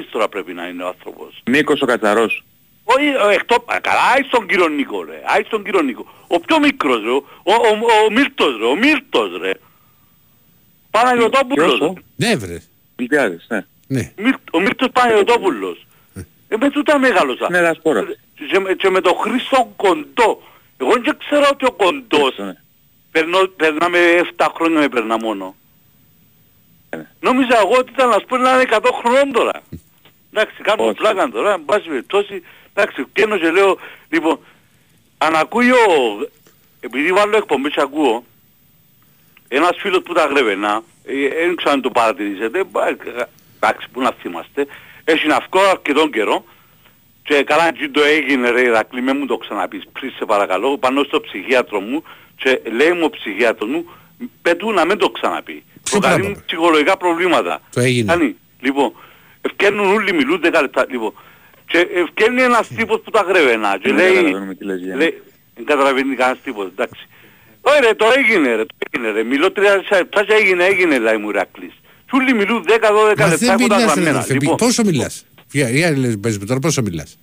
70 0.00 0.04
τώρα 0.10 0.28
πρέπει 0.28 0.52
να 0.52 0.68
είναι 0.68 0.82
ο 0.82 0.86
άνθρωπος. 0.86 1.42
Νίκος 1.50 1.80
ο 1.82 1.86
Κατσαρός. 1.86 2.44
Όχι, 2.84 3.06
ο 3.24 3.28
εκτό, 3.28 3.54
α, 3.66 3.80
καλά, 3.80 4.00
άι 4.14 4.22
στον 4.22 4.46
κύριο 4.46 4.68
Νίκο 4.68 5.04
ρε, 5.04 5.22
άι 5.26 5.42
στον 5.46 5.64
κύριο 5.64 5.80
Νίκο. 5.82 6.06
Ο 6.26 6.40
πιο 6.40 6.58
μικρός 6.58 7.02
ρε, 7.02 7.10
ο, 7.10 7.24
ο, 7.42 7.52
ο, 7.52 8.04
ο 8.06 8.10
Μίλτος 8.10 8.56
ρε, 8.58 8.64
ο 8.64 8.74
Μίλτος 8.76 9.40
ρε. 9.40 9.50
Παναγιωτόπουλος 10.90 11.66
Ποιος, 11.66 11.78
ρε. 11.78 11.84
ο; 11.86 11.94
Ναι, 12.16 12.36
βρε. 12.36 12.62
Μιλτιάδης, 12.96 13.46
ναι. 13.48 13.64
Ναι. 13.86 14.12
Μίλ- 14.16 14.48
Ο 14.52 14.60
Μίλτος 14.60 14.88
Παναγιωτόπουλος. 14.92 15.86
Ε, 16.48 16.56
μες 16.56 16.70
τούτα 16.72 16.98
μεγάλωσα. 16.98 17.46
Ναι, 17.50 17.60
δασπόρα. 17.60 18.04
Και, 18.50 18.58
με- 18.58 18.74
και 18.74 18.90
με 18.90 19.00
τον 19.00 19.14
Χρήστο 19.14 19.72
Κοντό. 19.76 20.42
Εγώ 20.76 20.90
δεν 20.92 21.16
ξέρω 21.18 21.48
ότι 21.52 21.64
ο 21.64 21.72
Κοντός 21.72 22.34
Ναι. 22.38 22.52
περνώ, 23.10 23.38
περνάμε 23.56 23.98
7 24.36 24.46
χρόνια 24.54 24.78
με 24.78 24.88
περνά 24.88 25.18
μόνο. 25.18 25.54
Ναι. 26.96 27.06
Νόμιζα 27.20 27.58
εγώ 27.58 27.74
ότι 27.78 27.92
ήταν 27.92 28.10
ας 28.12 28.24
πούμε 28.24 28.42
να 28.42 28.52
είναι 28.52 28.68
100 28.70 28.80
χρονών 29.00 29.32
τώρα. 29.32 29.62
Εντάξει, 30.32 30.62
κάνω 30.62 30.84
Όχι. 30.84 30.94
πλάκα 30.94 31.28
τώρα, 31.28 31.52
εν 31.52 31.64
πάση 31.64 31.88
περιπτώσει. 31.88 32.42
Εντάξει, 32.74 33.06
καίνω 33.12 33.38
και 33.38 33.50
λέω, 33.50 33.78
λοιπόν, 34.08 34.38
αν 35.18 35.34
ακούει 35.36 35.70
ο... 35.70 35.76
Επειδή 36.80 37.12
βάλω 37.12 37.36
εκπομπές 37.36 37.72
και 37.72 37.80
ακούω, 37.80 38.24
ένας 39.48 39.76
φίλος 39.78 40.02
που 40.02 40.12
τα 40.12 40.24
γρεβενά, 40.26 40.82
ε, 41.04 41.46
δεν 41.46 41.56
ξέρω 41.56 41.72
αν 41.72 41.80
το 41.80 41.90
παρατηρήσετε, 41.90 42.64
μπα, 42.64 42.88
ε, 42.88 42.96
εντάξει, 43.56 43.88
που 43.92 44.00
να 44.00 44.12
θυμάστε, 44.12 44.66
έχει 45.04 45.26
να 45.26 45.46
βγω 45.50 45.60
αρκετόν 45.70 46.10
καιρό 46.12 46.44
και 47.22 47.42
καλά 47.42 47.72
τι 47.72 47.88
το 47.88 48.02
έγινε 48.02 48.50
ρε 48.50 48.60
Ηρακλή, 48.60 49.02
με 49.02 49.12
μου 49.12 49.26
το 49.26 49.36
ξαναπείς, 49.36 49.82
πριν 49.92 50.12
σε 50.18 50.24
παρακαλώ, 50.24 50.78
πάνω 50.78 51.02
στο 51.02 51.20
ψυχίατρο 51.20 51.80
μου 51.80 52.02
και 52.36 52.60
λέει 52.70 52.92
μου 52.92 53.04
ο 53.04 53.10
ψυχίατρος 53.10 53.70
μου, 53.70 53.90
πετού 54.42 54.72
να 54.72 54.84
μην 54.84 54.98
το 54.98 55.10
ξαναπεί. 55.10 55.64
Ποιο 55.82 55.98
Προκαλεί 55.98 56.20
πράγμα; 56.20 56.36
μου 56.38 56.42
ψυχολογικά 56.46 56.96
προβλήματα. 56.96 57.60
Το 57.74 57.80
έγινε. 57.80 58.12
Κάνει, 58.12 58.36
λοιπόν, 58.60 58.92
ευκαιρνούν 59.40 59.86
όλοι 59.94 60.12
μιλούν 60.14 60.40
10 60.44 60.58
λεπτά, 60.60 60.86
λοιπόν. 60.90 61.12
Και 61.66 61.78
ευκαιρνεί 61.94 62.42
ένας 62.42 62.68
τύπος 62.68 63.00
που 63.04 63.10
τα 63.10 63.20
γρεβενά 63.28 63.78
και 63.82 63.88
Δεν 63.92 63.94
λέει, 63.96 64.14
καταλαβαίνουμε 64.14 64.54
τι 64.54 64.64
λες, 64.64 64.78
Γιάννη. 64.80 65.02
λέει, 65.02 65.22
δεν 65.54 65.64
καταλαβαίνει 65.64 66.14
κανένας 66.16 66.38
τύπος, 66.44 66.66
εντάξει. 66.66 67.08
Ωραία, 67.60 67.80
ρε, 67.80 67.94
το 67.94 68.06
έγινε 68.16 68.54
ρε, 68.54 68.64
το 68.64 68.74
έγινε 68.90 69.10
ρε. 69.10 69.22
Μιλώ 69.22 69.52
τρία 69.52 69.82
λεπτά 69.92 70.24
και 70.24 70.32
έγινε, 70.32 70.64
έγινε 70.64 70.98
λέει 70.98 71.16
μου 71.16 71.28
Ηρακλής. 71.28 71.72
Κι 72.10 72.16
όλοι 72.16 72.34
μιλούν 72.34 72.64
10-12 72.66 73.22
Μα 73.22 73.28
λεπτά 73.28 73.36
δεν 73.36 73.48
έχουν 73.48 73.68
τα 73.68 73.76
μιλάς, 73.76 73.80
ρε 73.80 73.86
γραμμένα. 73.86 74.10
αδερφέ. 74.10 74.32
Λοιπόν, 74.32 74.56
Πόσο 74.56 74.84
μιλάς; 74.84 75.26
Για, 75.50 75.68
για 75.70 75.90
λες, 75.98 76.18
πες 76.20 76.38
μου 76.38 76.44
τώρα, 76.46 76.60
πόσο 76.60 76.82
μιλάς; 76.82 77.18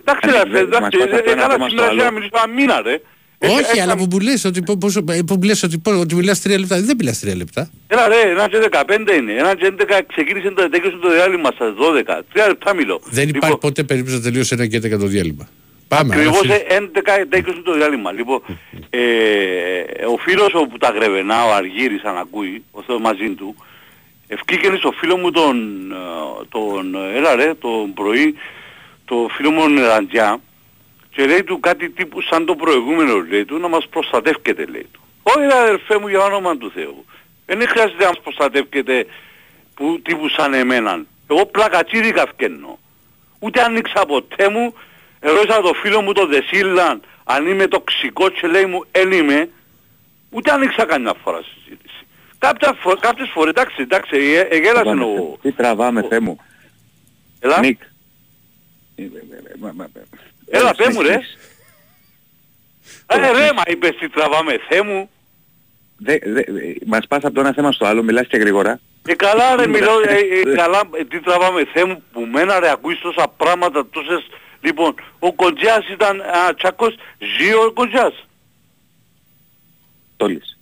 εντάξει 0.00 0.28
Αν 0.28 0.34
ρε, 0.34 0.50
δεν- 0.50 0.62
εντάξει, 0.66 0.96
μας 0.98 1.06
πας 1.08 1.18
από 1.18 1.24
το 1.24 1.30
ένα 1.30 1.42
έκανα 1.42 1.52
θέμα 1.52 1.68
στο 1.68 1.68
σήμερα 1.68 1.88
άλλο. 1.90 2.02
να 2.02 2.10
μιλήσω 2.10 2.30
ένα 2.44 2.54
μήνα 2.54 2.80
ρε. 2.82 3.00
Όχι, 3.48 3.80
αλλά 3.80 3.96
που 3.96 4.06
μου 4.10 4.20
λες 4.20 4.44
ότι, 4.44 4.62
πόσο, 4.78 5.02
που 5.02 5.34
μου 5.34 5.42
λες 5.42 5.62
ότι, 5.62 5.80
ότι 5.84 6.14
μιλάς 6.14 6.40
τρία 6.40 6.58
λεπτά. 6.58 6.80
Δεν 6.80 6.96
μιλάς 6.98 7.18
τρία 7.18 7.36
λεπτά. 7.36 7.70
Έλα 7.86 8.08
ρε, 8.08 8.30
ένα 8.30 8.48
και 8.48 8.68
15 8.70 9.16
είναι. 9.18 9.32
Ένα 9.32 9.54
και 9.54 9.72
11 9.78 10.00
ξεκίνησε 10.06 10.50
το 10.50 10.68
τέτοιος 10.68 10.98
το 11.02 11.10
διάλειμμα 11.10 11.50
στα 11.50 11.74
12. 11.74 12.20
Τρία 12.32 12.46
λεπτά 12.46 12.74
μιλώ. 12.74 13.00
Δεν 13.04 13.28
υπάρχει 13.28 13.44
Λοιπόν, 13.44 13.58
ποτέ 13.58 13.82
περίπτωση 13.82 14.16
να 14.16 14.22
τελειώσει 14.22 14.54
ένα 14.54 14.66
και 14.66 14.76
11 14.76 14.98
το 14.98 15.06
διάλειμμα. 15.06 15.48
Πάμε. 15.88 16.14
Ακριβώς 16.14 16.44
αλλά 16.44 16.54
ε, 16.54 16.90
11 17.22 17.26
τέτοιος 17.28 17.62
το 17.64 17.74
διάλειμμα. 17.74 18.12
Λοιπόν, 18.12 18.42
ε, 18.90 19.00
ο 20.12 20.16
φίλος 20.16 20.54
ο 20.54 20.66
που 20.66 20.78
τα 20.78 20.88
γρεβενά, 20.90 21.44
ο 21.44 21.54
Αργύρης 21.54 22.02
αν 22.04 22.16
ακούει, 22.16 22.64
ο 22.70 22.82
Θεός 22.82 23.00
μαζί 23.00 23.28
του, 23.30 23.54
ευκήκαινε 24.26 24.76
στο 24.76 24.90
φίλο 24.90 25.16
μου 25.16 25.30
τον, 25.30 25.56
ε, 25.92 26.44
τον, 26.48 26.94
ε, 26.94 27.16
έλα 27.16 27.34
ρε, 27.34 27.54
τον 27.54 27.94
πρωί, 27.94 28.34
το 29.04 29.28
φίλο 29.36 29.50
μου 29.50 29.60
τον 29.60 29.84
Ραντζιά, 29.84 30.40
και 31.20 31.26
λέει 31.26 31.44
του 31.44 31.60
κάτι 31.60 31.90
τύπου 31.90 32.20
σαν 32.20 32.44
το 32.46 32.54
προηγούμενο 32.54 33.20
λέει 33.20 33.44
του 33.44 33.58
να 33.58 33.68
μας 33.68 33.86
προστατεύκεται 33.90 34.64
λέει 34.64 34.86
του. 34.92 35.00
Όχι 35.22 35.38
ρε 35.38 35.54
αδερφέ 35.54 35.98
μου 35.98 36.08
για 36.08 36.20
όνομα 36.20 36.56
του 36.56 36.70
Θεού. 36.70 37.04
Δεν 37.46 37.68
χρειάζεται 37.68 38.02
να 38.02 38.08
μας 38.08 38.20
προστατεύκεται 38.20 39.06
που, 39.74 40.00
τύπου 40.02 40.28
σαν 40.28 40.54
εμέναν. 40.54 41.06
Εγώ 41.30 41.46
πλακατσίρικα 41.46 42.26
φκένω. 42.26 42.78
Ούτε 43.38 43.62
άνοιξα 43.62 44.06
ποτέ 44.06 44.48
μου, 44.48 44.74
ερώτησα 45.20 45.60
το 45.60 45.72
φίλο 45.72 46.00
μου 46.00 46.12
τον 46.12 46.28
Δεσίλαν 46.28 47.02
αν 47.24 47.46
είμαι 47.46 47.66
τοξικό 47.66 48.28
και 48.28 48.46
λέει 48.46 48.64
μου 48.64 48.84
εν 48.90 49.12
είμαι, 49.12 49.48
ούτε 50.30 50.50
άνοιξα 50.52 50.84
κανένα 50.84 51.14
φορά 51.22 51.40
συζήτηση. 51.42 52.06
Κάποια 52.38 52.76
φο... 52.80 52.96
Κάποιες 52.96 53.30
φορές, 53.32 53.50
εντάξει, 53.50 53.82
εντάξει, 53.82 54.16
ε, 54.16 54.40
εγέλασε 54.40 54.88
ο... 54.88 55.38
Τι 55.42 55.52
τραβάμε, 55.52 56.02
Θεέ 56.08 56.20
μου. 56.20 56.38
Έλα, 57.40 57.60
Νίκ. 57.60 57.80
Ε, 60.50 60.56
ε, 60.56 60.60
ε, 60.60 60.62
μα- 60.62 60.70
μα- 60.70 60.70
έλα 60.70 60.74
πέ 60.74 60.84
ε, 60.84 60.92
μου 60.92 61.02
ρε. 61.02 61.20
Ε, 63.06 63.16
ρε, 63.32 63.52
μα 63.52 63.62
είπες 63.66 63.96
τι 64.00 64.08
τραβάμε, 64.08 64.52
Θεέ 64.68 64.82
μου. 64.82 65.10
Δε, 65.96 66.18
δε, 66.24 66.42
δε, 66.48 66.60
μας 66.86 67.06
πας 67.08 67.22
από 67.24 67.34
το 67.34 67.40
ένα 67.40 67.52
θέμα 67.52 67.72
στο 67.72 67.86
άλλο, 67.86 68.02
μιλάς 68.02 68.26
και 68.26 68.36
γρήγορα. 68.36 68.80
Ε, 69.06 69.14
καλά 69.14 69.56
ρε, 69.56 69.66
μιλώ, 69.66 70.00
ε, 70.08 70.14
ε, 70.50 70.54
καλά, 70.54 70.82
ε, 70.98 71.04
τι 71.04 71.20
τραβάμε, 71.20 71.64
Θεέ 71.72 71.84
μου, 71.84 72.02
που 72.12 72.20
μένα 72.20 72.60
ρε, 72.60 72.70
ακούεις 72.70 72.98
τόσα 73.00 73.28
πράγματα, 73.36 73.86
τόσες... 73.90 74.26
Λοιπόν, 74.60 74.94
ο 75.18 75.32
Κοντζιάς 75.32 75.88
ήταν, 75.88 76.20
α, 76.20 76.54
Τσάκος, 76.54 76.94
ζει 77.38 77.52
ο 77.52 77.72
Κοντζιάς. 77.72 78.26
Τόλης. 80.16 80.58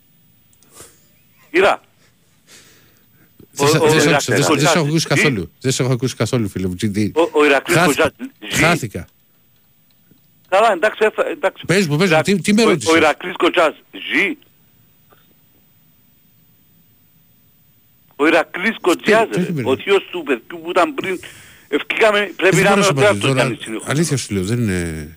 Ήρα. 1.50 1.80
Δεν 3.50 3.68
σε- 3.68 3.78
ο- 3.78 3.84
ο 3.84 3.88
δεν 3.88 4.00
σε- 4.00 4.08
Ηρακλής 4.08 4.08
δεν 4.08 4.20
σε- 4.20 4.32
δεν 4.34 4.42
σε 4.42 4.48
Κοντζιάς, 4.48 4.74
έχω 4.74 4.84
ακούσει 4.86 4.98
ζει. 5.08 5.14
καθόλου. 5.14 5.52
Δεν 5.60 5.72
σε 5.72 5.82
έχω 5.82 5.92
ακούσει 5.92 6.16
καθόλου, 6.16 6.48
φίλε 6.48 6.66
μου. 6.66 6.74
Τι- 6.74 6.90
τι- 6.90 7.10
Ο, 7.14 7.28
ο 7.32 7.44
Ηρακλής 7.44 7.76
Χάθηκα. 7.76 8.02
Κοντζιάς, 8.02 8.30
ζει. 8.56 8.62
Χάθηκα. 8.62 9.06
Καλά, 10.48 10.72
εντάξει, 10.72 10.98
έφα- 11.04 11.26
εντάξει. 11.28 11.64
Πες 11.66 11.86
μου, 11.86 11.96
πες 11.96 12.08
μου, 12.08 12.14
Ηρα- 12.14 12.22
τι- 12.22 12.40
τι 12.40 12.52
με 12.52 12.62
ο- 12.62 12.68
ρώτησες; 12.68 12.92
Ο 12.92 12.96
Ηρακλής 12.96 13.34
Κοντζιάς, 13.36 13.74
ζει. 14.12 14.36
Ο 18.16 18.26
Ηρακλής 18.26 18.76
Κοντζιάς, 18.80 19.28
τι 19.28 19.34
ρε, 19.36 19.40
περίμενε. 19.40 19.70
ο 19.70 19.76
θείος 19.76 20.04
του 20.10 20.22
παιδιού 20.22 20.60
που 20.62 20.70
ήταν 20.70 20.94
πριν, 20.94 21.20
ευκήκαμε, 21.68 22.32
πρέπει 22.36 22.56
Δεν 22.56 22.64
να 22.64 22.70
μπορώ 22.70 22.72
είναι 22.72 22.74
να 22.74 22.80
ο 22.80 22.82
σου 22.82 22.90
απαντήσω 22.90 23.00
τράπτος 23.12 23.28
τώρα. 23.30 23.42
κανείς 23.42 23.58
συνεχώς. 23.62 23.88
Αλήθεια 23.88 24.16
σου 24.16 24.34
λέω, 24.34 24.42
δεν 24.44 24.58
είναι... 24.58 25.12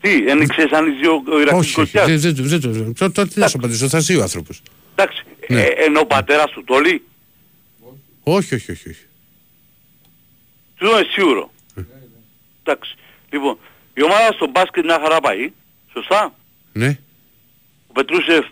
Τι, 0.00 0.22
δεν 0.24 0.46
ξέρεις 0.48 0.72
αν 0.72 0.84
ζει 0.98 1.06
ο, 1.06 1.22
ο 1.32 1.40
Ηρακλής 1.40 1.60
Όχι, 1.68 1.80
όχι, 1.80 1.92
Κοντζιάς. 1.98 2.20
δεν- 2.22 2.34
δεν- 2.34 2.46
δεν 2.48 2.60
το- 2.60 2.92
το- 2.92 3.10
το- 3.12 3.28
τι 3.28 3.38
να 3.38 3.48
σου 3.48 3.56
απαντήσω, 3.58 3.88
θα 3.88 3.98
ζει 3.98 4.16
ο 4.16 4.22
άνθρωπος. 4.22 4.62
Εντάξει, 4.94 5.22
Ναι. 5.48 5.60
ε, 5.62 5.66
ενώ 5.84 6.00
ο 6.00 6.06
πατέρας 6.06 6.50
του 6.50 6.64
Τόλι, 6.64 7.02
Όχι, 8.22 8.54
όχι, 8.54 8.70
όχι. 8.70 8.88
όχι. 8.88 9.04
του 10.74 10.86
είναι 10.86 11.06
σίγουρο. 11.10 11.50
Εντάξει, 12.62 12.94
λοιπόν, 13.36 13.58
η 13.94 14.02
ομάδα 14.02 14.32
στο 14.32 14.46
μπάσκετ 14.46 14.84
μια 14.84 14.98
χαρά 15.02 15.20
πάει, 15.20 15.52
σωστά; 15.92 16.34
Ναι. 16.72 16.98
Ο 17.88 17.92
Πετρούσεφ 17.92 18.46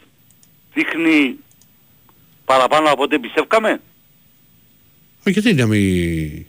δείχνει 0.74 1.36
παραπάνω 2.44 2.90
από 2.90 3.02
ό,τι 3.02 3.18
πιστεύκαμε. 3.18 3.80
Όχι, 5.26 5.40
γιατί 5.40 5.54
να 5.54 5.66
μην... 5.66 6.46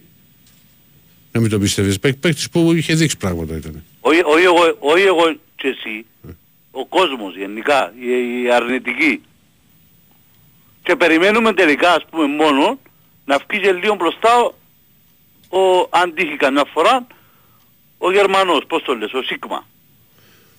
Να 1.31 1.41
μην 1.41 1.49
το 1.49 1.59
πιστεύεις; 1.59 1.99
Παίκ- 1.99 2.17
Παίκτης 2.17 2.49
που 2.49 2.73
είχε 2.73 2.93
δείξει 2.93 3.17
πράγματα 3.17 3.55
ήταν. 3.55 3.83
Όχι 4.01 4.21
όχι 4.25 4.43
εγώ, 4.43 4.75
όχι 4.79 5.03
εγώ 5.03 5.33
και 5.55 5.67
εσύ, 5.67 6.05
ο 6.71 6.85
κόσμος 6.85 7.35
γενικά, 7.37 7.93
οι, 7.99 8.41
οι 8.41 8.51
αρνητικοί. 8.51 9.21
Και 10.83 10.95
περιμένουμε 10.95 11.53
τελικά 11.53 11.93
ας 11.93 12.05
πούμε 12.09 12.25
μόνο 12.27 12.79
να 13.25 13.37
βγει 13.49 13.59
και 13.61 13.71
λίγο 13.71 13.95
μπροστά 13.95 14.35
ο, 14.43 14.53
ο 15.59 15.87
αν 15.89 16.13
τύχει 16.13 16.35
καμιά 16.35 16.65
φορά 16.73 17.07
ο 17.97 18.11
Γερμανός, 18.11 18.63
πώς 18.67 18.83
το 18.83 18.93
λες, 18.95 19.13
ο 19.13 19.21
Σίγμα. 19.21 19.65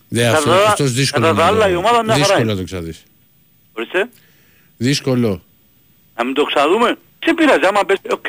Ναι, 0.08 0.22
Κατά 0.22 0.36
αυτό, 0.36 0.50
τα- 0.50 0.66
αυτός 0.68 0.92
δύσκολο. 0.92 1.24
κατά 1.26 1.36
τα 1.36 1.44
να 1.44 1.50
το- 1.50 1.54
άλλα, 1.56 1.68
η 1.72 1.74
ομάδα 1.74 2.02
μια 2.02 2.12
χαρά 2.12 2.16
Δύσκολο 2.24 2.40
είναι. 2.42 2.52
να 2.52 2.58
το 2.58 2.64
ξαδείς. 2.64 3.02
Ορίστε, 3.72 4.08
Δύσκολο. 4.76 5.42
να 6.16 6.24
μην 6.24 6.34
το 6.34 6.44
ξαδούμε. 6.44 6.98
Σε 7.24 7.34
πειράζει, 7.34 7.64
άμα 7.66 7.84
πες, 7.84 7.98
οκ. 8.10 8.26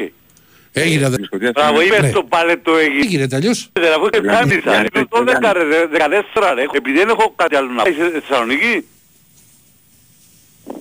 Έγινε 0.71 1.05
αδε... 1.05 1.17
Μπράβο, 1.53 1.81
είπες 1.81 1.99
Ναι. 2.01 2.11
το 2.11 2.23
πάλι 2.23 2.57
το 2.57 2.75
έγινε. 2.77 2.99
Έγινε 3.05 3.27
αλλιώς. 3.31 3.69
Δεν 3.73 3.93
αφού 3.93 4.09
και 4.09 4.19
Γιάννη, 4.23 4.39
κάμισα, 4.39 4.59
Γιάννη, 4.69 4.87
είναι 4.95 5.05
το 5.09 5.23
Γιάννη. 5.23 5.47
10 5.47 5.51
ρε, 5.53 5.87
14 5.87 6.53
ρε. 6.53 6.61
Επειδή 6.73 6.97
δεν 6.97 7.09
έχω 7.09 7.33
κάτι 7.35 7.55
άλλο 7.55 7.71
να 7.71 7.83
πάει 7.83 7.93
σε 7.93 8.09
Θεσσαλονίκη, 8.09 8.85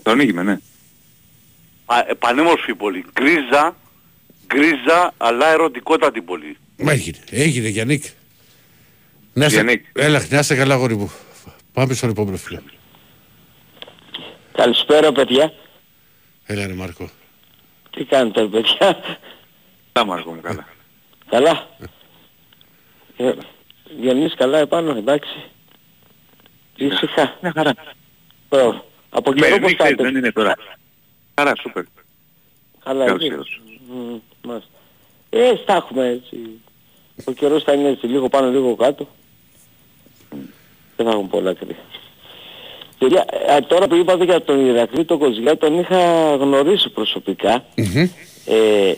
Το 0.02 0.10
ανοίγουμε, 0.10 0.42
ναι. 0.42 0.58
πα- 1.86 2.10
ε, 2.10 2.14
πανέμορφη 2.14 2.74
πόλη. 2.74 3.04
Γκρίζα, 3.12 3.76
γκρίζα, 4.46 5.14
αλλά 5.16 5.46
ερωτικότατη 5.52 6.20
πόλη. 6.22 6.56
Μα 6.76 6.92
έγινε. 6.92 7.18
Έγινε 7.30 7.68
Γιάννικ. 7.68 8.04
Να 9.32 9.44
είστε, 9.46 9.54
Γιάννικ. 9.62 9.86
έλα, 9.94 10.26
να 10.30 10.38
είστε 10.38 10.54
καλά 10.54 10.74
γόρι 10.74 10.96
μου. 10.96 11.12
Πάμε 11.72 11.94
στον 11.94 12.10
επόμενο 12.10 12.36
φίλο. 12.36 12.62
Καλησπέρα 14.52 15.12
παιδιά. 15.12 15.52
Έλα 16.44 16.66
ρε 16.66 16.72
Μάρκο. 16.74 17.10
Τι 17.90 18.04
κάνετε 18.04 18.40
ρε, 18.40 18.46
παιδιά; 18.46 18.98
Τα 19.92 20.04
Μάρκο 20.04 20.32
μου, 20.34 20.40
καλά. 20.40 20.66
Καλά. 21.30 21.68
Ε, 23.16 23.32
Διονύς 24.00 24.34
καλά 24.34 24.58
επάνω 24.58 24.96
εντάξει. 24.96 25.44
Ήσυχα. 26.76 27.38
Μια 27.42 27.52
χαρά. 27.54 27.72
Ω, 28.48 28.84
Από 29.10 29.32
Ναι, 29.32 29.40
καιρό 29.40 29.52
μην 29.52 29.62
πώς 29.62 29.74
ξέρεις, 29.74 29.96
πάτε; 29.96 30.02
δεν 30.10 30.16
είναι 30.16 30.32
τώρα. 30.32 30.54
Χαρά, 31.34 31.52
σούπερ. 31.60 31.84
Καλά 32.84 33.04
Καλώς 33.04 33.20
εκεί. 33.22 33.32
ήρθες. 33.32 33.60
Μμ, 33.88 34.16
μάλιστα. 34.46 34.70
Ε, 35.30 35.52
στα 35.62 35.74
έχουμε 35.74 36.08
έτσι. 36.08 36.36
Ο 37.24 37.32
καιρός 37.32 37.62
θα 37.62 37.72
είναι 37.72 37.88
έτσι 37.88 38.06
λίγο 38.06 38.28
πάνω 38.28 38.50
λίγο 38.50 38.74
κάτω. 38.74 39.06
Δεν 40.96 41.06
θα 41.06 41.12
έχουμε 41.12 41.28
πολλά 41.30 41.54
κρύα. 41.54 41.76
Κυρία, 42.98 43.24
ε, 43.56 43.60
τώρα 43.60 43.86
που 43.88 43.94
είπατε 43.94 44.24
για 44.24 44.42
τον 44.42 44.66
Ηρακλή 44.66 45.04
τον 45.04 45.18
Κοζιά 45.18 45.56
τον 45.56 45.78
είχα 45.78 46.34
γνωρίσει 46.36 46.88
προσωπικά 46.90 47.64
ε, 48.44 48.92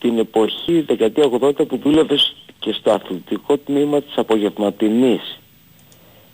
την 0.00 0.18
εποχή 0.18 0.80
δεκαετία 0.80 1.30
80 1.40 1.66
που 1.68 1.76
δούλευες 1.78 2.20
σ- 2.20 2.52
και 2.58 2.72
στο 2.72 2.90
αθλητικό 2.90 3.56
τμήμα 3.56 4.00
της 4.02 4.12
απογευματινής. 4.16 5.38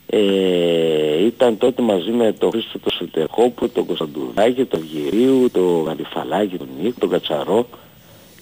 Ε, 0.06 1.24
ήταν 1.24 1.58
τότε 1.58 1.82
μαζί 1.82 2.10
με 2.10 2.32
τον 2.32 2.50
Χρήστο 2.50 2.78
τον 2.78 2.92
Σουτερκόπου, 2.92 3.68
τον 3.68 3.86
Κωνσταντουδάκη, 3.86 4.64
τον 4.64 4.82
Γυρίου, 4.92 5.50
τον 5.52 5.82
Γαριφαλάκη, 5.84 6.56
τον 6.56 6.68
Νίκο, 6.82 6.96
τον 7.00 7.08
Κατσαρό. 7.10 7.68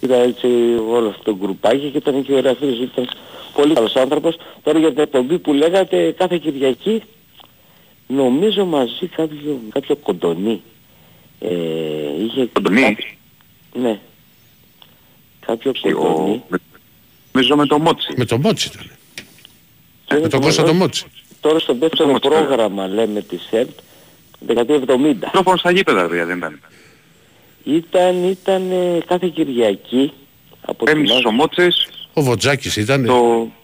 Ήταν 0.02 0.20
έτσι 0.20 0.46
όλο 0.88 1.08
αυτό 1.08 1.22
το 1.22 1.36
γκρουπάκι 1.36 1.88
και 1.90 1.96
ήταν 1.96 2.22
και 2.24 2.32
ο 2.32 2.36
Ηρακλής, 2.36 2.78
ήταν 2.78 3.08
πολύ 3.54 3.74
καλός 3.74 3.96
άνθρωπος. 3.96 4.36
Τώρα 4.62 4.78
για 4.78 4.88
την 4.92 4.98
εκπομπή 5.02 5.38
που 5.38 5.52
λέγατε 5.52 6.14
κάθε 6.18 6.38
Κυριακή, 6.38 7.02
νομίζω 8.06 8.64
μαζί 8.64 9.06
κάποιο, 9.06 9.60
κάποιο 9.72 9.96
κοντονί. 9.96 10.62
Ε, 11.40 11.48
είχε 12.24 12.48
Κοντονί; 12.52 12.80
κάποιο- 12.80 13.06
Ναι. 13.74 14.00
Κάποιο 15.46 15.72
κοντονί. 15.82 16.32
Ο... 16.32 16.42
με- 16.48 16.58
Νομίζω 17.32 17.56
με 17.56 17.66
το 17.66 17.78
Μότσι. 17.78 18.14
Με 18.16 18.24
το 18.24 18.38
Μότσι 18.38 18.70
ήταν. 18.74 18.90
Και 20.06 20.14
Με 20.14 20.28
τον 20.28 20.40
Κώστα 20.40 20.62
το 20.62 20.72
Μότσι. 20.74 21.04
Τώρα 21.40 21.58
στο 21.58 21.74
δεύτερο 21.74 22.08
Μότσι, 22.10 22.28
ναι. 22.28 22.34
πρόγραμμα 22.34 22.86
λέμε 22.86 23.20
της 23.20 23.48
ΕΡΤ, 23.50 23.70
δεκαετία 24.40 24.74
70. 24.86 24.96
Μικρόφωνο 24.98 25.56
στα 25.56 25.70
γήπεδα, 25.70 26.08
δηλαδή, 26.08 26.28
δεν 26.28 26.36
ήταν. 26.38 26.60
Ήταν, 27.64 28.24
ήταν 28.24 28.70
ε, 28.70 28.98
κάθε 29.06 29.28
Κυριακή 29.28 30.12
από 30.66 30.84
την 30.84 30.96
Έμεινε 30.96 31.12
ο 31.26 31.30
Μότσης, 31.30 31.88
Ο 32.12 32.22
Βοτζάκης 32.22 32.76
ήταν. 32.76 33.04
το 33.04 33.14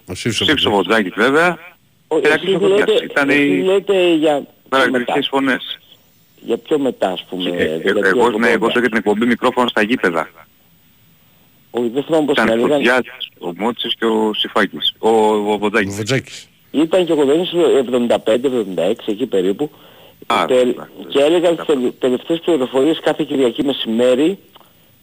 Ο 0.07 0.15
Σύψος 0.15 0.47
Σύψο 0.49 0.69
ο 0.71 0.73
Βοτζάκης. 0.73 1.13
Βοτζάκης 1.15 1.33
βέβαια. 1.33 1.59
Ο- 2.09 2.19
Ηρακλής 2.19 2.55
εσείς 2.55 2.61
Παπαδιάς. 2.69 2.89
λέτε- 2.89 3.11
Ήταν 3.11 3.29
εσείς 3.31 3.43
οι 3.43 3.63
λέτε 3.63 4.15
για, 4.15 4.31
πιο 4.33 4.39
μετά, 4.39 4.69
παραγωγικές 4.69 5.29
φωνές. 5.29 5.79
για 6.41 6.57
πιο 6.59 6.79
μετά 6.79 7.09
ας 7.11 7.25
πούμε. 7.31 7.51
Ε, 7.51 7.53
ε, 7.53 7.79
δεκαετία 7.79 8.03
Εγώ, 8.09 8.31
ναι, 8.31 8.37
80. 8.37 8.49
εγώ 8.53 8.69
και 8.71 8.81
την 8.81 8.97
εκπομπή 8.97 9.27
μικρόφωνο 9.27 9.69
στα 9.69 9.83
γήπεδα. 9.83 10.31
Όχι, 11.71 11.89
δεν 11.89 12.03
θυμάμαι 12.03 12.25
πώς 12.27 12.35
την 12.35 12.45
Ήταν 12.45 12.59
ο 12.59 12.65
έλεγαν. 12.65 12.79
Φωτιάς, 12.85 13.29
ο 13.39 13.53
Μότσης 13.57 13.95
και 13.95 14.05
ο 14.05 14.33
Σιφάκης. 14.35 14.95
Ο, 14.99 15.09
ο 15.09 15.53
Ο 15.53 15.59
Βοτζάκης. 15.59 15.95
Βοτζάκης. 15.97 16.49
Ήταν 16.71 17.07
και 17.07 17.13
ο 17.13 17.17
Κοντονής 17.17 17.51
75-76 17.53 19.09
εκεί 19.13 19.27
περίπου. 19.27 19.71
Α, 20.27 20.45
Τε- 20.47 20.57
βέβαια. 20.64 20.89
και 21.09 21.19
έλεγαν 21.21 21.57
τις 21.57 21.66
τελε- 21.66 21.93
τελευταίες 21.99 22.41
πληροφορίες 22.41 23.01
κάθε 23.01 23.25
Κυριακή 23.25 23.64
μεσημέρι 23.64 24.39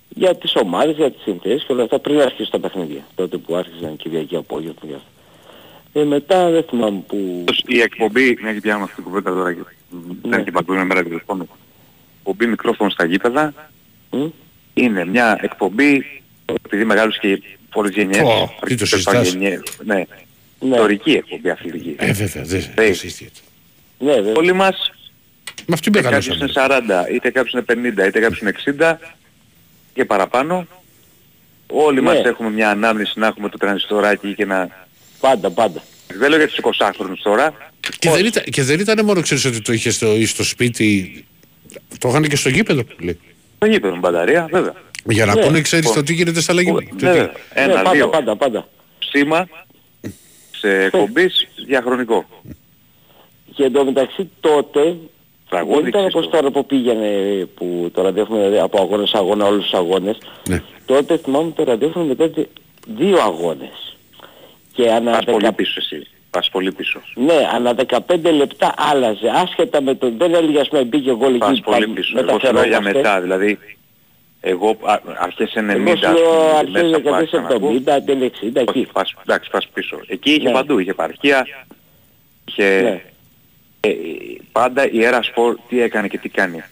για 0.09 0.35
τις 0.35 0.55
ομάδες, 0.55 0.95
για 0.95 1.11
τις 1.11 1.21
συνθέσεις 1.21 1.63
και 1.65 1.73
όλα 1.73 1.83
αυτά 1.83 1.99
πριν 1.99 2.19
αρχίσουν 2.21 2.51
τα 2.51 2.59
παιχνίδια. 2.59 3.05
Τότε 3.15 3.37
που 3.37 3.55
άρχισαν 3.55 3.95
Κυριακή 3.95 4.35
απόγευμα. 4.35 4.79
για 4.83 4.95
αυτά. 4.95 5.09
Ε, 5.99 6.03
μετά 6.03 6.49
δεν 6.49 6.63
θυμάμαι 6.63 7.03
που... 7.07 7.43
Η 7.67 7.79
εκπομπή, 7.81 8.37
μια 8.41 8.53
και 8.53 8.59
πιάνω 8.59 8.83
αυτή 8.83 8.95
την 8.95 9.03
κουβέντα 9.03 9.33
τώρα 9.33 9.53
και 9.53 9.59
δεν 9.89 10.17
είναι 10.31 10.43
και 10.43 10.51
παγκόσμια 10.51 10.85
μέρα 10.85 11.03
τέλος 11.03 11.21
πάντων. 11.25 11.47
Εκπομπή 12.17 12.45
μικρόφωνος 12.47 12.93
στα 12.93 13.05
γήπεδα 13.05 13.53
Μμ. 14.11 14.25
είναι 14.73 15.05
μια 15.05 15.37
εκπομπή, 15.41 16.05
επειδή 16.65 16.85
μεγάλους 16.85 17.19
και 17.19 17.41
πολλές 17.71 17.93
γενιές, 17.95 18.21
Πω, 18.21 18.65
τι 18.65 18.75
το 18.75 18.85
συζητάς. 18.85 19.29
γενιές, 19.31 19.61
ναι, 19.83 20.03
Ναι, 20.59 20.75
ιστορική 20.75 21.11
εκπομπή 21.11 21.49
αθλητική. 21.49 21.95
Ε, 21.97 22.11
βέβαια, 22.11 22.43
δεν 22.43 22.59
Ε, 22.59 22.71
δεν 22.75 22.95
συζητιέται. 22.95 23.39
ναι, 23.99 24.13
βέβαια. 24.13 24.33
Όλοι 24.35 24.53
μας, 24.53 24.91
Με 25.67 25.73
αυτή 25.73 25.89
είτε 25.89 26.01
κάποιος 26.01 26.27
μεγαλώσαμε. 26.27 26.85
είναι 26.85 27.07
40, 27.09 27.13
είτε 27.13 27.29
κάποιος 27.31 27.53
είναι 27.53 27.91
50, 28.03 28.07
είτε 28.07 28.19
κάποιος 28.19 28.39
είναι 28.39 28.49
60 28.49 28.97
και 29.93 30.05
παραπάνω, 30.05 30.67
όλοι 31.67 31.95
Ναι. 31.95 32.01
μας 32.01 32.23
έχουμε 32.25 32.49
μια 32.49 32.69
ανάμνηση 32.69 33.19
να 33.19 33.27
έχουμε 33.27 33.49
το 33.49 33.57
τρανζιστοράκι 33.57 34.33
και 34.35 34.45
να... 34.45 34.69
Πάντα, 35.19 35.49
πάντα. 35.51 35.83
Δεν 36.17 36.29
λέω 36.29 36.37
για 36.37 36.47
τους 36.47 36.57
20χρονους 36.61 37.19
τώρα, 37.23 37.53
Και 37.99 38.09
δεν, 38.09 38.25
ήταν, 38.25 38.43
και 38.43 38.63
δεν 38.63 38.79
ήταν 38.79 39.05
μόνο 39.05 39.21
ξέρεις 39.21 39.45
ότι 39.45 39.61
το 39.61 39.73
είχε 39.73 39.89
στο, 39.89 40.15
ή 40.15 40.25
στο 40.25 40.43
σπίτι, 40.43 41.25
το 41.99 42.09
είχαν 42.09 42.23
και 42.27 42.35
στο 42.35 42.49
γήπεδο 42.49 42.83
που 42.83 42.95
λέει. 43.03 43.19
δεν 43.59 43.71
γήπεδο 43.71 43.93
με 43.93 43.99
μπαταρία, 43.99 44.47
βέβαια. 44.51 44.73
Για 45.09 45.25
να 45.25 45.35
Ναι. 45.35 45.41
πούνε, 45.41 45.61
ξέρεις 45.61 45.85
Λοιπόν. 45.85 46.01
το 46.01 46.07
τι 46.07 46.13
γίνεται 46.13 46.41
στα 46.41 46.51
άλλα 46.51 46.61
γήπεδα. 46.61 46.89
Το 46.89 46.95
τι- 46.95 47.05
Βέβαια. 47.05 47.21
ναι, 47.23 47.31
Ένα, 47.53 47.73
πάντα, 47.73 47.91
δύο. 47.91 48.07
πάντα, 48.09 48.35
πάντα. 48.35 48.67
Σήμα 48.99 49.47
σε 50.59 50.69
εκπομπής 50.83 51.47
διαχρονικό. 51.67 52.25
Και 53.55 53.63
εντωμεταξύ 53.63 54.29
τότε 54.39 54.97
Τραγούδι 55.49 55.79
δεν 55.79 55.87
ήταν 55.87 56.01
όπως 56.01 56.13
ξύστο. 56.13 56.37
τώρα 56.37 56.51
που 56.51 56.65
πήγαινε 56.65 57.09
που 57.55 57.89
το 57.93 58.01
ραδιόφωνο 58.01 58.39
δηλαδή, 58.39 58.59
από 58.59 58.81
αγώνα 58.81 59.05
σε 59.05 59.17
αγώνα 59.17 59.45
όλους 59.45 59.63
τους 59.63 59.73
αγώνες. 59.73 60.17
Ναι. 60.49 60.61
Τότε 60.85 61.17
θυμάμαι 61.17 61.51
το 61.55 61.63
ραδιόφωνο 61.63 62.05
μετά 62.05 62.29
δύο 62.87 63.19
αγώνες. 63.21 63.97
Και 64.73 64.91
ανά 64.91 65.11
Πας 65.11 65.23
πολύ 65.25 65.37
δεκα... 65.37 65.53
πίσω 65.53 65.73
εσύ. 65.77 66.07
Πας 66.29 66.49
πολύ 66.49 66.71
πίσω. 66.71 67.01
Ναι, 67.15 67.33
ανά 67.55 67.75
15 67.87 68.33
λεπτά 68.35 68.73
άλλαζε. 68.77 69.29
Άσχετα 69.43 69.81
με 69.81 69.95
το... 69.95 70.11
Δεν 70.17 70.33
έλεγε 70.33 70.59
ας 70.59 70.67
πούμε 70.67 70.83
μπήκε 70.83 71.15
γκολ 71.15 71.37
Πας 71.37 71.49
εκεί 71.51 71.61
πολύ 71.61 71.87
πίσω. 71.87 72.19
Εγώ 72.19 72.39
σου 72.39 72.53
λέω 72.53 72.63
για 72.63 72.81
μεταφερόμαστε. 72.81 72.91
μετά. 72.97 73.21
Δηλαδή, 73.21 73.59
εγώ 74.41 74.77
α, 74.83 74.99
αρχές 75.19 75.53
90 75.55 75.69
Εγώ 75.69 75.91
ας 75.91 75.99
σου 75.99 76.11
λέω 76.13 76.29
πούμε, 76.31 76.57
αρχές 76.57 76.81
μέσα 76.83 76.99
που 76.99 77.13
άρχισα 77.13 77.41
να 77.41 77.47
ακούω. 77.47 77.71
δεκαετίες 77.83 77.97
70, 78.01 78.05
τέλη 78.05 78.31
60 78.41 78.67
Όχι, 78.67 78.79
εκεί. 78.79 78.87
πας, 78.93 79.13
εντάξει, 79.21 79.49
πας 79.49 79.67
πίσω. 79.73 79.99
Εκεί 80.07 80.29
είχε 80.31 80.47
Ναι. 80.47 80.51
παντού. 80.53 80.79
Είχε 80.79 80.89
επαρχία. 80.89 81.47
Είχε... 82.47 82.81
Ναι. 82.81 83.01
Ε, 83.85 83.95
πάντα 84.51 84.91
η 84.91 85.03
Έρα 85.03 85.21
Σπορ 85.21 85.57
τι 85.67 85.81
έκανε 85.81 86.07
και 86.07 86.17
τι 86.17 86.29
κάνει. 86.29 86.63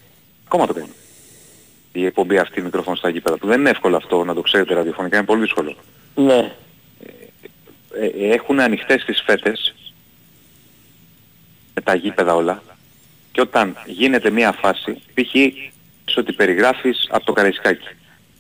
Ακόμα 0.45 0.67
το 0.67 0.73
κάνει. 0.73 0.91
Η 1.91 2.05
εκπομπή 2.05 2.37
αυτή 2.37 2.61
μικρόφωνο 2.61 2.95
στα 2.95 3.09
γήπεδα 3.09 3.37
που 3.37 3.47
δεν 3.47 3.59
είναι 3.59 3.69
εύκολο 3.69 3.95
αυτό 3.95 4.23
να 4.23 4.33
το 4.33 4.41
ξέρετε 4.41 4.73
ραδιοφωνικά 4.73 5.17
είναι 5.17 5.25
πολύ 5.25 5.41
δύσκολο. 5.41 5.75
Ναι. 6.15 6.51
ε, 8.01 8.33
έχουν 8.33 8.59
ανοιχτές 8.59 9.05
τις 9.05 9.21
φέτες 9.25 9.75
με 11.73 11.81
τα 11.81 11.95
γήπεδα 11.95 12.35
όλα 12.35 12.63
και 13.31 13.41
όταν 13.41 13.77
γίνεται 13.85 14.29
μια 14.29 14.51
φάση, 14.51 15.01
π.χ. 15.13 15.31
σε 16.05 16.19
ότι 16.19 16.33
περιγράφεις 16.33 17.07
από 17.09 17.25
το 17.25 17.33
Καραϊσκάκι, 17.33 17.87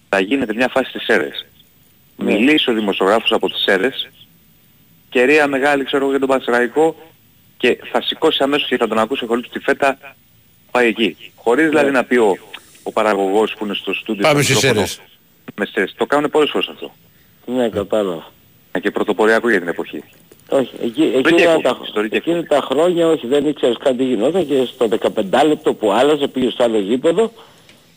θα 0.09 0.19
γίνεται 0.19 0.53
μια 0.53 0.67
φάση 0.67 0.89
στις 0.89 1.03
ΣΕΡΕΣ. 1.03 1.45
Ναι. 2.15 2.31
Μιλήσει 2.31 2.69
ο 2.69 2.73
δημοσιογράφος 2.73 3.31
από 3.31 3.49
τις 3.49 3.61
ΣΕΡΕΣ, 3.61 4.09
κερία 5.09 5.47
μεγάλη 5.47 5.83
ξέρω 5.83 6.01
εγώ 6.01 6.11
για 6.11 6.19
τον 6.19 6.29
Πανσεραϊκό 6.29 6.95
και 7.63 7.77
θα 7.91 8.01
σηκώσει 8.01 8.43
αμέσως 8.43 8.67
και 8.67 8.77
θα 8.77 8.87
τον 8.87 8.99
ακούσει 8.99 9.25
χωρίς 9.25 9.49
τη 9.49 9.59
φέτα 9.59 9.97
πάει 10.71 10.87
εκεί. 10.87 11.31
Χωρίς 11.35 11.69
δηλαδή 11.69 11.91
να 11.91 12.03
πει 12.03 12.15
ο, 12.15 12.37
ο 12.83 12.91
παραγωγός 12.91 13.53
που 13.57 13.65
είναι 13.65 13.73
στο 13.73 13.93
στούντιο 13.93 14.23
Πάμε 14.23 14.41
στο 14.41 14.53
στις 14.53 14.63
μικρόφωνο, 14.63 14.87
ΣΕΡΕΣ. 14.87 15.09
με 15.55 15.65
ΣΕΡΕΣ. 15.65 15.93
Το 15.97 16.05
κάνουν 16.05 16.29
πολλές 16.29 16.49
φορές 16.49 16.67
αυτό. 16.67 16.91
Ναι, 17.45 17.69
κατάλαβα. 17.69 18.31
Ε, 18.71 18.79
Και 18.79 18.91
πρωτοποριακό 18.91 19.49
για 19.49 19.59
την 19.59 19.67
εποχή. 19.67 20.03
Όχι, 20.49 20.71
εκεί, 20.83 21.01
Ιστορική 21.03 21.29
εκείνα, 21.29 21.51
εκπομπή, 21.51 21.63
τα, 21.63 21.79
ιστορική 21.85 22.15
εκείνα 22.15 22.43
τα 22.45 22.61
χρόνια 22.61 23.07
όχι, 23.07 23.27
δεν 23.27 23.47
ήξερες 23.47 23.77
καν 23.77 23.97
τι 23.97 24.03
γινόταν 24.03 24.47
και 24.47 24.65
στο 24.65 24.87
15 25.41 25.45
λεπτό 25.47 25.73
που 25.73 25.91
άλλαζε 25.91 26.27
πήγε 26.27 26.49
στο 26.49 26.63
άλλο 26.63 26.79
γήπεδο, 26.79 27.31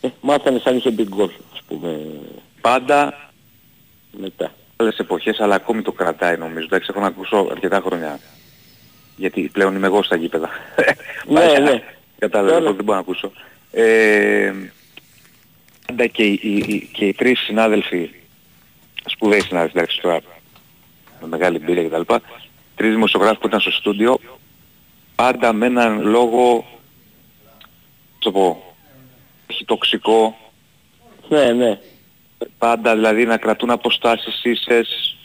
ε, 0.01 0.09
μάθανε 0.21 0.59
σαν 0.59 0.77
είχε 0.77 0.91
μπει 0.91 1.03
γκολ, 1.03 1.31
ας 1.53 1.61
πούμε, 1.69 1.99
Πάντα 2.61 3.31
μετά. 4.21 4.53
άλλες 4.77 4.99
εποχές, 4.99 5.41
αλλά 5.41 5.55
ακόμη 5.55 5.83
το 5.83 5.93
κρατάει 5.93 6.37
νομίζω. 6.37 6.65
Εντάξει, 6.65 6.87
έχω 6.91 7.01
να 7.01 7.07
ακούσω 7.07 7.49
αρκετά 7.51 7.81
χρόνια. 7.87 8.21
Γιατί 9.17 9.49
πλέον 9.53 9.75
είμαι 9.75 9.87
εγώ 9.87 10.03
στα 10.03 10.17
γήπεδα. 10.17 10.49
Ναι, 11.29 11.35
Παλιά, 11.41 11.59
ναι. 11.61 11.83
Κατάλαβα, 12.19 12.59
Τώρα. 12.59 12.73
δεν 12.73 12.85
μπορώ 12.85 12.97
να 12.99 13.03
ακούσω. 13.03 13.33
Ε, 13.73 14.53
πάντα 15.87 16.07
και 16.07 16.23
οι, 16.25 16.39
οι, 16.43 16.57
οι- 16.57 16.89
και 16.93 17.05
οι 17.07 17.13
τρεις 17.13 17.39
συνάδελφοι, 17.41 18.11
σπουδαίοι 19.05 19.41
συνάδελφοι, 19.41 19.79
εντάξει 19.79 20.01
τώρα, 20.01 20.21
με 21.21 21.27
μεγάλη 21.27 21.57
εμπειρία 21.57 21.89
κτλ. 21.89 22.15
Τρεις 22.77 22.91
δημοσιογράφοι 22.91 23.39
που 23.39 23.47
ήταν 23.47 23.61
στο 23.61 23.71
στούντιο, 23.71 24.19
πάντα 25.15 25.53
με 25.53 25.67
έναν 25.67 26.01
λόγο, 26.07 26.67
το 28.19 28.31
πω, 28.33 28.75
όχι 29.51 29.65
τοξικό, 29.65 30.37
Ναι, 31.29 31.53
ναι. 31.53 31.79
πάντα 32.59 32.95
δηλαδή 32.95 33.25
να 33.25 33.37
κρατούν 33.37 33.71
αποστάσεις 33.71 34.45
ίσες, 34.45 35.16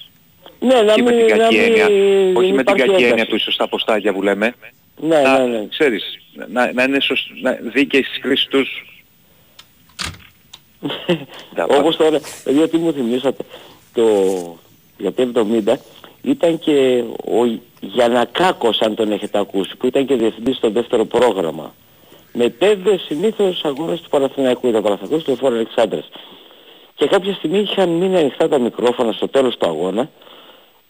Ναι, 0.63 0.81
να 0.81 0.91
όχι 0.93 1.01
με 1.01 1.11
μην, 1.11 1.25
την 1.25 1.35
να 1.37 1.43
κακή 1.43 1.57
μην, 1.57 1.65
έννοια, 1.65 1.85
όχι 2.39 2.53
με 2.53 2.63
την 2.63 2.75
υπάρχει 2.75 2.81
κακή 2.81 2.91
έννοια 2.93 3.07
ένταση. 3.07 3.29
του 3.29 3.35
ίσως 3.35 3.55
τα 3.55 3.63
αποστάκια 3.63 4.13
που 4.13 4.21
λέμε, 4.21 4.53
Ναι, 5.01 5.21
να, 5.21 5.39
ναι, 5.39 5.57
ναι. 5.57 5.67
ξέρεις, 5.67 6.03
να, 6.47 6.73
να 6.73 6.83
είναι 6.83 6.99
σωσ... 6.99 7.31
να, 7.41 7.51
δίκαιοι 7.61 8.03
στις 8.03 8.19
κρίσεις 8.19 8.47
τους. 8.47 8.85
Τα 11.55 11.63
Όπως 11.63 11.95
τώρα, 11.97 12.19
γιατί 12.45 12.77
μου 12.77 12.93
θυμήσατε, 12.93 13.43
το, 13.93 14.03
για 14.97 15.13
το 15.13 15.47
70 15.65 15.73
ήταν 16.21 16.59
και 16.59 17.03
ο 17.25 17.59
Γιανακάκος, 17.79 18.79
αν 18.81 18.95
τον 18.95 19.11
έχετε 19.11 19.39
ακούσει, 19.39 19.75
που 19.77 19.87
ήταν 19.87 20.05
και 20.05 20.15
διευθυντής 20.15 20.55
στο 20.57 20.69
δεύτερο 20.69 21.05
πρόγραμμα. 21.05 21.73
Μετέβδε 22.33 22.97
συνήθως 22.97 23.61
αγώνες 23.63 24.01
του 24.01 24.09
Παναθηναϊκού, 24.09 24.67
ήταν 24.67 24.81
Παναθηναϊκός 24.81 25.23
του 25.23 25.31
Εφόρου 25.31 25.55
Αλεξάνδρας. 25.55 26.09
Και 26.95 27.07
κάποια 27.07 27.33
στιγμή 27.33 27.59
είχαν 27.59 27.89
μείνει 27.89 28.17
ανοιχτά 28.17 28.47
τα 28.49 28.59
μικρόφωνα 28.59 29.11
στο 29.11 29.27
τέλος 29.27 29.57
του 29.57 29.67
αγώνα, 29.67 30.09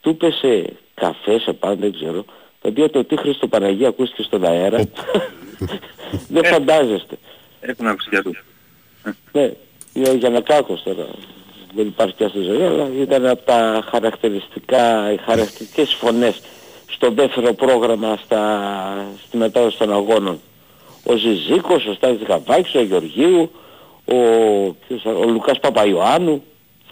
του 0.01 0.17
πέσε 0.17 0.73
καφέ 0.93 1.39
σε 1.39 1.53
πάνω, 1.53 1.75
δεν 1.75 1.93
ξέρω, 1.93 2.25
το 2.61 2.67
οποίο 2.67 2.89
το 2.89 3.03
τι 3.03 3.17
Χριστό 3.17 3.47
Παναγία 3.47 3.87
ακούστηκε 3.87 4.23
στον 4.23 4.45
αέρα. 4.45 4.77
δεν 6.33 6.45
φαντάζεστε. 6.45 7.17
Έχουν 7.59 7.87
ακουστικά 7.87 8.21
τους. 8.21 8.43
Ναι, 9.31 9.51
είναι 9.93 10.09
ο 10.09 10.13
Γιανακάκος 10.13 10.83
τώρα. 10.83 11.07
Δεν 11.75 11.87
υπάρχει 11.87 12.15
πια 12.15 12.27
στη 12.27 12.41
ζωή, 12.41 12.63
αλλά 12.63 12.89
ήταν 12.99 13.25
από 13.25 13.41
τα 13.45 13.87
χαρακτηριστικά, 13.89 15.11
οι 15.11 15.17
χαρακτηριστικές 15.17 15.93
φωνές 15.93 16.41
στο 16.87 17.11
δεύτερο 17.11 17.53
πρόγραμμα 17.53 18.19
στα, 18.23 19.05
στη 19.27 19.37
μετάδοση 19.37 19.77
των 19.77 19.93
αγώνων. 19.93 20.39
Ο 21.03 21.15
Ζιζίκος, 21.15 21.85
ο 21.85 21.93
Στάθης 21.93 22.27
Καβάκης, 22.27 22.75
ο 22.75 22.81
Γεωργίου, 22.81 23.51
ο, 24.05 24.15
ποιος, 24.87 25.05
ο 25.05 25.23
Λουκάς 25.27 25.59
Παπαϊωάννου, 25.59 26.43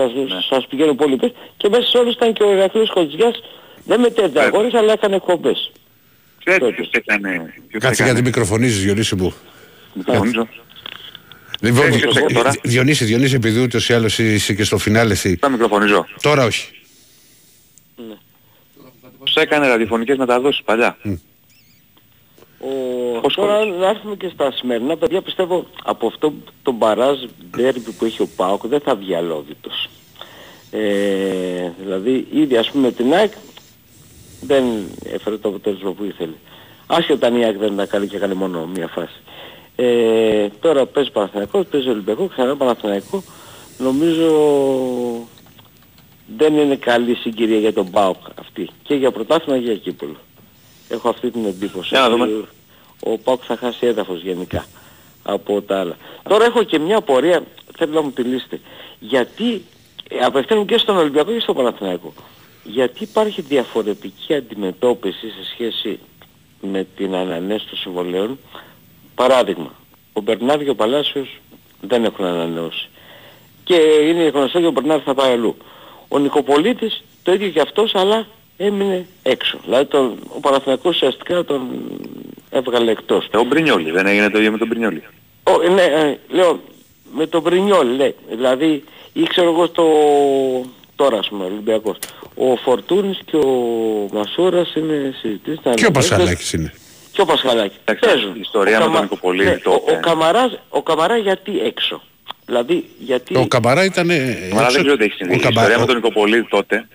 θα 0.04 0.10
σας, 0.30 0.46
σας 0.46 0.68
πηγαίνω 0.68 0.94
πολύ 0.94 1.16
πίσω. 1.18 1.34
Και 1.58 1.70
μέσα 1.70 1.88
σε 1.90 1.98
όλους 1.98 2.14
ήταν 2.14 2.34
και 2.34 2.44
ο 2.44 2.52
Ηρακλής 2.52 2.90
Κοντζιάς, 2.90 3.40
δεν 3.86 4.00
μετέβη 4.00 4.40
αγώνες, 4.40 4.74
αλλά 4.74 4.94
έκανε 4.94 5.16
εκπομπές. 5.16 5.72
Ξέρετε 6.44 6.72
ποιος 6.72 6.90
έκανε... 6.92 7.54
ποιος 7.68 7.82
Κάτσε 7.84 7.88
έκανε- 7.88 8.10
γιατί 8.12 8.22
μικροφωνίζεις 8.22 8.84
Διονύση 8.84 9.16
μου. 9.16 9.34
Μικροφωνίζω. 9.94 10.48
Λοιπόν, 11.62 11.80
Ξέρεις 11.80 12.00
ποιος 12.02 12.16
έκανε 12.16 12.34
τώρα; 12.34 12.52
Διονύση, 12.64 13.06
Διονύση, 13.06 13.36
επειδή 13.36 13.62
ούτως 13.62 13.90
ή 13.90 13.94
άλλως 13.94 14.20
είσαι 14.20 14.54
και 14.54 14.64
στο 14.64 14.78
φινάλε 14.78 15.12
εσύ. 15.14 15.36
Θα 15.36 15.50
μικροφωνίζω. 15.50 16.06
Τώρα 16.22 16.46
όχι. 16.46 16.70
Τους 19.24 19.36
έκανε 19.36 19.68
ραδιοφωνικές 19.68 20.18
μεταδόσεις 20.18 20.62
παλιά. 20.66 20.98
Ο... 22.60 23.20
Πώς 23.22 23.36
Τώρα 23.36 23.58
χωρίς. 23.58 23.80
να 23.80 23.88
έρθουμε 23.88 24.16
και 24.16 24.30
στα 24.34 24.52
σημερινά 24.52 24.98
παιδιά 24.98 25.22
πιστεύω 25.22 25.66
από 25.84 26.08
αυτό 26.08 26.34
το 26.64 26.72
μπαράζ 26.72 27.18
ντέρμπι 27.56 27.92
που 27.92 28.06
έχει 28.06 28.22
ο 28.22 28.28
ΠΑΟΚ 28.36 28.68
δεν 28.68 28.80
θα 28.80 28.96
βγει 28.96 29.16
αλόβητος. 29.16 29.90
Ε, 30.72 31.72
δηλαδή 31.80 32.28
ήδη 32.32 32.58
ας 32.58 32.72
πούμε 32.72 32.92
την 32.92 33.14
ΑΕΚ 33.14 33.32
δεν 34.42 34.64
έφερε 35.04 35.38
το 35.38 35.50
αποτέλεσμα 35.50 35.92
που 35.92 36.04
ήθελε. 36.04 36.34
Άσχετα 36.88 37.28
αν 37.28 37.36
η 37.36 37.44
ΑΕΚ 37.44 37.58
δεν 37.58 37.76
τα 37.76 37.86
κάνει 37.86 38.08
και 38.08 38.16
έκανε 38.16 38.34
μόνο 38.34 38.66
μία 38.66 38.88
φάση. 38.88 39.20
Ε, 39.76 40.48
τώρα 40.60 40.86
παίζει 40.86 41.12
Παναθηναϊκός, 41.12 41.66
παίζει 41.66 41.90
Ολυμπιακό, 41.90 42.28
ξανά 42.28 42.56
Παναθηναϊκό. 42.58 43.24
Νομίζω 43.78 44.28
δεν 46.38 46.58
είναι 46.58 46.76
καλή 46.76 47.16
συγκυρία 47.16 47.60
για 47.60 47.74
τον 47.74 47.90
ΠΑΟΚ 47.92 48.18
αυτή. 48.40 48.70
Και 48.84 48.96
για 48.96 49.12
πρωτάθλημα 49.12 49.60
και 49.60 49.66
για 49.66 49.76
κύπελο. 49.76 50.16
Έχω 50.90 51.10
αυτή 51.10 51.32
την 51.32 51.46
εντύπωση. 51.46 51.88
Για 51.90 52.00
να 52.00 52.10
δούμε. 52.10 52.24
ότι 52.24 52.48
Ο 53.04 53.18
ΠΑΟΚ 53.18 53.42
θα 53.46 53.56
χάσει 53.56 53.86
έδαφος 53.86 54.22
γενικά 54.22 54.66
από 55.24 55.62
τα 55.62 55.80
άλλα. 55.80 55.98
Τώρα 56.30 56.46
έχω 56.46 56.64
και 56.64 56.80
μια 56.80 57.02
πορεία, 57.02 57.44
θέλω 57.78 57.94
να 57.94 58.02
μου 58.02 58.12
τη 58.12 58.22
λύσετε. 58.22 58.60
Γιατί, 59.00 59.66
ε, 60.10 60.20
απευθύνω 60.20 60.66
και 60.66 60.78
στον 60.78 60.98
Ολυμπιακό 60.98 61.32
και 61.32 61.40
στον 61.40 61.56
Παναθηναϊκό, 61.56 62.14
γιατί 62.64 63.04
υπάρχει 63.04 63.42
διαφορετική 63.42 64.34
αντιμετώπιση 64.34 65.28
σε 65.30 65.46
σχέση 65.52 66.00
με 66.62 66.88
την 66.96 67.16
ανανέωση 67.16 67.68
των 67.68 67.78
συμβολέων; 67.78 68.40
Παράδειγμα, 69.16 69.74
ο 70.14 70.22
Μπερνάρ 70.22 70.64
και 70.64 70.70
ο 70.70 70.76
Παλάσιος 70.76 71.40
δεν 71.82 72.04
έχουν 72.04 72.26
ανανεώσει. 72.26 72.90
Και 73.64 73.76
είναι 73.76 74.28
γνωστό 74.28 74.58
ότι 74.58 74.68
ο 74.68 74.72
Μπερνάρ 74.72 75.02
θα 75.06 75.14
πάει 75.14 75.32
αλλού. 75.32 75.58
Ο 76.08 76.20
Νικοπολίτης 76.20 77.04
το 77.24 77.34
ίδιο 77.34 77.50
και 77.50 77.62
αυτός 77.62 77.96
αλλά 77.96 78.28
έμεινε 78.62 79.06
έξω. 79.24 79.60
Δηλαδή 79.64 79.86
τον, 79.86 80.18
ο 80.36 80.40
Παναθηναϊκός 80.40 80.96
ουσιαστικά 80.96 81.44
τον 81.44 81.68
έβγαλε 82.50 82.92
εκτός. 82.92 83.30
Ο 83.34 83.44
Μπρινιόλι, 83.44 83.92
δεν 83.92 84.06
έγινε 84.08 84.30
το 84.30 84.38
ίδιο 84.38 84.52
με 84.52 84.58
τον 84.58 84.68
Μπρινιόλι. 84.68 85.04
Ο, 85.44 85.74
ναι, 85.74 85.82
ε, 85.82 86.18
λέω 86.28 86.60
με 87.14 87.28
τον 87.28 87.42
Μπρινιόλι, 87.42 87.96
ναι. 87.96 88.12
Δηλαδή 88.30 88.84
ή 89.14 89.24
ξέρω 89.24 89.50
εγώ 89.52 89.66
στο 89.66 89.86
τώρα 90.96 91.18
ας 91.18 91.28
πούμε 91.28 91.46
Ολυμπιακός. 91.46 91.98
Ο 92.36 92.56
Φορτούνης 92.56 93.20
και 93.26 93.36
ο 93.36 93.48
Μασούρας 94.12 94.76
είναι 94.76 95.14
συζητήσεις. 95.22 95.60
Και 95.74 95.86
ο 95.86 95.92
Πασχαλάκης 95.92 96.54
είναι. 96.54 96.74
Και 97.12 97.22
ο 97.22 97.26
Πασχαλάκης. 97.26 97.78
Παίζουν. 98.00 98.36
Η 98.36 98.40
ιστορία 98.42 98.80
με 98.80 98.94
τον 98.94 99.02
Νικοπολίδη 99.02 99.50
ναι, 99.50 99.58
τότε. 99.58 99.92
Ο, 99.92 99.96
ο, 99.96 100.00
Καμαράς, 100.00 100.60
ο 100.70 100.84
Καμαρά 100.84 101.18
γιατί 101.18 101.60
έξω; 101.60 102.02
Δηλαδή 102.46 102.90
γιατί... 103.00 103.36
Ο 103.38 103.48
Καμαρά 103.48 103.84
ήταν... 103.84 104.10
Ο 104.10 104.48
Καμαρά 104.50 104.70
δεν 104.70 104.82
ξέρω 104.82 104.98
τι 104.98 105.04
έχει 105.04 105.14
συμβεί. 105.14 105.34
Η 105.34 105.40
ιστορία 105.50 105.80
με 105.80 105.86
τον 105.86 105.96
Νικοπολίδη 105.96 106.48
τότε... 106.50 106.88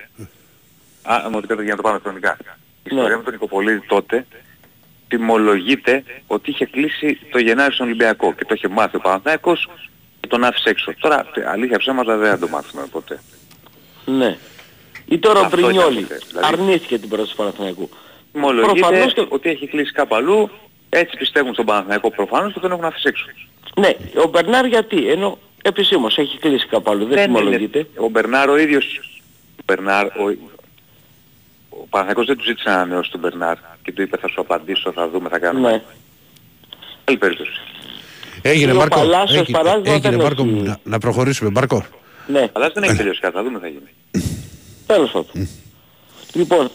Α, 1.05 1.31
μου 1.31 1.39
επιτρέπετε 1.39 1.63
για 1.63 1.75
να 1.75 1.77
το 1.77 1.89
πάμε 1.89 1.99
χρονικά. 2.03 2.37
Η 2.83 2.89
ιστορία 2.91 3.17
με 3.17 3.23
τον 3.23 3.33
Νικοπολίδη 3.33 3.81
τότε 3.87 4.27
τιμολογείται 5.09 6.05
ότι 6.27 6.51
είχε 6.51 6.67
κλείσει 6.67 7.19
το 7.31 7.39
Γενάρη 7.39 7.73
στον 7.73 7.87
Ολυμπιακό 7.87 8.35
και 8.35 8.45
το 8.45 8.55
είχε 8.55 8.69
μάθει 8.69 8.97
ο 8.97 9.01
Παναθηναϊκός 9.01 9.69
και 10.21 10.27
τον 10.27 10.45
άφησε 10.45 10.69
έξω. 10.69 10.95
Τώρα 10.99 11.27
αλήθεια 11.53 11.79
ψέματα 11.79 12.17
δεν 12.17 12.31
θα 12.31 12.39
το 12.39 12.49
μάθουμε 12.49 12.87
ποτέ. 12.91 13.21
Ναι. 14.05 14.37
Ή 15.07 15.19
τώρα 15.19 15.41
ο 15.41 15.49
Μπρινιόλι 15.49 16.03
δηλαδή... 16.03 16.47
αρνήθηκε 16.47 16.99
την 16.99 17.09
πρόταση 17.09 17.31
του 17.31 17.37
Παναθηναϊκού. 17.37 17.89
Τιμολογείται 18.33 19.07
και... 19.15 19.27
ότι 19.29 19.49
έχει 19.51 19.67
κλείσει 19.67 19.93
κάπου 19.93 20.15
αλλού, 20.15 20.51
έτσι 20.89 21.17
πιστεύουν 21.17 21.53
στον 21.53 21.65
Παναθηναϊκό 21.65 22.11
προφανώς 22.11 22.53
και 22.53 22.61
τον 22.61 22.73
έχουν 22.73 22.85
αφήσει 22.85 23.09
έξω. 23.09 23.27
Ναι, 23.77 23.91
ο 24.25 24.29
Μπερνάρ 24.29 24.67
γιατί, 24.67 25.11
ενώ 25.11 25.39
επισήμως 25.63 26.19
έχει 26.19 26.39
κλείσει 26.39 26.67
κάπου 26.67 26.91
αλλού, 26.91 27.05
δεν, 27.05 27.17
δεν 27.17 27.25
τιμολογείται. 27.25 27.87
Ο 27.97 28.09
Μπερνάρ 28.09 28.49
ο 28.49 28.57
ίδιος, 28.57 29.01
ο 29.59 29.63
Μπερνάρ, 29.65 30.07
ο, 30.07 30.37
ο 31.81 31.87
Παναθηναϊκός 31.91 32.27
δεν 32.27 32.37
του 32.37 32.45
ζήτησε 32.45 32.69
να 32.69 32.75
ανανεώσει 32.75 33.11
τον 33.11 33.21
Μπερνάρ 33.21 33.57
και 33.83 33.93
του 33.93 34.03
είπε 34.03 34.17
θα 34.17 34.29
σου 34.29 34.41
απαντήσω, 34.41 34.93
θα 34.93 35.09
δούμε, 35.09 35.29
θα 35.29 35.39
κάνουμε. 35.39 35.71
Ναι. 35.71 35.83
Άλλη 37.05 37.17
περίπτωση. 37.17 37.51
Έγινε 38.43 38.73
Μάρκο, 38.73 39.01
έγινε, 39.01 39.95
έγινε 39.95 40.17
Μάρκο, 40.17 40.45
να, 40.45 40.79
να 40.83 40.99
προχωρήσουμε 40.99 41.51
Μάρκο. 41.51 41.87
Ναι. 42.27 42.49
Αλλά 42.53 42.71
δεν 42.75 42.83
έχει 42.83 42.97
τελειώσει 42.97 43.21
κάτι, 43.21 43.35
θα 43.35 43.43
δούμε 43.43 43.59
θα 43.59 43.67
γίνει. 43.67 43.91
Τέλος 44.87 45.11
πάντων. 45.11 45.49
Λοιπόν, 46.33 46.71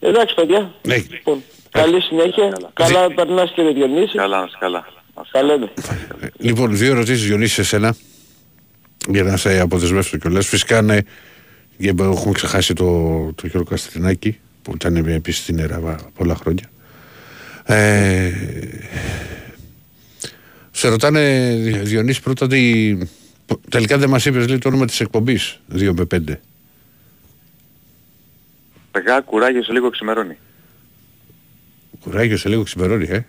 εντάξει 0.00 0.34
παιδιά. 0.34 0.72
Ναι. 0.82 0.96
Λοιπόν, 0.96 1.42
καλή 1.70 2.00
συνέχεια. 2.00 2.48
Καλά, 2.48 2.70
καλά 2.72 3.14
περνάς 3.14 3.50
κύριε 3.50 3.72
Διονύση. 3.72 4.16
Καλά, 4.16 4.48
καλά. 4.58 4.86
Καλά 5.30 5.70
Λοιπόν, 6.38 6.76
δύο 6.76 6.92
ερωτήσεις 6.92 7.26
Διονύση 7.26 7.54
σε 7.54 7.62
σένα. 7.62 7.94
Για 9.08 9.22
να 9.22 9.36
σε 9.36 9.60
αποδεσμεύσω 9.60 10.16
κιόλας. 10.16 10.46
Φυσικά 10.46 10.82
ναι, 10.82 10.98
έχουμε 11.88 12.32
ξεχάσει 12.32 12.74
το, 12.74 12.86
το 13.34 13.46
Γιώργο 13.46 13.68
Καστρινάκη 13.68 14.38
που 14.62 14.72
ήταν 14.74 14.96
επίσης 14.96 15.42
στην 15.42 15.58
ΕΡΑΒΑ 15.58 16.00
πολλά 16.14 16.34
χρόνια. 16.34 16.70
Ε, 17.64 18.32
σε 20.70 20.88
ρωτάνε 20.88 21.54
Διονύση 21.82 22.22
πρώτα 22.22 22.44
ότι 22.44 22.98
τελικά 23.68 23.98
δεν 23.98 24.08
μας 24.08 24.24
είπες 24.24 24.48
λέει 24.48 24.58
το 24.58 24.68
όνομα 24.68 24.86
της 24.86 25.00
εκπομπής 25.00 25.60
2 25.74 25.92
με 25.96 26.06
5. 26.28 26.34
Πεγά, 28.90 29.20
κουράγιος 29.20 29.64
σε 29.64 29.72
λίγο 29.72 29.90
ξημερώνει. 29.90 30.38
Κουράγιος 32.00 32.40
σε 32.40 32.48
λίγο 32.48 32.62
ξημερώνει, 32.62 33.06
ε. 33.10 33.26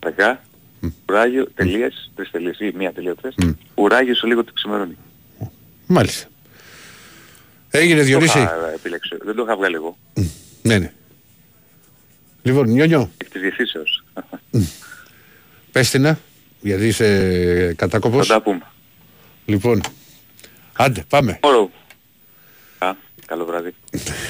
Πεγά, 0.00 0.40
mm. 0.82 0.88
κουράγιο, 1.06 1.48
τελείες, 1.54 2.10
τρεις 2.14 2.30
τελείες 2.30 2.58
ή 2.58 2.72
μία 2.76 2.92
τελεία 2.92 3.14
τρεις. 3.14 3.34
Mm. 3.42 3.54
Κουράγιος 3.74 4.18
σε 4.18 4.26
λίγο 4.26 4.44
ξημερώνει. 4.54 4.96
Μάλιστα. 5.92 6.28
Έγινε 7.70 8.02
Διονύση. 8.02 8.48
Δεν 9.24 9.34
το 9.34 9.42
είχα 9.42 9.56
βγάλει 9.56 9.74
εγώ. 9.74 9.96
Ναι, 10.62 10.78
ναι. 10.78 10.92
Λοιπόν, 12.42 12.68
νιόνιο. 12.68 13.10
Εκ 13.18 13.30
της 13.30 13.40
διευθύνσεως. 13.40 14.04
Πες 15.72 15.90
την, 15.90 16.16
γιατί 16.60 16.86
είσαι 16.86 17.74
κατάκοπος. 17.76 18.26
Θα 18.26 18.34
τα 18.34 18.42
πούμε. 18.42 18.62
Λοιπόν, 19.44 19.80
άντε, 20.72 21.04
πάμε. 21.08 21.38
Όρο. 21.42 21.70
Α, 22.78 22.92
καλό 23.26 23.44
βράδυ. 23.44 23.74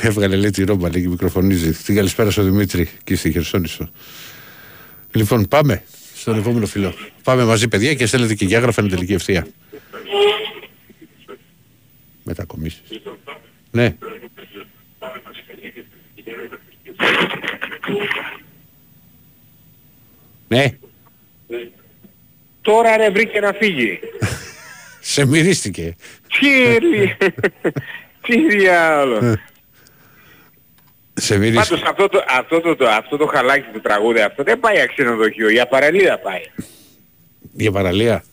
Έβγαλε 0.02 0.36
λέει 0.36 0.50
τη 0.50 0.64
ρόμπα, 0.64 0.90
λέει 0.90 1.02
και 1.02 1.08
μικροφωνίζει. 1.08 1.72
Την 1.72 1.94
καλησπέρα 1.94 2.30
στο 2.30 2.42
Δημήτρη 2.42 2.90
και 3.04 3.16
στη 3.16 3.30
Χερσόνησο. 3.30 3.90
Λοιπόν, 5.12 5.48
πάμε 5.48 5.82
στον 6.14 6.38
επόμενο 6.38 6.66
φιλό. 6.66 6.94
Πάμε 7.22 7.44
μαζί, 7.44 7.68
παιδιά, 7.68 7.94
και 7.94 8.06
στέλνετε 8.06 8.34
και 8.34 8.46
διάγραφα 8.46 8.82
εν 8.82 8.88
τελική 8.88 9.12
ευθεία. 9.12 9.46
Μετακομίσεις. 12.30 13.02
Ναι. 13.70 13.96
Ναι. 20.48 20.78
Τώρα 22.60 22.96
ρε 22.96 23.10
βρήκε 23.10 23.40
να 23.40 23.52
φύγει. 23.52 24.00
Σε 25.00 25.26
μυρίστηκε. 25.26 25.96
Τι 26.40 26.78
Τι 28.20 28.56
διάολο. 28.56 29.38
Σε 31.14 31.38
μυρίστηκε. 31.38 31.68
Πάντως 31.68 31.90
αυτό 31.90 32.08
το, 32.08 32.24
αυτό, 32.28 32.60
το, 32.60 32.76
το, 32.76 32.88
αυτό 32.88 33.16
το 33.16 33.26
χαλάκι 33.26 33.72
του 33.72 33.80
τραγούδι 33.80 34.20
αυτό 34.20 34.42
δεν 34.42 34.60
πάει 34.60 34.74
για 34.74 34.86
ξενοδοχείο, 34.86 35.50
για 35.50 35.66
παραλία 35.66 36.18
πάει. 36.18 36.42
Για 37.52 37.72
παραλία. 37.72 38.24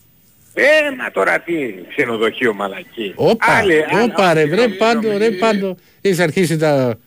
Ε, 0.60 0.96
μα 0.98 1.12
τώρα 1.12 1.40
τι 1.40 1.54
ξενοδοχείο 1.90 2.54
μαλακή. 2.54 3.14
Όπα, 3.16 3.46
Άλλη, 3.46 3.86
όπα 4.04 4.34
ρε, 4.34 4.44
ρε 4.44 4.68
πάντο, 4.68 5.18
ρε 5.18 5.32
πάντο. 5.32 5.78
Έχεις 6.02 6.20
αρχίσει 6.20 6.58
τα, 6.58 7.00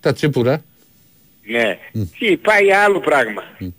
τα 0.00 0.12
τσίπουρα. 0.12 0.62
Ναι. 1.42 1.78
Mm. 1.94 2.08
Τι, 2.18 2.36
πάει 2.36 2.72
άλλο 2.72 3.00
πράγμα. 3.00 3.42
Mm. 3.60 3.72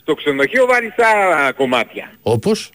Στο 0.00 0.14
ξενοδοχείο 0.14 0.66
βάλεις 0.66 0.94
τα 0.96 1.52
κομμάτια. 1.56 2.12
Όπως; 2.22 2.70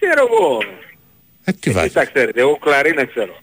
Ξέρω 0.00 0.26
εγώ. 0.30 0.62
Ε, 1.44 1.52
τι 1.52 1.70
βάζεις; 1.70 1.92
τα 1.92 2.04
ξέρετε, 2.04 2.40
εγώ 2.40 2.56
κλαρίνα 2.56 3.04
ξέρω. 3.04 3.36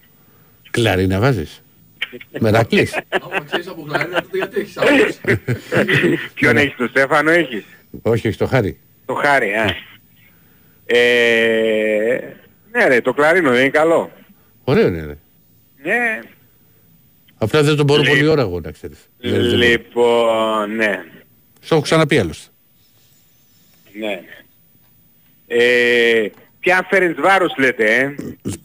Κλαρίνα 0.71 1.19
βάζεις; 1.19 1.63
Μερακλής. 2.39 2.97
Ποιον 6.33 6.57
έχεις, 6.57 6.75
τον 6.75 6.87
Στέφανο 6.87 7.31
έχεις; 7.31 7.65
Όχι, 8.01 8.27
έχει 8.27 8.37
το 8.37 8.47
χάρι. 8.47 8.79
Το 9.05 9.13
χάρι, 9.13 9.53
α. 9.53 9.75
Ε, 10.85 12.35
ναι 12.71 12.87
ρε, 12.87 13.01
το 13.01 13.13
κλαρίνο 13.13 13.49
δεν 13.51 13.59
είναι 13.59 13.69
καλό. 13.69 14.11
Ωραίο 14.63 14.87
είναι 14.87 15.05
ρε. 15.05 15.17
Ναι. 15.83 16.19
Απλά 17.37 17.63
δεν 17.63 17.75
τον 17.75 17.85
μπορώ 17.85 18.01
Λι... 18.01 18.07
πολύ 18.07 18.27
ώρα 18.27 18.41
εγώ 18.41 18.59
να 18.59 18.71
ξέρεις. 18.71 19.09
Λοιπόν, 19.17 20.75
ναι. 20.75 21.03
Στο 21.59 21.75
έχω 21.75 21.83
ξαναπεί 21.83 22.19
άλλωστε. 22.19 22.49
Ναι. 23.99 24.21
Ε, 25.47 26.27
ποια 26.59 26.87
φέρνεις 26.89 27.15
βάρος 27.19 27.53
λέτε, 27.57 27.95
ε; 27.95 28.15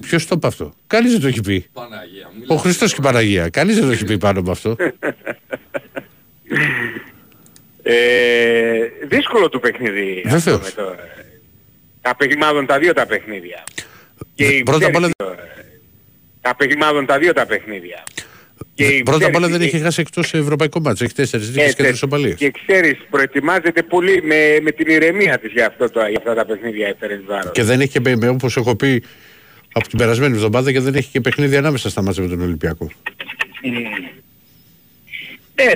Ποιος 0.01 0.27
το 0.27 0.35
είπε 0.37 0.47
αυτό; 0.47 0.75
Κανείς 0.87 1.13
δεν 1.13 1.21
το 1.21 1.27
έχει 1.27 1.41
πει. 1.41 1.67
Παναγία. 1.73 2.31
Ο 2.47 2.57
Χριστός 2.57 2.93
και 2.93 3.01
η 3.01 3.05
Παναγία. 3.05 3.49
Κανείς 3.49 3.75
δεν 3.75 3.85
το 3.85 3.91
έχει 3.91 4.05
πει 4.05 4.19
πάνω 4.19 4.41
από 4.41 4.51
αυτό. 4.51 4.77
Ε, 7.93 9.07
δύσκολο 9.09 9.49
το 9.49 9.59
παιχνίδι. 9.59 10.23
Βεβαίως. 10.27 10.75
Το, 10.75 10.95
τα 12.01 12.17
παιχνίδια, 12.17 12.65
τα 12.67 12.79
δύο 12.79 12.93
τα 12.93 13.07
παιχνίδια. 13.07 13.65
Και 14.35 14.63
Πρώτα 14.65 14.87
απ' 14.87 14.97
όλα... 14.97 15.11
Τα 16.41 16.57
παιχνίδια, 16.57 17.05
τα 17.07 17.19
δύο 17.19 17.33
τα 17.33 17.47
παιχνίδια. 17.47 18.03
Και 18.75 19.03
Πρώτα 19.05 19.27
απ' 19.27 19.35
όλα 19.35 19.49
δεν 19.49 19.61
έχει 19.61 19.79
χάσει 19.79 20.01
εκτός 20.01 20.35
ευρωπαϊκό 20.35 20.81
μάτσο. 20.81 21.05
Έχεις 21.05 21.17
τέσσερις 21.17 21.51
δίκες 21.51 21.75
και 21.75 21.83
τρεις 21.83 22.03
οπαλίες. 22.03 22.35
Και 22.35 22.53
ξέρεις, 22.67 22.99
προετοιμάζεται 23.11 23.83
πολύ 23.83 24.23
με, 24.23 24.59
με 24.63 24.71
την 24.71 24.87
ηρεμία 24.89 25.39
της 25.39 25.53
για, 25.53 25.67
αυτό 25.67 25.91
το, 25.91 26.01
για 26.01 26.19
αυτά 26.19 26.35
τα 26.35 26.45
παιχνίδια 26.45 26.89
η 26.89 26.95
Φερενς 26.99 27.25
Και 27.53 27.63
δεν 27.63 27.81
έχει 27.81 28.01
και, 28.01 28.29
όπως 28.29 28.57
έχω 28.57 28.77
πει 28.77 29.03
από 29.73 29.89
την 29.89 29.99
περασμένη 29.99 30.35
εβδομάδα 30.35 30.73
και 30.73 30.81
δεν 30.81 30.95
έχει 30.95 31.11
και 31.11 31.21
παιχνίδι 31.21 31.57
ανάμεσα 31.57 31.91
στα 31.91 32.03
μάτια 32.03 32.23
με 32.23 32.29
τον 32.29 32.41
Ολυμπιακό. 32.41 32.91
Mm. 33.65 34.11
Ε, 35.55 35.73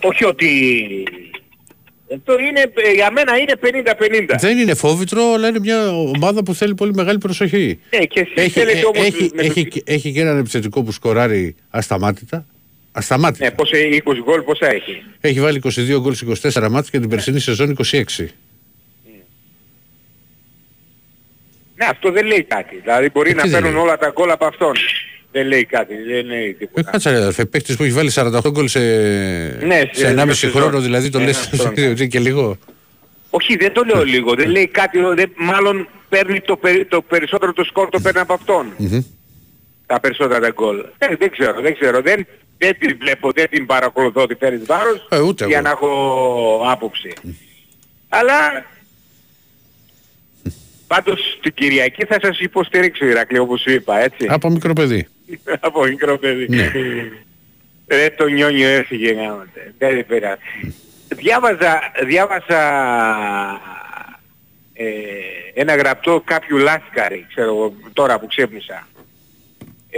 όχι 0.00 0.24
ότι 0.24 0.48
αυτό 2.14 2.38
είναι, 2.38 2.72
ε, 2.74 2.92
για 2.92 3.10
μένα 3.10 3.36
είναι 3.38 3.52
50-50. 3.60 4.36
Δεν 4.38 4.58
είναι 4.58 4.74
φόβητρο, 4.74 5.32
αλλά 5.32 5.48
είναι 5.48 5.58
μια 5.58 5.90
ομάδα 5.96 6.42
που 6.42 6.54
θέλει 6.54 6.74
πολύ 6.74 6.94
μεγάλη 6.94 7.18
προσοχή. 7.18 7.78
Ε, 7.90 8.06
και 8.06 8.28
έχει, 8.34 8.60
ε, 8.60 8.84
όμως 8.84 9.06
έχει, 9.06 9.30
έχει, 9.36 9.82
έχει, 9.84 10.12
και 10.12 10.20
έναν 10.20 10.38
επιθετικό 10.38 10.82
που 10.82 10.92
σκοράρει 10.92 11.54
ασταμάτητα. 11.70 12.46
Ασταμάτητα. 12.92 13.44
Ναι, 13.44 13.50
πόσα, 13.50 13.76
20 14.04 14.22
γκολ 14.22 14.42
πόσα 14.42 14.66
έχει. 14.66 15.02
Έχει 15.20 15.40
βάλει 15.40 15.62
22 15.64 16.00
γκολ 16.00 16.14
24 16.52 16.68
μάτια 16.70 16.90
και 16.90 17.00
την 17.00 17.08
περσινή 17.08 17.40
σεζόν 17.40 17.76
26. 17.90 18.02
Ναι, 21.76 21.86
αυτό 21.90 22.10
δεν 22.10 22.26
λέει 22.26 22.42
κάτι. 22.42 22.76
Δηλαδή 22.76 23.10
μπορεί 23.10 23.34
να 23.34 23.42
παίρνουν 23.42 23.76
όλα 23.76 23.98
τα 23.98 24.12
γκολ 24.14 24.30
από 24.30 24.46
αυτόν. 24.46 24.72
Δεν 25.32 25.46
λέει 25.46 25.64
κάτι, 25.64 25.94
δεν 25.94 26.24
λέει 26.26 26.54
τίποτα. 26.54 26.88
Ε, 26.88 26.92
κάτσε 26.92 27.10
ρε 27.10 27.16
αδερφέ, 27.16 27.44
παίκτης 27.44 27.76
που 27.76 27.82
έχει 27.82 27.92
βάλει 27.92 28.10
48 28.14 28.40
γκολ 28.50 28.68
σε, 28.68 28.78
ναι, 29.60 29.80
σε 29.92 30.14
1,5 30.18 30.32
χρόνο, 30.52 30.80
δηλαδή 30.80 31.08
το 31.10 31.18
λες 31.18 31.48
και 32.08 32.18
λίγο. 32.18 32.58
Όχι, 33.30 33.56
δεν 33.56 33.72
το 33.72 33.82
λέω 33.82 34.04
λίγο, 34.04 34.34
δεν 34.34 34.50
λέει 34.50 34.66
κάτι, 34.66 34.98
δεν, 35.14 35.32
μάλλον 35.36 35.88
παίρνει 36.08 36.40
το, 36.40 36.56
περι- 36.56 36.88
το 36.88 37.02
περισσότερο 37.02 37.52
το 37.52 37.64
σκορ 37.64 37.88
το 37.88 38.00
παίρνει 38.00 38.20
από 38.20 38.32
αυτόν. 38.32 38.66
Τα 39.86 40.00
περισσότερα 40.00 40.40
τα 40.40 40.50
γκολ. 40.50 40.76
Ε, 40.98 41.16
δεν 41.18 41.30
ξέρω, 41.30 41.60
δεν 41.60 41.74
ξέρω. 41.74 42.00
Δεν, 42.00 42.26
δεν 42.58 42.78
την 42.78 42.96
βλέπω, 43.00 43.30
δεν 43.34 43.48
την 43.50 43.66
παρακολουθώ 43.66 44.22
ότι 44.22 44.34
παίρνεις 44.34 44.66
βάρος 44.66 45.06
Ε, 45.10 45.20
ούτε 45.20 45.46
για 45.46 45.54
εγώ. 45.58 45.64
να 45.66 45.70
έχω 45.70 45.90
άποψη. 46.70 47.12
Αλλά 48.08 48.64
πάντως 50.86 51.38
την 51.42 51.54
Κυριακή 51.54 52.04
θα 52.04 52.18
σας 52.22 52.40
υποστηρίξω 52.40 53.04
Ηρακλή 53.06 53.38
όπως 53.38 53.60
σου 53.60 53.70
είπα, 53.70 54.00
έτσι. 54.02 54.26
Από 54.28 54.50
μικρό 54.50 54.72
παιδί. 54.72 55.06
Από 55.60 55.84
μικρό 55.84 56.18
παιδί. 56.18 56.46
Ναι. 56.48 56.72
Ρε 57.88 58.10
το 58.10 58.26
νιόνιο 58.26 58.68
έφυγε 58.68 59.12
γάμοτε. 59.12 59.74
Δεν 59.78 60.06
πειράζει. 60.06 60.40
Διάβαζα, 61.08 61.80
διάβαζα 62.04 62.62
ε, 64.72 64.84
ένα 65.54 65.76
γραπτό 65.76 66.22
κάποιου 66.24 66.56
Λάσκαρη, 66.56 67.26
ξέρω 67.28 67.48
εγώ, 67.48 67.74
τώρα 67.92 68.18
που 68.18 68.26
ξύπνησα. 68.26 68.88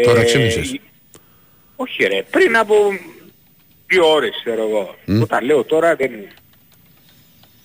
Τώρα 0.04 0.20
Ε, 0.20 0.24
ξύπνησες; 0.24 0.80
όχι 1.76 2.04
ρε, 2.04 2.22
πριν 2.30 2.56
από 2.56 2.74
δύο 3.86 4.12
ώρες 4.12 4.40
ξέρω 4.44 4.62
εγώ. 4.62 4.96
Μμ. 5.04 5.20
Όταν 5.22 5.44
λέω 5.44 5.64
τώρα 5.64 5.96
δεν 5.96 6.12
είναι. 6.12 6.32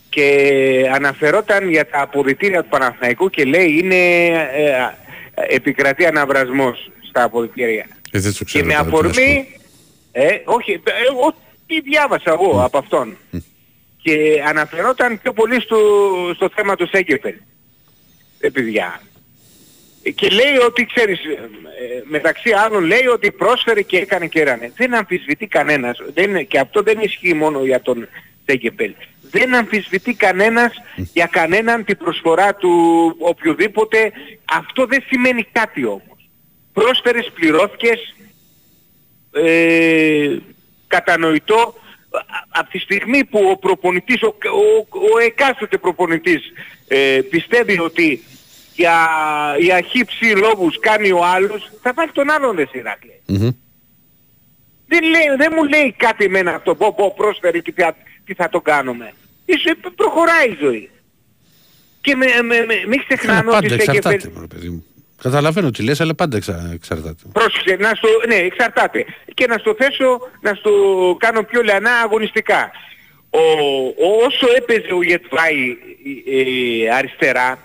Και 0.10 0.90
αναφερόταν 0.94 1.69
για 1.69 1.88
τα 1.88 2.02
αποδητήρια 2.02 2.64
του 2.64 2.69
Παναθηναϊκού 2.69 3.30
και 3.30 3.44
λέει 3.44 3.77
είναι 3.77 4.26
ε, 4.26 4.90
επικρατεί 5.35 6.06
αναβρασμός 6.06 6.91
στα 7.14 7.23
αποδητήρια. 7.23 7.88
Ε, 8.11 8.19
δεν 8.19 8.31
το 8.31 8.38
Και 8.38 8.44
ξέρω. 8.45 8.65
με 8.65 8.73
τώρα, 8.73 8.84
τι 8.85 8.91
να 8.91 8.98
σου 8.98 9.02
πω. 9.03 9.10
αφορμή, 9.10 9.57
ε, 10.11 10.40
όχι, 10.45 10.72
ε, 10.72 10.91
εγώ 11.10 11.35
τι 11.68 11.81
διάβασα 11.81 12.31
εγώ 12.31 12.64
από 12.64 12.77
αυτόν. 12.77 13.18
Και 14.02 14.44
αναφερόταν 14.48 15.19
πιο 15.22 15.34
πολύ 15.34 15.61
στο, 15.61 15.77
στο 16.35 16.49
θέμα 16.56 16.76
του 16.76 16.88
Σέγκεφελ. 16.88 17.35
Ε, 18.40 18.49
παιδιά. 18.49 19.02
Ε, 20.03 20.10
Και 20.11 20.27
λέει 20.30 20.56
ότι, 20.68 20.85
ξέρεις, 20.85 21.19
ε, 21.26 21.31
ε, 21.31 22.02
μεταξύ 22.03 22.52
άλλων 22.52 22.84
λέει 22.84 23.06
ότι 23.14 23.31
πρόσφερε 23.31 23.81
και 23.81 23.98
έκανε 23.98 24.27
και 24.27 24.41
έρανε. 24.41 24.72
Δεν 24.76 24.94
αμφισβητεί 24.95 25.48
κανένας, 25.48 25.98
δεν, 26.14 26.30
είναι- 26.30 26.44
και 26.44 26.60
αυτό 26.60 26.81
δεν 26.81 26.99
ισχύει 27.02 27.34
μόνο 27.34 27.64
για 27.64 27.81
τον 27.81 28.07
Σέγκεφελ. 28.45 28.94
Δεν 29.31 29.56
αμφισβητεί 29.56 30.14
κανένας 30.14 30.72
για 31.14 31.26
κανέναν 31.26 31.85
την 31.85 31.98
προσφορά 31.98 32.56
του 32.56 32.72
οποιοδήποτε. 33.19 34.11
Αυτό 34.57 34.85
δεν 34.85 35.03
σημαίνει 35.07 35.44
κάτι 35.52 35.85
όμως. 35.85 36.12
Πρόσφερες, 36.73 37.31
πληρώθηκες, 37.33 38.15
ε, 39.31 40.37
κατανοητό 40.87 41.73
από 42.49 42.69
τη 42.69 42.79
στιγμή 42.79 43.25
που 43.25 43.39
ο 43.51 43.57
προπονητής, 43.57 44.21
ο, 44.21 44.27
ο, 44.27 44.87
ο 45.15 45.19
εκάστοτε 45.25 45.77
προπονητής 45.77 46.41
ε, 46.87 47.21
πιστεύει 47.29 47.79
ότι 47.79 48.23
για, 48.75 48.97
για 49.59 49.81
χύψη 49.81 50.25
λόγους 50.25 50.79
κάνει 50.79 51.11
ο 51.11 51.25
άλλος, 51.25 51.71
θα 51.81 51.93
βάλει 51.93 52.11
τον 52.11 52.29
άλλον 52.29 52.55
δε 52.55 52.65
Ηράκλη. 52.71 53.21
Μμμ. 53.25 53.49
Δεν, 54.87 55.03
λέει, 55.03 55.35
δεν 55.37 55.53
μου 55.55 55.63
λέει 55.63 55.93
κάτι 55.97 56.25
εμένα 56.25 56.53
αυτό, 56.55 56.75
πω 56.75 56.93
πω 56.93 57.13
πρόσφερε 57.17 57.59
και 57.59 57.71
τι 57.71 57.81
θα, 57.81 57.95
τι 58.25 58.33
θα 58.33 58.49
το 58.49 58.61
κάνουμε. 58.61 59.13
Ίσως 59.45 59.73
προχωράει 59.95 60.49
η 60.49 60.57
ζωή. 60.61 60.89
Και 62.01 62.15
με, 62.15 62.25
με, 62.25 62.65
με, 62.65 62.75
μην 62.87 62.89
Καλά, 62.89 63.03
ξεχνάμε 63.07 63.51
ότι 63.51 63.67
πάντα 63.67 63.83
σε 63.83 63.91
εξαρτάται, 63.91 64.31
μωρέ 64.33 64.47
παιδί 64.47 64.69
μου. 64.69 64.85
Καταλαβαίνω 65.23 65.71
τι 65.71 65.83
λες, 65.83 66.01
αλλά 66.01 66.15
πάντα 66.15 66.37
εξα- 66.37 66.69
εξαρτάται. 66.73 67.23
Πρόσεξε, 67.31 67.75
να 67.79 67.89
στο, 67.95 68.07
ναι, 68.27 68.35
εξαρτάται. 68.35 69.05
Και 69.33 69.47
να 69.47 69.57
στο 69.57 69.75
θέσω, 69.77 70.19
να 70.41 70.53
στο 70.53 70.71
κάνω 71.19 71.43
πιο 71.43 71.61
λιανά 71.61 71.91
αγωνιστικά. 71.91 72.71
Ο, 73.29 73.39
ο- 73.39 74.23
όσο 74.25 74.47
έπαιζε 74.57 74.93
ο 74.93 75.03
Γετβάη 75.03 75.77
ε, 76.85 76.95
αριστερά, 76.95 77.59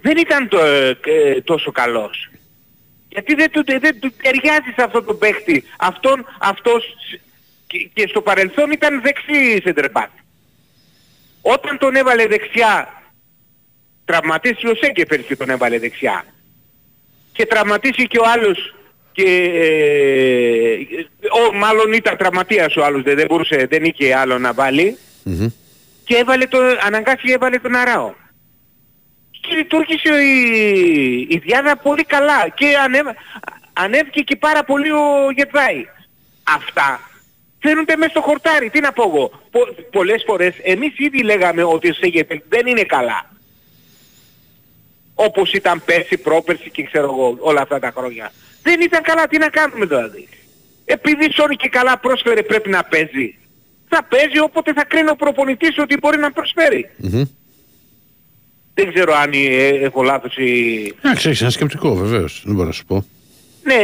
δεν 0.00 0.16
ήταν 0.16 0.48
το, 0.48 0.58
ε, 0.64 1.40
τόσο 1.44 1.70
καλός. 1.70 2.30
Γιατί 3.08 3.34
δεν 3.34 3.50
του, 3.50 3.64
δεν 3.64 4.00
του 4.00 4.12
ταιριάζει 4.22 4.70
σε 4.76 4.82
αυτόν 4.82 5.04
τον 5.04 5.18
παίχτη. 5.18 5.64
Αυτόν, 5.78 6.26
αυτός 6.40 6.84
και, 7.66 7.90
και 7.92 8.06
στο 8.08 8.20
παρελθόν 8.22 8.70
ήταν 8.70 9.00
δεξί 9.02 9.60
σεντρεπάκ. 9.64 10.10
Όταν 11.42 11.78
τον 11.78 11.94
έβαλε 11.96 12.26
δεξιά, 12.26 13.02
τραυματίστηκε 14.04 14.68
ο 14.68 14.74
Σέγκεφερ 14.74 15.22
και 15.24 15.36
τον 15.36 15.50
έβαλε 15.50 15.78
δεξιά 15.78 16.24
και 17.32 17.46
τραυματίστηκε 17.46 18.18
ο 18.18 18.24
άλλος 18.34 18.74
και 19.12 19.50
ε, 19.54 21.04
ο, 21.48 21.56
μάλλον 21.56 21.92
ήταν 21.92 22.16
τραυματίας 22.16 22.76
ο 22.76 22.84
άλλος 22.84 23.02
δεν, 23.02 23.16
δεν 23.16 23.26
μπορούσε, 23.28 23.66
δεν 23.70 23.84
είχε 23.84 24.14
άλλο 24.14 24.38
να 24.38 24.52
βάλει 24.52 24.96
Μμμ. 25.22 25.46
και 26.04 26.16
έβαλε 26.16 26.46
το, 26.46 26.58
αναγκάστηκε 26.86 27.32
έβαλε 27.32 27.58
τον 27.58 27.74
Αράο. 27.74 28.14
Και 29.30 29.56
λειτουργήσε 29.56 30.22
η, 30.22 31.26
η 31.30 31.38
Διάδα 31.38 31.76
πολύ 31.76 32.04
καλά 32.04 32.48
και 32.54 32.66
ανέβα, 32.84 33.14
ανέβηκε 33.72 34.20
και 34.20 34.36
πάρα 34.36 34.64
πολύ 34.64 34.90
ο 34.90 35.30
Γετβάη. 35.36 35.86
Αυτά 36.56 37.10
φαίνονται 37.60 37.96
μέσα 37.96 38.10
στο 38.10 38.20
χορτάρι. 38.20 38.70
Τι 38.70 38.80
να 38.80 38.92
πω 38.92 39.02
εγώ. 39.02 39.30
Πο, 39.50 39.60
πολλές 39.90 40.22
φορές 40.26 40.54
εμείς 40.62 40.98
ήδη 40.98 41.22
λέγαμε 41.22 41.62
ότι 41.62 41.88
ο 41.88 41.94
Σέγεφελ 41.94 42.40
δεν 42.48 42.66
είναι 42.66 42.82
καλά 42.82 43.29
όπως 45.26 45.52
ήταν 45.52 45.82
πέρσι, 45.84 46.16
πρόπερσι 46.18 46.70
και 46.70 46.82
ξέρω 46.82 47.04
εγώ 47.04 47.36
όλα 47.40 47.60
αυτά 47.60 47.78
τα 47.78 47.92
χρόνια. 47.96 48.32
Δεν 48.62 48.80
ήταν 48.80 49.02
καλά, 49.02 49.26
τι 49.28 49.38
να 49.38 49.48
κάνουμε 49.48 49.86
δηλαδή. 49.86 50.28
Επειδή 50.84 51.32
σώνει 51.32 51.56
και 51.56 51.68
καλά 51.68 51.98
πρόσφερε 51.98 52.42
πρέπει 52.42 52.70
να 52.70 52.84
παίζει. 52.84 53.38
Θα 53.88 54.04
παίζει 54.04 54.38
όποτε 54.38 54.72
θα 54.72 54.84
κρίνει 54.84 55.10
ο 55.10 55.16
προπονητής 55.16 55.78
ότι 55.78 55.96
μπορεί 55.96 56.18
να 56.18 56.32
προσφέρει. 56.32 56.90
Μμμ. 56.96 57.22
Δεν 58.74 58.92
ξέρω 58.92 59.14
αν 59.14 59.30
ε, 59.32 59.66
έχω 59.66 60.02
λάθος 60.02 60.36
ή... 60.36 60.94
Εντάξει, 61.02 61.28
έχεις 61.28 61.40
ένα 61.40 61.50
σκεπτικό 61.50 61.94
βεβαίως. 61.94 62.42
Δεν 62.44 62.54
μπορώ 62.54 62.66
να 62.66 62.72
σου 62.72 62.84
πω. 62.84 63.06
Ναι, 63.62 63.80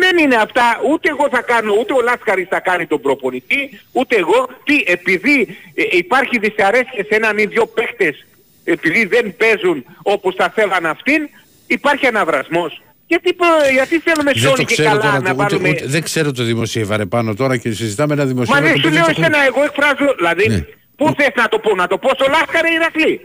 δεν 0.00 0.18
είναι 0.18 0.36
αυτά. 0.36 0.80
Ούτε 0.90 1.08
εγώ 1.08 1.28
θα 1.30 1.42
κάνω, 1.42 1.74
ούτε 1.80 1.92
ο 1.92 2.00
Λάσκαρης 2.00 2.48
θα 2.48 2.60
κάνει 2.60 2.86
τον 2.86 3.00
προπονητή, 3.00 3.80
ούτε 3.92 4.16
εγώ. 4.16 4.48
Τι, 4.64 4.82
επειδή 4.86 5.56
ε, 5.74 5.96
υπάρχει 5.96 6.38
δυσαρέσκεια 6.38 7.04
σε 7.04 7.14
έναν 7.14 7.38
ή 7.38 7.44
δυο 7.44 7.66
παίχτες, 7.66 8.26
επειδή 8.64 9.04
δεν 9.06 9.36
παίζουν 9.36 9.84
όπως 10.02 10.34
θα 10.34 10.52
θέλαν 10.54 10.86
αυτήν, 10.86 11.28
υπάρχει 11.66 12.06
αναβρασμός. 12.06 12.82
Γιατί, 13.06 13.32
προ- 13.32 13.48
γιατί 13.72 13.98
θέλουμε 13.98 14.32
Δεν 14.32 14.42
το 14.42 14.48
σώνει 14.48 14.64
και 14.64 14.72
ξέρω 14.74 14.88
καλά 14.88 15.00
τώρα, 15.00 15.12
να 15.20 15.30
ούτε, 15.30 15.34
βάλουμε... 15.34 15.68
ούτε, 15.68 15.84
δεν 15.86 16.02
ξέρω 16.02 16.32
το 16.32 16.42
δημοσίευα 16.42 17.06
πάνω 17.06 17.34
τώρα 17.34 17.56
και 17.56 17.70
συζητάμε 17.72 18.12
ένα 18.14 18.22
Μα 18.22 18.28
δημοσίευμα. 18.28 18.62
δεν 18.66 18.72
το 18.74 18.80
σου 18.80 18.86
οποίο 18.86 18.96
λέω 18.98 19.04
δεν 19.06 19.14
το 19.14 19.20
εσένα, 19.20 19.44
εγώ 19.46 19.62
εκφράζω, 19.64 20.14
δηλαδή, 20.16 20.48
Ναι. 20.48 20.64
πού 20.96 21.14
θες 21.18 21.28
να 21.36 21.48
το 21.48 21.58
πω, 21.58 21.74
να 21.74 21.86
το 21.86 21.98
πω 21.98 22.08
στο 22.14 22.26
Λάσκαρη 22.28 22.68
ή 22.70 22.74
Ηρακλή. 22.74 23.20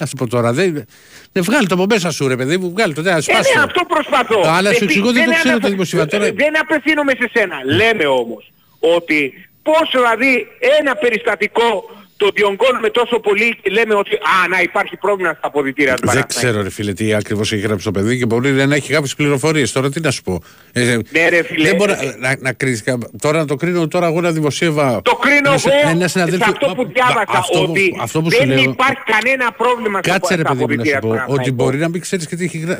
Να 0.00 0.06
σου 0.06 0.16
πω 0.16 0.26
τώρα, 0.28 0.52
δεν. 0.52 0.84
Ναι, 1.32 1.40
βγάλει 1.42 1.66
το 1.66 1.74
από 1.74 1.86
μέσα 1.88 2.10
σου, 2.10 2.28
ρε 2.28 2.36
παιδί 2.36 2.56
μου, 2.56 2.70
βγάλει 2.70 2.94
το. 2.94 3.02
Δεν 3.02 3.16
Ε, 3.16 3.20
σπάσω. 3.20 3.52
ναι, 3.56 3.62
αυτό 3.62 3.84
προσπαθώ. 3.84 4.40
Αλλά 4.46 4.68
σου 4.70 4.76
Επί- 4.76 4.82
εξηγώ, 4.82 5.12
δεν 5.12 5.24
το 5.24 5.30
ξέρω 5.30 5.42
αναφε- 5.48 5.62
τα 5.62 5.68
δημοσίευμα 5.68 6.08
τώρα. 6.08 6.24
Δεν 6.32 6.60
απευθύνομαι 6.60 7.12
σε 7.20 7.30
σένα. 7.32 7.56
Λέμε 7.64 8.04
όμως 8.06 8.52
ότι 8.78 9.48
πώς 9.62 9.90
δηλαδή 9.92 10.46
ένα 10.80 10.94
περιστατικό 10.96 11.90
το 12.16 12.30
διονγκώνουμε 12.34 12.90
τόσο 12.90 13.18
πολύ 13.20 13.56
και 13.62 13.70
λέμε 13.70 13.94
ότι 13.94 14.14
α, 14.14 14.48
να 14.48 14.60
υπάρχει 14.60 14.96
πρόβλημα 14.96 15.34
στα 15.38 15.46
αποδητήρια 15.46 15.94
του 15.94 16.06
Δεν 16.06 16.06
Παναθηναϊκού. 16.14 16.38
ξέρω, 16.38 16.62
ρε 16.62 16.70
φίλε, 16.70 16.92
τι 16.92 17.14
ακριβώς 17.14 17.52
έχει 17.52 17.62
γράψει 17.62 17.84
το 17.84 17.90
παιδί 17.90 18.18
και 18.18 18.26
μπορεί 18.26 18.50
να 18.52 18.74
έχει 18.74 18.92
κάποιες 18.92 19.14
πληροφορίες. 19.14 19.72
Τώρα 19.72 19.90
τι 19.90 20.00
να 20.00 20.10
σου 20.10 20.22
πω. 20.22 20.42
Ε, 20.72 20.98
Ναι, 21.10 21.28
ρε 21.28 21.42
φίλε. 21.42 21.68
Δεν 21.68 21.76
μπορώ 21.76 21.94
να, 22.18 22.36
να 22.40 22.52
κρίνεις 22.52 22.82
κα- 22.82 22.98
Τώρα 23.20 23.38
να 23.38 23.44
το 23.44 23.54
κρίνω 23.56 23.88
τώρα 23.88 24.06
εγώ 24.06 24.18
ένα 24.18 24.30
δημοσίευα. 24.32 25.02
Το 25.02 25.14
κρίνω 25.14 25.48
ένα 25.48 25.58
σε- 25.58 25.68
εγώ 25.82 25.88
ένα 25.90 26.00
σε 26.00 26.08
συναδέλφιο- 26.08 26.52
αυτό 26.52 26.66
που 26.74 26.82
Μα- 26.82 26.88
διάβασα 26.92 27.24
αυτό 27.28 27.58
που- 27.58 27.70
ότι 27.70 27.96
αυτό 28.00 28.22
που 28.22 28.30
σου 28.32 28.38
δεν 28.38 28.48
λέω- 28.48 28.58
υπάρχει 28.62 29.02
κανένα 29.06 29.52
πρόβλημα 29.52 29.98
στα- 30.02 30.12
Κάτσε 30.12 30.34
ρε 30.34 30.40
στα 30.40 30.50
παιδί 30.50 30.62
μου 30.64 30.66
να 30.68 30.84
σου 30.84 30.90
αποδητήρια 30.90 31.00
του 31.00 31.06
πω 31.06 31.12
ότι 31.12 31.18
Παναθηναϊκού. 31.26 31.54
μπορεί 31.54 31.76
να 31.78 31.88
μην 31.88 32.00
ξέρεις 32.00 32.26
και 32.26 32.36
τι, 32.36 32.44
έχει 32.44 32.58
γρα- 32.58 32.78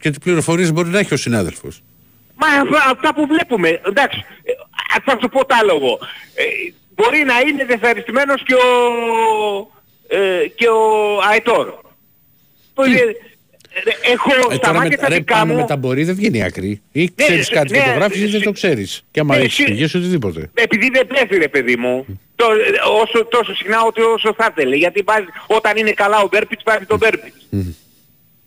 και 0.00 0.10
τι 0.10 0.18
πληροφορίες 0.18 0.72
μπορεί 0.72 0.88
να 0.88 0.98
έχει 0.98 1.14
ο 1.14 1.16
συνάδελφος. 1.16 1.82
Μα 2.40 2.46
αυτά- 2.62 2.90
αυτά 2.94 3.14
που 3.14 3.26
βλέπουμε, 3.26 3.80
εντάξει, 3.86 4.24
ε, 4.42 4.52
θα 5.04 5.18
σου 5.20 5.28
πω 5.28 5.44
τα 5.44 5.56
λόγο. 5.64 5.98
Ε, 6.34 6.44
μπορεί 6.96 7.24
να 7.24 7.40
είναι 7.40 7.64
δεσαριστημένος 7.64 8.42
και 8.42 8.54
ο, 8.54 8.66
ε, 10.08 10.46
και 10.54 10.68
ο 10.68 10.82
Αετόρ. 11.30 11.72
Πολύ- 12.74 12.96
ε, 12.98 13.10
Έχω 14.12 14.30
Ε, 14.50 14.54
στα 14.54 14.58
τώρα 14.58 14.72
με, 14.72 14.78
μάτια 14.78 14.98
τα 14.98 15.08
ρε, 15.08 15.14
δικά 15.14 15.34
πάνω 15.34 15.52
μου, 15.52 15.60
με 15.60 15.66
τα 15.66 15.76
μπορεί 15.76 16.04
δεν 16.04 16.14
βγαίνει 16.14 16.42
άκρη. 16.42 16.82
Ή 16.92 17.12
ξέρεις 17.16 17.50
ναι, 17.50 17.56
κάτι 17.56 17.72
και 17.72 17.80
το 17.80 17.86
ναι, 17.86 17.92
γράφει 17.94 18.18
ή 18.22 18.26
δεν 18.26 18.42
το 18.42 18.52
ξέρεις. 18.52 19.04
Και 19.10 19.20
άμα 19.20 19.36
ναι, 19.36 19.42
έχεις 19.42 19.58
εσύ- 19.58 19.70
πηγές 19.70 19.94
οτιδήποτε. 19.94 20.50
επειδή 20.54 20.88
δεν 20.92 21.06
παίζει 21.06 21.36
ρε 21.38 21.48
παιδί 21.48 21.76
μου, 21.76 22.20
το, 22.36 22.44
ε, 22.52 22.90
όσο, 23.02 23.24
τόσο 23.24 23.54
συχνά 23.54 23.82
ότι 23.82 24.00
όσο 24.00 24.34
θα 24.36 24.48
ήθελε. 24.56 24.76
Γιατί 24.76 25.02
βάζει, 25.02 25.26
όταν 25.46 25.76
είναι 25.76 25.90
καλά 25.92 26.20
ο 26.20 26.28
Μπέρπιτς 26.30 26.62
βάζει 26.66 26.84
τον 26.84 26.98
Μπέρπιτς. 26.98 27.46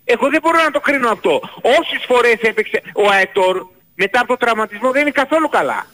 Εγώ 0.03 0.30
δεν 0.30 0.39
μπορώ 0.43 0.63
να 0.63 0.71
το 0.71 0.80
κρίνω 0.80 1.09
αυτό. 1.09 1.41
Όσες 1.61 2.03
φορές 2.07 2.35
έπαιξε 2.41 2.81
ο 2.93 3.09
Αετόρ 3.09 3.65
μετά 3.95 4.19
από 4.19 4.27
το 4.27 4.38
τραυματισμό 4.38 4.91
δεν 4.91 5.01
είναι 5.01 5.11
καθόλου 5.11 5.49
καλά. 5.49 5.85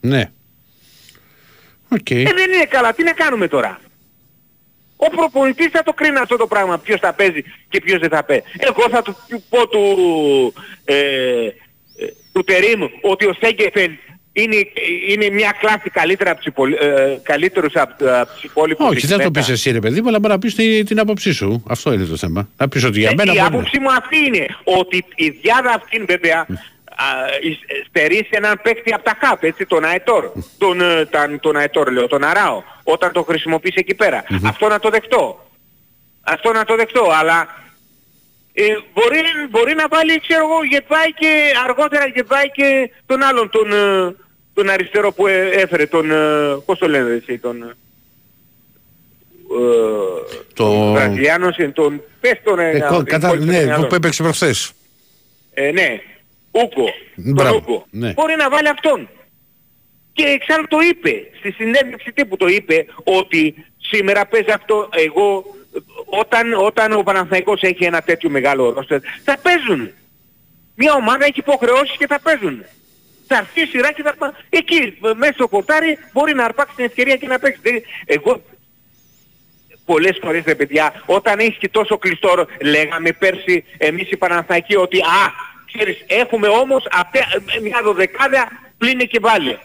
Ναι. 0.00 0.30
Οκ. 1.92 2.10
Ε, 2.10 2.22
δεν 2.22 2.52
είναι 2.54 2.64
καλά. 2.68 2.92
Τι 2.92 3.02
να 3.02 3.12
κάνουμε 3.12 3.48
τώρα; 3.48 3.80
Ο 4.96 5.10
προπονητής 5.10 5.68
θα 5.70 5.82
το 5.82 5.92
κρίνει 5.92 6.18
αυτό 6.18 6.36
το 6.36 6.46
πράγμα. 6.46 6.78
Ποιος 6.78 7.00
θα 7.00 7.12
παίζει 7.12 7.44
και 7.68 7.80
ποιος 7.80 8.00
δεν 8.00 8.08
θα 8.08 8.24
παίζει. 8.24 8.42
Εγώ 8.58 8.88
θα 8.90 9.02
του 9.02 9.16
πω 9.48 9.68
του, 9.68 9.82
ε, 10.84 10.94
ε, 10.96 11.52
του 12.32 12.44
Τερίμ 12.44 12.80
ότι 13.02 13.26
ο 13.26 13.34
Σένκεφελντ 13.40 13.90
είναι, 14.32 14.56
είναι 15.08 15.30
μια 15.30 15.56
κλάση 15.60 15.90
καλύτερα 15.90 16.30
από 16.30 16.38
τους 16.38 16.46
υπολ... 16.48 16.72
ε, 16.72 17.20
καλύτερους 17.22 17.74
από, 17.74 17.94
από 18.20 18.32
τους 18.32 18.42
υπόλοιπους. 18.44 18.86
Όχι, 18.88 19.06
δεν 19.06 19.18
το 19.22 19.30
πεις 19.30 19.48
εσύ 19.48 19.70
ρε 19.70 19.78
παιδί 19.78 20.00
μου, 20.02 20.08
αλλά 20.08 20.18
μπορεί 20.18 20.32
να 20.32 20.38
πεις 20.38 20.54
την, 20.54 20.84
την 20.86 20.98
άποψή 21.00 21.32
σου. 21.32 21.64
Αυτό 21.68 21.92
είναι 21.92 22.04
το 22.04 22.16
θέμα. 22.16 22.48
Να 22.56 22.68
πεις 22.68 22.84
ότι 22.84 22.98
για 23.00 23.10
Ε, 23.10 23.14
μένα 23.14 23.32
η 23.32 23.34
μπορεί. 23.36 23.46
άποψή 23.46 23.78
μου 23.80 23.90
αυτή 23.92 24.16
είναι 24.26 24.46
ότι 24.64 25.04
η 25.14 25.28
διάδα 25.28 25.72
αυτή 25.72 25.96
είναι 25.96 26.04
βέβαια 26.08 26.38
α, 26.40 26.44
εις- 26.52 26.72
στερήσει 27.88 28.28
έναν 28.30 28.60
παίκτη 28.62 28.92
από 28.92 29.04
τα 29.04 29.16
χάπ, 29.20 29.42
έτσι, 29.44 29.66
τον 29.66 29.84
Αετόρ. 29.84 30.30
τον, 30.58 30.80
ε, 30.80 31.04
τον, 31.06 31.40
τον 31.40 31.56
Αετόρ 31.56 31.92
λέω, 31.92 32.06
τον 32.06 32.24
Αράο, 32.24 32.62
όταν 32.82 33.12
το 33.12 33.22
χρησιμοποιήσει 33.22 33.76
εκεί 33.78 33.94
πέρα. 33.94 34.24
Αυτό 34.46 34.68
να 34.68 34.78
το 34.78 34.88
δεχτώ. 34.90 35.48
Αυτό 36.22 36.52
να 36.52 36.64
το 36.64 36.76
δεχτώ, 36.76 37.08
αλλά 37.20 37.48
ε, 38.52 38.62
μπορεί, 38.94 39.18
μπορεί 39.50 39.74
να 39.74 39.88
βάλει, 39.90 40.20
ξέρω 40.20 40.44
εγώ, 40.46 40.64
Γετβάη 40.64 41.12
και 41.12 41.52
αργότερα 41.64 42.06
Γετβάη 42.06 42.50
και 42.50 42.90
τον 43.06 43.22
άλλον, 43.22 43.50
τον, 43.50 43.72
ε, 43.72 44.14
τον 44.54 44.68
αριστερό 44.70 45.12
που 45.12 45.26
ε, 45.26 45.48
έφερε, 45.48 45.86
τον, 45.86 46.10
ε, 46.10 46.16
πώς 46.64 46.78
το 46.78 46.88
λένε 46.88 47.14
εσύ, 47.14 47.38
τον... 47.38 47.62
ε, 47.62 47.74
Το... 50.54 50.92
Βραζιλιάνος, 50.92 51.56
ε, 51.56 51.68
τον, 51.68 52.02
πες 52.20 52.40
τον... 52.44 52.58
ε, 52.58 52.70
Ε, 52.70 52.80
κο- 52.80 53.00
ε, 53.00 53.02
κατά, 53.04 53.28
κόλλησε 53.28 53.46
το 53.46 53.52
ναι, 53.58 53.64
μυαλό. 53.64 53.86
που 53.86 53.94
έπαιξε 53.94 54.22
προχθές. 54.22 54.72
Ε, 55.54 55.70
ναι. 55.70 56.00
Ούκο. 56.50 56.84
Τον 57.14 57.32
Μπράβο, 57.32 57.56
Ούκο. 57.56 57.86
ναι. 57.90 58.12
Μπορεί 58.12 58.36
να 58.36 58.50
βάλει 58.50 58.68
αυτόν. 58.68 59.08
Και 60.12 60.24
εξάλλου 60.24 60.66
το 60.68 60.78
είπε. 60.80 61.12
Στη 61.38 61.50
συνέντευξη 61.50 62.12
τύπου 62.12 62.36
το 62.36 62.46
είπε 62.46 62.86
ότι 63.04 63.64
σήμερα 63.78 64.26
παίζει 64.26 64.50
αυτό 64.50 64.88
εγώ 64.92 65.44
όταν, 66.06 66.52
όταν 66.54 66.92
ο 66.92 67.02
Παναθηναϊκός 67.02 67.62
έχει 67.62 67.84
ένα 67.84 68.00
τέτοιο 68.02 68.30
μεγάλο 68.30 68.70
ρόστερ 68.72 68.98
θα 69.24 69.38
παίζουν. 69.42 69.90
Μια 70.74 70.92
ομάδα 70.94 71.24
έχει 71.24 71.38
υποχρεώσεις 71.38 71.96
και 71.96 72.06
θα 72.06 72.20
παίζουν. 72.20 72.64
Θα 73.26 73.36
έρθει 73.36 73.60
η 73.62 73.66
σειρά 73.66 73.92
και 73.92 74.02
θα 74.02 74.14
πά... 74.18 74.34
Εκεί 74.48 74.98
μέσα 75.16 75.32
στο 75.32 75.46
χορτάρι 75.46 75.98
μπορεί 76.12 76.34
να 76.34 76.44
αρπάξει 76.44 76.74
την 76.76 76.84
ευκαιρία 76.84 77.16
και 77.16 77.26
να 77.26 77.38
παίξει. 77.38 77.60
Δεν- 77.62 77.82
Εγώ 78.04 78.42
πολλές 79.84 80.18
φορές 80.22 80.42
ρε 80.46 80.54
παιδιά, 80.54 81.02
όταν 81.06 81.38
έχει 81.38 81.58
και 81.58 81.68
τόσο 81.68 81.98
κλειστό, 81.98 82.34
ρο- 82.34 82.46
λέγαμε 82.62 83.12
πέρσι 83.12 83.64
εμείς 83.78 84.10
οι 84.10 84.16
Παναθηναϊκοί 84.16 84.76
ότι 84.76 84.98
α, 84.98 85.32
ξέρεις, 85.72 86.04
έχουμε 86.06 86.48
όμως 86.48 86.86
αυτέ, 86.92 87.20
μια 87.62 87.80
δωδεκάδα 87.82 88.48
πλήνε 88.78 89.04
και 89.04 89.18
βάλε. 89.20 89.58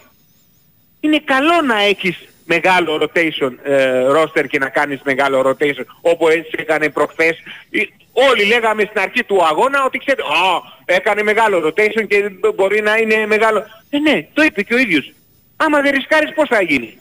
Είναι 0.99 1.19
καλό 1.19 1.61
να 1.61 1.82
έχεις 1.82 2.18
μεγάλο 2.45 3.02
rotation 3.02 3.52
ε, 3.64 4.06
roster 4.15 4.45
και 4.48 4.60
να 4.60 4.69
κάνεις 4.69 5.02
μεγάλο 5.03 5.40
rotation 5.49 5.86
όπως 6.02 6.34
έτσι 6.34 6.52
έκανε 6.57 6.90
προχθές. 6.90 7.38
Ε, 7.69 7.80
Όλοι 8.18 8.45
λέγαμε 8.45 8.84
στην 8.84 9.02
αρχή 9.02 9.23
του 9.23 9.45
αγώνα 9.45 9.84
ότι 9.86 9.98
ξέρετε, 9.98 10.23
α, 10.23 10.61
έκανε 10.86 11.23
μεγάλο 11.23 11.68
rotation 11.68 12.07
και 12.07 12.32
μπορεί 12.56 12.82
να 12.82 12.98
είναι 12.98 13.26
μεγάλο. 13.26 13.64
Ε, 13.90 13.99
ναι, 13.99 14.27
το 14.34 14.44
είπε 14.44 14.61
και 14.61 14.73
ο 14.73 14.77
ίδιος. 14.77 15.14
Άμα 15.56 15.82
δεν 15.82 15.91
ρισκάρεις 15.91 16.34
πώς 16.34 16.48
θα 16.48 16.61
γίνει; 16.61 16.98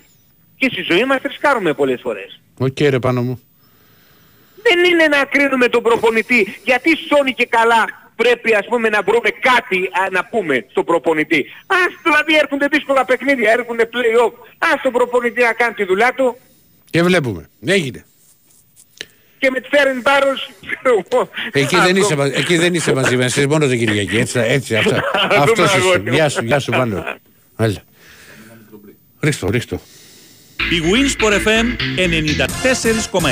Και 0.56 0.68
στη 0.72 0.82
ζωή 0.82 1.04
μας 1.04 1.20
ρισκάρουμε 1.22 1.72
πολλές 1.74 2.00
φορές. 2.00 2.40
Οκ 2.58 2.80
ρε 2.80 2.98
Πάνο 2.98 3.22
μου. 3.22 3.40
Δεν 4.62 4.84
είναι 4.84 5.06
να 5.06 5.24
κρίνουμε 5.24 5.68
τον 5.68 5.82
προπονητή. 5.82 6.60
Γιατί 6.64 6.96
σώνει 6.96 7.32
και 7.34 7.46
καλά 7.46 8.03
πρέπει 8.16 8.54
ας 8.54 8.66
πούμε 8.66 8.88
να 8.88 9.02
βρούμε 9.02 9.30
κάτι 9.30 9.78
α, 10.02 10.08
να 10.10 10.24
πούμε 10.24 10.66
στον 10.70 10.84
προπονητή. 10.84 11.44
Ας 11.66 11.92
δηλαδή 12.02 12.36
έρχονται 12.42 12.66
δύσκολα 12.66 13.04
παιχνίδια, 13.04 13.50
έρχονται 13.52 13.88
play-off. 13.92 14.32
Ας 14.58 14.82
τον 14.82 14.92
προπονητή 14.92 15.42
να 15.42 15.52
κάνει 15.52 15.74
τη 15.74 15.84
δουλειά 15.84 16.12
του 16.16 16.36
Και 16.90 17.02
βλέπουμε. 17.02 17.48
Έγινε. 17.66 18.04
και 19.38 19.50
με 19.50 19.60
τη 19.60 19.68
Φερεντσβάρος 19.76 20.50
Εκεί 21.52 21.76
δεν, 21.76 21.96
είσαι, 21.96 22.16
μα- 22.16 22.24
εκεί 22.26 22.56
δεν 22.56 22.74
είσαι 22.74 22.94
μαζί 22.94 23.16
μας, 23.16 23.36
είσαι 23.36 23.46
μόνο 23.46 23.66
την 23.66 23.78
Κυριακή. 23.78 24.16
Έτσι, 24.16 24.38
έτσι 24.38 24.76
αυτά. 24.80 25.02
δούμε, 25.30 25.42
Αυτός 25.42 25.66
είσαι. 25.66 25.76
αγόρι 25.76 26.00
μου. 26.00 26.12
Γεια 26.12 26.28
σου, 26.28 26.44
γεια 26.44 26.58
σου 26.58 26.70
πάνω. 26.70 27.04
Άλλα. 27.56 27.82
Ρίχτω, 29.20 29.48
ρίχτω. 29.50 29.80
Η 30.70 30.82
Winsport 30.92 31.32
FM 31.32 31.66
94,6. 31.96 33.26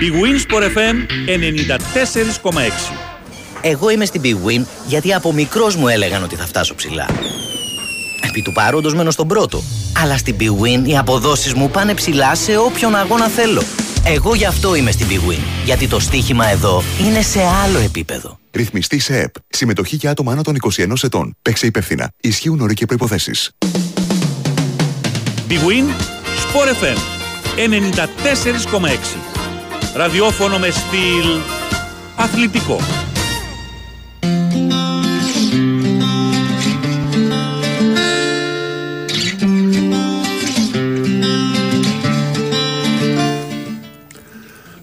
Η 0.00 0.12
Winsport 0.22 0.62
FM 0.62 0.96
94,6. 1.26 3.13
Εγώ 3.66 3.90
είμαι 3.90 4.04
στην 4.04 4.20
Big 4.24 4.48
Win 4.48 4.64
γιατί 4.86 5.14
από 5.14 5.32
μικρός 5.32 5.76
μου 5.76 5.88
έλεγαν 5.88 6.22
ότι 6.22 6.36
θα 6.36 6.46
φτάσω 6.46 6.74
ψηλά. 6.74 7.06
Επί 8.20 8.42
του 8.42 8.52
παρόντος 8.52 8.94
μένω 8.94 9.10
στον 9.10 9.28
πρώτο. 9.28 9.62
Αλλά 10.02 10.16
στην 10.16 10.36
Big 10.40 10.62
Win 10.62 10.88
οι 10.88 10.98
αποδόσεις 10.98 11.54
μου 11.54 11.70
πάνε 11.70 11.94
ψηλά 11.94 12.34
σε 12.34 12.56
όποιον 12.56 12.94
αγώνα 12.94 13.28
θέλω. 13.28 13.62
Εγώ 14.04 14.34
γι' 14.34 14.44
αυτό 14.44 14.74
είμαι 14.74 14.90
στην 14.90 15.06
Big 15.10 15.30
Win. 15.30 15.38
Γιατί 15.64 15.88
το 15.88 16.00
στοίχημα 16.00 16.48
εδώ 16.48 16.82
είναι 17.06 17.22
σε 17.22 17.40
άλλο 17.64 17.78
επίπεδο. 17.78 18.38
Ρυθμιστή 18.50 18.98
σε 18.98 19.18
ΕΠ. 19.18 19.34
Συμμετοχή 19.48 19.96
για 19.96 20.10
άτομα 20.10 20.32
άνω 20.32 20.42
των 20.42 20.56
21 20.76 20.92
ετών. 21.02 21.36
Παίξε 21.42 21.66
υπεύθυνα. 21.66 22.10
Ισχύουν 22.20 22.60
όροι 22.60 22.74
και 22.74 22.86
προποθέσει. 22.86 23.32
Big 25.48 25.52
Win 25.52 25.86
Sport 26.44 26.68
FM 26.82 26.98
94,6. 27.56 29.16
Ραδιόφωνο 29.94 30.58
με 30.58 30.70
στυλ 30.70 31.40
αθλητικό. 32.16 32.80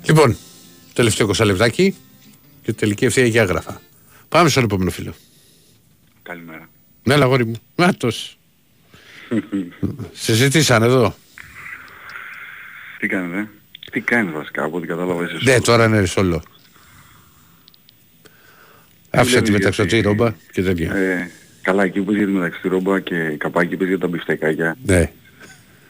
Λοιπόν, 0.05 0.37
τελευταίο 0.93 1.29
20 1.37 1.45
λεπτάκι 1.45 1.95
και 2.63 2.73
τελική 2.73 3.05
ευθεία 3.05 3.25
για 3.25 3.41
άγραφα. 3.41 3.81
Πάμε 4.29 4.49
στον 4.49 4.63
επόμενο 4.63 4.91
φίλο. 4.91 5.13
Καλημέρα. 6.23 6.69
Ναι, 7.03 7.13
αγόρι 7.13 7.45
μου. 7.45 7.55
Νάτος. 7.75 8.37
Συζητήσαν 10.13 10.83
εδώ. 10.83 11.15
Τι 12.99 13.07
κάνετε, 13.07 13.49
τι 13.91 13.99
κάνεις 13.99 14.33
βασικά 14.33 14.63
από 14.63 14.77
ό,τι 14.77 14.87
κατάλαβα 14.87 15.23
εσύ. 15.23 15.37
Ναι, 15.43 15.59
τώρα 15.59 15.85
είναι 15.85 16.05
σόλο. 16.05 16.43
Άφησα 19.09 19.41
τη 19.41 19.51
μεταξωτή 19.51 20.01
ρόμπα 20.01 20.33
και 20.51 20.61
τέτοια. 20.61 20.95
Ε, 20.95 21.31
καλά, 21.61 21.83
εκεί 21.83 22.01
που 22.01 22.11
είσαι 22.11 22.17
για 22.17 22.27
τη 22.27 22.33
μεταξωτή 22.33 22.67
ρόμπα 22.67 22.99
και 22.99 23.35
καπάκι 23.37 23.77
που 23.77 23.83
για 23.83 23.99
τα 23.99 24.07
μπιφτεκάκια. 24.07 24.77
Ναι. 24.85 25.11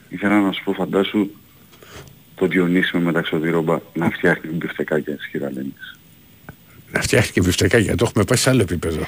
Ήθελα 0.10 0.42
να 0.42 0.52
σου 0.52 0.64
πω 0.64 0.74
φαντάσου 0.74 1.30
το 2.42 2.48
Διονύση 2.48 2.98
με 2.98 3.04
μεταξωτή 3.04 3.50
ρόμπα 3.50 3.80
να 3.94 4.10
φτιάχνει 4.10 4.52
μπιφτεκάκια 4.52 5.14
της 5.14 5.28
κυρα-Λένης. 5.28 5.98
Να 6.92 7.02
φτιάχνει 7.02 7.32
και 7.32 7.42
μπιφτεκάκια. 7.42 7.96
Το 7.96 8.06
έχουμε 8.08 8.24
πάει 8.24 8.38
σε 8.38 8.50
άλλο 8.50 8.62
επίπεδο. 8.62 9.08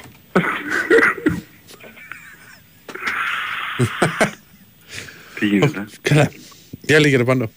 Τι 5.38 5.46
γίνεται. 5.46 5.84
Καλά. 6.02 6.30
Τι 6.86 6.94
έλεγε 6.94 7.16
ρε 7.16 7.24
Πάνο; 7.24 7.50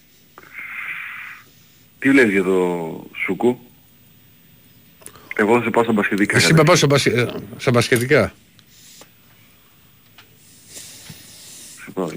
Τι 1.98 2.12
λες 2.12 2.30
για 2.30 2.42
το 2.42 3.10
Σουκού. 3.24 3.58
Εγώ 5.36 5.58
θα 5.58 5.64
σε 5.64 5.70
πάω 5.70 5.82
στα 5.82 5.92
μπασκετικά. 5.92 6.36
Εσύ 6.36 6.54
με 6.54 6.64
πάω 6.64 6.76
στα 6.76 6.86
μπασχε- 6.86 7.28
στα 7.56 7.70
μπασκετικά. 7.70 8.32
Σε 11.84 11.90
πάω 11.94 12.06
στα 12.06 12.16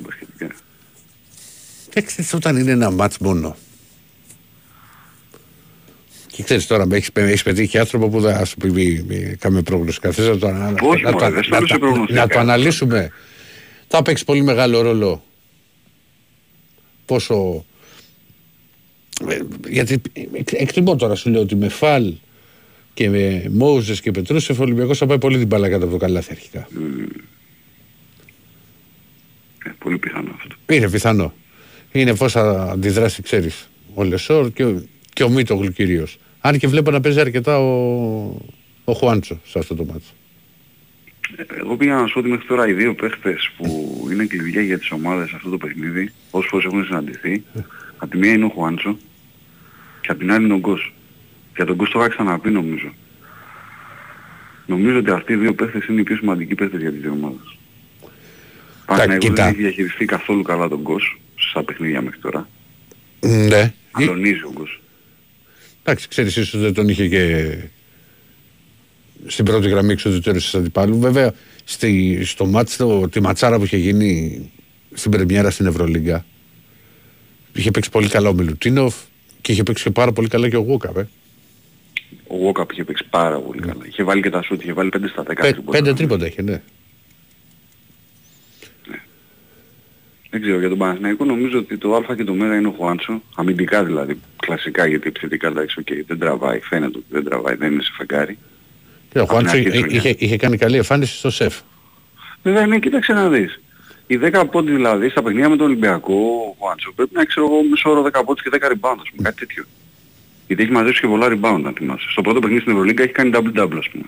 μπασχετικά. 1.93 1.99
Και 1.99 2.01
ξέρεις 2.01 2.34
όταν 2.34 2.57
είναι 2.57 2.72
ένα 2.72 2.91
μάτς 2.91 3.18
μόνο. 3.18 3.55
Και 6.27 6.43
ξέρεις 6.43 6.68
τώρα 6.68 6.85
με 6.85 6.95
έχεις, 6.95 7.09
έχεις 7.13 7.43
πετύχει 7.43 7.77
άνθρωπο 7.77 8.09
που 8.09 8.19
δεν 8.19 8.35
ας 8.35 8.55
πει 8.55 8.72
μη- 8.72 9.03
μη 9.07 9.35
κάνουμε 9.39 9.61
προγνωστικά. 9.61 10.11
Θες 10.11 10.27
να 10.27 10.38
το, 10.38 10.47
ανα- 10.47 10.73
Όχι, 10.81 11.03
να, 11.03 11.11
μωρέ, 11.11 11.26
το, 11.26 11.31
δεν 11.31 11.43
σου 11.43 11.49
να, 11.49 11.55
μιλούσα 11.55 11.73
το- 11.73 11.80
προγνωστικά. 11.80 12.19
να 12.22 12.27
το 12.27 12.39
αναλύσουμε. 12.39 13.11
Θα 13.88 14.01
παίξεις 14.01 14.26
πολύ 14.26 14.41
μεγάλο 14.41 14.81
ρόλο 14.81 15.23
πόσο... 17.05 17.65
ε, 19.30 19.39
Γιατί 19.69 20.01
εκ- 20.34 20.53
εκτιμώ 20.53 20.95
τώρα 20.95 21.15
σου 21.15 21.30
λέω 21.30 21.41
ότι 21.41 21.55
με 21.55 21.69
Φαλ 21.69 22.13
και 22.93 23.09
με 23.09 23.45
Μόζες 23.51 24.01
και 24.01 24.11
Πετρούσεφ 24.11 24.59
ο 24.59 24.63
Ολυμπιακός 24.63 24.97
θα 24.97 25.05
πάει 25.05 25.18
πολύ 25.18 25.38
την 25.38 25.47
μπάλα 25.47 25.69
κάτω 25.69 25.84
από 25.84 25.91
το 25.93 25.97
καλάθι 25.99 26.27
αρχικά. 26.31 26.68
Ε, 29.65 29.69
πολύ 29.80 29.97
πιθανό 29.97 30.31
αυτό. 30.38 30.55
Είναι 30.76 30.89
πιθανό. 30.89 31.34
Είναι 31.91 32.15
πώς 32.15 32.31
θα 32.31 32.69
αντιδράσει, 32.72 33.22
ξέρεις, 33.22 33.69
ο 33.93 34.03
Λεσόρ 34.03 34.51
και 34.51 34.65
ο, 34.65 34.84
και 35.13 35.23
ο 35.23 35.30
Μίτογλου 35.30 35.72
κυρίως. 35.72 36.18
Αν 36.41 36.57
και 36.57 36.68
βλέπω 36.68 36.91
να 36.91 37.01
παίζει 37.01 37.19
αρκετά 37.19 37.59
ο, 37.59 37.72
ο 38.84 38.93
Χουάντσο 38.93 39.39
σε 39.45 39.59
αυτό 39.59 39.76
το 39.76 39.85
μάτσο. 39.85 40.11
Ε, 41.35 41.43
Εγώ 41.59 41.76
πήγα 41.77 41.95
να 41.95 42.07
σου 42.07 42.13
πω 42.13 42.19
ότι 42.19 42.30
μέχρι 42.30 42.47
τώρα 42.47 42.68
οι 42.68 42.73
δύο 42.73 42.95
παίχτες 42.95 43.51
που 43.57 43.97
είναι 44.11 44.26
κλειδιά 44.26 44.61
για 44.61 44.80
τις 44.80 44.91
ομάδες 44.91 45.30
σε 45.30 45.35
αυτό 45.35 45.49
το 45.49 45.57
παιχνίδι, 45.57 46.11
όσες 46.31 46.49
φορές 46.49 46.65
έχουν 46.65 46.85
συναντηθεί, 46.85 47.43
από 47.97 48.11
τη 48.11 48.18
μία 48.18 48.31
είναι 48.31 48.45
ο 48.45 48.49
Χουάντσο 48.49 48.97
και 50.01 50.11
από 50.11 50.19
την 50.19 50.31
άλλη 50.31 50.45
είναι 50.45 50.53
ο 50.53 50.57
Γκος. 50.57 50.93
Για 51.55 51.65
τον 51.65 51.76
Γκος 51.76 51.89
το 51.89 51.99
είχα 51.99 52.09
ξαναπεί 52.09 52.49
νομίζω. 52.49 52.93
Νομίζω 54.65 54.97
ότι 54.97 55.11
αυτοί 55.11 55.34
οι 55.34 55.35
δύο 55.35 55.53
παίχτες 55.53 55.85
είναι 55.85 56.01
οι 56.01 56.03
πιο 56.03 56.15
σημαντικοί 56.15 56.55
παίχτες 56.55 56.81
για 56.81 56.91
τις 56.91 57.01
δύο 57.01 57.11
ομάδες. 57.11 57.57
Παναγιώτης 58.85 59.30
κοίτα. 59.30 59.43
δεν 59.43 59.53
έχει 59.53 59.61
διαχειριστεί 59.61 60.05
καθόλου 60.05 60.41
καλά 60.41 60.68
τον 60.68 60.80
Γκος 60.80 61.19
στα 61.52 61.64
παιχνίδια 61.64 62.02
μέχρι 62.02 62.19
τώρα. 62.19 62.48
Ναι. 63.19 63.73
Αλωνίζει 63.91 64.41
ο 64.44 64.52
Γκος. 64.53 64.82
Εντάξει, 65.84 66.07
ξέρεις, 66.07 66.36
ίσως 66.36 66.61
δεν 66.61 66.73
τον 66.73 66.90
είχε 66.90 67.07
και 67.07 67.56
στην 69.28 69.45
πρώτη 69.45 69.69
γραμμή 69.69 69.91
εξοδητέρου 69.91 70.38
της 70.38 70.56
αντιπάλου. 70.56 70.99
Βέβαια, 70.99 71.34
στη, 71.64 72.22
στο 72.26 72.45
μάτς 72.45 72.76
το, 72.78 73.10
τη 73.10 73.22
ματσάρα 73.22 73.57
που 73.57 73.64
είχε 73.64 73.78
γίνει 73.78 74.41
στην 74.94 75.11
Πρεμιέρα 75.11 75.49
στην 75.49 75.65
Ευρωλίγκα. 75.65 76.26
Είχε 77.53 77.72
παίξει 77.72 77.90
πολύ 77.90 78.07
καλά 78.07 78.30
ο 78.30 78.34
Μιλουτίνοφ 78.34 78.95
και 79.41 79.52
είχε 79.52 79.64
παίξει 79.64 79.84
και 79.84 79.91
πάρα 79.91 80.11
πολύ 80.11 80.28
καλά 80.28 80.49
και 80.49 80.57
ο 80.57 80.61
Γούκαπ. 80.61 80.98
Ε. 80.98 81.07
Ο 82.28 82.36
Γουόκαπ 82.36 82.72
είχε 82.72 82.84
παίξει 82.84 83.06
πάρα 83.10 83.40
πολύ 83.40 83.61
καλά. 83.61 83.86
Είχε 83.88 84.03
βάλει 84.03 84.22
και 84.22 84.30
τα 84.30 84.41
σούτ, 84.41 84.61
είχε 84.61 84.73
βάλει 84.73 84.90
5 84.94 84.99
στα 85.11 85.23
10 85.23 85.26
Πέ, 85.26 85.52
τρίποτα. 85.52 85.78
πέντε 85.78 85.94
τρίποτα 85.94 86.26
είχε, 86.28 86.41
ναι. 86.41 86.61
Δεν 90.32 90.41
ξέρω 90.41 90.60
για 90.60 90.70
τον 90.70 90.78
Παναθηναϊκό 90.78 91.26
νομίζω 91.26 91.58
ότι 91.58 91.78
το 91.78 91.95
Α 91.95 92.16
και 92.16 92.24
το 92.24 92.34
Μ 92.34 92.41
είναι 92.41 92.68
ο 92.68 92.74
Χουάντσο. 92.78 93.22
Αμυντικά 93.36 93.84
δηλαδή, 93.84 94.20
κλασικά 94.40 94.86
γιατί 94.86 95.08
επιθετικά 95.08 95.48
εντάξει, 95.48 95.84
okay, 95.86 96.03
δεν 96.08 96.20
τραβάει, 96.20 96.60
φαίνεται 96.60 96.98
ότι 96.98 97.06
δεν 97.10 97.24
τραβάει, 97.24 97.56
δεν 97.56 97.72
είναι 97.72 97.84
σε 97.84 97.91
φεγγάρι. 97.98 98.38
Και 99.10 99.20
ο 99.20 99.22
Απ' 99.22 99.28
την 99.28 99.38
Χουάντσο 99.38 99.56
αρχή 99.56 99.70
της 99.70 99.74
είχε, 99.74 99.82
χρονιάς. 99.82 100.03
είχε, 100.03 100.16
είχε 100.26 100.38
κάνει 100.38 100.58
καλή 100.58 100.76
εμφάνιση 100.76 101.18
στο 101.18 101.30
σεφ. 101.30 101.60
Βέβαια 102.44 102.68
ναι, 102.68 102.80
κοίταξε 102.80 103.14
να 103.14 103.30
δεις. 103.30 103.60
Οι 104.08 104.20
10 104.24 104.44
πόντι 104.52 104.72
δηλαδή 104.72 105.10
στα 105.10 105.22
παιχνίδια 105.24 105.49
με 105.49 105.56
τον 105.56 105.66
Ολυμπιακό, 105.66 106.14
ο 106.14 106.56
Χουάντσο 106.60 106.91
πρέπει 106.95 107.10
να 107.14 107.20
έχει 107.20 107.30
ξέρω 107.30 107.45
εγώ 107.45 107.64
μισό 107.64 107.90
όρο 107.90 108.02
10 108.02 108.22
πόντους 108.26 108.44
και 108.44 108.49
10 108.53 108.56
rebound, 108.56 108.98
ας 109.02 109.10
πούμε, 109.10 109.24
κάτι 109.24 109.36
τέτοιο. 109.40 109.64
Γιατί 110.48 110.64
έχει 110.64 110.72
μαζέψει 110.72 111.02
και 111.02 111.08
πολλά 111.08 111.28
rebound, 111.28 111.62
αν 111.66 111.74
θυμάσαι. 111.78 112.08
Στο 112.10 112.22
πρώτο 112.22 112.40
παιχνίδι 112.40 112.62
στην 112.62 112.74
Ευρωλίγκα 112.74 113.03
έχει 113.03 113.12
κάνει 113.12 113.32
double-double, 113.34 113.78
ας 113.78 113.90
πούμε. 113.90 114.06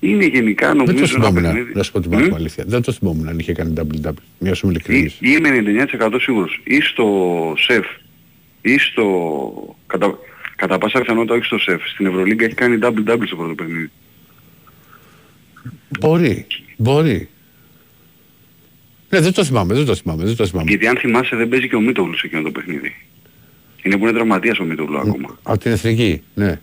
Είναι 0.00 0.24
γενικά 0.26 0.66
Δεν 0.66 0.76
το 0.76 0.84
νομίζω 0.84 1.04
ένα 1.04 1.24
θυμόμουν, 1.24 1.42
παιχνίδι. 1.42 1.72
να 1.74 1.82
σου 1.82 1.92
πω 1.92 2.00
την 2.00 2.10
Μμ; 2.12 2.16
πράγμα 2.16 2.36
αλήθεια. 2.36 2.64
Δεν 2.66 2.82
το 2.82 2.92
θυμόμουν 2.92 3.28
αν 3.28 3.38
είχε 3.38 3.52
κάνει 3.52 3.72
double-double. 3.76 4.12
Μια 4.38 4.54
σου 4.54 4.68
ειλικρινής. 4.68 5.12
Ή- 5.12 5.18
Είμαι 5.38 5.48
99% 5.48 6.16
σίγουρος. 6.20 6.60
Ή 6.64 6.80
στο 6.80 7.06
ΣΕΦ 7.58 7.86
ή 8.62 8.78
στο... 8.78 9.76
Κατά, 9.86 10.18
κατά 10.56 10.78
πάσα 10.78 10.98
πιθανότητα 11.00 11.34
όχι 11.34 11.44
στο 11.44 11.58
ΣΕΦ. 11.58 11.88
Στην 11.88 12.06
Ευρωλίγκα 12.06 12.44
έχει 12.44 12.54
κάνει 12.54 12.78
double-double 12.82 13.22
στο 13.26 13.36
πρώτο 13.36 13.54
παιχνίδι. 13.54 13.90
Μπορεί, 16.00 16.46
μπορεί. 16.76 17.28
Ναι, 19.08 19.20
δεν 19.20 19.32
το 19.32 19.44
θυμάμαι, 19.44 19.74
δεν 19.74 19.84
το 19.84 19.94
θυμάμαι, 19.94 20.24
δεν 20.24 20.36
το 20.36 20.46
θυμάμαι. 20.46 20.68
Γιατί 20.70 20.86
αν 20.86 20.96
θυμάσαι 20.96 21.36
δεν 21.36 21.48
παίζει 21.48 21.68
και 21.68 21.76
ο 21.76 21.80
Μίτογλου 21.80 22.16
σε 22.18 22.26
εκείνο 22.26 22.42
το 22.42 22.50
παιχνίδι. 22.50 22.94
Είναι 23.82 23.96
που 23.96 24.02
είναι 24.02 24.12
τραυματίας 24.12 24.58
ο 24.58 24.64
Μίτογλου 24.64 24.98
ακόμα. 24.98 25.38
Από 25.42 25.58
την 25.58 25.72
εθνική, 25.72 26.22
ναι. 26.34 26.60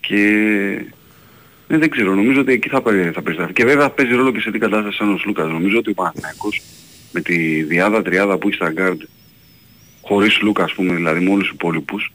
Και 0.00 0.84
ναι, 1.68 1.78
δεν 1.78 1.90
ξέρω, 1.90 2.14
νομίζω 2.14 2.40
ότι 2.40 2.52
εκεί 2.52 2.68
θα, 2.68 2.82
περι- 2.82 3.14
θα 3.14 3.22
περιστραφεί. 3.22 3.52
Και 3.52 3.64
βέβαια 3.64 3.90
παίζει 3.90 4.14
ρόλο 4.14 4.32
και 4.32 4.40
σε 4.40 4.50
τι 4.50 4.58
κατάσταση 4.58 4.96
θα 4.96 5.03
'ναι 5.03 5.12
ο 5.12 5.18
Σλούκας. 5.18 5.50
Νομίζω 5.50 5.78
ότι 5.78 5.90
ο 5.90 5.94
Παναθηναϊκός 5.94 6.62
με 7.12 7.20
τη 7.20 7.62
δυάδα 7.62 8.02
τριάδα 8.02 8.38
που 8.38 8.48
έχει 8.48 8.56
στα 8.56 8.70
γκαρντ 8.70 9.00
χωρίς 10.02 10.40
Σλούκα 10.40 10.64
ας 10.64 10.72
πούμε, 10.72 10.94
δηλαδή 10.94 11.24
με 11.24 11.30
όλους 11.30 11.42
τους 11.42 11.54
υπόλοιπους, 11.54 12.12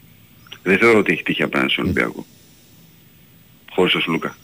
δεν 0.62 0.78
θεωρώ 0.78 0.98
ότι 0.98 1.12
έχει 1.12 1.22
τύχη 1.22 1.42
απέναντι 1.42 1.70
στον 1.70 1.84
Ολυμπιακό. 1.84 2.26
Χωρίς 3.70 3.92
τον 3.92 4.00
Σλούκα. 4.00 4.36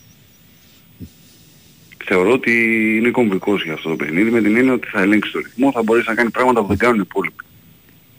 Θεωρώ 2.04 2.32
ότι 2.32 2.52
είναι 2.96 3.10
κομβικός 3.10 3.64
για 3.64 3.72
αυτό 3.72 3.88
το 3.88 3.96
παιχνίδι 3.96 4.30
με 4.30 4.40
την 4.40 4.56
έννοια 4.56 4.72
ότι 4.72 4.88
θα 4.88 5.00
ελέγξει 5.00 5.32
το 5.32 5.38
ρυθμό, 5.38 5.72
θα 5.72 5.82
μπορέσει 5.82 6.08
να 6.08 6.14
κάνει 6.14 6.30
πράγματα 6.30 6.60
που 6.60 6.66
δεν 6.66 6.76
κάνουν 6.76 6.98
οι 6.98 7.04
υπόλοιποι. 7.08 7.44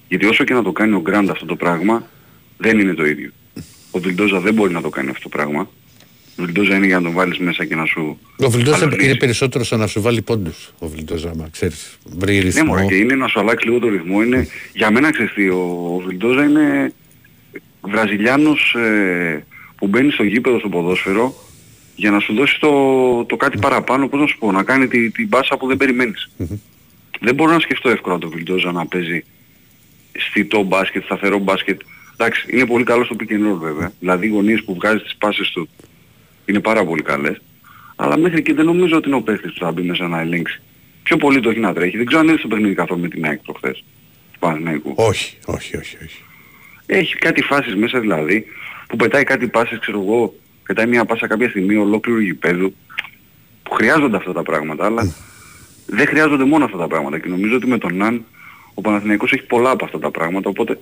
Γιατί 0.07 0.25
όσο 0.25 0.43
και 0.43 0.53
να 0.53 0.63
το 0.63 0.71
κάνει 0.71 0.93
ο 0.93 1.01
Γκραντ 1.01 1.29
αυτό 1.29 1.45
το 1.45 1.55
πράγμα, 1.55 2.07
δεν 2.57 2.79
είναι 2.79 2.93
το 2.93 3.05
ίδιο. 3.05 3.31
Ο 3.91 3.99
Βιλντόζα 3.99 4.39
δεν 4.39 4.53
μπορεί 4.53 4.73
να 4.73 4.81
το 4.81 4.89
κάνει 4.89 5.09
αυτό 5.09 5.21
το 5.21 5.29
πράγμα. 5.29 5.69
Ο 6.39 6.43
Βιλντόζα 6.43 6.75
είναι 6.75 6.85
για 6.85 6.97
να 6.97 7.03
τον 7.03 7.11
βάλεις 7.13 7.37
μέσα 7.37 7.65
και 7.65 7.75
να 7.75 7.85
σου... 7.85 8.19
Ο 8.39 8.49
Βιλντόζα 8.49 8.77
αναλύσει. 8.77 9.05
είναι 9.05 9.15
περισσότερο 9.17 9.63
στο 9.63 9.77
να 9.77 9.87
σου 9.87 10.01
βάλει 10.01 10.21
πόντους. 10.21 10.73
Ο 10.79 10.87
Βιλντόζα, 10.87 11.29
άμα 11.29 11.47
ξέρεις. 11.51 11.97
Βρει 12.05 12.33
Ναι, 12.35 12.41
ρυθμό. 12.41 12.63
μωρέ, 12.63 12.85
και 12.85 12.95
είναι 12.95 13.15
να 13.15 13.27
σου 13.27 13.39
αλλάξει 13.39 13.67
λίγο 13.67 13.79
το 13.79 13.87
ρυθμό. 13.87 14.21
Είναι, 14.23 14.47
για 14.73 14.91
μένα 14.91 15.11
ξέρεις 15.11 15.33
τι, 15.33 15.49
ο, 15.49 15.57
ο 15.95 16.01
Βιλντόζα 16.07 16.43
είναι 16.43 16.93
Βραζιλιάνος 17.81 18.73
ε, 18.75 19.45
που 19.75 19.87
μπαίνει 19.87 20.11
στο 20.11 20.23
γήπεδο 20.23 20.59
στο 20.59 20.69
ποδόσφαιρο 20.69 21.35
για 21.95 22.11
να 22.11 22.19
σου 22.19 22.33
δώσει 22.33 22.59
το, 22.59 22.69
το 23.25 23.35
κάτι 23.35 23.57
παραπάνω, 23.59 24.07
πώς 24.07 24.19
να 24.19 24.27
σου 24.27 24.37
πω, 24.37 24.51
να 24.51 24.63
κάνει 24.63 24.87
τη- 24.87 25.11
την 25.11 25.27
μπάσα 25.27 25.57
που 25.57 25.67
δεν 25.67 25.77
περιμένεις. 25.77 26.29
Δεν 27.19 27.35
μπορώ 27.35 27.51
να 27.51 27.59
σκεφτώ 27.59 27.89
εύκολα 27.89 28.17
τον 28.17 28.29
Βιλντόζα 28.29 28.71
να 28.71 28.85
παίζει 28.85 29.23
στιτό 30.29 30.61
μπάσκετ, 30.63 31.03
σταθερό 31.03 31.37
μπάσκετ. 31.37 31.81
Εντάξει, 32.13 32.45
είναι 32.51 32.65
πολύ 32.65 32.83
καλό 32.83 33.03
στο 33.05 33.15
pick 33.19 33.31
and 33.31 33.51
roll 33.53 33.57
βέβαια. 33.61 33.91
Δηλαδή 33.99 34.25
οι 34.25 34.29
γωνίες 34.29 34.63
που 34.63 34.73
βγάζει 34.75 35.03
τις 35.03 35.15
πάσες 35.15 35.49
του 35.49 35.69
είναι 36.47 36.59
πάρα 36.59 36.85
πολύ 36.85 37.01
καλές. 37.01 37.41
Αλλά 37.95 38.17
μέχρι 38.17 38.41
και 38.41 38.53
δεν 38.53 38.65
νομίζω 38.65 38.97
ότι 38.97 39.07
είναι 39.07 39.17
ο 39.17 39.21
παίχτης 39.21 39.53
που 39.53 39.59
θα 39.59 39.71
μπει 39.71 39.81
μέσα 39.81 40.07
να 40.07 40.19
ελέγξει. 40.19 40.61
Πιο 41.03 41.17
πολύ 41.17 41.39
το 41.39 41.49
έχει 41.49 41.59
να 41.59 41.73
τρέχει. 41.73 41.97
Δεν 41.97 42.05
ξέρω 42.05 42.21
αν 42.21 42.27
είναι 42.27 42.37
στο 42.37 42.47
παιχνίδι 42.47 42.73
καθόλου 42.73 43.01
με 43.01 43.07
την 43.07 43.25
ΑΕΚ 43.25 43.39
προχθές. 43.39 43.83
Του 44.31 44.39
Παναθηναϊκού. 44.39 44.93
Όχι, 44.95 45.37
όχι, 45.45 45.77
όχι, 45.77 45.97
όχι. 46.03 46.23
Έχει 46.85 47.15
κάτι 47.15 47.41
φάσεις 47.41 47.75
μέσα 47.75 47.99
δηλαδή 47.99 48.45
που 48.87 48.95
πετάει 48.95 49.23
κάτι 49.23 49.47
πάσες, 49.47 49.79
ξέρω 49.79 50.01
εγώ, 50.01 50.35
πετάει 50.63 50.87
μια 50.87 51.05
πάσα 51.05 51.27
κάποια 51.27 51.49
στιγμή 51.49 51.75
ολόκληρου 51.75 52.19
γηπέδου 52.19 52.75
που 53.63 53.73
χρειάζονται 53.73 54.17
αυτά 54.17 54.33
τα 54.33 54.43
πράγματα, 54.43 54.85
αλλά 54.85 55.13
δεν 55.85 56.07
χρειάζονται 56.07 56.43
μόνο 56.43 56.65
αυτά 56.65 56.77
τα 56.77 56.87
πράγματα 56.87 57.19
και 57.19 57.27
νομίζω 57.27 57.55
ότι 57.55 57.67
με 57.67 57.77
τον 57.77 57.95
Ναν 57.95 58.25
ο 58.73 58.81
Παναθηναϊκός 58.81 59.31
έχει 59.31 59.43
πολλά 59.43 59.69
από 59.69 59.85
αυτά 59.85 59.99
τα 59.99 60.11
πράγματα, 60.11 60.49
οπότε 60.49 60.79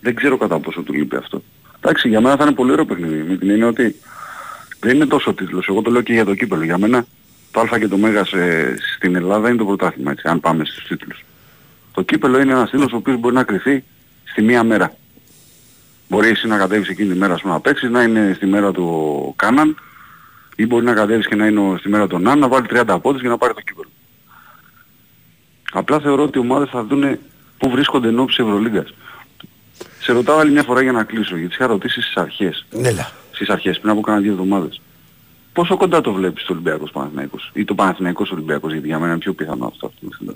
δεν 0.00 0.14
ξέρω 0.14 0.36
κατά 0.36 0.58
πόσο 0.58 0.82
του 0.82 0.92
λείπει 0.92 1.16
αυτό. 1.16 1.42
Εντάξει, 1.80 2.08
για 2.08 2.20
μένα 2.20 2.36
θα 2.36 2.44
είναι 2.44 2.54
πολύ 2.54 2.72
ωραίο 2.72 2.84
παιχνίδι, 2.84 3.22
με 3.22 3.36
την 3.36 3.50
έννοια 3.50 3.66
ότι 3.66 3.96
δεν 4.80 4.94
είναι 4.94 5.06
τόσο 5.06 5.34
τίτλος, 5.34 5.68
εγώ 5.68 5.82
το 5.82 5.90
λέω 5.90 6.00
και 6.02 6.12
για 6.12 6.24
το 6.24 6.34
κύπελο. 6.34 6.64
Για 6.64 6.78
μένα 6.78 7.04
το 7.50 7.60
Α 7.60 7.78
και 7.78 7.88
το 7.88 7.96
Μέγα 7.96 8.24
σε- 8.24 8.76
στην 8.96 9.14
Ελλάδα 9.14 9.48
είναι 9.48 9.58
το 9.58 9.64
πρωτάθλημα, 9.64 10.10
έτσι, 10.10 10.28
αν 10.28 10.40
πάμε 10.40 10.64
στους 10.64 10.84
τίτλους. 10.86 11.24
Το 11.92 12.02
κύπελο 12.02 12.40
είναι 12.40 12.52
ένας 12.52 12.70
τίτλος 12.70 12.92
ο 12.92 12.96
οποίος 12.96 13.16
μπορεί 13.18 13.34
να 13.34 13.42
κρυθεί 13.44 13.84
στη 14.24 14.42
μία 14.42 14.64
μέρα. 14.64 14.94
Μπορεί 16.08 16.28
εσύ 16.28 16.46
να 16.46 16.58
κατέβεις 16.58 16.88
εκείνη 16.88 17.12
τη 17.12 17.18
μέρα 17.18 17.34
ας 17.34 17.40
πούμε, 17.40 17.52
να 17.52 17.60
παίξεις, 17.60 17.90
να 17.90 18.02
είναι 18.02 18.32
στη 18.36 18.46
μέρα 18.46 18.72
του 18.72 18.84
ο 19.28 19.32
Κάναν 19.36 19.76
ή 20.56 20.66
μπορεί 20.66 20.84
να 20.84 20.94
κατέβεις 20.94 21.26
και 21.26 21.34
να 21.34 21.46
είναι 21.46 21.60
ο- 21.60 21.76
στη 21.78 21.88
μέρα 21.88 22.06
του 22.06 22.18
Ναν, 22.18 22.38
να 22.38 22.48
βάλει 22.48 22.66
30 22.66 22.98
πόντους 22.98 23.20
και 23.22 23.28
να 23.28 23.38
πάρει 23.38 23.54
το 23.54 23.60
κύπελο. 23.60 23.88
Απλά 25.72 26.00
θεωρώ 26.00 26.22
ότι 26.22 26.38
οι 26.38 26.40
ομάδες 26.40 26.68
θα 26.70 26.84
δουν 26.84 27.18
πού 27.58 27.70
βρίσκονται 27.70 28.08
εν 28.08 28.18
ώψη 28.18 28.42
Ευρωλίγκας. 28.42 28.94
Σε 30.00 30.12
ρωτάω 30.12 30.38
άλλη 30.38 30.50
μια 30.50 30.62
φορά 30.62 30.82
για 30.82 30.92
να 30.92 31.04
κλείσω, 31.04 31.36
γιατί 31.36 31.54
είχα 31.54 31.66
ρωτήσει 31.66 32.00
στις 32.00 32.16
αρχές. 32.16 32.66
Νέλα. 32.70 33.10
Στις 33.40 33.52
αρχές, 33.52 33.78
πριν 33.78 33.90
από 33.92 34.00
κάνα 34.00 34.20
δύο 34.20 34.30
εβδομάδες. 34.32 34.80
Πόσο 35.52 35.76
κοντά 35.76 36.00
το 36.00 36.12
βλέπεις 36.12 36.44
το 36.44 36.52
Ολυμπιακός 36.52 36.90
Παναθηναϊκός 36.90 37.50
ή 37.54 37.64
το 37.64 37.74
Παναθηναϊκός 37.74 38.30
Ολυμπιακός, 38.30 38.72
γιατί 38.72 38.86
για 38.86 38.98
μένα 38.98 39.10
είναι 39.10 39.20
πιο 39.20 39.32
πιθανό 39.32 39.66
αυτό. 39.66 39.86
αυτή 39.86 40.06
τη 40.06 40.14
στιγμή. 40.14 40.32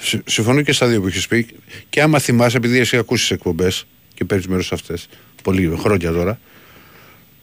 Συ- 0.00 0.28
Συμφωνώ 0.28 0.62
και 0.62 0.72
στα 0.72 0.86
δύο 0.86 1.00
που 1.00 1.06
έχεις 1.06 1.26
πει. 1.26 1.46
Και 1.88 2.02
άμα 2.02 2.18
θυμάσαι, 2.18 2.56
επειδή 2.56 2.78
εσύ 2.78 2.96
ακούσεις 2.96 3.30
εκπομπές 3.30 3.84
και 4.14 4.24
παίρνεις 4.24 4.46
μέρος 4.46 4.66
σε 4.66 4.74
αυτές, 4.74 5.08
πολλή 5.42 5.76
χρόνια 5.78 6.12
τώρα, 6.12 6.38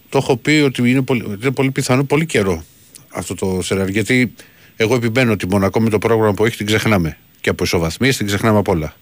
το 0.10 0.18
έχω 0.18 0.38
πει 0.38 0.52
ότι 0.66 0.90
είναι 0.90 1.02
πολύ, 1.02 1.22
ότι 1.22 1.40
είναι 1.42 1.52
πολύ 1.52 1.72
πιθανό, 1.72 2.04
πολύ 2.04 2.26
καιρό 2.26 2.64
αυτό 3.10 3.36
το 3.36 3.62
σενάριο. 3.62 3.92
Γιατί 3.92 4.34
εγώ 4.76 4.96
επιμένω 4.96 5.32
ότι 5.32 5.48
Μονακό 5.48 5.82
με 5.82 5.90
το 5.90 5.98
πρόγραμμα 5.98 6.34
που 6.34 6.46
έχει 6.46 6.58
την 6.58 6.66
ξεχνάμε. 6.66 7.18
Και 7.42 7.50
από 7.50 7.64
ισοβαθμίες 7.64 8.18
την 8.18 8.26
ξεχνάμε 8.26 8.58
απ' 8.58 8.68
όλα. 8.68 8.94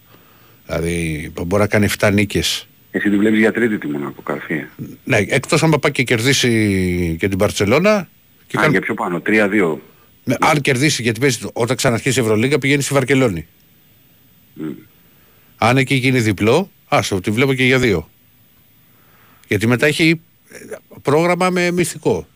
Δηλαδή 0.66 1.32
μπορεί 1.46 1.62
να 1.62 1.68
κάνει 1.68 1.86
7 2.00 2.12
νίκες. 2.14 2.68
Εσύ 2.96 3.10
τη 3.10 3.18
βλέπεις 3.18 3.40
για 3.40 3.52
τρίτη 3.52 3.78
τη 3.78 3.88
Μονακό, 3.88 4.22
καρφί. 4.22 4.54
ε. 4.54 4.68
Ναι, 5.04 5.18
εκτός 5.18 5.64
άμα 5.64 5.80
πάει 5.80 5.92
και 5.92 6.04
κερδίσει 6.04 7.16
και 7.20 7.28
την 7.28 7.38
Παρσελώνα. 7.38 8.10
Και 8.48 8.58
Α, 8.58 8.62
κάνει- 8.62 8.72
για 8.72 8.82
πιο 8.82 8.94
πάνω, 8.94 9.20
3-2. 9.26 9.80
Ναι, 10.24 10.36
αν 10.40 10.62
κερδίσει, 10.62 11.02
γιατί 11.02 11.20
παίζει, 11.20 11.40
όταν 11.54 11.76
ξαναρχίσει 11.76 12.20
η 12.20 12.22
Ευρωλίγα 12.24 12.58
πηγαίνει 12.58 12.82
στη 12.82 12.94
Βαρκελόνη. 12.94 13.48
Αν 15.58 15.78
εκεί 15.78 15.96
γίνει 15.96 16.20
διπλό, 16.20 16.70
άσο, 16.88 17.20
τη 17.20 17.32
βλέπω 17.32 17.54
και 17.54 17.64
για 17.64 17.80
δύο. 17.80 18.10
Γιατί 19.48 19.68
μετά 19.68 19.86
έχει 19.86 20.22
ε, 20.50 20.58
πρόγραμμα 21.02 21.50
με 21.50 21.72
μυστικό. 21.72 22.28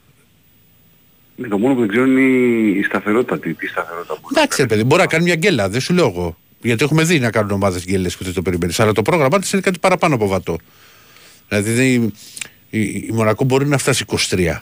Ναι, 1.35 1.47
το 1.47 1.57
μόνο 1.57 1.73
που 1.73 1.79
δεν 1.79 1.89
ξέρω 1.89 2.05
είναι 2.05 2.21
η- 2.21 2.77
η 2.79 2.83
σταθερότητα. 2.83 3.39
Τι, 3.39 3.53
τι 3.53 3.67
σταθερότητα 3.67 4.13
μπορεί 4.21 4.33
να 4.33 4.41
Εντάξει, 4.41 4.61
ρε 4.61 4.67
παιδί, 4.67 4.83
μπορεί 4.83 5.01
να 5.01 5.07
κάνει 5.07 5.23
μια 5.23 5.35
γκέλα, 5.35 5.69
δεν 5.69 5.79
σου 5.81 5.93
λέω 5.93 6.07
εγώ. 6.07 6.37
Γιατί 6.61 6.83
έχουμε 6.83 7.03
δει 7.03 7.19
να 7.19 7.31
κάνουν 7.31 7.51
ομάδες 7.51 7.83
γκέλε 7.85 8.09
που 8.09 8.23
δεν 8.23 8.33
το 8.33 8.41
περιμένεις. 8.41 8.79
Αλλά 8.79 8.91
το 8.91 9.01
πρόγραμμά 9.01 9.39
της 9.39 9.51
είναι 9.53 9.61
κάτι 9.61 9.79
παραπάνω 9.79 10.15
από 10.15 10.27
βατό. 10.27 10.57
Δηλαδή 11.47 11.71
δεν- 11.71 12.13
η, 12.69 12.79
η 12.81 13.09
Μονακό 13.13 13.43
μπορεί 13.43 13.65
να 13.67 13.77
φτάσει 13.77 14.05
23. 14.07 14.61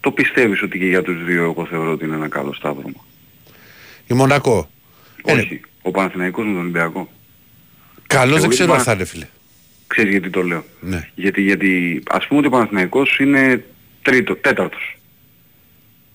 Το 0.00 0.10
πιστεύεις 0.10 0.62
ότι 0.62 0.78
και 0.78 0.84
για 0.86 1.02
τους 1.02 1.24
δύο 1.24 1.42
εγώ 1.44 1.66
θεωρώ 1.66 1.92
ότι 1.92 2.04
είναι 2.04 2.14
ένα 2.14 2.28
καλό 2.28 2.52
σταύρωμα; 2.54 3.04
Η 4.06 4.14
Μονακό. 4.14 4.70
Όχι. 5.22 5.60
Ο 5.82 5.90
Παναθηναϊκός 5.90 6.44
με 6.46 6.50
τον 6.52 6.60
Ολυμπιακό. 6.60 7.12
Καλό 8.06 8.30
Εγώ 8.32 8.40
δεν 8.40 8.48
ξέρω 8.50 8.68
είπα- 8.68 8.76
αν 8.78 8.84
θα 8.84 8.92
είναι, 8.92 9.04
φίλε. 9.04 9.26
Ξέρεις 9.86 10.10
γιατί 10.10 10.30
το 10.30 10.42
λέω; 10.42 10.64
Ναι. 10.80 11.08
Γιατί, 11.14 11.42
γιατί 11.42 12.02
ας 12.10 12.26
πούμε 12.26 12.38
ότι 12.38 12.48
ο 12.48 12.50
Παναθηναϊκός 12.50 13.18
είναι 13.18 13.64
τρίτο, 14.02 14.36
τέταρτος. 14.36 14.98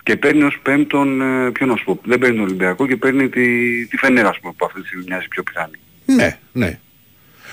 Και 0.10 0.18
παίρνει 0.18 0.44
ως 0.44 0.60
πέμπτον, 0.62 1.22
ε, 1.22 1.52
ποιο 1.52 1.66
να 1.66 1.76
σου 1.76 1.84
πω, 1.84 2.00
δεν 2.04 2.20
παίρνει 2.20 2.36
τον 2.36 2.46
Ολυμπιακό 2.46 2.88
και 2.88 2.96
παίρνει 2.96 3.30
τη, 3.30 3.86
τη 3.88 3.98
Φενέρα, 3.98 4.30
ας 4.30 4.40
πούμε, 4.40 4.54
που 4.58 4.66
αυτή 4.66 4.82
τη 4.82 4.88
στιγμή 4.88 5.04
μοιάζει 5.08 5.28
πιο 5.28 5.44
πιθανή. 5.44 5.78
Ναι, 6.06 6.38
ναι. 6.52 6.80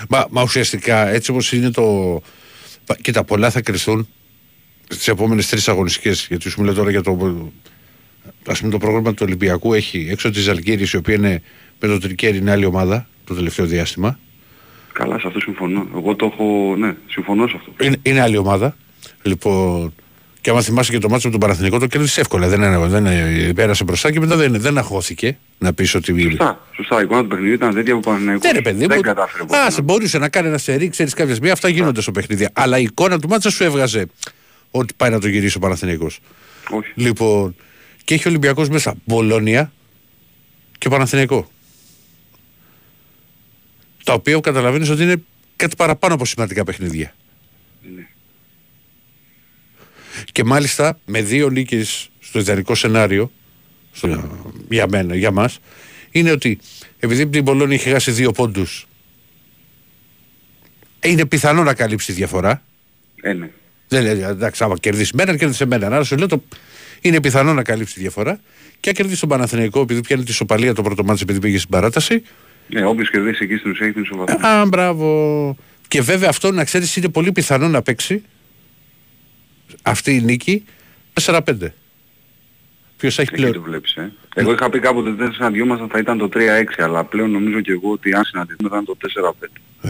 Μα, 0.09 0.27
μα 0.29 0.41
ουσιαστικά 0.41 1.07
έτσι 1.07 1.31
όπως 1.31 1.51
είναι 1.51 1.71
το... 1.71 1.83
Πα- 2.85 2.97
Κοίτα, 3.01 3.23
πολλά 3.23 3.49
θα 3.49 3.61
κρυθούν 3.61 4.07
στις 4.89 5.07
επόμενες 5.07 5.49
τρεις 5.49 5.67
αγωνιστικές. 5.67 6.25
Γιατί 6.29 6.49
σου 6.49 6.59
μιλάω 6.59 6.75
τώρα 6.75 6.89
για 6.89 7.01
το... 7.01 7.51
Ας 8.47 8.59
πούμε 8.59 8.71
το 8.71 8.77
πρόγραμμα 8.77 9.13
του 9.13 9.23
Ολυμπιακού 9.25 9.73
έχει 9.73 10.07
έξω 10.11 10.29
της 10.29 10.43
Ζαλγκύρης 10.43 10.91
η 10.91 10.97
οποία 10.97 11.15
είναι 11.15 11.41
με 11.79 11.87
το 11.87 11.99
Τρικέρι 11.99 12.37
είναι 12.37 12.51
άλλη 12.51 12.65
ομάδα 12.65 13.07
το 13.23 13.33
τελευταίο 13.33 13.65
διάστημα. 13.65 14.19
Καλά, 14.93 15.19
σε 15.19 15.27
αυτό 15.27 15.39
συμφωνώ. 15.39 15.87
Εγώ 15.95 16.15
το 16.15 16.25
έχω, 16.33 16.75
ναι, 16.77 16.95
συμφωνώ 17.07 17.47
σε 17.47 17.55
αυτό. 17.57 17.85
Είναι, 17.85 17.97
είναι 18.01 18.21
άλλη 18.21 18.37
ομάδα. 18.37 18.77
Λοιπόν, 19.21 19.93
Και 20.47 20.53
άμα 20.53 20.61
θυμάσαι 20.61 20.91
και 20.91 20.97
το 20.99 21.09
μάτσο 21.09 21.25
με 21.27 21.31
τον 21.31 21.39
Παναθηνικό, 21.41 21.79
το 21.79 21.87
κέρδισε 21.87 22.19
εύκολα. 22.21 22.47
Δεν, 22.47 22.61
είναι- 22.61 22.77
δεν 22.87 23.05
είναι- 23.05 23.53
πέρασε 23.53 23.83
μπροστά 23.83 24.11
και 24.11 24.19
μετά 24.19 24.35
δεν, 24.35 24.59
δεν 24.61 24.77
αχώθηκε 24.77 25.37
να 25.57 25.73
πεις 25.73 25.95
ότι. 25.95 26.21
Σωστά, 26.21 26.67
σωστά. 26.75 26.99
Η 26.99 27.03
εικόνα 27.03 27.21
του 27.21 27.27
παιχνιδιού 27.27 27.53
ήταν 27.53 27.73
τέτοια 27.73 27.93
που 27.93 27.99
Παναθηναϊκός 27.99 28.43
Ναι, 28.43 28.51
ρε 28.51 28.61
παιδί 28.61 28.85
δεν 28.85 28.91
μου. 28.95 29.01
κατάφερε 29.01 29.43
ποτέ 29.43 29.57
Α, 29.59 29.63
να- 29.63 29.69
σε 29.69 29.81
μπορούσε 29.81 30.17
να 30.17 30.29
κάνει 30.29 30.47
ένα 30.47 30.57
σερί, 30.57 30.89
ξέρεις 30.89 31.13
κάποια 31.13 31.33
στιγμή. 31.33 31.51
Αυτά 31.51 31.67
γίνονται 31.69 32.01
στο 32.01 32.11
παιχνίδι. 32.11 32.47
Αλλά 32.53 32.77
η 32.79 32.83
εικόνα 32.83 33.19
του 33.19 33.27
μάτσα 33.27 33.49
σου 33.49 33.63
έβγαζε 33.63 34.05
ότι 34.71 34.93
πάει 34.97 35.09
να 35.09 35.19
το 35.19 35.27
γυρίσει 35.27 35.57
ο 35.57 35.59
Παναθηναϊκός. 35.59 36.19
Όχι. 36.69 36.91
Λοιπόν, 36.95 37.55
και 38.03 38.13
έχει 38.13 38.27
ο 38.27 38.29
Ολυμπιακός 38.29 38.69
μέσα 38.69 38.95
Μπολόνια 39.05 39.71
και 40.77 40.89
Παναθηναϊκό. 40.89 41.51
Τα 44.03 44.13
οποία 44.13 44.39
καταλαβαίνεις 44.39 44.89
ότι 44.89 45.03
είναι 45.03 45.15
κάτι 45.55 45.75
παραπάνω 45.75 46.13
από 46.13 46.25
σημαντικά 46.25 46.63
παιχνίδια. 46.63 47.13
Ναι. 47.95 48.07
Και 50.31 50.43
μάλιστα 50.43 50.99
με 51.05 51.21
δύο 51.21 51.49
νίκες 51.49 52.09
στο 52.19 52.39
ιδανικό 52.39 52.75
σενάριο, 52.75 53.31
στο, 53.91 54.39
για 54.69 54.87
μένα, 54.87 55.15
για 55.15 55.31
μας, 55.31 55.59
είναι 56.11 56.31
ότι 56.31 56.59
επειδή 56.99 57.27
την 57.27 57.43
Πολώνια 57.43 57.75
έχει 57.75 57.89
χάσει 57.89 58.11
δύο 58.11 58.31
πόντους, 58.31 58.87
είναι 61.03 61.25
πιθανό 61.25 61.63
να 61.63 61.73
καλύψει 61.73 62.05
τη 62.05 62.13
διαφορά. 62.13 62.63
Ε, 63.21 63.33
ναι. 63.33 63.49
Δεν 63.87 64.03
λέει, 64.03 64.21
εντάξει, 64.21 64.63
άμα 64.63 64.77
κερδίσει 64.77 65.15
μένα, 65.15 65.37
κερδίσει 65.37 65.63
εμένα. 65.63 65.85
Άρα 65.85 66.03
σου 66.03 66.17
λέω 66.17 66.27
το, 66.27 66.43
είναι 67.01 67.21
πιθανό 67.21 67.53
να 67.53 67.63
καλύψει 67.63 67.93
τη 67.93 67.99
διαφορά. 67.99 68.39
Και 68.79 68.89
αν 68.89 68.95
κερδίσει 68.95 69.19
τον 69.19 69.29
Παναθηναϊκό, 69.29 69.81
επειδή 69.81 70.01
πιάνει 70.01 70.23
τη 70.23 70.33
σοπαλία 70.33 70.73
το 70.73 70.81
πρώτο 70.81 71.03
μάτι, 71.03 71.19
επειδή 71.23 71.39
πήγε 71.39 71.57
στην 71.57 71.69
παράταση. 71.69 72.23
Ναι, 72.67 72.85
όποιος 72.85 73.09
κερδίσει 73.09 73.43
εκεί 73.43 73.55
στην 73.55 73.71
ουσία 73.71 73.85
έχει 73.85 73.93
την 73.93 74.03
ισοβαθμία. 74.03 74.49
Α, 74.49 74.65
μπράβο. 74.65 75.57
Και 75.87 76.01
βέβαια 76.01 76.29
αυτό 76.29 76.51
να 76.51 76.63
ξέρεις 76.63 76.95
είναι 76.95 77.09
πολύ 77.09 77.31
πιθανό 77.31 77.67
να 77.67 77.81
παίξει 77.81 78.23
αυτή 79.81 80.15
η 80.15 80.21
νίκη 80.21 80.63
4-5. 81.21 81.39
Ποιος 82.97 83.19
έχει 83.19 83.29
Εκεί 83.31 83.35
πλέον. 83.41 83.53
το 83.53 83.61
βλέπεις, 83.61 83.95
ε. 83.95 84.11
Εγώ 84.35 84.51
είχα 84.51 84.69
πει 84.69 84.79
κάποτε 84.79 85.09
ότι 85.09 85.17
δεν 85.17 85.33
συναντιόμασταν 85.33 85.89
θα 85.89 85.99
ήταν 85.99 86.17
το 86.17 86.29
3-6, 86.33 86.63
αλλά 86.77 87.03
πλέον 87.03 87.31
νομίζω 87.31 87.61
και 87.61 87.71
εγώ 87.71 87.91
ότι 87.91 88.13
αν 88.15 88.23
συναντηθούμε 88.23 88.69
θα 88.69 88.75
είναι 88.75 88.85
το 88.85 88.97
4-5. 89.81 89.89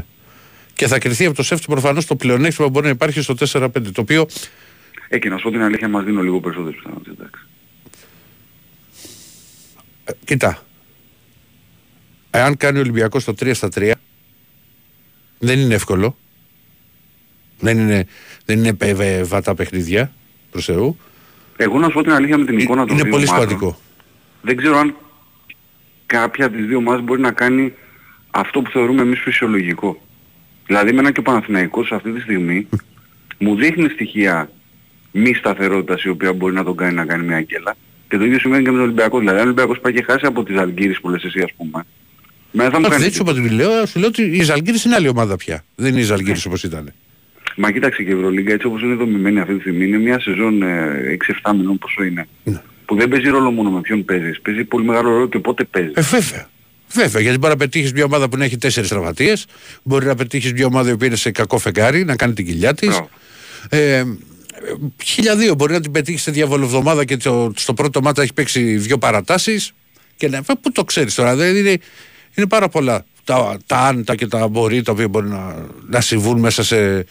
Και 0.74 0.88
θα 0.88 1.00
κρυθεί 1.00 1.26
από 1.26 1.36
το 1.36 1.44
σεφ 1.44 1.62
προφανώς 1.66 2.06
το 2.06 2.16
πλεονέκτημα 2.16 2.66
που 2.68 2.72
μπορεί 2.74 2.86
να 2.86 2.92
υπάρχει 2.92 3.22
στο 3.22 3.36
4-5. 3.52 3.70
Το 3.94 4.02
οποίο 4.02 4.26
Ε, 5.10 5.20
και 5.20 5.30
να 5.30 5.38
σου 5.38 5.44
πω 5.44 5.52
την 5.52 5.62
αλήθεια 5.62 5.88
μας 5.90 6.04
δίνω 6.04 6.22
λίγο 6.22 6.40
περισσότερες 6.40 6.76
πιθανότητες, 6.78 7.14
εντάξει. 7.20 7.42
ε, 10.04 10.12
Κοίτα. 10.26 10.66
Εάν 12.32 12.58
κάνει 12.58 12.78
ο 12.78 12.82
Ολυμπιακός 12.82 13.24
το 13.24 13.34
3 13.40 13.52
στα 13.54 13.70
3, 13.76 13.92
δεν 15.40 15.60
είναι 15.60 15.74
εύκολο. 15.74 16.18
Δεν 17.60 17.78
είναι, 17.78 18.06
δεν 18.46 18.58
είναι 18.58 18.78
ε, 18.80 18.90
ε, 19.00 19.24
βατά 19.24 19.56
παιχνίδια 19.56 20.12
προς 20.52 20.66
Θεού. 20.66 20.98
Εγώ 21.58 21.80
να 21.80 21.88
σου 21.88 21.94
πω 21.94 22.04
την 22.04 22.12
αλήθεια 22.12 22.38
με 22.38 22.46
την 22.46 22.58
εικόνα 22.58 22.86
των 22.86 22.94
Είναι 22.96 23.04
δύο 23.04 23.12
πολύ 23.12 23.28
ομάδων, 23.28 23.48
σημαντικό. 23.48 23.80
Δεν 24.42 24.58
ξέρω 24.58 24.78
αν 24.78 24.96
κάποια 26.06 26.46
από 26.46 26.56
τις 26.56 26.66
δύο 26.66 26.78
ομάδες 26.78 27.04
μπορεί 27.04 27.22
να 27.22 27.32
κάνει 27.32 27.74
αυτό 28.32 28.62
που 28.62 28.70
θεωρούμε 28.70 29.02
εμείς 29.02 29.20
φυσιολογικό. 29.20 30.02
Δηλαδή 30.66 30.90
εμένα 30.90 31.12
και 31.12 31.20
ο 31.20 31.24
Παναθηναϊκός 31.24 31.92
αυτή 31.92 32.12
τη 32.12 32.22
στιγμή 32.22 32.68
μου 33.38 33.56
δείχνει 33.56 33.90
στοιχεία 33.90 34.50
μη 35.12 35.34
σταθερότητας 35.34 36.04
η 36.04 36.10
οποία 36.10 36.34
μπορεί 36.34 36.54
να 36.54 36.64
τον 36.64 36.76
κάνει 36.76 36.94
να 36.94 37.06
κάνει 37.06 37.26
μια 37.26 37.42
γκέλα. 37.42 37.76
Και 38.10 38.18
το 38.18 38.26
ίδιο 38.26 38.40
σημαίνει 38.40 38.64
και 38.64 38.70
με 38.70 38.76
τον 38.76 38.86
Ολυμπιακό. 38.86 39.20
Δηλαδή 39.20 39.38
αν 39.38 39.44
ο 39.44 39.46
Ολυμπιακός 39.46 39.80
πάει 39.80 39.94
και 39.94 40.04
χάσει 40.04 40.26
από 40.26 40.44
τις 40.44 40.58
Αλγύρες 40.58 41.00
που 41.00 41.10
λες 41.10 41.24
εσύ 41.24 41.40
ας 41.42 41.54
πούμε. 41.58 41.86
Μένα 42.52 42.70
θα 42.70 42.80
μου 42.80 42.84
Όχι, 42.84 42.92
κάνει 42.92 43.04
δεν 43.04 43.14
σου 43.14 43.22
είπα 43.22 43.32
ότι 43.32 43.50
λέω, 43.50 43.86
σου 43.86 44.00
λέω 44.00 44.08
ότι 44.08 44.22
η 44.22 44.44
Ζαλγκύρης 44.44 44.84
είναι 44.84 44.96
άλλη 44.96 45.08
ομάδα 45.08 45.36
πια. 45.36 45.64
Δεν 45.76 45.92
είναι 45.92 46.00
η 46.00 46.04
Ζαλγκύρης 46.04 46.46
όπως 46.46 46.64
ήταν. 46.64 46.94
Μα 47.60 47.72
κοίταξε 47.72 48.04
και 48.04 48.10
η 48.10 48.14
Ευρωλίγκα 48.14 48.54
έτσι 48.54 48.68
όπως 48.68 48.82
είναι 48.82 48.94
δομημένη 48.94 49.40
αυτή 49.40 49.54
τη 49.54 49.60
στιγμή 49.60 49.86
είναι 49.86 49.98
μια 49.98 50.20
σεζόν 50.20 50.62
ε, 50.62 51.18
6-7 51.44 51.52
μηνών 51.56 51.78
πόσο 51.78 52.04
είναι. 52.04 52.28
Που 52.86 52.96
δεν 52.96 53.10
παίζει 53.10 53.30
ρόλο 53.30 53.52
μόνο 53.52 53.70
με 53.70 53.82
ποιον 53.82 54.06
παίζεις. 54.06 54.42
Παίζει 54.42 54.64
πολύ 54.64 54.86
μεγάλο 54.86 55.10
ρόλο 55.10 55.28
και 55.28 55.40
πότε 55.40 55.64
παίζεις. 55.64 55.94
Ε, 55.96 56.02
βέβαια. 56.02 56.50
Βέβαια, 56.92 57.22
γιατί 57.22 57.38
μπορεί 57.38 57.52
να 57.52 57.60
πετύχεις 57.60 57.94
μια 57.94 58.04
ομάδα 58.04 58.30
που 58.30 58.38
να 58.38 58.44
έχει 58.44 58.58
τέσσερις 58.58 58.90
τραυματίες, 58.90 59.46
μπορεί 59.84 60.06
να 60.06 60.16
πετύχεις 60.16 60.54
μια 60.54 60.66
ομάδα 60.66 60.98
που 60.98 61.06
είναι 61.06 61.16
σε 61.16 61.32
κακό 61.32 61.58
φεγγάρι, 61.58 62.04
να 62.04 62.16
κάνει 62.16 62.34
την 62.34 62.46
κοιλιά 62.46 62.74
της. 62.74 63.02
Ε, 63.70 64.04
χίλια 65.04 65.36
δύο 65.36 65.54
μπορεί 65.54 65.74
να 65.74 65.80
την 65.80 65.92
πετύχεις 65.92 66.22
σε 66.22 66.32
διαβολοβδομάδα 66.32 67.06
και 67.06 67.18
το, 67.18 67.52
στο 67.56 67.74
πρώτο 67.74 68.02
μάτι 68.02 68.22
έχει 68.22 68.34
παίξει 68.34 68.78
δύο 68.78 68.98
παρατάσεις. 68.98 69.72
Και 70.16 70.28
να. 70.28 70.42
Πού 70.42 70.72
το 70.72 70.84
ξέρεις 70.84 71.16
τώρα, 71.16 71.36
δεν 71.36 71.56
είναι, 71.56 71.78
είναι 72.36 72.48
πάρα 72.48 72.70
πολλά 72.70 73.06
τα, 73.24 73.58
τα 73.66 73.78
άντα 73.78 74.16
και 74.16 74.28
τα 74.28 74.48
μπορεί 74.48 74.82
τα 74.82 74.92
οποία 74.92 75.08
μπορεί 75.08 75.28
να, 75.28 75.66
να 75.88 76.02
συμβούν 76.02 76.40
μέσα 76.40 76.64
σε, 76.64 77.06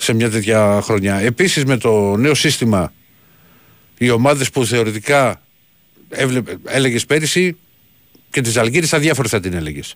σε 0.00 0.12
μια 0.14 0.30
τέτοια 0.30 0.80
χρονιά. 0.82 1.14
Επίσης 1.20 1.64
με 1.64 1.76
το 1.76 2.16
νέο 2.16 2.34
σύστημα, 2.34 2.92
οι 3.98 4.10
ομάδες 4.10 4.50
που 4.50 4.64
θεωρητικά 4.64 5.40
έβλεπε, 6.08 6.56
έλεγες 6.66 7.06
πέρυσι 7.06 7.56
και 8.30 8.40
τη 8.40 8.58
Αλγύρης 8.58 8.92
αδιάφορη 8.92 9.28
θα 9.28 9.40
την 9.40 9.52
έλεγες. 9.54 9.94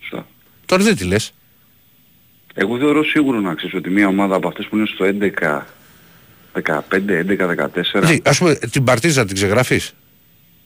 Σωστά. 0.00 0.26
Τώρα 0.66 0.82
δεν 0.84 0.96
τη 0.96 1.04
λες. 1.04 1.32
Εγώ 2.54 2.78
θεωρώ 2.78 3.04
σίγουρο 3.04 3.40
να 3.40 3.54
ξέρεις 3.54 3.74
ότι 3.74 3.90
μια 3.90 4.06
ομάδα 4.08 4.34
από 4.34 4.48
αυτές 4.48 4.66
που 4.66 4.76
είναι 4.76 4.86
στο 4.86 5.04
11, 5.04 5.66
15, 6.52 7.18
11, 7.18 7.46
14. 7.46 8.00
Δηλαδή, 8.00 8.20
ας 8.24 8.38
πούμε 8.38 8.54
την 8.54 8.84
Παρτίζα 8.84 9.24
την 9.24 9.34
ξεγραφείς. 9.34 9.92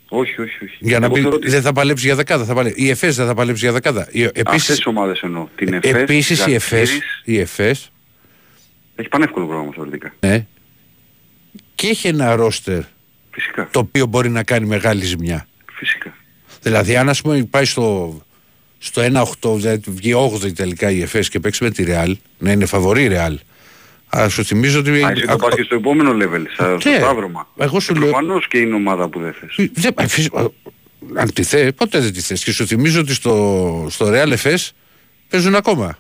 Όχι, 0.08 0.40
όχι, 0.40 0.64
όχι. 0.64 0.76
Για 0.80 0.98
να 0.98 1.04
Εγώ 1.04 1.14
πει 1.14 1.20
θεωρώ 1.20 1.36
ότι 1.36 1.48
δεν 1.48 1.62
θα 1.62 1.72
παλέψει 1.72 2.06
για 2.06 2.14
δεκάδα. 2.14 2.44
Θα 2.44 2.54
παλέψει. 2.54 2.82
Η 2.84 2.88
ΕΦΕΣ 2.90 3.16
δεν 3.16 3.26
θα 3.26 3.34
παλέψει 3.34 3.64
για 3.64 3.72
δεκάδα. 3.72 4.08
Η- 4.10 4.24
αυτές 4.24 4.42
Επίσης, 4.46 4.74
τις 4.76 4.86
ομάδες 4.86 5.20
εννοώ. 5.20 5.48
Την 5.56 5.72
ΕΦΕΣ, 5.74 5.92
επίσης 5.92 6.46
η 6.46 6.54
ΕΦΕΣ, 6.54 6.88
Ζαλγκύρης, 6.88 7.20
η 7.24 7.38
ΕΦΕΣ 7.38 7.90
έχει 8.94 9.08
πανεύκολο 9.08 9.46
πρόγραμμα 9.46 9.72
θεωρητικά. 9.74 10.12
ναι, 10.20 10.46
και 11.74 11.86
έχει 11.88 12.08
ένα 12.08 12.34
ρόστερ 12.36 12.80
Φυσικά. 13.30 13.68
το 13.70 13.78
οποίο 13.78 14.06
μπορεί 14.06 14.28
να 14.30 14.42
κάνει 14.42 14.66
μεγάλη 14.66 15.04
ζημιά. 15.04 15.46
Φυσικά. 15.72 16.14
Δηλαδή 16.62 16.96
αν 16.96 17.08
ας 17.08 17.22
πούμε 17.22 17.44
πάει 17.50 17.64
στο, 17.64 18.20
στο 18.78 19.02
1-8, 19.42 19.56
δηλαδή 19.56 19.90
βγει 19.90 20.12
8η 20.34 20.52
τελικά 20.54 20.90
η 20.90 21.00
ΕΦΕΣ 21.02 21.28
και 21.28 21.40
παίξει 21.40 21.64
με 21.64 21.70
τη 21.70 21.82
Ρεάλ, 21.84 22.16
να 22.38 22.52
είναι 22.52 22.66
φαβορή 22.66 23.02
η 23.02 23.08
Ρεάλ. 23.08 23.38
Αλλά 24.08 24.28
σου 24.28 24.44
θυμίζω 24.44 24.78
ότι... 24.78 24.90
Α, 25.04 25.10
εσύ 25.10 25.26
το 25.26 25.36
πας 25.36 25.54
και 25.54 25.62
στο 25.62 25.74
επόμενο 25.74 26.10
level, 26.12 26.42
στα- 26.54 26.80
στο 26.80 26.90
Ναι. 26.90 26.96
σταύρωμα. 26.96 27.48
Εγώ 27.58 27.80
σου 27.80 27.92
Και 27.92 27.98
λέω- 27.98 28.08
Προφανώς 28.08 28.48
και 28.48 28.58
είναι 28.58 28.74
ομάδα 28.74 29.08
που 29.08 29.20
δεν 29.20 29.32
θες. 29.32 29.68
Δεν, 29.72 29.92
ε, 29.98 30.06
φυσ- 30.08 30.34
ε, 30.34 30.44
αν 31.14 31.32
τη 31.32 31.42
θε, 31.42 31.72
ποτέ 31.72 31.98
δεν 32.00 32.12
τη 32.12 32.20
θες. 32.20 32.44
Και 32.44 32.52
σου 32.52 32.66
θυμίζω 32.66 33.00
ότι 33.00 33.14
στο, 33.14 33.86
στο 33.90 34.06
Real 34.12 34.34
FS 34.42 34.68
παίζουν 35.28 35.54
ακόμα. 35.54 35.98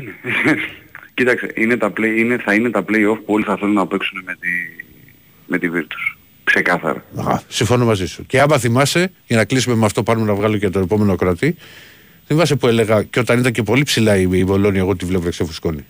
ναι. 0.00 0.54
Κοίταξε, 1.14 1.52
είναι 1.54 1.76
τα 1.76 1.92
play, 1.96 2.14
είναι, 2.18 2.38
θα 2.38 2.54
είναι 2.54 2.70
τα 2.70 2.84
play-off 2.88 3.18
που 3.24 3.32
όλοι 3.32 3.44
θα 3.44 3.56
θέλουν 3.56 3.74
να 3.74 3.86
παίξουν 3.86 4.22
με 4.24 4.36
τη, 4.40 4.48
με 5.46 5.58
τη 5.58 5.68
Virtus. 5.74 6.16
Ξεκάθαρα. 6.44 7.04
Α, 7.16 7.40
συμφωνώ 7.48 7.84
μαζί 7.84 8.06
σου. 8.06 8.26
Και 8.26 8.40
άμα 8.40 8.58
θυμάσαι, 8.58 9.12
για 9.26 9.36
να 9.36 9.44
κλείσουμε 9.44 9.74
με 9.74 9.84
αυτό, 9.84 10.02
πάρουμε 10.02 10.26
να 10.26 10.34
βγάλω 10.34 10.58
και 10.58 10.68
το 10.68 10.78
επόμενο 10.78 11.16
κρατή. 11.16 11.56
Θυμάσαι 12.26 12.56
που 12.56 12.66
έλεγα 12.66 13.02
και 13.02 13.18
όταν 13.18 13.38
ήταν 13.38 13.52
και 13.52 13.62
πολύ 13.62 13.82
ψηλά 13.82 14.16
η, 14.16 14.28
η 14.30 14.44
Βολόνια, 14.44 14.80
εγώ 14.80 14.96
τη 14.96 15.04
βλέπω 15.04 15.26
εξεφουσκώνει. 15.26 15.84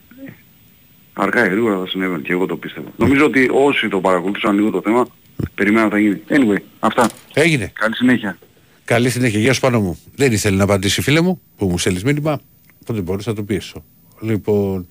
Αργά 1.12 1.46
ή 1.46 1.48
γρήγορα 1.48 1.78
θα 1.78 1.86
συνέβαινε 1.86 2.22
και 2.22 2.32
εγώ 2.32 2.46
το 2.46 2.56
πίστευα. 2.56 2.88
Νομίζω 2.96 3.24
ότι 3.24 3.48
όσοι 3.52 3.88
το 3.88 4.00
παρακολουθούσαν 4.00 4.54
λίγο 4.54 4.70
το 4.70 4.80
θέμα, 4.84 5.06
περιμέναν 5.54 5.90
θα 5.90 5.98
γίνει. 5.98 6.22
Anyway, 6.28 6.58
αυτά. 6.78 7.10
Έγινε. 7.34 7.72
Καλή 7.74 7.94
συνέχεια. 7.94 8.38
Καλή 8.84 9.10
συνέχεια. 9.10 9.40
Γεια 9.40 9.52
σου 9.52 9.60
πάνω 9.60 9.80
μου. 9.80 9.98
Δεν 10.14 10.32
ήθελε 10.32 10.56
να 10.56 10.64
απαντήσει 10.64 11.00
η 11.00 11.02
φίλε 11.02 11.20
μου 11.20 11.40
που 11.56 11.66
μου 11.66 11.78
στέλνεις 11.78 12.04
μήνυμα. 12.04 12.40
Οπότε 12.82 13.00
μπορούσα 13.00 13.30
να 13.30 13.36
το 13.36 13.42
πιέσω. 13.42 13.84
Λοιπόν, 14.20 14.88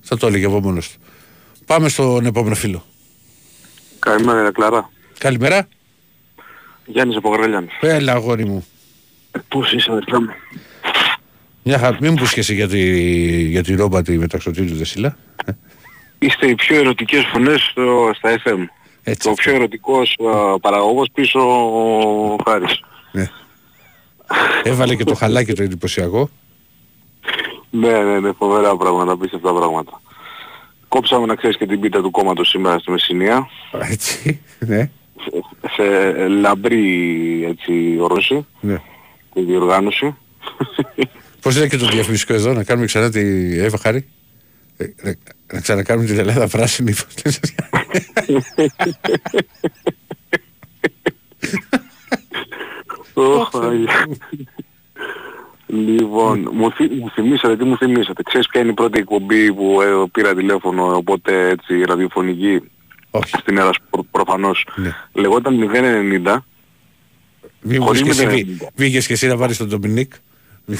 θα 0.00 0.16
το 0.16 0.26
έλεγε 0.26 0.46
από 0.46 0.60
μόνος 0.60 0.90
του. 0.90 0.98
Πάμε 1.66 1.88
στον 1.88 2.26
επόμενο 2.26 2.54
φίλο. 2.54 2.84
Καλημέρα, 3.98 4.52
Κλαρά. 4.52 4.90
Καλημέρα. 5.18 5.68
Γιάννης 6.86 7.16
από 7.16 7.28
Γραλιάνης. 7.30 7.72
Έλα, 7.80 8.12
αγόρι 8.12 8.44
μου. 8.44 8.66
Πώς 9.48 9.72
είσαι, 9.72 9.90
αδερφέ 9.90 10.18
μου; 10.20 10.28
Μια 11.62 11.78
χαρά. 11.78 11.96
Μην 12.00 12.10
μου 12.12 12.18
πεις 12.18 12.32
και 12.32 12.40
εσύ 12.40 12.54
για 12.54 12.68
τη, 12.68 12.80
για 13.42 13.62
τη 13.62 13.74
ρόμπα 13.74 14.02
τη 14.02 14.18
μεταξωτή 14.18 14.64
του 14.64 14.74
Δεσίλα. 14.74 15.16
Είστε 16.18 16.46
οι 16.46 16.54
πιο 16.54 16.76
ερωτικές 16.76 17.24
φωνές 17.32 17.62
στο, 17.62 18.10
στα 18.14 18.40
FM. 18.44 18.58
Έτσι, 19.02 19.28
ο 19.28 19.32
πιο 19.32 19.54
ερωτικός 19.54 20.16
α, 20.34 20.58
παραγωγός 20.58 21.08
πίσω 21.14 21.40
ο 21.40 22.36
Χάρης. 22.44 22.80
Ναι. 23.12 23.30
Έβαλε 24.62 24.94
και 24.94 25.04
το 25.04 25.14
χαλάκι 25.14 25.52
το 25.52 25.62
εντυπωσιακό. 25.62 26.30
Ναι, 27.80 28.02
ναι, 28.02 28.20
ναι, 28.20 28.32
φοβερά 28.32 28.76
πράγματα, 28.76 29.12
απίστευτα 29.12 29.52
πράγματα. 29.54 30.00
Κόψαμε 30.88 31.26
να 31.26 31.34
ξέρεις 31.34 31.56
και 31.56 31.66
την 31.66 31.80
πίτα 31.80 32.02
του 32.02 32.10
κόμματος 32.10 32.48
σήμερα 32.48 32.78
στη 32.78 32.90
Μεσσηνία. 32.90 33.48
Έτσι, 33.72 34.40
ναι. 34.58 34.90
Σε, 35.16 35.42
σε 35.74 36.14
λαμπρή 36.28 37.44
έτσι 37.44 37.96
όρωση 38.00 38.46
ναι. 38.60 38.82
τη 39.34 39.42
διοργάνωση. 39.42 40.16
Πώς 41.40 41.56
είναι 41.56 41.68
και 41.68 41.76
το 41.76 41.86
διαφημιστικό 41.86 42.32
εδώ, 42.32 42.52
να 42.52 42.64
κάνουμε 42.64 42.86
ξανά 42.86 43.10
τη 43.10 43.20
Εύα 43.58 43.78
Χάρη. 43.78 44.08
Ε, 44.76 44.86
να, 45.02 45.14
να 45.52 45.60
ξανακάνουμε 45.60 46.06
την 46.06 46.18
Ελλάδα 46.18 46.48
πράσινη. 46.48 46.94
Ωχ, 53.14 53.50
Άγιε. 55.72 55.90
Λοιπόν, 55.90 56.48
μου, 56.52 56.70
θυ, 56.72 56.88
μου 56.88 57.10
θυμήσατε, 57.10 57.56
τι 57.56 57.64
μου 57.64 57.76
θυμήσατε. 57.76 58.22
Ξέρεις 58.22 58.46
ποια 58.48 58.60
είναι 58.60 58.70
η 58.70 58.74
πρώτη 58.74 58.98
εκπομπή 58.98 59.52
που 59.52 59.80
ε, 59.82 59.86
πήρα 60.12 60.34
τηλέφωνο, 60.34 60.96
οπότε 60.96 61.48
έτσι 61.48 61.82
ραδιοφωνική; 61.84 62.60
Όχι. 63.10 63.36
Στην 63.38 63.56
Ελλάδα 63.58 63.74
προ, 63.90 64.04
προφανώς. 64.10 64.66
Ναι. 64.76 64.94
Λεγόταν 65.12 65.70
090. 66.26 66.36
Μη 67.60 67.76
χωρίς 67.76 68.02
βγεις 68.02 68.16
και 68.18 68.22
εσύ, 68.26 68.34
090. 68.36 68.44
βγη- 68.44 68.68
βγήκες 68.74 69.06
και 69.06 69.12
εσύ 69.12 69.26
να 69.26 69.36
πάρεις 69.36 69.56
τον 69.56 69.68
Ντομινίκ. 69.68 70.12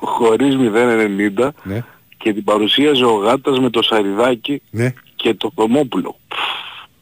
χωρίς 0.00 0.56
090 0.58 1.48
Ναι. 1.62 1.84
και 2.16 2.32
την 2.32 2.44
παρουσίαζε 2.44 3.04
ο 3.04 3.12
Γάτας 3.14 3.58
με 3.58 3.70
το 3.70 3.82
Σαριδάκι 3.82 4.62
Ναι. 4.70 4.94
και 5.16 5.34
το 5.34 5.52
Θωμόπουλο. 5.54 6.16
Πφ, 6.28 6.38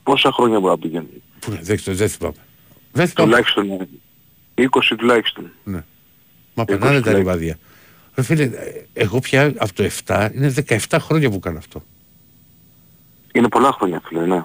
Πόσα 0.03 0.33
χρόνια 0.33 0.61
μπορεί 0.61 0.73
να 0.73 0.79
πηγαίνει; 0.79 1.23
Πού 1.41 1.51
να 1.51 1.59
δεν, 1.63 1.79
δεν 1.85 2.09
θυμάμαι. 2.09 2.35
Δεν 2.93 3.07
θυμάμαι. 3.09 3.31
Τουλάχιστον 3.31 3.71
ε, 4.55 4.65
20 4.71 4.95
τουλάχιστον. 4.99 5.51
Ναι. 5.65 5.85
Μα 6.59 6.65
περνάνε 6.65 7.01
τα 7.01 7.11
λέει. 7.11 7.21
λιβάδια. 7.21 7.59
Ρε 8.15 8.23
φίλε, 8.23 8.43
ε, 8.43 8.51
εγώ 8.93 9.19
πια 9.19 9.53
από 9.57 9.73
το 9.75 9.89
7 10.07 10.29
είναι 10.35 10.55
17 10.89 10.97
χρόνια 11.01 11.31
που 11.31 11.39
κάνω 11.39 11.59
αυτό. 11.59 11.83
Είναι 13.33 13.49
πολλά 13.49 13.73
χρόνια 13.73 14.01
φίλε, 14.05 14.27
ναι. 14.27 14.45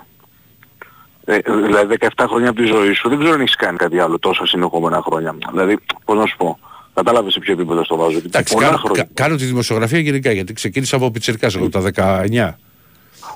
Ε, 1.26 1.38
δηλαδή 1.66 1.96
17 2.00 2.08
χρόνια 2.28 2.50
από 2.50 2.60
τη 2.62 2.66
ζωή 2.66 2.94
σου 2.94 3.10
δεν 3.10 3.18
ξέρω 3.20 3.34
αν 3.34 3.42
έχεις 3.42 3.56
κάνει 3.56 3.78
κάτι 3.78 4.00
άλλο 4.00 4.20
τόσα 4.20 4.46
συνεχόμενα 4.46 5.02
χρόνια. 5.06 5.36
Δηλαδή, 5.52 5.78
πώς 6.06 6.18
να 6.18 6.26
σου 6.26 6.38
πω, 6.38 6.60
κατάλαβες 6.94 7.34
σε 7.34 7.40
ποιο 7.40 7.54
επίπεδο 7.54 7.84
στο 7.84 7.96
βάζω. 7.96 8.18
Εντάξει, 8.26 8.54
πολλά 8.54 8.66
κάνω, 8.66 8.78
χρόνια. 8.78 9.04
κα- 9.04 9.10
κάνω 9.24 9.36
τη 9.36 9.46
δημοσιογραφία 9.46 10.00
γενικά 10.00 10.32
γιατί 10.32 10.54
ξεκίνησα 10.54 10.96
από 10.96 11.12
πιτσιρκάς 11.12 11.56
εγώ 11.56 11.70
τα 11.70 11.82
19. 11.82 12.58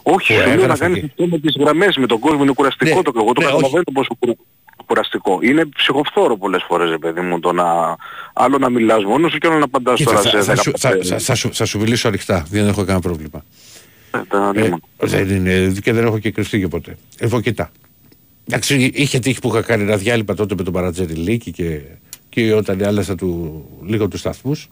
Όχι, 0.03 0.33
που 0.33 0.39
σου 0.39 0.45
λέω 0.45 0.45
να 0.47 0.51
έγραφε 0.61 0.79
κάνεις 0.83 0.97
εκεί. 0.97 1.05
αυτό 1.05 1.25
με 1.27 1.39
τις 1.39 1.55
γραμμές, 1.59 1.97
με 1.97 2.05
τον 2.07 2.19
κόσμο 2.19 2.43
είναι 2.43 2.53
κουραστικό 2.53 2.95
Ναι, 2.95 3.01
το 3.01 3.11
εγώ 3.15 3.31
το 3.33 3.41
ναι, 3.41 3.45
καταλαβαίνω 3.47 3.83
πόσο 3.93 4.15
κουρα- 4.19 4.33
κουραστικό. 4.87 5.39
Είναι 5.41 5.65
ψυχοφθόρο 5.65 6.37
πολλές 6.37 6.63
φορές, 6.67 6.89
ρε 6.89 6.97
παιδί 6.97 7.21
μου, 7.21 7.39
το 7.39 7.51
να... 7.51 7.95
άλλο 8.33 8.57
να 8.57 8.69
μιλάς 8.69 9.03
μόνος 9.03 9.31
σου 9.31 9.37
και 9.37 9.47
άλλο 9.47 9.57
να 9.57 9.63
απαντάς 9.63 9.95
Κοίτα, 9.97 10.09
τώρα 10.11 10.21
θα, 10.21 10.29
σε 10.29 10.41
θα, 10.41 10.53
15... 10.53 10.61
σου, 10.63 10.71
θα, 10.77 10.97
θα, 11.03 11.19
θα, 11.19 11.35
σου, 11.35 11.53
θα 11.53 11.65
σου 11.65 11.79
μιλήσω 11.79 12.07
ανοιχτά, 12.07 12.45
δεν 12.49 12.67
έχω 12.67 12.79
κανένα 12.81 12.99
πρόβλημα. 12.99 13.43
Ε, 14.11 14.19
τα 14.27 14.51
Ε, 14.55 14.59
λέμε. 14.61 14.77
δεν 14.97 15.29
είναι, 15.29 15.73
και 15.83 15.93
δεν 15.93 16.05
έχω 16.05 16.19
και 16.19 16.31
κρυφτεί 16.31 16.59
και 16.59 16.67
ποτέ. 16.67 16.97
Εγώ 17.17 17.41
κοιτά. 17.41 17.71
Εντάξει, 18.47 18.91
είχε 18.93 19.19
τύχει 19.19 19.39
που 19.39 19.47
είχα 19.49 19.61
κάνει 19.61 19.83
ένα 19.83 19.97
διάλειμμα 19.97 20.33
τότε 20.33 20.55
με 20.55 20.63
τον 20.63 20.73
Παρατζέρη 20.73 21.13
Λίκη 21.13 21.51
και, 21.51 21.81
και 22.29 22.53
όταν 22.53 22.83
άλλασα 22.83 23.15
του, 23.15 23.63
λίγο 23.85 24.07
τους 24.07 24.19
σταθμούς. 24.19 24.69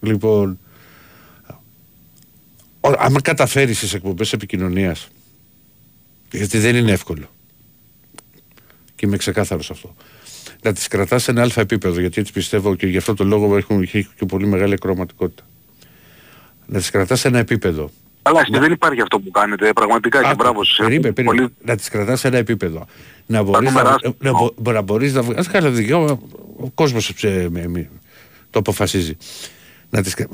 Λοιπόν, 0.00 0.58
ο- 2.80 2.92
άμα 2.98 3.20
καταφέρεις 3.20 3.78
τι 3.78 3.96
εκπομπές 3.96 4.32
επικοινωνίας, 4.32 5.08
γιατί 6.32 6.58
δεν 6.58 6.76
είναι 6.76 6.92
εύκολο. 6.92 7.26
Και 8.98 9.06
είμαι 9.06 9.16
ξεκάθαρος 9.16 9.64
σε 9.66 9.72
αυτό. 9.72 9.94
Να 10.62 10.72
τις 10.72 10.88
κρατάς 10.88 11.22
σε 11.22 11.30
ένα 11.30 11.42
αλφα 11.42 11.60
επίπεδο, 11.60 12.00
γιατί 12.00 12.20
έτσι 12.20 12.32
πιστεύω 12.32 12.74
και 12.74 12.86
γι' 12.86 12.96
αυτό 12.96 13.14
το 13.14 13.24
λόγο 13.24 13.56
έχουν 13.56 13.82
έχει 13.82 14.08
και 14.18 14.24
πολύ 14.26 14.46
μεγάλη 14.46 14.72
ακροματικότητα. 14.72 15.42
Να 16.66 16.78
τις 16.78 16.90
κρατάς 16.90 17.20
σε 17.20 17.28
ένα 17.28 17.38
επίπεδο 17.38 17.90
Αλλά 18.22 18.40
εσύ 18.40 18.58
δεν 18.60 18.72
υπάρχει 18.72 19.00
αυτό 19.00 19.20
που 19.20 19.30
κάνετε, 19.30 19.72
πραγματικά 19.72 20.22
και 20.22 20.34
μπράβο 20.34 20.64
σας. 20.64 20.76
Περίμενε, 20.76 21.12
περίμενε. 21.14 21.40
Πολύ- 21.40 21.54
Να 21.64 21.76
τις 21.76 21.88
κρατάς 21.88 22.20
σε 22.20 22.28
ένα 22.28 22.36
επίπεδο. 22.36 22.86
Να 23.26 23.42
μπορείς 23.42 23.60
να, 23.72 23.82
νούμερα 23.82 23.96
να, 24.18 24.30
μπο- 24.32 24.72
να, 24.72 24.82
μπορείς 24.82 25.12
να 25.12 25.22
βγάλεις. 25.22 25.46
Καλά 25.48 25.70
δικαίωμα, 25.70 26.18
ο 26.56 26.70
κόσμος 26.74 27.14
ε, 27.22 27.48
με- 27.50 27.68
με- 27.68 27.90
το 28.50 28.58
αποφασίζει. 28.58 29.16
Να 29.90 30.02
τις, 30.02 30.14
κα- 30.14 30.28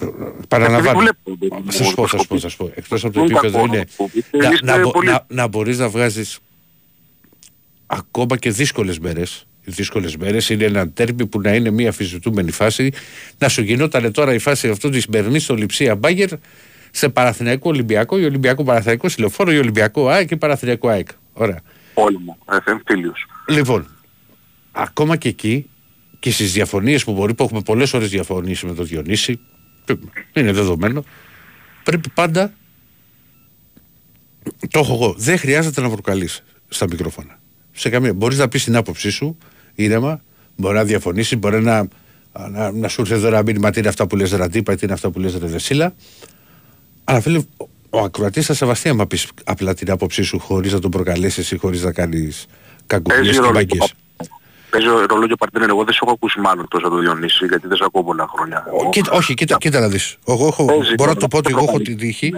παραλαμβάνω. 0.48 0.98
δεν 0.98 0.98
βλέπω, 0.98 1.36
δεν 1.62 1.72
Θα 1.72 1.84
σου 1.84 1.94
πω, 1.94 2.02
μου 2.02 2.08
θα 2.08 2.18
σου 2.18 2.26
πω, 2.26 2.38
θα 2.38 2.48
σου 2.48 2.56
πω. 2.56 2.70
Εκτός 2.74 3.04
από 3.04 3.12
το 3.14 3.20
Δεν 3.20 3.30
επίπεδο 3.30 3.58
κακό, 3.60 3.74
είναι 3.74 3.84
που 3.96 4.10
πείτε, 4.10 4.36
να, 4.36 4.48
είστε 4.52 4.66
να, 4.66 4.80
μπο- 4.80 4.90
πολύ- 4.90 5.08
να, 5.10 5.24
να 5.28 5.46
μπορείς 5.46 5.78
να 5.78 5.88
βγάζεις 5.88 6.38
ακόμα 7.86 8.36
και 8.36 8.50
δύσκολες 8.50 8.98
μέρες. 8.98 9.46
Οι 9.64 9.70
δύσκολες 9.70 10.16
μέρες 10.16 10.48
είναι 10.48 10.64
ένα 10.64 10.90
τέρμι 10.90 11.26
που 11.26 11.40
να 11.40 11.54
είναι 11.54 11.70
μια 11.70 11.88
αφιζητούμενη 11.88 12.50
φάση. 12.50 12.92
Να 13.38 13.48
σου 13.48 13.62
γινόταν 13.62 14.12
τώρα 14.12 14.34
η 14.34 14.38
φάση 14.38 14.68
αυτού 14.68 14.90
της 14.90 15.02
σημερινή 15.02 15.38
στο 15.38 15.54
Λιψία 15.54 15.94
Μπάγκερ 15.94 16.30
σε 16.90 17.08
Παραθυναϊκό 17.08 17.70
Ολυμπιακό, 17.70 18.18
ή 18.18 18.24
Ολυμπιακό 18.24 18.64
Παραθυναϊκό 18.64 19.08
Συλλοφόρο, 19.08 19.52
ή 19.52 19.58
Ολυμπιακό 19.58 20.08
ΑΕΚ 20.08 20.30
ή 20.30 20.36
Παραθυναϊκό 20.36 20.88
ΑΕΚ. 20.88 21.08
Ωραία. 21.32 21.60
Πόλεμο, 21.94 22.38
FM 22.46 22.80
φίλιος. 22.86 23.26
Λοιπόν, 23.48 23.86
ακόμα 24.72 25.16
και 25.16 25.28
εκεί 25.28 25.70
και 26.18 26.30
στις 26.30 26.52
διαφωνίες 26.52 27.04
που 27.04 27.12
μπορεί, 27.12 27.34
που 27.34 27.42
έχουμε 27.42 27.60
πολλές 27.60 27.92
ώρες 27.92 28.10
διαφωνήσει 28.10 28.66
με 28.66 28.74
τον 28.74 28.86
Διονύση, 28.86 29.40
είναι 30.32 30.52
δεδομένο, 30.52 31.04
πρέπει 31.84 32.08
πάντα, 32.14 32.52
το 34.70 34.78
έχω 34.78 34.94
εγώ, 34.94 35.14
δεν 35.18 35.38
χρειάζεται 35.38 35.80
να 35.80 35.90
προκαλείς 35.90 36.42
στα 36.68 36.86
μικρόφωνα. 36.86 37.38
Σε 37.76 37.88
καμία, 37.88 38.12
μπορείς 38.14 38.38
να 38.38 38.48
πεις 38.48 38.64
την 38.64 38.76
άποψή 38.76 39.10
σου, 39.10 39.38
ήρεμα, 39.74 40.20
μπορεί 40.56 40.74
να 40.74 40.84
διαφωνήσεις, 40.84 41.38
μπορεί 41.38 41.62
να, 41.62 41.88
να, 42.50 42.70
να 42.72 42.88
σου 42.88 43.00
έρθει 43.00 43.12
εδώ 43.14 43.26
ένα 43.26 43.42
μήνυμα 43.42 43.70
τι 43.70 43.78
είναι 43.78 43.88
αυτά 43.88 44.06
που 44.06 44.16
λες 44.16 44.30
ραντίπα, 44.32 44.74
τι 44.74 44.80
είναι 44.84 44.92
αυτά 44.92 45.10
που 45.10 45.18
λες 45.20 45.36
ρε 45.38 45.46
Δεσίλα. 45.46 45.94
Αλλά 47.04 47.20
φίλε, 47.20 47.38
ο- 47.38 47.68
ο 47.90 47.98
ακροατής 48.00 48.46
θα 48.46 48.54
σεβαστεί 48.54 48.88
άμα 48.88 49.06
πεις 49.06 49.28
απλά 49.44 49.74
την 49.74 49.90
άποψή 49.90 50.22
σου 50.22 50.38
χωρίς 50.38 50.72
να 50.72 50.78
τον 50.78 50.90
προκαλέσεις 50.90 51.50
ή 51.50 51.56
χωρίς 51.56 51.82
να 51.82 51.92
κάνεις 51.92 52.46
κακουγίες 52.86 53.20
Παίζει 53.22 53.38
και 53.38 53.44
ρόλο. 53.44 53.52
μαγκές. 53.54 53.94
Παίζει 54.70 54.86
ρόλο 55.08 55.26
και 55.26 55.32
ο 55.32 55.36
Παρτίνερ. 55.36 55.68
Εγώ 55.68 55.84
δεν 55.84 55.92
σε 55.92 55.98
έχω 56.02 56.12
ακούσει 56.12 56.40
μάλλον 56.40 56.68
τόσο 56.68 56.88
το 56.88 56.98
Διονύση, 56.98 57.46
γιατί 57.46 57.66
δεν 57.66 57.76
σε 57.76 57.84
ακούω 57.86 58.04
πολλά 58.04 58.26
χρόνια. 58.36 58.64
Ο- 58.86 58.88
κοίτα, 58.90 59.12
όχι, 59.12 59.34
κοίτα, 59.34 59.56
κοίτα 59.60 59.80
να 59.80 59.88
δεις. 59.88 60.16
Εγώ 60.26 60.46
έχω, 60.46 60.64
Παίζει 60.64 60.94
μπορώ 60.94 60.94
να 60.98 61.06
ρόλο. 61.06 61.14
το 61.20 61.28
πω 61.28 61.36
ότι 61.38 61.48
εγώ 61.50 61.58
έχω 61.58 61.66
Προκαλεί. 61.66 61.84
την 61.84 61.96
τύχη. 61.96 62.32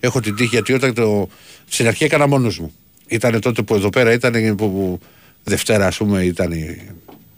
Έχω 0.00 0.20
την 0.20 0.34
τύχη 0.34 0.48
γιατί 0.48 0.72
όταν 0.72 0.94
το, 0.94 1.28
στην 1.68 1.86
αρχή 1.86 2.04
έκανα 2.04 2.26
μόνος 2.26 2.58
μου. 2.58 2.72
Ήταν 3.08 3.40
τότε 3.40 3.62
που 3.62 3.74
εδώ 3.74 3.88
πέρα 3.88 4.12
ήταν 4.12 4.32
που, 4.32 4.54
που 4.72 5.00
Δευτέρα 5.44 5.86
ας 5.86 5.96
πούμε 5.96 6.22
ήταν 6.24 6.52
οι, 6.52 6.88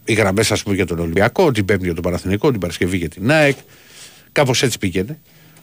οι 0.04 0.12
γραμμές 0.12 0.52
ας 0.52 0.62
πούμε 0.62 0.74
για 0.74 0.86
τον 0.86 0.98
Ολυμπιακό, 0.98 1.50
την 1.52 1.64
Πέμπτη 1.64 1.84
για 1.84 1.94
τον 1.94 2.02
Παναθηνικό, 2.02 2.50
την 2.50 2.60
Παρασκευή 2.60 2.96
για 2.96 3.08
την 3.08 3.30
ΑΕΚ. 3.30 3.56
Κάπως 4.32 4.62
έτσι 4.62 4.78
πήγαινε. 4.78 5.18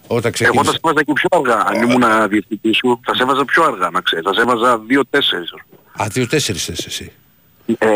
Όταν 0.07 0.21
Εγώ 0.23 0.31
ξεκίνησε. 0.31 0.63
θα 0.63 0.71
σε 0.71 0.79
έβαζα 0.83 1.03
και 1.03 1.13
πιο 1.13 1.27
αργά. 1.39 1.63
Αν 1.67 1.89
ήμουν 1.89 2.29
διευθυντής 2.29 2.77
σου, 2.77 2.99
θα 3.03 3.15
σε 3.15 3.23
έβαζα 3.23 3.45
πιο 3.45 3.63
αργά, 3.63 3.89
να 3.89 4.01
ξέρεις. 4.01 4.25
Θα 4.25 4.33
σε 4.33 4.41
έβαζα 4.41 4.81
2-4. 4.89 6.01
Α, 6.01 6.07
δύο-τέσσερις 6.11 6.65
θες 6.65 6.85
εσύ. 6.85 7.11
Ε, 7.77 7.87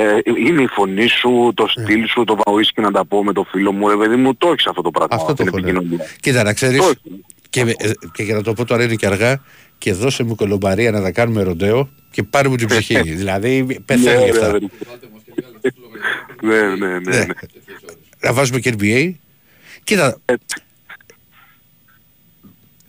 είναι 0.48 0.62
η 0.62 0.68
φωνή 0.68 1.08
σου, 1.08 1.52
το 1.56 1.68
στυλ 1.68 2.08
σου, 2.08 2.24
το 2.24 2.38
βαουίσκι 2.46 2.82
να 2.82 2.92
τα 2.92 3.06
πω 3.06 3.24
με 3.24 3.34
το 3.34 3.44
φίλο 3.52 3.72
μου, 3.72 3.90
ρε 3.90 3.96
παιδί 3.96 4.16
μου, 4.16 4.36
το 4.36 4.48
έχεις 4.48 4.66
αυτό 4.68 4.82
το 4.82 4.92
πράγμα. 4.92 5.16
Αυτό 5.16 5.28
το 5.28 5.34
την 5.34 5.48
έχω, 5.48 5.60
ναι. 5.60 5.70
επικοινωνία. 5.70 6.06
Κοίτα 6.22 6.44
να 6.44 6.54
ξέρεις, 6.54 6.78
Το 6.78 6.84
έχεις. 6.84 7.02
και, 7.50 7.64
με- 7.66 7.76
ε, 7.78 7.92
και 8.14 8.24
για 8.24 8.36
να 8.36 8.42
το 8.44 8.54
πω 8.54 8.66
τώρα 8.66 8.84
είναι 8.84 8.96
και 8.96 9.06
αργά, 9.06 9.42
και 9.82 9.94
δώσε 9.94 10.24
μου 10.24 10.36
κολομπαρία 10.36 10.92
να 10.92 11.02
τα 11.02 11.12
κάνουμε 11.12 11.44
ροντέο 11.44 11.90
και 12.12 12.24
πάρε 12.24 12.48
μου 12.48 12.56
την 12.56 12.68
ψυχή. 12.68 13.02
δηλαδή 13.22 13.80
πεθαίνω 13.86 14.20
Ναι, 14.20 14.26
γι' 14.26 14.30
αυτά. 14.30 14.52
ρε, 14.52 14.58
ρε. 14.58 14.66
Ναι, 16.42 16.76
ναι, 16.76 17.00
ναι, 17.00 17.18
ναι. 17.18 17.26
να 18.20 18.34
βάζουμε 18.34 18.60
και 18.60 18.76
NBA. 18.80 19.12
Κοίτα, 19.84 20.20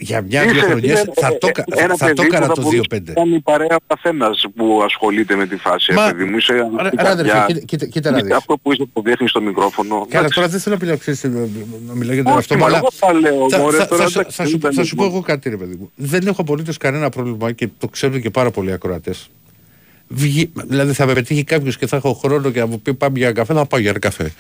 για 0.03 0.23
μια-δύο 0.23 0.51
Είσαι, 0.57 0.61
χρονιές 0.67 1.01
είναι, 1.03 1.13
θα 1.21 1.27
ε, 1.27 1.37
το, 1.39 1.47
ε, 1.47 1.51
κα- 1.51 1.65
ένα 1.77 1.97
θα 1.97 2.07
το 2.09 2.15
παιδί 2.15 2.27
έκανα 2.27 2.47
που 2.47 2.55
το 2.55 2.61
θα 2.63 2.69
μπορούσε 2.69 2.83
2-5. 2.95 3.03
να 3.07 3.13
Κάνει 3.13 3.41
παρέα 3.41 3.77
ο 3.77 3.85
καθένας 3.87 4.47
που 4.57 4.81
ασχολείται 4.85 5.35
με 5.37 5.47
τη 5.47 5.57
φάση, 5.57 5.93
Μα, 5.93 6.07
ρε 6.07 6.13
παιδί 6.13 6.25
μου. 6.31 6.37
Είσαι 6.37 6.53
ρε, 6.53 6.61
ανοιχτή 6.61 6.97
ρε, 6.97 7.09
αδερφέ, 7.09 7.33
καρδιά. 7.33 7.45
κοίτα- 7.47 7.61
κοίτα- 7.67 7.87
κοίτα 7.87 8.11
να 8.11 8.19
Είναι 8.19 8.27
δεις. 8.27 8.37
Αυτό 8.37 8.59
που 8.63 8.73
είσαι 8.73 8.85
που 8.93 9.03
δείχνεις 9.03 9.31
στο 9.31 9.41
μικρόφωνο. 9.41 9.95
Καλά, 9.95 10.07
Εντάξει. 10.11 10.35
τώρα 10.35 10.49
δεν 10.49 10.61
θέλω 10.61 10.75
να 10.75 10.81
μιλάω, 10.85 10.97
ξέρεις, 10.99 11.23
να 11.25 11.31
να 11.87 11.95
μιλάω 11.95 12.15
για 12.15 12.23
τον 12.25 12.33
Όχι, 12.33 12.37
εαυτό 12.41 12.55
μου, 12.55 12.61
μα 12.61 12.67
αλλά 12.67 12.77
εγώ 12.77 12.89
τα 13.01 13.13
λέω, 13.13 13.49
θα, 13.51 13.59
μωρέ, 13.59 13.77
θα- 13.77 13.87
τώρα 13.87 14.03
θα 14.03 14.09
σου- 14.09 14.19
εντάξει, 14.19 14.37
θα 14.37 14.47
σου- 14.47 14.59
δεν 14.59 14.73
θα 14.73 14.85
σου 14.85 14.95
πω 14.97 15.05
είναι 15.05 15.13
εγώ 15.13 15.23
κάτι 15.23 15.49
ρε 15.51 15.57
παιδί 15.57 15.75
μου. 15.79 15.91
Δεν 15.95 16.27
έχω 16.27 16.41
απολύτως 16.41 16.77
κανένα 16.77 17.09
πρόβλημα 17.09 17.53
και 17.53 17.69
το 17.79 17.89
ξέρουν 17.89 18.21
και 18.21 18.31
πάρα 18.31 18.51
πολλοί 18.51 18.73
ακροατές. 18.73 19.31
Βγει- 20.09 20.51
δηλαδή 20.67 20.93
θα 20.93 21.07
με 21.07 21.13
πετύχει 21.13 21.45
κάποιος 21.45 21.79
και 21.79 21.87
θα 21.87 21.97
έχω 21.97 22.13
χρόνο 22.13 22.51
και 22.51 22.59
να 22.61 22.67
μου 22.67 22.81
πει 22.81 22.95
πάμε 22.95 23.19
για 23.19 23.33
καφέ, 23.33 23.55
θα 23.55 23.67
πάω 23.67 23.81
για 23.81 23.91
ένα 23.91 23.99
καφέ. 23.99 24.33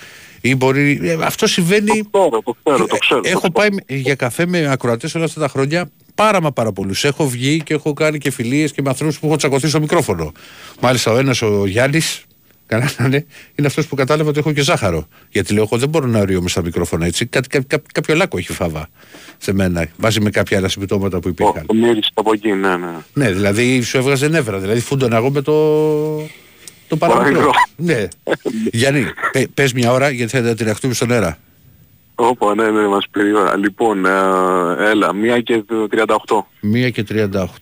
Ή 0.44 0.54
μπορεί, 0.56 1.00
ε, 1.02 1.16
αυτό 1.20 1.46
συμβαίνει... 1.46 1.86
Το 2.10 2.18
ξέρω, 2.28 2.42
το 2.42 2.56
ξέρω, 2.64 2.86
το 2.86 2.96
ξέρω. 2.96 3.20
Έχω 3.24 3.50
πάει 3.50 3.68
με- 3.70 3.96
για 3.96 4.14
καφέ 4.14 4.46
με 4.46 4.66
ακροατές 4.70 5.14
όλα 5.14 5.24
αυτά 5.24 5.40
τα 5.40 5.48
χρόνια 5.48 5.90
πάρα 6.14 6.40
μα 6.42 6.52
πάρα 6.52 6.72
πολλούς. 6.72 7.04
Έχω 7.04 7.28
βγει 7.28 7.62
και 7.62 7.74
έχω 7.74 7.92
κάνει 7.92 8.18
και 8.18 8.30
φιλίες 8.30 8.72
και 8.72 8.82
με 8.82 8.88
ανθρώπους 8.88 9.18
που 9.18 9.26
έχω 9.26 9.36
τσακωθεί 9.36 9.68
στο 9.68 9.80
μικρόφωνο. 9.80 10.32
Μάλιστα 10.80 11.12
ο 11.12 11.18
ένας 11.18 11.42
ο 11.42 11.66
Γιάννης, 11.66 12.24
καλά 12.66 12.90
να 12.98 13.04
είναι, 13.06 13.26
είναι 13.54 13.66
αυτός 13.66 13.86
που 13.86 13.94
κατάλαβε 13.96 14.28
ότι 14.28 14.38
έχω 14.38 14.52
και 14.52 14.62
ζάχαρο. 14.62 15.08
Γιατί 15.30 15.52
λέω, 15.54 15.62
εγώ 15.62 15.78
δεν 15.78 15.88
μπορώ 15.88 16.06
να 16.06 16.18
οριόμαι 16.20 16.48
στα 16.48 16.62
μικρόφωνα 16.62 17.06
έτσι. 17.06 17.26
Κάτι, 17.26 17.48
κά, 17.48 17.60
κά- 17.66 17.92
κάποιο 17.92 18.14
λάκκο 18.14 18.38
έχει 18.38 18.52
φάβα 18.52 18.88
σε 19.38 19.52
μένα. 19.52 19.88
Βάζει 19.96 20.20
με 20.20 20.30
κάποια 20.30 20.58
άλλα 20.58 20.68
συμπτώματα 20.68 21.20
που 21.20 21.28
υπήρχαν. 21.28 21.66
Το 21.66 21.74
μύρισε 21.74 22.10
από 22.14 22.32
εκεί, 22.32 22.48
ναι, 22.52 22.76
ναι. 22.76 22.90
Ναι, 23.12 23.30
δηλαδή 23.30 23.80
σου 23.82 23.96
έβγαζε 23.96 24.28
νεύρα. 24.28 24.58
Δηλαδή 24.58 24.80
φούντωνα 24.80 25.16
εγώ 25.16 25.30
με 25.30 25.40
το. 25.42 25.52
Το 26.92 26.98
παραμικρό. 26.98 27.32
Παραμικρό. 27.32 27.50
ναι. 27.76 28.08
Γιάννη, 28.72 29.04
πε, 29.32 29.46
πες 29.54 29.72
μια 29.72 29.92
ώρα 29.92 30.10
γιατί 30.10 30.40
θα 30.40 30.54
την 30.54 30.68
αχτούμε 30.68 30.94
στον 30.94 31.10
αέρα. 31.10 31.38
Όπα, 32.14 32.54
ναι, 32.54 32.70
ναι, 32.70 32.86
μας 32.86 33.06
πήρε 33.10 33.28
η 33.28 33.32
ώρα. 33.32 33.56
Λοιπόν, 33.56 34.06
ε, 34.06 34.10
έλα, 34.78 35.14
μία 35.14 35.40
και 35.40 35.64
38. 35.68 36.44
Μία 36.60 36.90
και 36.90 37.04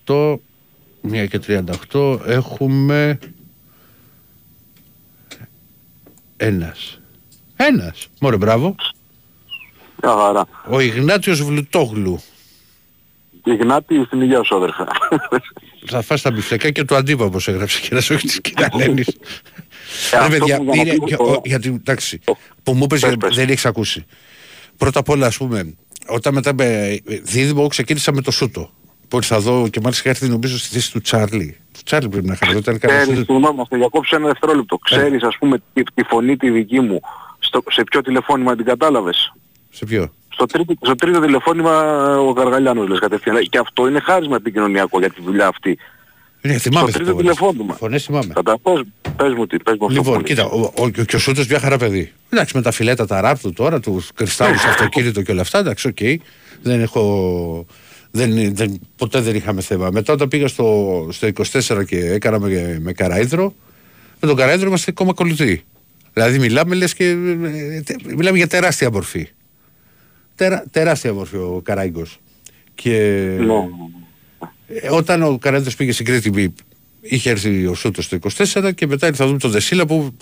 38. 0.06 0.38
Μία 1.00 1.26
και 1.26 1.40
38 1.92 2.18
έχουμε 2.26 3.18
ένας. 6.36 7.00
Ένας. 7.56 8.08
Μωρέ 8.20 8.36
μπράβο. 8.36 8.74
Μια 10.02 10.12
χαρά. 10.12 10.44
Ο 10.70 10.80
Ιγνάτιος 10.80 11.42
Βλουτόγλου. 11.42 12.20
Ιγνάτη, 13.44 14.04
στην 14.04 14.20
υγεία 14.20 14.42
σου, 14.42 14.56
αδερφέ. 14.56 14.84
Θα 15.86 16.02
φας 16.02 16.22
τα 16.22 16.30
μπιφτεκά 16.30 16.70
και 16.70 16.84
το 16.84 16.96
αντίπα 16.96 17.24
όπως 17.24 17.48
έγραψε 17.48 17.80
και 17.80 17.94
να 17.94 18.00
σου 18.00 18.12
έχει 18.12 18.26
της 18.26 18.40
κυραλένης. 18.40 19.06
Ρε 20.12 20.18
αυτό 20.18 20.30
παιδιά, 20.30 20.56
που 20.56 20.62
για 20.64 20.74
να 20.74 20.80
είναι, 20.80 20.94
πούμε 20.94 21.06
για- 21.08 21.16
το- 21.16 21.24
ο- 21.24 21.40
γιατί, 21.44 21.68
εντάξει, 21.68 22.20
που 22.62 22.72
μου 22.74 22.82
είπες, 22.84 23.00
δεν 23.32 23.48
έχεις 23.48 23.66
ακούσει. 23.66 24.04
Πρώτα 24.76 24.98
απ' 24.98 25.08
όλα, 25.08 25.26
ας 25.26 25.36
πούμε, 25.36 25.74
όταν 26.06 26.34
μετά 26.34 26.54
με 26.54 26.98
δίδυμο 27.22 27.66
ξεκίνησα 27.66 28.12
με 28.12 28.20
το 28.22 28.30
Σούτο. 28.30 28.70
Που 29.08 29.16
ήρθα 29.16 29.36
εδώ 29.36 29.68
και 29.68 29.80
μάλιστα 29.82 30.02
είχα 30.08 30.18
έρθει 30.18 30.28
νομίζω 30.32 30.58
στη 30.58 30.68
θέση 30.74 30.92
του 30.92 31.00
Τσάρλι. 31.00 31.56
Του 31.72 31.80
Τσάρλι 31.84 32.08
πρέπει 32.08 32.26
να 32.26 32.32
είχα 32.32 32.56
Ήταν 32.56 32.78
κανένα 32.78 33.02
Ξέρεις, 33.02 33.18
συγγνώμη, 33.26 33.62
θα 33.68 33.76
διακόψω 33.76 34.16
ένα 34.16 34.26
δευτερόλεπτο. 34.26 34.78
Ε. 34.90 34.94
Ξέρεις, 34.94 35.22
ας 35.22 35.36
πούμε, 35.38 35.58
τη, 35.72 35.82
τη 35.82 36.02
φωνή 36.02 36.36
τη 36.36 36.50
δική 36.50 36.80
μου, 36.80 37.00
στο, 37.38 37.62
σε 37.70 37.82
ποιο 37.84 38.00
τηλεφώνημα 38.00 38.56
την 38.56 38.64
κατάλαβες; 38.64 39.32
Σε 39.70 39.84
ποιο; 39.84 40.12
Στο 40.40 40.46
τρίτο, 40.46 40.74
στο 40.82 40.94
τρίτο 40.94 41.20
τηλεφώνημα 41.20 41.72
ο 42.18 42.30
Γαργαλιάνος 42.30 42.88
λες 42.88 42.98
κατευθείαν. 42.98 43.48
Και 43.48 43.58
αυτό 43.58 43.88
είναι 43.88 44.00
χάρισμα 44.00 44.36
επικοινωνιακό 44.36 44.98
για 44.98 45.10
τη 45.10 45.22
δουλειά 45.22 45.46
αυτή. 45.46 45.78
Ναι, 46.42 46.58
θυμάμαι 46.58 46.90
στο 46.90 46.98
τις 46.98 47.06
τρίτο 47.08 47.10
φωνές. 47.10 47.36
τηλεφώνημα. 47.36 47.74
Φωνές 47.74 48.04
θυμάμαι. 48.04 48.32
Κατά 48.34 48.58
πες, 48.62 48.82
πες 49.16 49.32
μου 49.34 49.46
τι, 49.46 49.56
πες 49.56 49.76
μου 49.80 49.86
αυτό 49.86 50.02
που 50.02 50.06
Λοιπόν, 50.06 50.14
είναι. 50.14 50.22
κοίτα, 50.22 50.44
ο, 50.44 50.72
ο, 50.76 50.88
και 50.88 51.16
ο 51.16 51.18
Σούτο 51.18 51.42
μια 51.48 51.58
χαρά 51.60 51.76
παιδί. 51.78 52.12
Εντάξει, 52.30 52.56
με 52.56 52.62
τα 52.62 52.70
φιλέτα, 52.70 53.06
τα 53.06 53.20
wrap 53.20 53.38
του 53.40 53.52
τώρα, 53.52 53.80
τους 53.80 54.10
κρυστάλλους 54.14 54.60
στο 54.60 54.68
αυτοκίνητο 54.68 55.22
και 55.22 55.32
όλα 55.32 55.40
αυτά, 55.40 55.58
εντάξει, 55.58 55.88
οκ. 55.88 55.98
Δεν 56.62 56.80
έχω. 56.80 57.66
Δεν, 58.10 58.54
δεν, 58.54 58.80
ποτέ 58.96 59.20
δεν 59.20 59.34
είχαμε 59.34 59.60
θέμα. 59.60 59.88
Μετά 59.92 60.12
όταν 60.12 60.28
πήγα 60.28 60.48
στο, 60.48 61.08
στο 61.12 61.28
24 61.68 61.84
και 61.86 61.96
έκανα 61.98 62.38
με, 62.40 62.78
με 62.82 62.92
καραίδρο, 62.92 63.54
με 64.20 64.28
τον 64.28 64.36
καραίδρο 64.36 64.68
είμαστε 64.68 64.90
ακόμα 64.90 65.12
κολλητοί. 65.12 65.64
Δηλαδή 66.12 66.38
μιλάμε 66.38 66.74
λες 66.74 66.94
και. 66.94 67.04
ε, 67.04 67.80
τε- 67.80 68.12
μιλάμε 68.16 68.36
για 68.36 68.46
τεράστια 68.46 68.90
μορφή. 68.90 69.28
Τερα, 70.40 70.64
τεράστια 70.70 71.12
μορφή 71.12 71.36
ο 71.36 71.60
Καράγκος. 71.64 72.18
Και 72.74 72.96
ε, 74.66 74.90
όταν 74.90 75.22
ο 75.22 75.38
Καράγκος 75.38 75.76
πήγε 75.76 75.92
στην 75.92 76.04
Κρήτη 76.04 76.30
μη- 76.30 76.54
είχε 77.00 77.30
έρθει 77.30 77.66
ο 77.66 77.74
Σούτος 77.74 78.08
το 78.08 78.18
24 78.36 78.70
και 78.74 78.86
μετά 78.86 79.06
ήρθα 79.06 79.22
να 79.22 79.26
δούμε 79.26 79.38
τον 79.38 79.50
Δεσίλα 79.50 79.86
που 79.86 80.16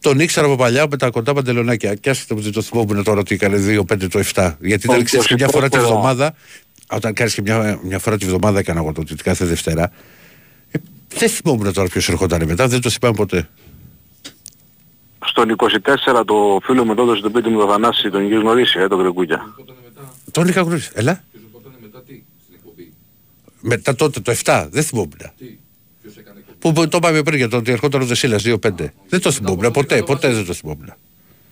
τον 0.00 0.20
ήξερα 0.20 0.46
από 0.46 0.56
παλιά 0.56 0.86
με 0.90 0.96
τα 0.96 1.10
κοντά 1.10 1.32
παντελονάκια. 1.34 1.94
Και 1.94 2.10
άσχετα 2.10 2.34
που 2.34 2.40
δεν 2.40 2.52
το 2.52 2.62
θυμόμουν 2.62 3.02
τώρα 3.04 3.20
ότι 3.20 3.34
έκανε 3.34 3.58
2-5 3.88 4.08
το 4.10 4.22
7. 4.34 4.54
Γιατί 4.60 4.86
ήταν 4.86 5.00
Ο 5.00 5.02
ξέρεις, 5.02 5.26
και 5.26 5.34
μια 5.34 5.48
φορά 5.48 5.68
τη 5.68 5.76
24. 5.78 5.80
βδομάδα, 5.82 6.34
όταν 6.90 7.12
κάνεις 7.12 7.34
και 7.34 7.42
μια, 7.42 7.78
μια 7.82 7.98
φορά 7.98 8.16
τη 8.18 8.26
βδομάδα 8.26 8.58
έκανα 8.58 8.80
εγώ 8.80 8.92
το 8.92 9.04
κάθε 9.24 9.44
Δευτέρα. 9.44 9.92
Ε, 10.70 10.78
δεν 11.08 11.28
θυμόμουν 11.28 11.72
τώρα 11.72 11.88
ποιος 11.88 12.08
ερχόταν 12.08 12.44
μετά, 12.46 12.68
δεν 12.68 12.80
το 12.80 12.90
θυμάμαι 12.90 13.16
ποτέ. 13.16 13.48
Στον 15.24 15.56
24 15.56 16.22
το 16.26 16.60
φίλο 16.62 16.84
με 16.84 16.94
τότε 16.94 17.16
στο 17.16 17.30
πίτι 17.30 17.48
μου 17.48 17.58
το 17.58 17.68
Θανάση 17.68 18.10
τον 18.10 18.24
είχε 18.24 18.34
γνωρίσει, 18.34 18.78
ε, 18.78 18.88
τον 18.88 18.98
Γκρεκούκια. 18.98 19.54
Τον 20.30 20.48
είχα 20.48 20.60
γνωρίσει. 20.60 20.90
Έλα. 20.94 21.24
Μετά 23.60 23.94
τότε 23.94 24.20
το 24.20 24.34
7, 24.44 24.68
δεν 24.70 24.82
θυμόμουν. 24.82 25.20
Που, 26.58 26.72
που 26.72 26.88
το 26.88 26.96
είπαμε 26.96 27.22
πριν 27.22 27.36
για 27.36 27.48
το 27.48 27.56
ότι 27.56 27.72
ερχόταν 27.72 28.00
ο 28.00 28.04
Δεσίλας 28.04 28.42
2-5. 28.46 28.92
Δεν 29.08 29.20
το 29.20 29.30
θυμόμουν, 29.30 29.70
ποτέ, 29.70 30.02
ποτέ 30.02 30.32
δεν 30.32 30.46
το 30.46 30.52
θυμόμουν. 30.52 30.94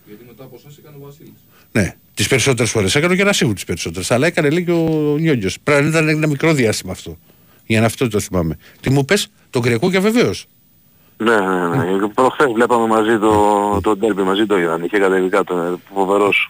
Γιατί 0.07 0.25
μετά 0.29 0.45
από 0.45 0.57
εσάς 0.59 0.79
έκανε 0.79 0.97
ο 1.01 1.05
Βασίλης. 1.05 1.33
Ναι, 1.73 1.97
τις 2.15 2.29
περισσότερες 2.29 2.71
φορές. 2.71 2.95
Έκανε 2.95 3.13
ο 3.13 3.17
Γερασίμου 3.17 3.53
τις 3.53 3.65
περισσότερες. 3.65 4.11
Αλλά 4.11 4.27
έκανε 4.27 4.51
λίγο 4.51 4.65
και 4.65 4.73
ο 4.73 5.17
Νιόνιος. 5.19 5.61
Πρέπει 5.61 5.83
να 5.83 5.89
ήταν 5.89 6.09
ένα 6.09 6.27
μικρό 6.27 6.55
διάστημα 6.55 6.93
αυτό. 6.93 7.19
Για 7.67 7.81
να 7.81 7.87
αυτό 7.87 8.09
το 8.09 8.21
θυμάμαι. 8.21 8.59
Τι 8.81 8.91
μου 8.91 9.05
πες, 9.05 9.29
τον 9.51 9.63
Κρυακούκια 9.63 10.01
βεβαίως. 10.01 10.47
Ναι, 11.25 11.37
ναι, 11.41 11.85
ναι. 11.85 12.09
Προχθές 12.09 12.53
βλέπαμε 12.55 12.87
μαζί 12.87 13.19
το, 13.19 13.81
το 13.83 13.97
ντέρμπι, 13.97 14.23
μαζί 14.23 14.47
το 14.47 14.59
είδαν. 14.59 14.85
Είχε 14.85 14.99
κατέβει 14.99 15.29
κάτω, 15.29 15.57
ε, 15.57 15.75
φοβερός 15.95 16.49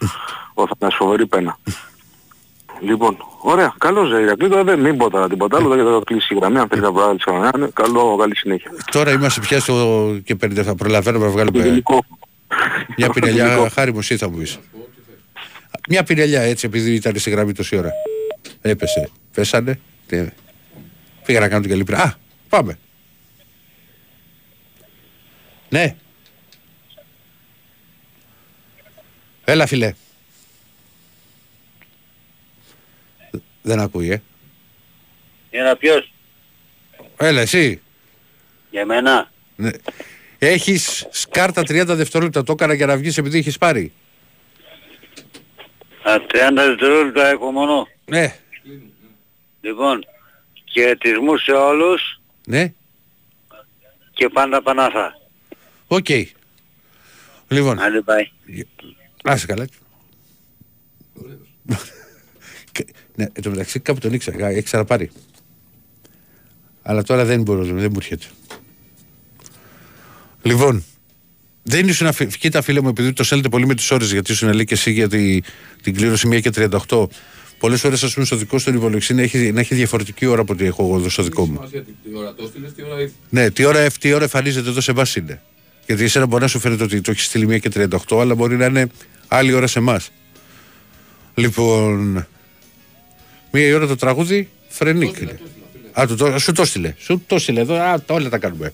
ο 0.55 0.67
Θανάσης, 0.67 0.99
φοβερή 0.99 1.27
πένα. 1.27 1.59
Λοιπόν, 2.81 3.17
ωραία, 3.43 3.75
καλώς 3.79 4.11
ρε 4.11 4.21
Ηρακλή, 4.21 4.49
τώρα 4.49 4.65
δεν 4.65 4.81
μην 4.81 4.97
πω 4.97 5.11
τώρα 5.11 5.29
τίποτα 5.29 5.57
άλλο, 5.57 5.69
δεν 5.69 5.85
θα 5.85 6.01
κλείσει 6.05 6.35
η 6.35 6.37
γραμμή, 6.39 6.59
αν 6.59 6.69
θέλει 6.69 6.81
να 6.81 6.93
βγάλει 6.93 7.19
τη 7.19 7.25
γραμμή, 7.31 7.49
ναι, 7.59 7.67
καλό, 7.73 8.17
καλή 8.17 8.37
συνέχεια. 8.37 8.71
Τώρα 8.91 9.11
είμαστε 9.13 9.41
πια 9.41 9.61
στο 9.61 10.17
και 10.25 10.37
50 10.45 10.55
θα 10.63 10.75
προλαβαίνουμε 10.75 11.25
να 11.25 11.31
βγάλουμε 11.31 11.83
μια 12.97 13.11
πινελιά. 13.11 13.69
Χάρη 13.75 13.93
μου, 13.93 13.99
εσύ 13.99 14.17
θα 14.17 14.31
μου 14.31 14.37
πεις. 14.39 14.59
Μια 15.89 16.03
πινελιά 16.03 16.41
έτσι, 16.41 16.67
επειδή 16.67 16.95
ήταν 16.95 17.17
στη 17.19 17.31
γραμμή 17.31 17.53
τόση 17.53 17.77
ώρα. 17.77 17.91
Έπεσε. 18.61 19.11
Πέσανε. 19.35 19.81
Τι- 20.07 20.27
Πήγα 21.25 21.41
να 21.41 21.49
κάνω 21.49 21.61
την 21.61 21.71
καλή 21.71 21.85
πρα. 21.85 21.99
Α, 22.03 22.13
πάμε. 22.49 22.79
Ναι. 25.71 25.97
Έλα 29.45 29.67
φίλε. 29.67 29.95
Δεν 33.63 33.81
ακούει, 33.81 34.11
ε. 34.11 34.23
Είναι 35.51 35.77
ποιος, 35.77 36.13
Έλα 37.17 37.41
εσύ. 37.41 37.81
για 38.71 38.87
μένα. 38.87 39.31
Ναι. 39.57 39.71
Έχεις 40.39 41.07
σκάρτα 41.11 41.61
30 41.63 41.85
δευτερόλεπτα. 41.87 42.43
Το 42.43 42.53
έκανα 42.53 42.75
για 42.75 42.87
να 42.87 42.97
βγεις 42.97 43.19
επειδή 43.19 43.39
έχεις 43.39 43.59
πάρει. 43.59 43.93
Α, 46.03 46.17
30 46.27 46.67
δευτερόλεπτα 46.67 47.27
έχω 47.29 47.51
μόνο. 47.51 47.89
Ναι. 48.05 48.37
Λοιπόν, 49.61 50.05
χαιρετισμούς 50.73 51.37
σε 51.37 51.53
όλους 51.53 52.21
Ναι. 52.47 52.73
και 54.13 54.29
πάντα 54.29 54.63
πανάθα. 54.63 55.20
Οκ. 55.93 56.07
Λοιπόν. 57.49 57.79
Άντε 57.81 58.01
πάει. 58.01 58.29
Να 59.25 59.32
'σαι 59.32 59.47
καλά. 59.47 59.67
Και- 62.73 62.87
ναι, 63.15 63.27
εν 63.33 63.43
τω 63.43 63.51
μεταξύ 63.51 63.81
κάπου 63.81 64.01
τον 64.01 64.13
ήξερα. 64.13 64.49
Έχει 64.49 64.63
ξαναπάρει. 64.63 65.11
Αλλά 66.83 67.03
τώρα 67.03 67.25
δεν 67.25 67.43
μπορώ, 67.43 67.65
δεν 67.65 67.75
μου 67.75 67.97
έρχεται. 67.97 68.27
Λοιπόν, 70.43 70.85
δεν 71.63 71.89
ήσουν 71.89 72.07
αφι... 72.07 72.27
Κοίτα 72.27 72.63
φίλε 72.63 72.81
μου, 72.81 72.89
επειδή 72.89 73.13
το 73.13 73.25
στέλνετε 73.25 73.49
πολύ 73.49 73.67
με 73.67 73.75
τις 73.75 73.91
ώρες, 73.91 74.13
γιατί 74.13 74.33
ήσουν 74.33 74.53
λέει 74.53 74.65
και 74.65 74.75
εσύ 74.75 74.91
για 74.91 75.09
τη, 75.09 75.41
την 75.83 75.95
κλήρωση 75.95 76.29
1 76.33 76.41
και 76.41 76.51
38. 76.89 77.07
Πολλές 77.59 77.81
φορέ, 77.81 77.95
α 77.95 78.09
πούμε, 78.15 78.27
στο 78.27 78.37
δικό 78.37 78.59
σου 78.59 78.75
υπολογιστή 78.75 79.15
να 79.15 79.23
έχει, 79.23 79.53
να 79.53 79.61
έχει 79.61 79.75
διαφορετική 79.75 80.27
ώρα 80.27 80.41
από 80.41 80.53
ό,τι 80.53 80.65
έχω 80.65 80.85
εγώ 80.85 80.97
εδώ 80.97 81.09
στο 81.09 81.23
δικό 81.23 81.47
μου. 81.47 81.55
Σημασία 81.55 81.83
τι 81.83 81.93
τι 82.03 82.17
ώρα 82.17 82.35
το 82.35 82.45
έστειλες, 82.45 82.73
τι 82.73 82.83
ώρα 82.83 83.01
ήρθε. 83.01 83.15
Ναι, 83.31 83.51
τι 83.51 83.65
ώρα, 83.65 83.91
τι 83.91 84.13
ώρα 84.13 84.23
εμφανίζεται 84.23 84.69
εδώ 84.69 84.81
σε 84.81 84.91
εμάς 84.91 85.17
είναι. 85.17 85.43
Γιατί 85.91 86.05
εσένα 86.05 86.27
μπορεί 86.27 86.43
να 86.43 86.49
σου 86.49 86.59
φαίνεται 86.59 86.83
ότι 86.83 87.01
το 87.01 87.11
έχεις 87.11 87.25
στείλει 87.25 87.61
1 87.65 87.69
και 87.71 87.89
38, 88.09 88.21
αλλά 88.21 88.35
μπορεί 88.35 88.57
να 88.57 88.65
είναι 88.65 88.87
άλλη 89.29 89.53
ώρα 89.53 89.67
σε 89.67 89.79
εμάς. 89.79 90.11
Λοιπόν, 91.35 92.27
μία 93.51 93.67
η 93.67 93.73
ώρα 93.73 93.87
το 93.87 93.97
τραγούδι, 93.97 94.49
φρενίκ. 94.69 95.21
είναι. 95.21 95.41
Α, 96.01 96.07
του, 96.07 96.17
το, 96.17 96.39
σου 96.39 96.53
το 96.53 96.65
στείλε. 96.65 96.95
Σου 96.99 97.23
το 97.27 97.39
στείλε 97.39 97.61
εδώ, 97.61 97.75
α, 97.75 98.01
τα 98.01 98.15
όλα 98.15 98.29
τα 98.29 98.39
κάνουμε. 98.39 98.73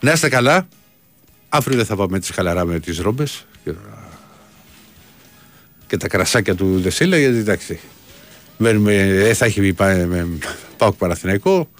Να 0.00 0.12
είστε 0.12 0.28
καλά. 0.28 0.68
Αύριο 1.48 1.76
δεν 1.76 1.86
θα 1.86 1.96
πάμε 1.96 2.16
έτσι 2.16 2.32
χαλαρά 2.32 2.64
με 2.64 2.80
τις 2.80 2.98
ρόμπες 2.98 3.46
και, 3.64 3.72
και 5.86 5.96
τα 5.96 6.08
κρασάκια 6.08 6.54
του 6.54 6.80
Δεσίλα, 6.80 7.18
γιατί 7.18 7.36
εντάξει. 7.36 7.80
Μένουμε, 8.56 8.94
ε, 8.94 9.34
θα 9.34 9.44
έχει 9.44 9.72
πάει 9.72 10.04
με 10.04 10.28
Πάοκ 10.76 10.94
Παναθηναϊκό. 10.94 11.70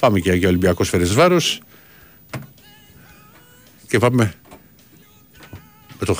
Πάμε 0.00 0.18
και 0.18 0.32
για 0.32 0.48
Ολυμπιακός 0.48 0.88
Φερεσβάρος 0.88 1.60
και 3.88 3.98
πάμε 3.98 4.34
με 5.98 6.06
το 6.06 6.14